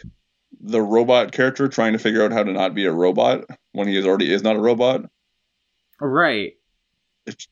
the 0.59 0.81
robot 0.81 1.31
character 1.31 1.67
trying 1.67 1.93
to 1.93 1.99
figure 1.99 2.23
out 2.23 2.31
how 2.31 2.43
to 2.43 2.51
not 2.51 2.73
be 2.73 2.85
a 2.85 2.91
robot 2.91 3.45
when 3.73 3.87
he 3.87 3.97
is 3.97 4.05
already 4.05 4.31
is 4.33 4.43
not 4.43 4.55
a 4.55 4.61
robot. 4.61 5.05
Right. 5.99 6.53
It's, 7.25 7.47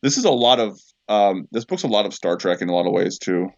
this 0.00 0.16
is 0.16 0.24
a 0.24 0.30
lot 0.30 0.60
of 0.60 0.78
um, 1.08 1.48
this 1.50 1.64
book's 1.64 1.82
a 1.82 1.88
lot 1.88 2.06
of 2.06 2.14
Star 2.14 2.36
Trek 2.36 2.62
in 2.62 2.68
a 2.68 2.74
lot 2.74 2.86
of 2.86 2.92
ways 2.92 3.18
too. 3.18 3.50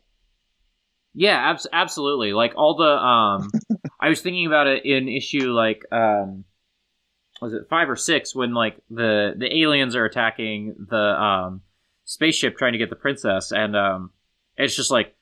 Yeah, 1.15 1.37
abs- 1.51 1.67
absolutely. 1.73 2.33
Like 2.33 2.55
all 2.57 2.77
the 2.77 2.85
um 2.85 3.51
I 4.01 4.09
was 4.09 4.21
thinking 4.21 4.47
about 4.47 4.67
it 4.67 4.85
in 4.85 5.09
issue 5.09 5.53
like 5.53 5.85
um 5.93 6.45
was 7.41 7.53
it 7.53 7.67
5 7.69 7.91
or 7.91 7.97
6 7.97 8.35
when 8.35 8.55
like 8.55 8.77
the 8.91 9.35
the 9.37 9.62
aliens 9.62 9.97
are 9.97 10.05
attacking 10.05 10.75
the 10.91 10.97
um 10.97 11.62
spaceship 12.05 12.57
trying 12.57 12.73
to 12.73 12.79
get 12.79 12.91
the 12.91 12.97
princess 12.97 13.53
and 13.53 13.77
um 13.77 14.11
it's 14.57 14.77
just 14.77 14.91
like 14.91 15.15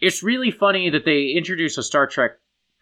it's 0.00 0.22
really 0.22 0.50
funny 0.50 0.90
that 0.90 1.04
they 1.04 1.32
introduce 1.36 1.78
a 1.78 1.82
Star 1.82 2.06
Trek 2.06 2.32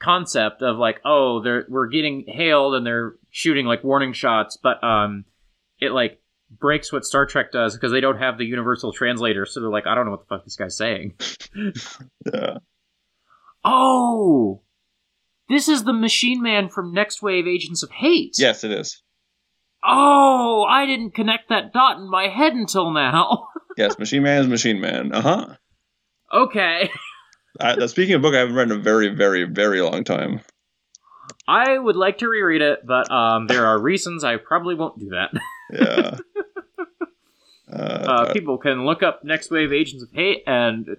concept 0.00 0.62
of 0.62 0.78
like 0.78 1.00
oh 1.04 1.40
they're 1.42 1.64
we're 1.68 1.88
getting 1.88 2.24
hailed 2.26 2.74
and 2.74 2.84
they're 2.84 3.14
shooting 3.30 3.66
like 3.66 3.84
warning 3.84 4.12
shots 4.12 4.56
but 4.60 4.82
um 4.82 5.24
it 5.78 5.92
like 5.92 6.20
breaks 6.58 6.92
what 6.92 7.04
Star 7.04 7.26
Trek 7.26 7.52
does 7.52 7.74
because 7.74 7.92
they 7.92 8.00
don't 8.00 8.18
have 8.18 8.38
the 8.38 8.44
universal 8.44 8.92
translator, 8.92 9.46
so 9.46 9.60
they're 9.60 9.70
like, 9.70 9.86
I 9.86 9.94
don't 9.94 10.04
know 10.04 10.12
what 10.12 10.28
the 10.28 10.34
fuck 10.36 10.44
this 10.44 10.56
guy's 10.56 10.76
saying. 10.76 11.14
yeah. 12.32 12.58
Oh, 13.64 14.62
this 15.48 15.68
is 15.68 15.84
the 15.84 15.92
Machine 15.92 16.42
Man 16.42 16.68
from 16.68 16.92
Next 16.92 17.22
Wave 17.22 17.46
Agents 17.46 17.82
of 17.82 17.90
Hate. 17.90 18.36
Yes, 18.38 18.64
it 18.64 18.70
is. 18.70 19.02
Oh, 19.84 20.64
I 20.68 20.86
didn't 20.86 21.14
connect 21.14 21.48
that 21.48 21.72
dot 21.72 21.98
in 21.98 22.08
my 22.08 22.28
head 22.28 22.52
until 22.54 22.90
now. 22.90 23.48
yes, 23.76 23.98
Machine 23.98 24.22
Man 24.22 24.42
is 24.42 24.48
Machine 24.48 24.80
Man. 24.80 25.12
Uh 25.12 25.20
huh. 25.20 25.46
Okay. 26.32 26.90
I, 27.60 27.86
speaking 27.86 28.14
of 28.14 28.22
book, 28.22 28.34
I 28.34 28.38
haven't 28.38 28.54
read 28.54 28.70
in 28.70 28.78
a 28.78 28.82
very, 28.82 29.08
very, 29.08 29.44
very 29.44 29.82
long 29.82 30.04
time. 30.04 30.40
I 31.46 31.76
would 31.76 31.96
like 31.96 32.18
to 32.18 32.28
reread 32.28 32.62
it, 32.62 32.80
but 32.86 33.10
um, 33.10 33.46
there 33.46 33.66
are 33.66 33.78
reasons 33.78 34.24
I 34.24 34.36
probably 34.36 34.74
won't 34.74 34.98
do 34.98 35.10
that. 35.10 35.32
yeah. 35.72 36.18
Uh, 37.72 37.76
uh, 37.76 38.32
people 38.32 38.58
can 38.58 38.84
look 38.84 39.02
up 39.02 39.24
Next 39.24 39.50
Wave 39.50 39.72
Agents 39.72 40.02
of 40.02 40.10
Hate 40.12 40.42
and 40.46 40.96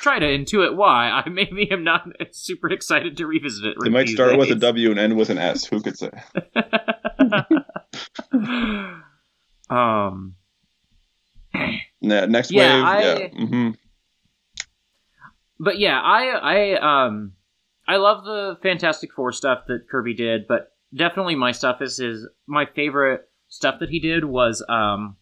try 0.00 0.18
to 0.18 0.26
intuit 0.26 0.74
why. 0.74 1.08
I 1.08 1.28
maybe 1.30 1.70
am 1.70 1.84
not 1.84 2.08
super 2.32 2.68
excited 2.70 3.16
to 3.18 3.26
revisit 3.26 3.64
it. 3.64 3.76
It 3.84 3.92
might 3.92 4.08
start 4.08 4.30
days. 4.30 4.38
with 4.38 4.50
a 4.50 4.56
W 4.56 4.90
and 4.90 4.98
end 4.98 5.16
with 5.16 5.30
an 5.30 5.38
S. 5.38 5.66
Who 5.66 5.80
could 5.80 5.96
say? 5.96 6.10
um. 9.70 10.34
Nah, 12.02 12.26
next 12.26 12.50
yeah, 12.50 12.74
wave, 12.74 12.84
I, 12.84 13.02
yeah. 13.02 13.28
Mm-hmm. 13.28 13.70
But 15.60 15.78
yeah, 15.78 16.00
I 16.00 16.24
I 16.26 17.06
um 17.06 17.32
I 17.86 17.96
love 17.96 18.24
the 18.24 18.58
Fantastic 18.62 19.12
Four 19.14 19.32
stuff 19.32 19.64
that 19.68 19.88
Kirby 19.88 20.14
did, 20.14 20.46
but 20.48 20.72
definitely 20.94 21.36
my 21.36 21.52
stuff 21.52 21.80
is 21.80 21.98
his 21.98 22.26
my 22.46 22.66
favorite 22.66 23.22
stuff 23.48 23.78
that 23.80 23.90
he 23.90 24.00
did 24.00 24.24
was 24.24 24.64
um 24.68 25.16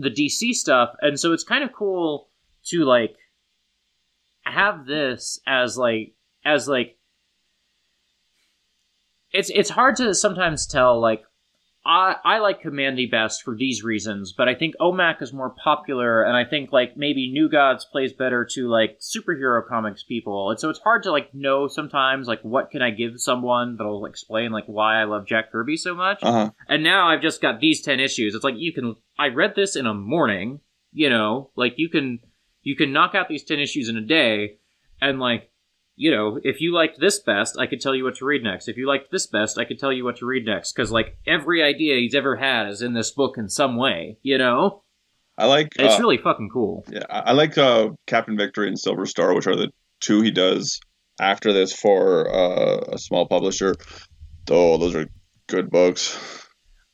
the 0.00 0.10
DC 0.10 0.52
stuff, 0.54 0.94
and 1.00 1.18
so 1.18 1.32
it's 1.32 1.44
kind 1.44 1.64
of 1.64 1.72
cool 1.72 2.28
to 2.66 2.84
like 2.84 3.16
have 4.42 4.86
this 4.86 5.40
as 5.46 5.76
like 5.78 6.14
as 6.44 6.68
like 6.68 6.96
it's 9.32 9.50
it's 9.50 9.70
hard 9.70 9.96
to 9.96 10.14
sometimes 10.14 10.66
tell 10.66 11.00
like 11.00 11.22
I, 11.84 12.16
I 12.24 12.38
like 12.40 12.62
Kamandi 12.62 13.10
best 13.10 13.42
for 13.42 13.56
these 13.56 13.82
reasons, 13.82 14.34
but 14.36 14.48
I 14.48 14.54
think 14.54 14.74
OMAC 14.80 15.22
is 15.22 15.32
more 15.32 15.54
popular, 15.64 16.22
and 16.22 16.36
I 16.36 16.44
think 16.44 16.72
like 16.72 16.96
maybe 16.96 17.32
New 17.32 17.48
Gods 17.48 17.86
plays 17.86 18.12
better 18.12 18.46
to 18.52 18.68
like 18.68 18.98
superhero 19.00 19.66
comics 19.66 20.02
people, 20.02 20.50
and 20.50 20.60
so 20.60 20.68
it's 20.68 20.78
hard 20.80 21.04
to 21.04 21.10
like 21.10 21.34
know 21.34 21.68
sometimes 21.68 22.28
like 22.28 22.42
what 22.42 22.70
can 22.70 22.82
I 22.82 22.90
give 22.90 23.14
someone 23.16 23.76
that'll 23.76 24.04
explain 24.04 24.52
like 24.52 24.66
why 24.66 25.00
I 25.00 25.04
love 25.04 25.26
Jack 25.26 25.50
Kirby 25.50 25.78
so 25.78 25.94
much. 25.94 26.18
Uh-huh. 26.22 26.50
And 26.68 26.82
now 26.82 27.08
I've 27.08 27.22
just 27.22 27.40
got 27.40 27.60
these 27.60 27.80
ten 27.80 27.98
issues. 27.98 28.34
It's 28.34 28.44
like 28.44 28.56
you 28.58 28.74
can 28.74 28.96
I 29.18 29.28
read 29.28 29.54
this 29.56 29.74
in 29.74 29.86
a 29.86 29.94
morning, 29.94 30.60
you 30.92 31.08
know, 31.08 31.50
like 31.56 31.74
you 31.76 31.88
can 31.88 32.20
you 32.62 32.76
can 32.76 32.92
knock 32.92 33.14
out 33.14 33.28
these 33.28 33.44
ten 33.44 33.58
issues 33.58 33.88
in 33.88 33.96
a 33.96 34.02
day, 34.02 34.58
and 35.00 35.18
like 35.18 35.49
you 36.00 36.10
know, 36.10 36.40
if 36.42 36.62
you 36.62 36.72
liked 36.72 36.98
this 36.98 37.18
best, 37.18 37.58
I 37.58 37.66
could 37.66 37.82
tell 37.82 37.94
you 37.94 38.04
what 38.04 38.14
to 38.16 38.24
read 38.24 38.42
next. 38.42 38.68
If 38.68 38.78
you 38.78 38.88
liked 38.88 39.10
this 39.10 39.26
best, 39.26 39.58
I 39.58 39.66
could 39.66 39.78
tell 39.78 39.92
you 39.92 40.02
what 40.02 40.16
to 40.16 40.24
read 40.24 40.46
next. 40.46 40.72
Because, 40.72 40.90
like, 40.90 41.18
every 41.26 41.62
idea 41.62 41.96
he's 41.96 42.14
ever 42.14 42.36
had 42.36 42.68
is 42.68 42.80
in 42.80 42.94
this 42.94 43.10
book 43.10 43.36
in 43.36 43.50
some 43.50 43.76
way, 43.76 44.16
you 44.22 44.38
know? 44.38 44.82
I 45.36 45.44
like. 45.44 45.74
It's 45.78 45.96
uh, 45.96 45.98
really 45.98 46.16
fucking 46.16 46.48
cool. 46.50 46.86
Yeah, 46.90 47.02
I 47.10 47.32
like 47.32 47.58
uh, 47.58 47.90
Captain 48.06 48.34
Victory 48.34 48.66
and 48.68 48.78
Silver 48.78 49.04
Star, 49.04 49.34
which 49.34 49.46
are 49.46 49.56
the 49.56 49.68
two 50.00 50.22
he 50.22 50.30
does 50.30 50.80
after 51.20 51.52
this 51.52 51.70
for 51.70 52.34
uh, 52.34 52.94
a 52.94 52.98
small 52.98 53.28
publisher. 53.28 53.74
Oh, 54.50 54.78
those 54.78 54.94
are 54.94 55.06
good 55.48 55.70
books. 55.70 56.18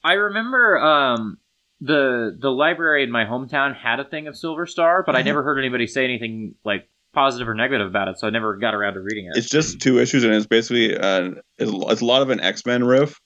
I 0.03 0.15
remember 0.15 0.81
um, 0.81 1.37
the 1.81 2.37
the 2.37 2.51
library 2.51 3.05
in 3.05 3.13
my 3.13 3.25
hometown 3.25 3.77
had 3.77 4.01
a 4.01 4.05
thing 4.05 4.27
of 4.27 4.37
Silver 4.37 4.67
Star, 4.67 5.05
but 5.07 5.13
mm-hmm. 5.13 5.21
I 5.21 5.23
never 5.23 5.45
heard 5.45 5.61
anybody 5.61 5.87
say 5.87 6.03
anything 6.03 6.57
like 6.65 6.89
positive 7.17 7.49
or 7.49 7.55
negative 7.55 7.89
about 7.89 8.09
it, 8.09 8.19
so 8.21 8.27
I 8.27 8.31
never 8.31 8.57
got 8.59 8.75
around 8.75 8.95
to 8.95 9.01
reading 9.01 9.27
it. 9.27 9.39
It's 9.39 9.49
just 9.49 9.81
two 9.81 9.99
issues, 9.99 10.23
and 10.23 10.33
it's 10.35 10.47
basically 10.47 10.97
uh, 10.97 11.31
it's, 11.59 11.73
it's 11.73 12.01
a 12.03 12.05
lot 12.05 12.23
of 12.23 12.31
an 12.31 12.41
X 12.41 12.65
Men 12.65 12.85
riff. 12.85 13.19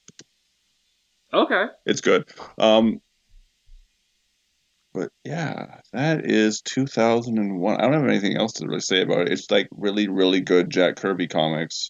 Okay. 1.33 1.65
It's 1.85 2.01
good. 2.01 2.27
Um, 2.57 3.01
but 4.93 5.09
yeah, 5.23 5.79
that 5.93 6.25
is 6.25 6.61
2001. 6.61 7.75
I 7.75 7.81
don't 7.83 7.93
have 7.93 8.03
anything 8.09 8.35
else 8.37 8.53
to 8.53 8.67
really 8.67 8.79
say 8.81 9.01
about 9.01 9.19
it. 9.21 9.29
It's 9.31 9.49
like 9.51 9.67
really, 9.71 10.07
really 10.07 10.41
good 10.41 10.69
Jack 10.69 10.95
Kirby 10.95 11.27
comics. 11.27 11.89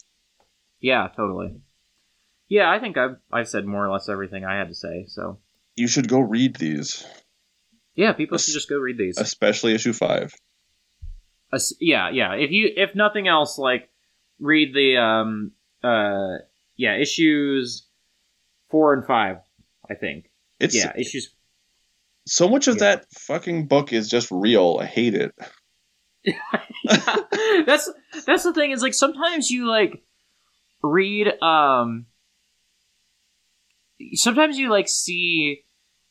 Yeah, 0.80 1.07
totally. 1.15 1.61
Yeah, 2.49 2.69
I 2.69 2.80
think 2.80 2.98
I've 2.98 3.18
I've 3.32 3.48
said 3.48 3.65
more 3.65 3.86
or 3.86 3.91
less 3.91 4.10
everything 4.10 4.44
I 4.44 4.57
had 4.57 4.68
to 4.68 4.76
say. 4.76 5.06
So 5.07 5.40
You 5.76 5.88
should 5.88 6.07
go 6.10 6.19
read 6.19 6.56
these, 6.57 7.06
yeah, 7.95 8.14
people 8.14 8.38
should 8.38 8.53
just 8.53 8.69
go 8.69 8.78
read 8.78 8.98
these. 8.98 9.18
especially 9.18 9.73
issue 9.73 9.94
five. 9.94 10.34
As- 11.53 11.73
yeah, 11.80 12.10
yeah. 12.11 12.34
If 12.36 12.52
you 12.52 12.69
if 12.76 12.95
nothing 12.95 13.28
else, 13.28 13.57
like 13.57 13.90
read 14.40 14.73
the 14.73 14.98
um 14.98 15.52
uh 15.84 16.38
yeah 16.78 16.95
issues 16.98 17.88
four 18.69 18.94
and 18.94 19.06
five. 19.06 19.38
I 19.90 19.95
think. 19.95 20.26
It's 20.60 20.76
yeah, 20.76 20.94
issues. 20.98 21.34
so 22.28 22.48
much 22.48 22.68
of 22.68 22.76
Yeah. 22.76 22.95
that 22.95 23.06
fucking 23.11 23.68
book 23.68 23.91
is 23.91 24.10
just 24.10 24.30
real. 24.32 24.78
I 24.82 24.86
hate 24.86 25.15
it. 25.15 25.34
that's 27.65 27.91
that's 28.26 28.44
the 28.44 28.53
thing 28.53 28.72
is 28.72 28.82
like 28.82 28.94
sometimes 28.94 29.49
you 29.49 29.68
like 29.68 30.03
read 30.84 31.28
um 31.41 32.06
sometimes 34.14 34.57
you 34.57 34.69
like 34.69 34.88
see 34.88 35.61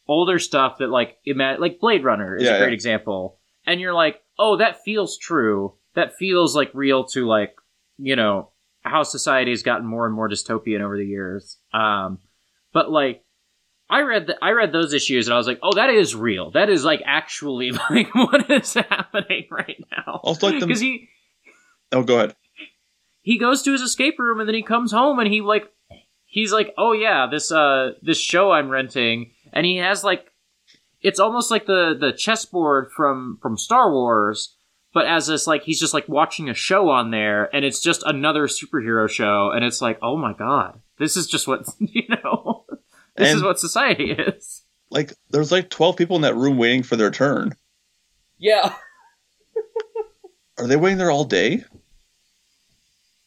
older 0.09 0.39
stuff 0.39 0.79
that 0.79 0.89
like 0.91 1.17
ima- 1.25 1.57
like 1.59 1.79
Blade 1.81 2.05
Runner 2.05 2.37
is 2.37 2.43
Yeah, 2.45 2.57
a 2.57 2.59
great 2.59 2.73
example 2.73 3.39
and 3.71 3.81
you're 3.81 3.95
like 3.95 4.21
oh 4.39 4.57
that 4.57 4.83
feels 4.85 5.17
true 5.19 5.75
that 5.95 6.17
feels 6.17 6.55
like 6.57 6.71
real 6.75 7.05
to 7.05 7.27
like 7.27 7.55
you 7.99 8.17
know 8.17 8.51
how 8.83 9.03
society 9.03 9.51
has 9.53 9.63
gotten 9.63 9.87
more 9.87 10.07
and 10.07 10.15
more 10.15 10.29
dystopian 10.29 10.81
over 10.81 10.97
the 10.97 11.07
years 11.07 11.59
um 11.73 12.19
but 12.73 12.91
like 12.91 13.25
I 13.93 14.03
read 14.03 14.29
the, 14.29 14.37
I 14.41 14.53
read 14.53 14.71
those 14.73 14.93
issues 14.95 15.27
and 15.27 15.35
I 15.35 15.37
was 15.37 15.49
like, 15.49 15.59
oh, 15.65 15.73
that 15.75 15.91
is 15.91 16.15
real. 16.15 16.53
That 16.53 16.71
is 16.71 16.85
like 16.85 17.03
actually 17.05 17.73
like 17.91 18.15
what 18.15 18.49
is 18.49 18.75
happening 18.75 19.49
right 19.51 19.85
now. 19.91 20.21
Also, 20.23 20.47
like 20.49 20.61
because 20.61 20.79
he 20.79 21.09
Oh, 21.91 22.05
go 22.05 22.19
ahead. 22.19 22.37
he 23.23 23.37
goes 23.37 23.63
to 23.63 23.73
his 23.73 23.83
escape 23.83 24.17
room 24.21 24.39
and 24.39 24.49
then 24.49 24.55
he 24.55 24.63
comes 24.63 24.93
home 24.93 25.19
and 25.19 25.27
he 25.27 25.41
like 25.41 25.73
he's 26.25 26.53
like 26.53 26.73
oh 26.79 26.93
yeah 26.93 27.27
this 27.29 27.51
uh 27.51 27.91
this 28.01 28.17
show 28.21 28.53
i'm 28.53 28.69
renting 28.69 29.33
and 29.53 29.67
he 29.67 29.79
has 29.79 30.05
like 30.05 30.30
it's 31.03 31.21
almost 31.21 31.51
like 31.51 31.67
the 31.67 31.97
the 31.99 32.13
chessboard 32.13 32.91
from 32.95 33.39
from 33.41 33.57
star 33.57 33.91
wars 33.93 34.57
but 34.93 35.07
as 35.07 35.27
this 35.29 35.47
like 35.47 35.63
he's 35.63 35.81
just 35.81 35.95
like 35.95 36.09
watching 36.09 36.49
a 36.49 36.55
show 36.55 36.89
on 36.91 37.11
there 37.11 37.49
and 37.55 37.65
it's 37.65 37.81
just 37.81 38.03
another 38.05 38.47
superhero 38.47 39.09
show 39.09 39.51
and 39.55 39.65
it's 39.65 39.81
like 39.81 39.99
oh 40.03 40.17
my 40.17 40.33
god 40.33 40.81
this 40.99 41.17
is 41.17 41.27
just 41.27 41.47
what 41.49 41.65
you 41.79 42.03
know 42.09 42.65
this 43.17 43.35
is 43.35 43.43
what 43.43 43.59
society 43.61 44.11
is 44.13 44.63
Like, 44.91 45.13
there's 45.31 45.53
like 45.53 45.71
12 45.71 45.97
people 45.97 46.17
in 46.17 46.23
that 46.23 46.35
room 46.37 46.59
waiting 46.59 46.83
for 46.83 46.97
their 46.97 47.11
turn. 47.13 47.55
yeah 48.39 48.75
Are 50.59 50.67
they 50.67 50.77
waiting 50.77 50.99
there 50.99 51.11
all 51.11 51.25
day? 51.25 51.65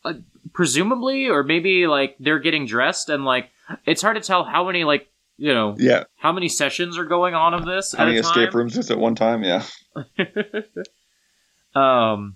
Uh, 0.06 0.14
presumably 0.54 1.30
or 1.30 1.42
maybe 1.44 1.88
like 1.88 2.16
they're 2.20 2.40
getting 2.40 2.66
dressed 2.68 3.10
and 3.10 3.24
like 3.26 3.50
it's 3.86 4.02
hard 4.02 4.16
to 4.16 4.22
tell 4.22 4.44
how 4.44 4.66
many 4.68 4.84
like 4.84 5.08
you 5.38 5.54
know 5.54 5.76
Yeah. 5.80 6.04
how 6.18 6.32
many 6.32 6.48
sessions 6.50 6.98
are 6.98 7.06
going 7.06 7.34
on 7.34 7.54
of 7.54 7.66
this 7.66 7.94
How 7.94 8.06
many 8.06 8.18
escape 8.18 8.54
rooms 8.54 8.74
just 8.76 8.92
at 8.92 9.00
one 9.00 9.16
time? 9.16 9.44
Yeah. 9.44 9.64
um 11.76 12.36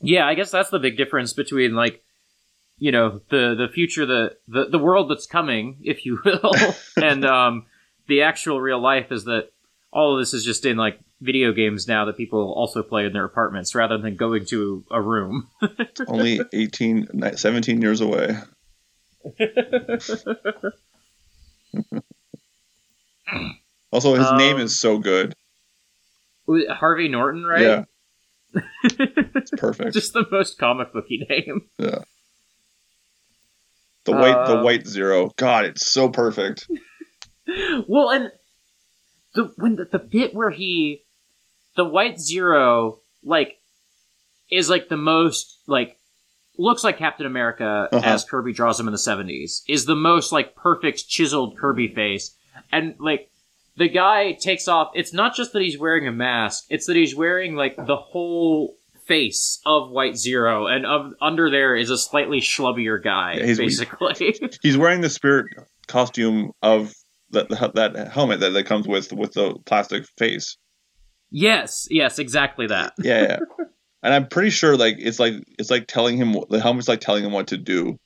yeah 0.00 0.26
i 0.26 0.34
guess 0.34 0.50
that's 0.50 0.70
the 0.70 0.78
big 0.78 0.96
difference 0.98 1.32
between 1.32 1.74
like 1.74 2.02
you 2.78 2.92
know 2.92 3.20
the 3.30 3.54
the 3.54 3.68
future 3.72 4.04
the 4.04 4.36
the, 4.48 4.66
the 4.66 4.78
world 4.78 5.10
that's 5.10 5.26
coming 5.26 5.78
if 5.82 6.04
you 6.04 6.18
will 6.24 6.52
and 7.02 7.24
um 7.24 7.64
the 8.06 8.22
actual 8.22 8.60
real 8.60 8.80
life 8.80 9.10
is 9.10 9.24
that 9.24 9.48
all 9.92 10.12
of 10.14 10.20
this 10.20 10.34
is 10.34 10.44
just 10.44 10.66
in 10.66 10.76
like 10.76 10.98
video 11.22 11.52
games 11.52 11.88
now 11.88 12.04
that 12.04 12.16
people 12.18 12.52
also 12.52 12.82
play 12.82 13.06
in 13.06 13.12
their 13.14 13.24
apartments 13.24 13.74
rather 13.74 13.96
than 13.96 14.14
going 14.16 14.44
to 14.44 14.84
a 14.90 15.00
room 15.00 15.48
Only 16.06 16.40
18, 16.52 17.36
17 17.36 17.80
years 17.80 18.00
away. 18.02 18.36
Also, 23.92 24.14
his 24.16 24.26
Um, 24.26 24.38
name 24.38 24.58
is 24.58 24.80
so 24.80 24.98
good. 24.98 25.34
harvey 26.48 27.06
norton 27.08 27.44
right 27.44 27.62
Yeah. 27.62 27.84
It's 29.36 29.50
perfect. 29.52 29.94
just 29.94 30.12
the 30.12 30.26
most 30.32 30.58
comic 30.58 30.92
booky 30.92 31.24
name 31.28 31.68
yeah. 31.78 32.00
The 34.04 34.12
white, 34.12 34.46
the 34.46 34.58
uh, 34.58 34.62
white 34.62 34.86
zero. 34.86 35.30
God, 35.36 35.64
it's 35.64 35.90
so 35.90 36.08
perfect. 36.10 36.68
well, 37.88 38.10
and 38.10 38.30
the 39.34 39.50
when 39.56 39.76
the, 39.76 39.86
the 39.86 39.98
bit 39.98 40.34
where 40.34 40.50
he, 40.50 41.04
the 41.76 41.84
white 41.86 42.20
zero, 42.20 43.00
like, 43.22 43.56
is 44.50 44.68
like 44.68 44.88
the 44.90 44.98
most 44.98 45.58
like 45.66 45.96
looks 46.58 46.84
like 46.84 46.98
Captain 46.98 47.26
America 47.26 47.88
Uh-huh. 47.92 48.02
as 48.04 48.24
Kirby 48.24 48.52
draws 48.52 48.78
him 48.78 48.86
in 48.88 48.92
the 48.92 48.98
seventies. 48.98 49.62
Is 49.68 49.84
the 49.86 49.96
most 49.96 50.32
like 50.32 50.54
perfect 50.54 51.08
chiseled 51.08 51.56
Kirby 51.58 51.88
face, 51.88 52.36
and 52.72 52.94
like 52.98 53.30
the 53.76 53.88
guy 53.88 54.32
takes 54.32 54.68
off. 54.68 54.92
It's 54.94 55.12
not 55.12 55.34
just 55.34 55.52
that 55.52 55.62
he's 55.62 55.78
wearing 55.78 56.06
a 56.06 56.12
mask; 56.12 56.64
it's 56.70 56.86
that 56.86 56.96
he's 56.96 57.14
wearing 57.16 57.56
like 57.56 57.76
the 57.76 57.96
whole 57.96 58.76
face 59.06 59.60
of 59.66 59.90
White 59.90 60.16
Zero, 60.16 60.66
and 60.66 60.86
of, 60.86 61.12
under 61.20 61.50
there 61.50 61.76
is 61.76 61.90
a 61.90 61.98
slightly 61.98 62.40
schlubbier 62.40 63.02
guy, 63.02 63.34
Yeah, 63.34 63.44
he's- 63.46 63.58
basically. 63.58 64.34
He's 64.62 64.78
wearing 64.78 65.02
the 65.02 65.10
spirit 65.10 65.46
costume 65.88 66.52
of 66.62 66.94
that 67.30 67.48
that 67.74 68.08
helmet 68.12 68.40
that, 68.40 68.50
that 68.50 68.64
comes 68.64 68.86
with 68.88 69.12
with 69.12 69.32
the 69.32 69.56
plastic 69.66 70.04
face. 70.16 70.56
yes, 71.30 71.86
yes, 71.90 72.18
exactly 72.18 72.66
that. 72.68 72.92
Yeah, 73.02 73.22
yeah. 73.22 73.38
and 74.04 74.12
I'm 74.12 74.28
pretty 74.28 74.50
sure 74.50 74.76
like 74.76 74.96
it's 74.98 75.18
like 75.18 75.32
it's 75.58 75.70
like 75.70 75.86
telling 75.88 76.18
him 76.18 76.36
the 76.50 76.60
helmet's 76.60 76.86
like 76.86 77.00
telling 77.00 77.24
him 77.24 77.32
what 77.32 77.48
to 77.48 77.56
do. 77.56 77.98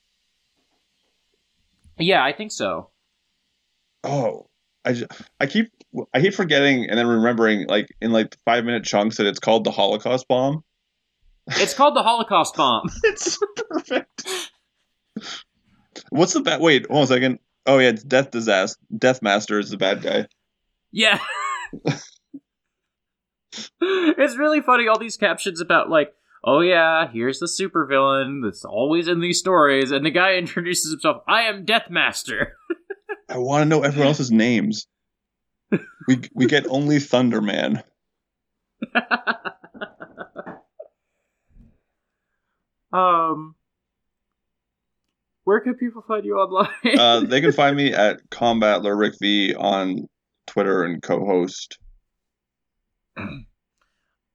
Yeah, 1.99 2.25
I 2.25 2.33
think 2.33 2.53
so. 2.53 2.91
Oh, 4.05 4.47
I, 4.85 4.93
ju- 4.93 5.09
I 5.41 5.47
keep 5.47 5.73
I 6.15 6.21
keep 6.21 6.35
forgetting 6.35 6.89
and 6.89 6.97
then 6.97 7.09
remembering 7.09 7.67
like 7.67 7.89
in 8.01 8.13
like 8.13 8.37
five 8.45 8.65
minute 8.65 8.85
chunks 8.85 9.17
that 9.17 9.27
it's 9.27 9.41
called 9.41 9.65
the 9.65 9.73
Holocaust 9.73 10.29
bomb. 10.29 10.63
It's 11.49 11.75
called 11.75 11.97
the 11.97 12.03
Holocaust 12.03 12.55
bomb. 12.55 12.89
It's 13.05 13.39
perfect. 13.57 14.51
What's 16.11 16.33
the 16.33 16.41
bad? 16.41 16.61
Wait, 16.61 16.87
hold 16.87 16.99
on 16.99 17.05
a 17.05 17.07
second. 17.09 17.39
Oh 17.67 17.79
yeah, 17.79 17.89
it's 17.89 18.05
Death 18.05 18.31
Disaster. 18.31 18.81
Death 18.97 19.21
Master 19.21 19.59
is 19.59 19.71
the 19.71 19.77
bad 19.77 20.01
guy. 20.03 20.27
Yeah. 20.93 21.19
it's 24.19 24.37
really 24.37 24.61
funny 24.61 24.89
all 24.89 24.99
these 24.99 25.17
captions 25.17 25.61
about 25.61 25.89
like, 25.89 26.15
oh 26.45 26.61
yeah, 26.61 27.09
here's 27.11 27.39
the 27.39 27.47
supervillain 27.47 28.43
that's 28.43 28.65
always 28.65 29.09
in 29.09 29.21
these 29.21 29.39
stories, 29.39 29.91
and 29.91 30.05
the 30.05 30.11
guy 30.11 30.35
introduces 30.37 30.91
himself, 30.91 31.23
I 31.29 31.43
am 31.43 31.65
Deathmaster. 31.65 32.49
I 33.29 33.39
want 33.39 33.63
to 33.63 33.69
know 33.69 33.83
everyone 33.83 34.09
else's 34.09 34.33
names. 34.33 34.87
We 36.07 36.23
we 36.35 36.47
get 36.47 36.67
only 36.69 36.97
Thunderman. 36.97 37.83
um 42.93 43.55
where 45.45 45.61
can 45.61 45.75
people 45.75 46.03
find 46.07 46.25
you 46.25 46.37
online? 46.37 46.99
Uh, 46.99 47.21
they 47.21 47.41
can 47.41 47.53
find 47.53 47.77
me 47.77 47.93
at 47.93 48.21
Combat 48.31 48.83
Rick 48.83 49.15
V 49.21 49.55
on 49.55 50.07
Twitter 50.47 50.85
and 50.85 51.03
Cohost. 51.03 51.79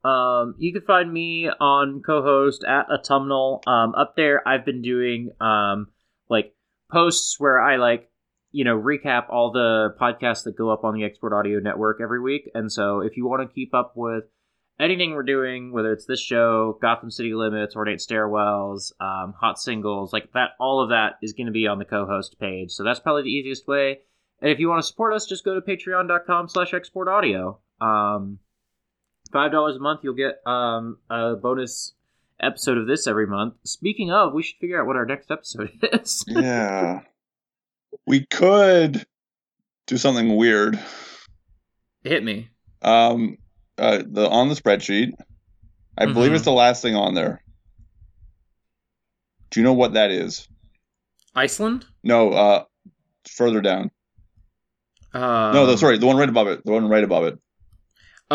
Um, 0.03 0.55
you 0.57 0.73
can 0.73 0.81
find 0.81 1.11
me 1.11 1.49
on 1.49 2.01
Cohost 2.05 2.63
at 2.63 2.88
autumnal. 2.89 3.61
Um, 3.65 3.95
up 3.95 4.15
there, 4.15 4.45
I've 4.47 4.65
been 4.65 4.81
doing 4.81 5.31
um 5.39 5.88
like 6.30 6.53
posts 6.91 7.39
where 7.39 7.61
I 7.61 7.77
like 7.77 8.09
you 8.51 8.63
know 8.63 8.77
recap 8.77 9.30
all 9.30 9.51
the 9.51 9.95
podcasts 9.99 10.43
that 10.43 10.57
go 10.57 10.69
up 10.69 10.84
on 10.84 10.93
the 10.93 11.03
Export 11.03 11.34
Audio 11.34 11.59
Network 11.59 11.99
every 12.01 12.21
week. 12.21 12.49
And 12.53 12.71
so, 12.71 12.99
if 12.99 13.17
you 13.17 13.25
want 13.25 13.47
to 13.47 13.53
keep 13.53 13.73
up 13.73 13.93
with 13.95 14.25
anything 14.80 15.11
we're 15.11 15.23
doing, 15.23 15.71
whether 15.71 15.93
it's 15.93 16.05
this 16.05 16.21
show, 16.21 16.77
Gotham 16.81 17.11
City 17.11 17.34
Limits, 17.34 17.75
Ornate 17.75 17.99
Stairwells, 17.99 18.91
um, 18.99 19.34
Hot 19.39 19.59
Singles, 19.59 20.13
like 20.13 20.31
that, 20.34 20.51
all 20.59 20.81
of 20.81 20.89
that 20.89 21.13
is 21.21 21.34
going 21.34 21.47
to 21.47 21.53
be 21.53 21.67
on 21.67 21.80
the 21.80 21.85
Cohost 21.85 22.39
page. 22.39 22.71
So 22.71 22.84
that's 22.84 22.99
probably 22.99 23.23
the 23.23 23.30
easiest 23.30 23.67
way. 23.67 23.99
And 24.41 24.51
if 24.51 24.59
you 24.59 24.67
want 24.67 24.81
to 24.81 24.88
support 24.88 25.13
us, 25.13 25.25
just 25.25 25.45
go 25.45 25.55
to 25.55 25.61
patreon.com/slash 25.61 26.73
export 26.73 27.07
audio. 27.07 27.59
Um, 27.80 28.39
five 29.34 29.51
dollars 29.51 29.76
a 29.76 29.80
month 29.80 29.99
you'll 30.03 30.14
get 30.14 30.35
um 30.45 30.97
a 31.10 31.35
bonus 31.35 31.93
episode 32.39 32.77
of 32.77 32.88
this 32.88 33.07
every 33.07 33.27
month 33.27 33.55
speaking 33.64 34.11
of 34.11 34.34
we 34.34 34.43
should 34.43 34.57
figure 34.60 34.80
out 34.80 34.88
what 34.88 34.95
our 34.95 35.05
next 35.05 35.30
episode 35.31 35.69
is 35.93 36.23
Yeah, 36.27 37.01
we 38.07 38.26
could 38.26 39.05
do 39.88 39.97
something 39.97 40.35
weird. 40.35 40.80
hit 42.03 42.23
me 42.23 42.49
Um, 42.81 43.38
uh, 43.77 44.03
the 44.05 44.30
on 44.30 44.49
the 44.49 44.55
spreadsheet, 44.55 45.14
I 45.97 46.05
believe 46.05 46.31
Mhm. 46.31 46.35
it's 46.35 46.45
the 46.45 46.51
last 46.51 46.81
thing 46.81 46.95
on 46.95 47.14
there. 47.15 47.43
Do 49.51 49.60
you 49.60 49.64
know 49.64 49.73
what 49.73 49.93
that 49.93 50.11
is? 50.11 50.47
iceland 51.35 51.85
No, 52.03 52.30
uh, 52.31 52.64
further 53.27 53.61
down. 53.61 53.89
Um, 55.14 55.53
no, 55.53 55.65
that's 55.68 55.84
right. 55.84 55.99
The 55.99 56.05
one 56.07 56.18
right 56.18 56.27
above 56.30 56.47
it. 56.47 56.65
The 56.65 56.72
one 56.72 56.88
right 56.89 57.03
above 57.03 57.23
it. 57.26 57.39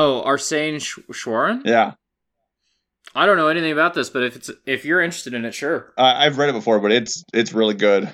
Oh, 0.01 0.23
Arsene 0.23 0.79
Sh- 0.79 1.01
Schwarren. 1.11 1.62
Yeah, 1.65 1.95
I 3.16 3.27
don't 3.27 3.37
know 3.37 3.49
anything 3.49 3.73
about 3.73 3.95
this, 3.95 4.11
but 4.11 4.23
if 4.23 4.37
it's 4.37 4.51
if 4.65 4.85
you're 4.85 5.01
interested 5.03 5.35
in 5.35 5.45
it, 5.45 5.55
sure. 5.55 5.93
uh, 5.99 6.15
I've 6.16 6.39
read 6.39 6.51
it 6.51 6.53
before, 6.53 6.79
but 6.79 6.93
it's 6.93 7.25
it's 7.35 7.53
really 7.53 7.75
good. 7.75 8.09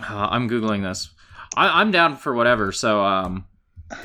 Uh, 0.00 0.26
I'm 0.30 0.48
googling 0.50 0.82
this. 0.82 1.10
I, 1.56 1.80
I'm 1.80 1.92
down 1.92 2.16
for 2.16 2.34
whatever, 2.34 2.72
so 2.72 3.04
um, 3.04 3.44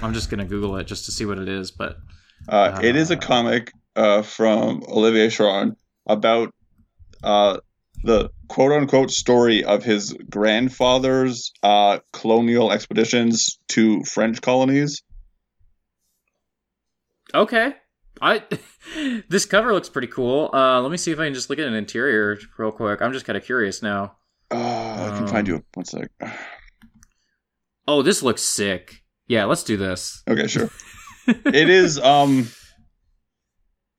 I'm 0.04 0.14
just 0.14 0.30
gonna 0.30 0.46
Google 0.46 0.78
it 0.78 0.84
just 0.86 1.06
to 1.06 1.12
see 1.12 1.26
what 1.26 1.40
it 1.40 1.50
is. 1.50 1.72
But 1.72 1.98
Uh, 2.48 2.80
it 2.84 2.96
is 2.96 3.10
a 3.10 3.18
comic 3.18 3.72
uh, 3.96 4.22
from 4.22 4.84
Olivier 4.88 5.30
Schrauwen 5.30 5.76
about 6.06 6.54
uh, 7.24 7.58
the 8.04 8.30
quote 8.48 8.72
unquote 8.72 9.10
story 9.10 9.64
of 9.64 9.84
his 9.84 10.14
grandfather's 10.30 11.52
uh, 11.64 12.00
colonial 12.14 12.72
expeditions 12.72 13.58
to 13.70 14.04
French 14.04 14.42
colonies. 14.42 15.02
Okay, 17.34 17.74
I 18.22 18.44
this 19.30 19.46
cover 19.46 19.74
looks 19.74 19.90
pretty 19.90 20.08
cool. 20.08 20.50
Uh, 20.54 20.82
let 20.82 20.92
me 20.92 20.98
see 20.98 21.12
if 21.12 21.20
I 21.20 21.26
can 21.26 21.34
just 21.34 21.50
look 21.50 21.60
at 21.60 21.68
an 21.68 21.74
interior 21.74 22.38
real 22.58 22.72
quick. 22.72 23.02
I'm 23.02 23.14
just 23.14 23.26
kind 23.26 23.38
of 23.38 23.44
curious 23.44 23.82
now. 23.82 24.16
Uh, 24.52 25.12
I 25.14 25.18
can 25.18 25.28
find 25.28 25.48
Um. 25.50 25.56
you 25.56 25.64
one 25.74 25.86
sec. 25.86 26.10
Oh, 27.88 28.04
this 28.04 28.22
looks 28.22 28.44
sick. 28.44 29.02
Yeah, 29.28 29.46
let's 29.46 29.64
do 29.64 29.76
this. 29.76 30.22
Okay, 30.30 30.46
sure. 30.46 30.70
it 31.28 31.70
is 31.70 31.98
um 32.00 32.48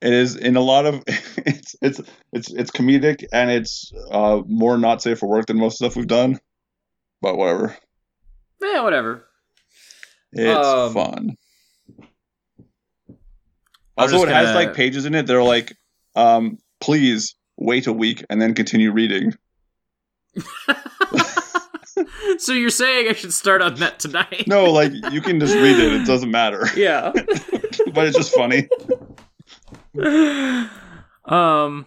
it 0.01 0.12
is 0.12 0.36
in 0.36 0.55
a 0.57 0.61
lot 0.61 0.86
of 0.86 1.02
it's 1.07 1.74
it's 1.82 2.01
it's 2.32 2.52
it's 2.52 2.70
comedic 2.70 3.24
and 3.32 3.51
it's 3.51 3.93
uh 4.12 4.43
more 4.47 4.78
not 4.78 5.02
safe 5.02 5.19
for 5.19 5.28
work 5.28 5.47
than 5.47 5.59
most 5.59 5.77
stuff 5.77 5.97
we've 5.97 6.07
done. 6.07 6.39
But 7.20 7.36
whatever. 7.36 7.77
Yeah, 8.62 8.82
whatever. 8.82 9.24
It's 10.32 10.66
Um, 10.69 10.94
fun. 10.94 11.36
I'm 13.97 14.03
Also, 14.05 14.23
it 14.23 14.29
has 14.29 14.49
gonna- 14.49 14.67
like 14.67 14.75
pages 14.75 15.05
in 15.05 15.15
it 15.15 15.27
that 15.27 15.37
are 15.37 15.43
like, 15.43 15.77
um, 16.17 16.59
please 16.81 17.35
wait 17.57 17.87
a 17.87 17.93
week 17.93 18.25
and 18.31 18.41
then 18.41 18.55
continue 18.55 18.93
reading. 18.93 19.35
so 22.39 22.53
you're 22.53 22.71
saying 22.71 23.09
I 23.09 23.12
should 23.15 23.33
start 23.33 23.62
on 23.62 23.75
that 23.77 23.99
tonight? 23.99 24.45
No, 24.47 24.71
like 24.73 24.93
you 25.12 25.21
can 25.21 25.41
just 25.41 25.55
read 25.55 25.79
it; 25.79 25.93
it 25.93 26.07
doesn't 26.07 26.31
matter. 26.31 26.67
Yeah. 26.77 27.12
but 27.93 28.07
it's 28.07 28.17
just 28.17 28.35
funny. 28.35 28.69
um 31.25 31.87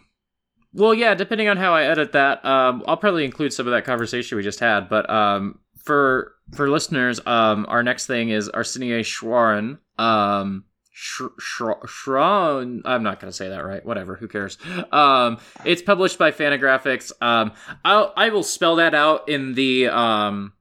well 0.74 0.94
yeah 0.94 1.16
depending 1.16 1.48
on 1.48 1.58
how 1.58 1.74
i 1.74 1.84
edit 1.84 2.12
that 2.12 2.44
um 2.46 2.84
i'll 2.88 2.98
probably 2.98 3.26
include 3.26 3.54
some 3.54 3.66
of 3.68 3.72
that 3.74 3.86
conversation 3.86 4.36
we 4.38 4.44
just 4.44 4.60
had 4.60 4.90
but 4.90 5.10
um 5.10 5.60
for 5.84 6.34
for 6.56 6.70
listeners 6.70 7.20
um 7.26 7.66
our 7.70 7.82
next 7.84 8.06
thing 8.06 8.30
is 8.30 8.50
arsenie 8.50 9.00
schwarren 9.04 9.78
um 9.98 10.66
Sh- 10.95 11.24
Sh- 11.40 11.61
Schron, 11.88 12.82
I'm 12.86 13.02
not 13.02 13.20
gonna 13.20 13.34
say 13.34 13.49
that 13.49 13.65
right. 13.65 13.84
Whatever, 13.84 14.15
who 14.15 14.28
cares? 14.28 14.60
Um, 14.91 15.40
it's 15.65 15.82
published 15.82 16.20
by 16.20 16.32
Fantagraphics. 16.32 17.11
Um, 17.20 17.53
I'll 17.84 18.14
I 18.15 18.30
will 18.30 18.44
spell 18.44 18.76
that 18.76 18.94
out 18.94 19.28
in 19.28 19.56
the 19.56 19.88
um 19.88 20.53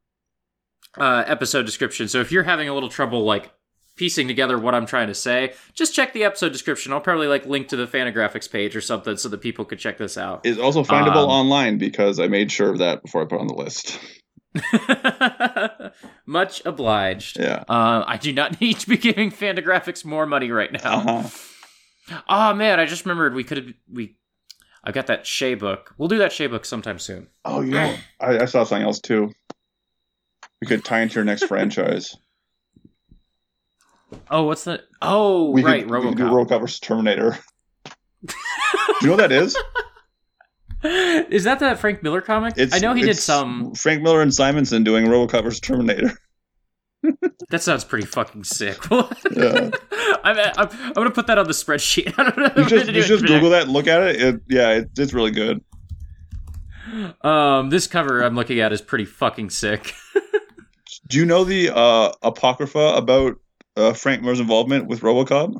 uh 0.99 1.25
episode 1.27 1.67
description. 1.67 2.09
So 2.09 2.21
if 2.21 2.33
you're 2.33 2.43
having 2.45 2.69
a 2.69 2.75
little 2.75 2.89
trouble 2.89 3.25
like 3.25 3.53
piecing 3.97 4.27
together 4.27 4.59
what 4.59 4.75
I'm 4.75 4.87
trying 4.87 5.09
to 5.09 5.15
say, 5.15 5.53
just 5.75 5.95
check 5.95 6.15
the 6.15 6.25
episode 6.25 6.51
description. 6.51 6.95
I'll 6.95 7.01
probably 7.03 7.27
like 7.27 7.45
link 7.45 7.69
to 7.69 7.77
the 7.77 7.87
Fantagraphics 7.87 8.51
page 8.51 8.75
or 8.75 8.81
something 8.81 9.19
so 9.19 9.29
that 9.29 9.43
people 9.43 9.67
could 9.67 9.79
check 9.79 9.99
this 9.99 10.17
out. 10.17 10.41
It's 10.45 10.59
also 10.59 10.83
findable 10.83 11.25
Um, 11.25 11.29
online 11.29 11.77
because 11.77 12.19
I 12.19 12.29
made 12.29 12.51
sure 12.51 12.71
of 12.71 12.79
that 12.79 13.03
before 13.03 13.21
I 13.21 13.27
put 13.27 13.39
on 13.39 13.49
the 13.49 13.55
list. 13.55 13.99
Much 16.27 16.63
obliged. 16.65 17.39
Yeah. 17.39 17.65
Uh, 17.69 18.05
I 18.07 18.17
do 18.19 18.33
not 18.33 18.61
need 18.61 18.79
to 18.81 18.89
be 18.89 18.97
giving 18.97 19.31
Fantagraphics 19.31 20.05
more 20.05 20.27
money 20.27 20.51
right 20.51 20.73
now. 20.73 20.99
Uh-huh. 20.99 21.29
Oh 22.29 22.55
man, 22.55 22.81
I 22.81 22.87
just 22.87 23.05
remembered 23.05 23.35
we 23.35 23.45
could 23.45 23.57
have 23.59 23.67
we. 23.91 24.17
I 24.85 24.91
got 24.91 25.07
that 25.07 25.27
Shea 25.27 25.55
book. 25.55 25.95
We'll 25.97 26.09
do 26.09 26.19
that 26.19 26.33
Shea 26.33 26.49
book 26.49 26.65
sometime 26.65 26.99
soon. 26.99 27.29
Oh, 27.45 27.61
yeah, 27.61 27.97
I, 28.21 28.41
I 28.41 28.45
saw 28.47 28.65
something 28.65 28.85
else 28.85 28.99
too. 29.01 29.31
We 30.61 30.67
could 30.67 30.85
tie 30.85 31.01
into 31.03 31.15
your 31.15 31.25
next 31.25 31.45
franchise. 31.49 32.17
Oh, 34.31 34.43
what's 34.43 34.65
the? 34.65 34.83
Oh, 35.01 35.51
We 35.51 35.63
right, 35.63 35.83
could, 35.87 35.91
we 35.91 36.09
could 36.09 36.17
do 36.19 36.25
RoboCop. 36.25 36.49
RoboCop 36.49 36.61
versus 36.61 36.81
Terminator. 36.81 37.39
do 38.27 38.35
you 39.03 39.07
know 39.07 39.13
what 39.13 39.29
that 39.29 39.33
is? 39.33 39.57
is 41.31 41.45
that 41.45 41.59
the 41.59 41.77
Frank 41.77 42.03
Miller 42.03 42.21
comic? 42.21 42.55
I 42.73 42.79
know 42.79 42.95
he 42.95 43.03
did 43.03 43.17
some. 43.17 43.75
Frank 43.75 44.03
Miller 44.03 44.21
and 44.21 44.35
Simonson 44.35 44.83
doing 44.85 45.07
RoboCop 45.07 45.45
versus 45.45 45.61
Terminator. 45.61 46.13
That 47.51 47.61
sounds 47.61 47.85
pretty 47.85 48.07
fucking 48.07 48.45
sick. 48.45 48.79
Yeah. 49.37 49.71
I'm, 50.25 50.39
I'm, 50.39 50.69
I'm 50.71 50.93
gonna 50.93 51.11
put 51.11 51.27
that 51.27 51.37
on 51.37 51.47
the 51.47 51.53
spreadsheet. 51.53 52.15
I 52.17 52.31
don't 52.31 52.39
know. 52.39 52.63
You 52.63 52.69
just 52.69 52.87
you 52.87 53.03
just. 53.03 53.27
Google 53.27 53.51
that, 53.51 53.65
and 53.65 53.73
look 53.73 53.89
at 53.89 54.03
it. 54.03 54.23
it 54.23 54.41
yeah, 54.49 54.71
it, 54.71 54.91
it's 54.97 55.13
really 55.13 55.33
good. 55.33 55.65
Um, 57.23 57.71
this 57.71 57.89
cover 57.89 58.23
I'm 58.23 58.37
looking 58.37 58.61
at 58.61 58.73
is 58.73 58.81
pretty 58.81 59.05
fucking 59.05 59.51
sick. 59.51 59.95
Do 61.09 61.19
you 61.19 61.27
know 61.27 61.43
the 61.45 61.75
uh, 61.75 62.13
apocrypha 62.23 62.95
about 62.97 63.41
uh, 63.77 63.95
Frank 63.95 64.23
Miller's 64.23 64.41
involvement 64.41 64.87
with 64.87 65.01
RoboCop? 65.01 65.57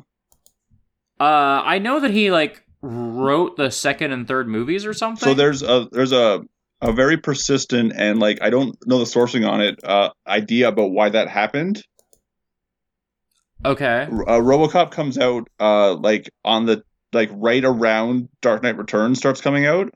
Uh, 1.19 1.61
I 1.65 1.79
know 1.79 1.99
that 1.99 2.11
he 2.11 2.31
like 2.31 2.63
wrote 2.83 3.55
the 3.55 3.71
second 3.71 4.11
and 4.11 4.27
third 4.27 4.47
movies 4.47 4.85
or 4.85 4.93
something. 4.93 5.27
So 5.27 5.33
there's 5.33 5.63
a 5.63 5.87
there's 5.91 6.11
a 6.11 6.43
a 6.81 6.91
very 6.91 7.15
persistent 7.17 7.93
and 7.95 8.19
like 8.19 8.39
I 8.41 8.49
don't 8.49 8.75
know 8.85 8.99
the 8.99 9.05
sourcing 9.05 9.49
on 9.49 9.61
it 9.61 9.79
uh, 9.83 10.09
idea 10.27 10.67
about 10.67 10.91
why 10.91 11.09
that 11.09 11.29
happened. 11.29 11.81
okay. 13.65 14.03
uh, 14.03 14.39
RoboCop 14.39 14.91
comes 14.91 15.17
out 15.17 15.47
uh 15.59 15.93
like 15.95 16.29
on 16.43 16.65
the 16.65 16.83
like 17.13 17.29
right 17.33 17.63
around 17.63 18.27
Dark 18.41 18.63
Knight 18.63 18.77
Returns 18.77 19.17
starts 19.19 19.39
coming 19.39 19.65
out, 19.65 19.93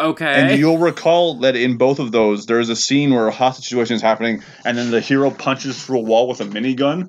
Okay. 0.00 0.26
and 0.50 0.58
you'll 0.58 0.78
recall 0.78 1.40
that 1.40 1.54
in 1.54 1.76
both 1.76 1.98
of 2.00 2.10
those 2.12 2.46
there's 2.46 2.68
a 2.70 2.76
scene 2.76 3.12
where 3.14 3.28
a 3.28 3.30
hostage 3.32 3.66
situation 3.66 3.94
is 3.94 4.02
happening, 4.02 4.42
and 4.64 4.76
then 4.76 4.90
the 4.90 5.00
hero 5.00 5.30
punches 5.30 5.84
through 5.84 5.98
a 5.98 6.02
wall 6.02 6.28
with 6.28 6.40
a 6.40 6.44
minigun. 6.44 7.08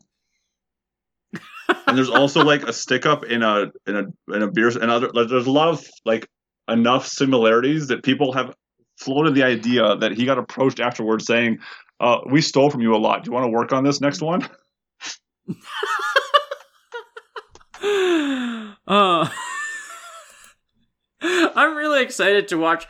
And 1.88 1.98
there's 1.98 2.10
also 2.10 2.44
like 2.44 2.64
a 2.64 2.74
stick 2.74 3.06
up 3.06 3.24
in 3.24 3.42
a 3.42 3.72
in 3.88 3.96
a 3.96 4.34
in 4.36 4.44
a 4.44 4.52
beer 4.52 4.68
and 4.68 4.92
other 4.92 5.10
like, 5.14 5.30
there's 5.30 5.48
a 5.48 5.52
lot 5.52 5.70
of 5.70 5.84
like 6.06 6.28
enough 6.68 7.08
similarities 7.08 7.88
that 7.88 8.04
people 8.04 8.34
have 8.34 8.54
floated 8.98 9.34
the 9.34 9.44
idea 9.44 9.96
that 9.96 10.12
he 10.12 10.26
got 10.26 10.38
approached 10.38 10.80
afterwards 10.80 11.26
saying 11.26 11.60
uh, 12.00 12.20
we 12.30 12.42
stole 12.42 12.70
from 12.70 12.82
you 12.82 12.94
a 12.96 12.98
lot 12.98 13.24
do 13.24 13.30
you 13.30 13.34
want 13.34 13.46
to 13.46 13.50
work 13.50 13.72
on 13.72 13.84
this 13.84 14.02
next 14.02 14.22
one 14.22 14.48
uh, 18.88 19.30
I'm 21.22 21.76
really 21.76 22.04
excited 22.04 22.50
to 22.50 22.58
watch 22.58 22.86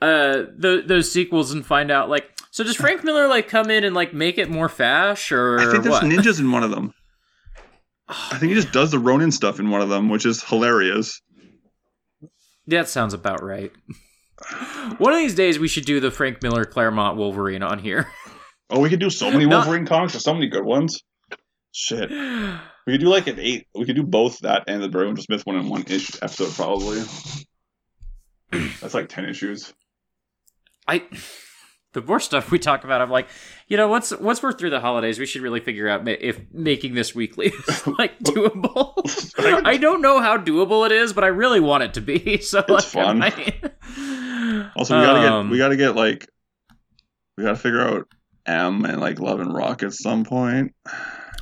uh 0.00 0.44
the, 0.56 0.82
those 0.86 1.10
sequels 1.10 1.52
and 1.52 1.64
find 1.64 1.90
out 1.90 2.10
like 2.10 2.28
so 2.50 2.62
does 2.62 2.76
Frank 2.76 3.02
Miller 3.02 3.28
like 3.28 3.48
come 3.48 3.70
in 3.70 3.82
and 3.82 3.94
like 3.94 4.12
make 4.12 4.36
it 4.36 4.50
more 4.50 4.68
fash 4.68 5.32
or 5.32 5.58
I 5.58 5.70
think 5.70 5.84
there's 5.84 5.92
what? 5.92 6.04
ninjas 6.04 6.38
in 6.38 6.52
one 6.52 6.62
of 6.62 6.70
them. 6.70 6.92
I 8.08 8.38
think 8.38 8.50
he 8.50 8.54
just 8.54 8.72
does 8.72 8.90
the 8.90 8.98
Ronin 8.98 9.32
stuff 9.32 9.58
in 9.60 9.70
one 9.70 9.80
of 9.80 9.88
them, 9.88 10.08
which 10.08 10.26
is 10.26 10.42
hilarious. 10.42 11.20
that 12.66 12.88
sounds 12.88 13.14
about 13.14 13.42
right. 13.42 13.72
One 14.98 15.12
of 15.12 15.18
these 15.18 15.34
days 15.34 15.58
we 15.58 15.68
should 15.68 15.84
do 15.84 16.00
the 16.00 16.10
Frank 16.10 16.42
Miller 16.42 16.64
Claremont 16.64 17.16
Wolverine 17.16 17.62
on 17.62 17.78
here. 17.78 18.08
Oh, 18.70 18.80
we 18.80 18.88
could 18.90 19.00
do 19.00 19.10
so 19.10 19.30
many. 19.30 19.46
Wolverine 19.54 19.86
comics. 19.86 20.14
There's 20.14 20.24
so 20.24 20.34
many 20.34 20.48
good 20.48 20.64
ones. 20.64 21.00
Shit, 21.72 22.10
we 22.10 22.92
could 22.92 23.00
do 23.00 23.08
like 23.08 23.26
an 23.28 23.38
eight. 23.38 23.66
We 23.74 23.84
could 23.86 23.96
do 23.96 24.02
both 24.02 24.40
that 24.40 24.64
and 24.66 24.82
the 24.82 24.88
Barry 24.88 25.06
Windsor 25.06 25.22
Smith 25.22 25.46
one 25.46 25.56
in 25.56 25.68
one 25.68 25.84
ish 25.86 26.16
episode, 26.22 26.52
probably. 26.52 27.02
That's 28.50 28.94
like 28.94 29.08
ten 29.08 29.24
issues. 29.26 29.72
I 30.86 31.02
the 31.92 32.00
more 32.02 32.20
stuff 32.20 32.50
we 32.50 32.58
talk 32.58 32.84
about, 32.84 33.00
I'm 33.02 33.10
like, 33.10 33.28
you 33.68 33.76
know, 33.76 33.86
once 33.88 34.12
once 34.18 34.42
we're 34.42 34.52
through 34.52 34.70
the 34.70 34.80
holidays, 34.80 35.18
we 35.18 35.26
should 35.26 35.42
really 35.42 35.60
figure 35.60 35.88
out 35.88 36.04
ma- 36.04 36.12
if 36.18 36.40
making 36.52 36.94
this 36.94 37.14
weekly 37.14 37.46
is 37.68 37.86
like 37.98 38.18
doable. 38.24 38.94
I 39.66 39.76
don't 39.76 40.00
know 40.02 40.20
how 40.20 40.38
doable 40.38 40.86
it 40.86 40.92
is, 40.92 41.12
but 41.12 41.24
I 41.24 41.28
really 41.28 41.60
want 41.60 41.82
it 41.84 41.94
to 41.94 42.00
be. 42.00 42.38
So 42.40 42.64
like, 42.68 42.84
fun. 42.84 43.22
Also, 44.76 44.98
we 44.98 45.04
gotta 45.04 45.32
Um, 45.32 45.46
get 45.48 45.52
we 45.52 45.58
gotta 45.58 45.76
get 45.76 45.94
like 45.96 46.28
we 47.36 47.44
gotta 47.44 47.56
figure 47.56 47.80
out 47.80 48.08
M 48.46 48.84
and 48.84 49.00
like 49.00 49.20
Love 49.20 49.40
and 49.40 49.54
Rock 49.54 49.82
at 49.82 49.92
some 49.92 50.24
point. 50.24 50.74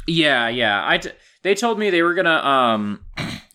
yeah, 0.07 0.49
yeah. 0.49 0.83
I 0.87 0.99
t- 0.99 1.11
they 1.43 1.55
told 1.55 1.79
me 1.79 1.91
they 1.91 2.03
were 2.03 2.15
gonna 2.15 2.31
um 2.37 3.05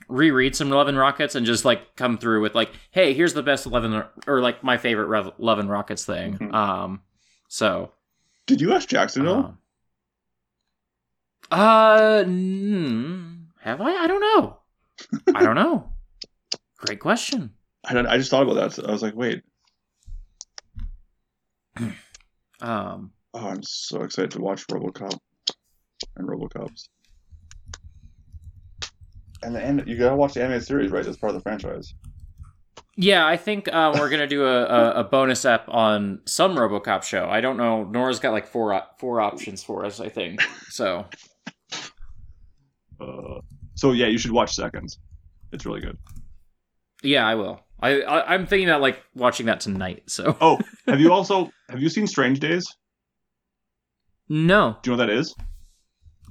reread 0.07 0.55
some 0.55 0.69
Love 0.69 0.87
and 0.87 0.97
Rockets 0.97 1.35
and 1.35 1.45
just 1.45 1.65
like 1.65 1.95
come 1.95 2.17
through 2.17 2.41
with 2.41 2.55
like, 2.55 2.71
hey, 2.91 3.13
here's 3.13 3.33
the 3.33 3.43
best 3.43 3.65
Love 3.67 3.83
and 3.83 4.03
or 4.27 4.41
like 4.41 4.63
my 4.63 4.77
favorite 4.77 5.07
Rev- 5.07 5.33
Love 5.37 5.59
and 5.59 5.69
Rockets 5.69 6.05
thing. 6.05 6.37
Mhm. 6.37 6.53
Um, 6.53 7.01
so 7.47 7.91
Did 8.47 8.61
you 8.61 8.73
ask 8.73 8.87
Jacksonville? 8.87 9.45
Um, 9.45 9.57
Uh, 11.51 12.23
mm, 12.25 13.45
have 13.61 13.81
I? 13.81 13.91
I 13.95 14.07
don't 14.07 14.21
know. 14.21 14.57
I 15.35 15.43
don't 15.43 15.55
know. 15.55 15.91
Great 16.77 16.99
question. 16.99 17.51
I, 17.87 17.93
don't, 17.93 18.07
I 18.07 18.17
just 18.17 18.31
thought 18.31 18.43
about 18.43 18.75
that. 18.75 18.87
I 18.87 18.91
was 18.91 19.01
like, 19.03 19.15
wait. 19.15 19.43
Um, 22.61 23.11
Oh, 23.33 23.47
I'm 23.49 23.63
so 23.63 24.01
excited 24.03 24.31
to 24.31 24.39
watch 24.41 24.65
RoboCop 24.67 25.19
and 26.15 26.27
RoboCops. 26.27 26.87
And 29.45 29.55
the 29.55 29.63
end, 29.63 29.83
you 29.85 29.95
gotta 29.95 30.15
watch 30.15 30.33
the 30.33 30.41
animated 30.41 30.65
series, 30.65 30.89
right? 30.89 31.05
That's 31.05 31.17
part 31.17 31.29
of 31.29 31.35
the 31.35 31.41
franchise. 31.41 31.93
Yeah, 32.97 33.27
I 33.27 33.37
think 33.37 33.67
uh, 33.71 33.93
we're 33.95 34.09
gonna 34.09 34.25
do 34.25 34.43
a, 34.45 34.63
a, 34.63 34.91
a 35.01 35.03
bonus 35.03 35.45
ep 35.45 35.65
on 35.69 36.21
some 36.25 36.55
RoboCop 36.55 37.03
show. 37.03 37.29
I 37.29 37.41
don't 37.41 37.55
know. 37.57 37.83
Nora's 37.83 38.19
got 38.19 38.31
like 38.31 38.47
four 38.47 38.81
four 38.97 39.21
options 39.21 39.63
for 39.63 39.85
us. 39.85 39.99
I 39.99 40.09
think 40.09 40.41
so. 40.69 41.05
Uh, 42.99 43.39
so 43.75 43.91
yeah, 43.91 44.07
you 44.07 44.17
should 44.17 44.31
watch 44.31 44.55
Seconds. 44.55 44.97
It's 45.51 45.65
really 45.65 45.81
good. 45.81 45.97
Yeah, 47.03 47.27
I 47.27 47.35
will. 47.35 47.59
I, 47.81 48.01
I 48.01 48.33
I'm 48.33 48.47
thinking 48.47 48.67
about 48.67 48.81
like 48.81 49.03
watching 49.13 49.45
that 49.45 49.59
tonight. 49.59 50.03
So 50.09 50.35
Oh, 50.41 50.57
have 50.87 50.99
you 50.99 51.11
also 51.13 51.51
have 51.69 51.81
you 51.81 51.89
seen 51.89 52.07
Strange 52.07 52.39
Days? 52.39 52.65
no, 54.27 54.77
Do 54.81 54.91
you 54.91 54.97
know 54.97 55.03
what 55.03 55.07
that 55.07 55.13
is? 55.15 55.35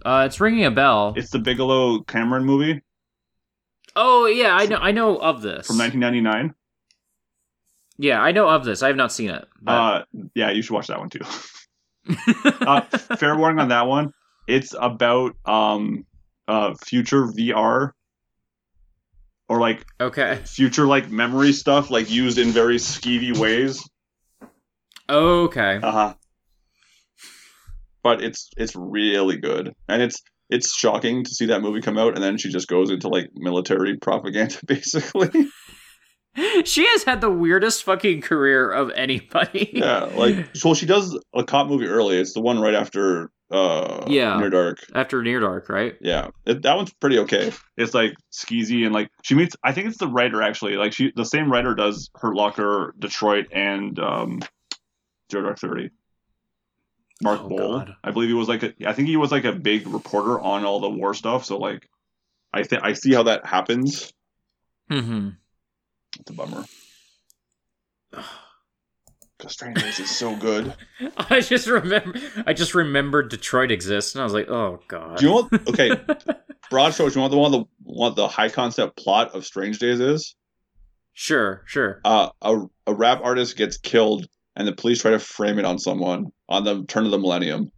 uh, 0.05 0.25
it's 0.27 0.41
ringing 0.41 0.65
a 0.65 0.71
bell. 0.71 1.15
It's 1.17 1.31
the 1.31 1.39
Bigelow 1.39 2.01
Cameron 2.03 2.45
movie 2.45 2.83
oh 3.97 4.27
yeah, 4.27 4.55
I 4.55 4.67
know. 4.67 4.77
I 4.77 4.93
know 4.93 5.17
of 5.17 5.43
this. 5.43 5.67
from 5.67 5.79
1999. 5.79 6.55
Yeah, 7.97 8.21
I 8.21 8.33
know 8.33 8.49
of 8.49 8.65
this. 8.65 8.83
I 8.83 8.89
have 8.89 8.97
not 8.97 9.13
seen 9.13 9.31
it. 9.31 9.47
But... 9.61 9.73
Uh, 9.73 10.05
yeah, 10.35 10.51
you 10.51 10.63
should 10.63 10.75
watch 10.75 10.89
that 10.89 10.99
one 10.99 11.11
too. 11.11 11.21
uh, 12.45 12.81
fair 13.17 13.37
warning 13.37 13.61
on 13.61 13.69
that 13.69 13.87
one. 13.87 14.13
It's 14.47 14.75
about 14.79 15.37
um 15.45 16.05
uh 16.47 16.75
future 16.75 17.27
VR 17.27 17.93
or 19.49 19.61
like 19.61 19.87
okay. 20.01 20.41
future 20.45 20.87
like 20.87 21.11
memory 21.11 21.53
stuff 21.53 21.91
like 21.91 22.11
used 22.11 22.39
in 22.39 22.51
very 22.51 22.77
skeevy 22.77 23.37
ways. 23.37 23.89
Okay. 25.09 25.79
Uh 25.83 25.91
huh. 25.91 26.15
But 28.03 28.23
it's 28.23 28.51
it's 28.57 28.75
really 28.77 29.39
good, 29.39 29.75
and 29.89 30.03
it's 30.03 30.23
it's 30.51 30.75
shocking 30.75 31.25
to 31.25 31.31
see 31.31 31.47
that 31.47 31.63
movie 31.63 31.81
come 31.81 31.99
out, 31.99 32.15
and 32.15 32.23
then 32.23 32.39
she 32.39 32.51
just 32.51 32.69
goes 32.69 32.91
into 32.91 33.09
like 33.09 33.31
military 33.35 33.97
propaganda, 33.97 34.57
basically. 34.67 35.49
she 36.65 36.87
has 36.87 37.05
had 37.05 37.21
the 37.21 37.31
weirdest 37.31 37.85
fucking 37.85 38.21
career 38.21 38.71
of 38.71 38.91
anybody. 38.97 39.71
yeah, 39.73 40.05
like 40.05 40.49
so 40.57 40.75
she 40.75 40.87
does 40.87 41.19
a 41.35 41.45
cop 41.45 41.69
movie 41.69 41.87
early. 41.87 42.17
It's 42.19 42.35
the 42.35 42.41
one 42.41 42.61
right 42.61 42.75
after 42.75 43.31
uh 43.51 44.05
Yeah. 44.09 44.39
Near 44.39 44.51
Dark. 44.51 44.79
After 44.95 45.23
Near 45.23 45.41
Dark, 45.41 45.69
right? 45.69 45.95
Yeah, 46.01 46.31
it, 46.45 46.63
that 46.63 46.77
one's 46.77 46.93
pretty 46.95 47.19
okay. 47.21 47.53
It's 47.77 47.95
like 47.95 48.15
skeezy 48.33 48.85
and 48.85 48.93
like 48.95 49.09
she 49.23 49.35
meets. 49.35 49.55
I 49.63 49.73
think 49.73 49.89
it's 49.89 49.99
the 49.99 50.09
writer 50.09 50.43
actually. 50.43 50.77
Like 50.77 50.93
she, 50.93 51.13
the 51.15 51.25
same 51.25 51.51
writer 51.51 51.75
does 51.75 52.11
Hurt 52.17 52.35
Locker, 52.35 52.95
Detroit, 52.99 53.47
and 53.53 53.99
um, 53.99 54.41
Zero 55.31 55.45
Dark 55.45 55.59
Thirty. 55.59 55.91
Mark 57.23 57.41
Oh, 57.43 57.49
Boal, 57.49 57.59
God. 57.59 57.97
I 58.03 58.11
believe 58.11 58.29
he 58.29 58.35
was 58.35 58.49
like 58.49 58.63
a, 58.63 58.75
I 58.87 58.93
think 58.93 59.09
he 59.09 59.17
was 59.17 59.33
like 59.33 59.45
a 59.45 59.53
big 59.53 59.87
reporter 59.87 60.41
on 60.41 60.65
all 60.65 60.81
the 60.81 60.91
war 60.91 61.15
stuff. 61.15 61.45
So 61.45 61.59
like, 61.59 61.89
I 62.53 62.63
think 62.65 62.83
I 62.83 62.93
see 62.93 63.13
how 63.15 63.25
that 63.25 63.47
happens. 63.47 64.13
Mm-hmm. 64.91 65.31
It's 66.21 66.31
a 66.31 66.33
bummer. 66.35 66.65
Because 69.37 69.53
Strange 69.53 69.83
Days 69.83 69.99
is 69.99 70.17
so 70.17 70.37
good. 70.37 70.73
I 71.17 71.41
just 71.41 71.67
remember. 71.67 72.19
I 72.47 72.53
just 72.53 72.73
remembered 72.73 73.31
Detroit 73.31 73.73
exists, 73.73 74.15
and 74.15 74.21
I 74.23 74.25
was 74.25 74.33
like, 74.33 74.49
"Oh 74.49 74.79
God." 74.87 75.19
Do 75.19 75.27
you 75.27 75.33
what? 75.33 75.69
Okay, 75.69 75.91
broad 76.71 76.95
strokes. 76.95 77.15
Do 77.15 77.19
you 77.19 77.21
want 77.23 77.33
the 77.33 77.39
one 77.39 77.51
the 77.51 77.65
what 77.83 78.15
the 78.15 78.29
high 78.29 78.49
concept 78.49 78.97
plot 78.97 79.35
of 79.35 79.45
Strange 79.45 79.81
Days 79.81 79.99
is? 79.99 80.37
Sure, 81.15 81.65
sure. 81.67 82.01
uh, 82.05 82.31
a, 82.43 82.61
a 82.87 82.95
rap 82.95 83.23
artist 83.25 83.57
gets 83.57 83.77
killed 83.77 84.27
and 84.57 84.69
the 84.69 84.73
police 84.73 85.03
try 85.03 85.11
to 85.11 85.19
frame 85.19 85.59
it 85.59 85.65
on 85.65 85.81
someone 85.81 86.27
on 86.49 86.65
the 86.65 86.85
turn 86.85 87.05
of 87.05 87.11
the 87.11 87.19
millennium. 87.19 87.71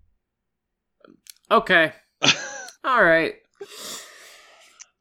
Okay. 1.50 1.92
All 2.84 3.02
right. 3.02 3.34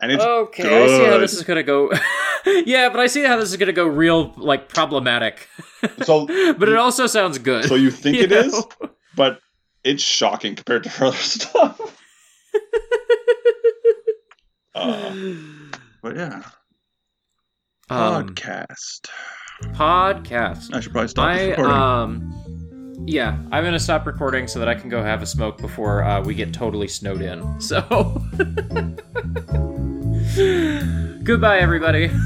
And 0.02 0.12
it's 0.12 0.24
okay, 0.24 0.84
I 0.84 0.88
see 0.88 1.06
how 1.06 1.18
this 1.18 1.34
is 1.34 1.44
gonna 1.44 1.64
go. 1.64 1.90
yeah, 2.46 2.90
but 2.90 3.00
I 3.00 3.08
see 3.08 3.24
how 3.24 3.38
this 3.38 3.50
is 3.50 3.58
gonna 3.58 3.74
go 3.74 3.86
real 3.88 4.34
like 4.38 4.70
problematic. 4.70 5.48
so 6.04 6.26
but 6.58 6.70
it 6.70 6.76
also 6.76 7.08
sounds 7.08 7.38
good. 7.38 7.66
so 7.66 7.76
you 7.76 7.90
think 7.92 8.18
you 8.18 8.24
it 8.24 8.32
is, 8.32 8.54
know? 8.54 8.90
but 9.16 9.40
it's 9.84 10.04
shocking 10.04 10.56
compared 10.56 10.84
to 10.84 10.90
her 10.90 11.06
other 11.08 11.18
stuff. 11.18 12.02
Uh, 14.76 15.16
but 16.04 16.18
yeah, 16.18 16.42
um, 17.90 18.28
podcast. 18.36 19.08
podcast. 19.74 20.76
I 20.76 20.82
should 20.82 20.92
probably 20.92 21.08
stop 21.08 21.34
this 21.34 21.42
I 21.42 21.50
recording. 21.52 21.74
um 21.74 22.45
yeah, 23.06 23.38
I'm 23.52 23.64
gonna 23.64 23.80
stop 23.80 24.06
recording 24.06 24.48
so 24.48 24.60
that 24.60 24.68
I 24.68 24.76
can 24.76 24.90
go 24.90 25.04
have 25.04 25.22
a 25.22 25.26
smoke 25.26 25.58
before 25.58 26.04
uh, 26.04 26.22
we 26.22 26.36
get 26.36 26.54
totally 26.54 26.88
snowed 26.88 27.22
in. 27.22 27.44
So 27.62 27.82
goodbye, 31.24 31.60
everybody. 31.60 32.12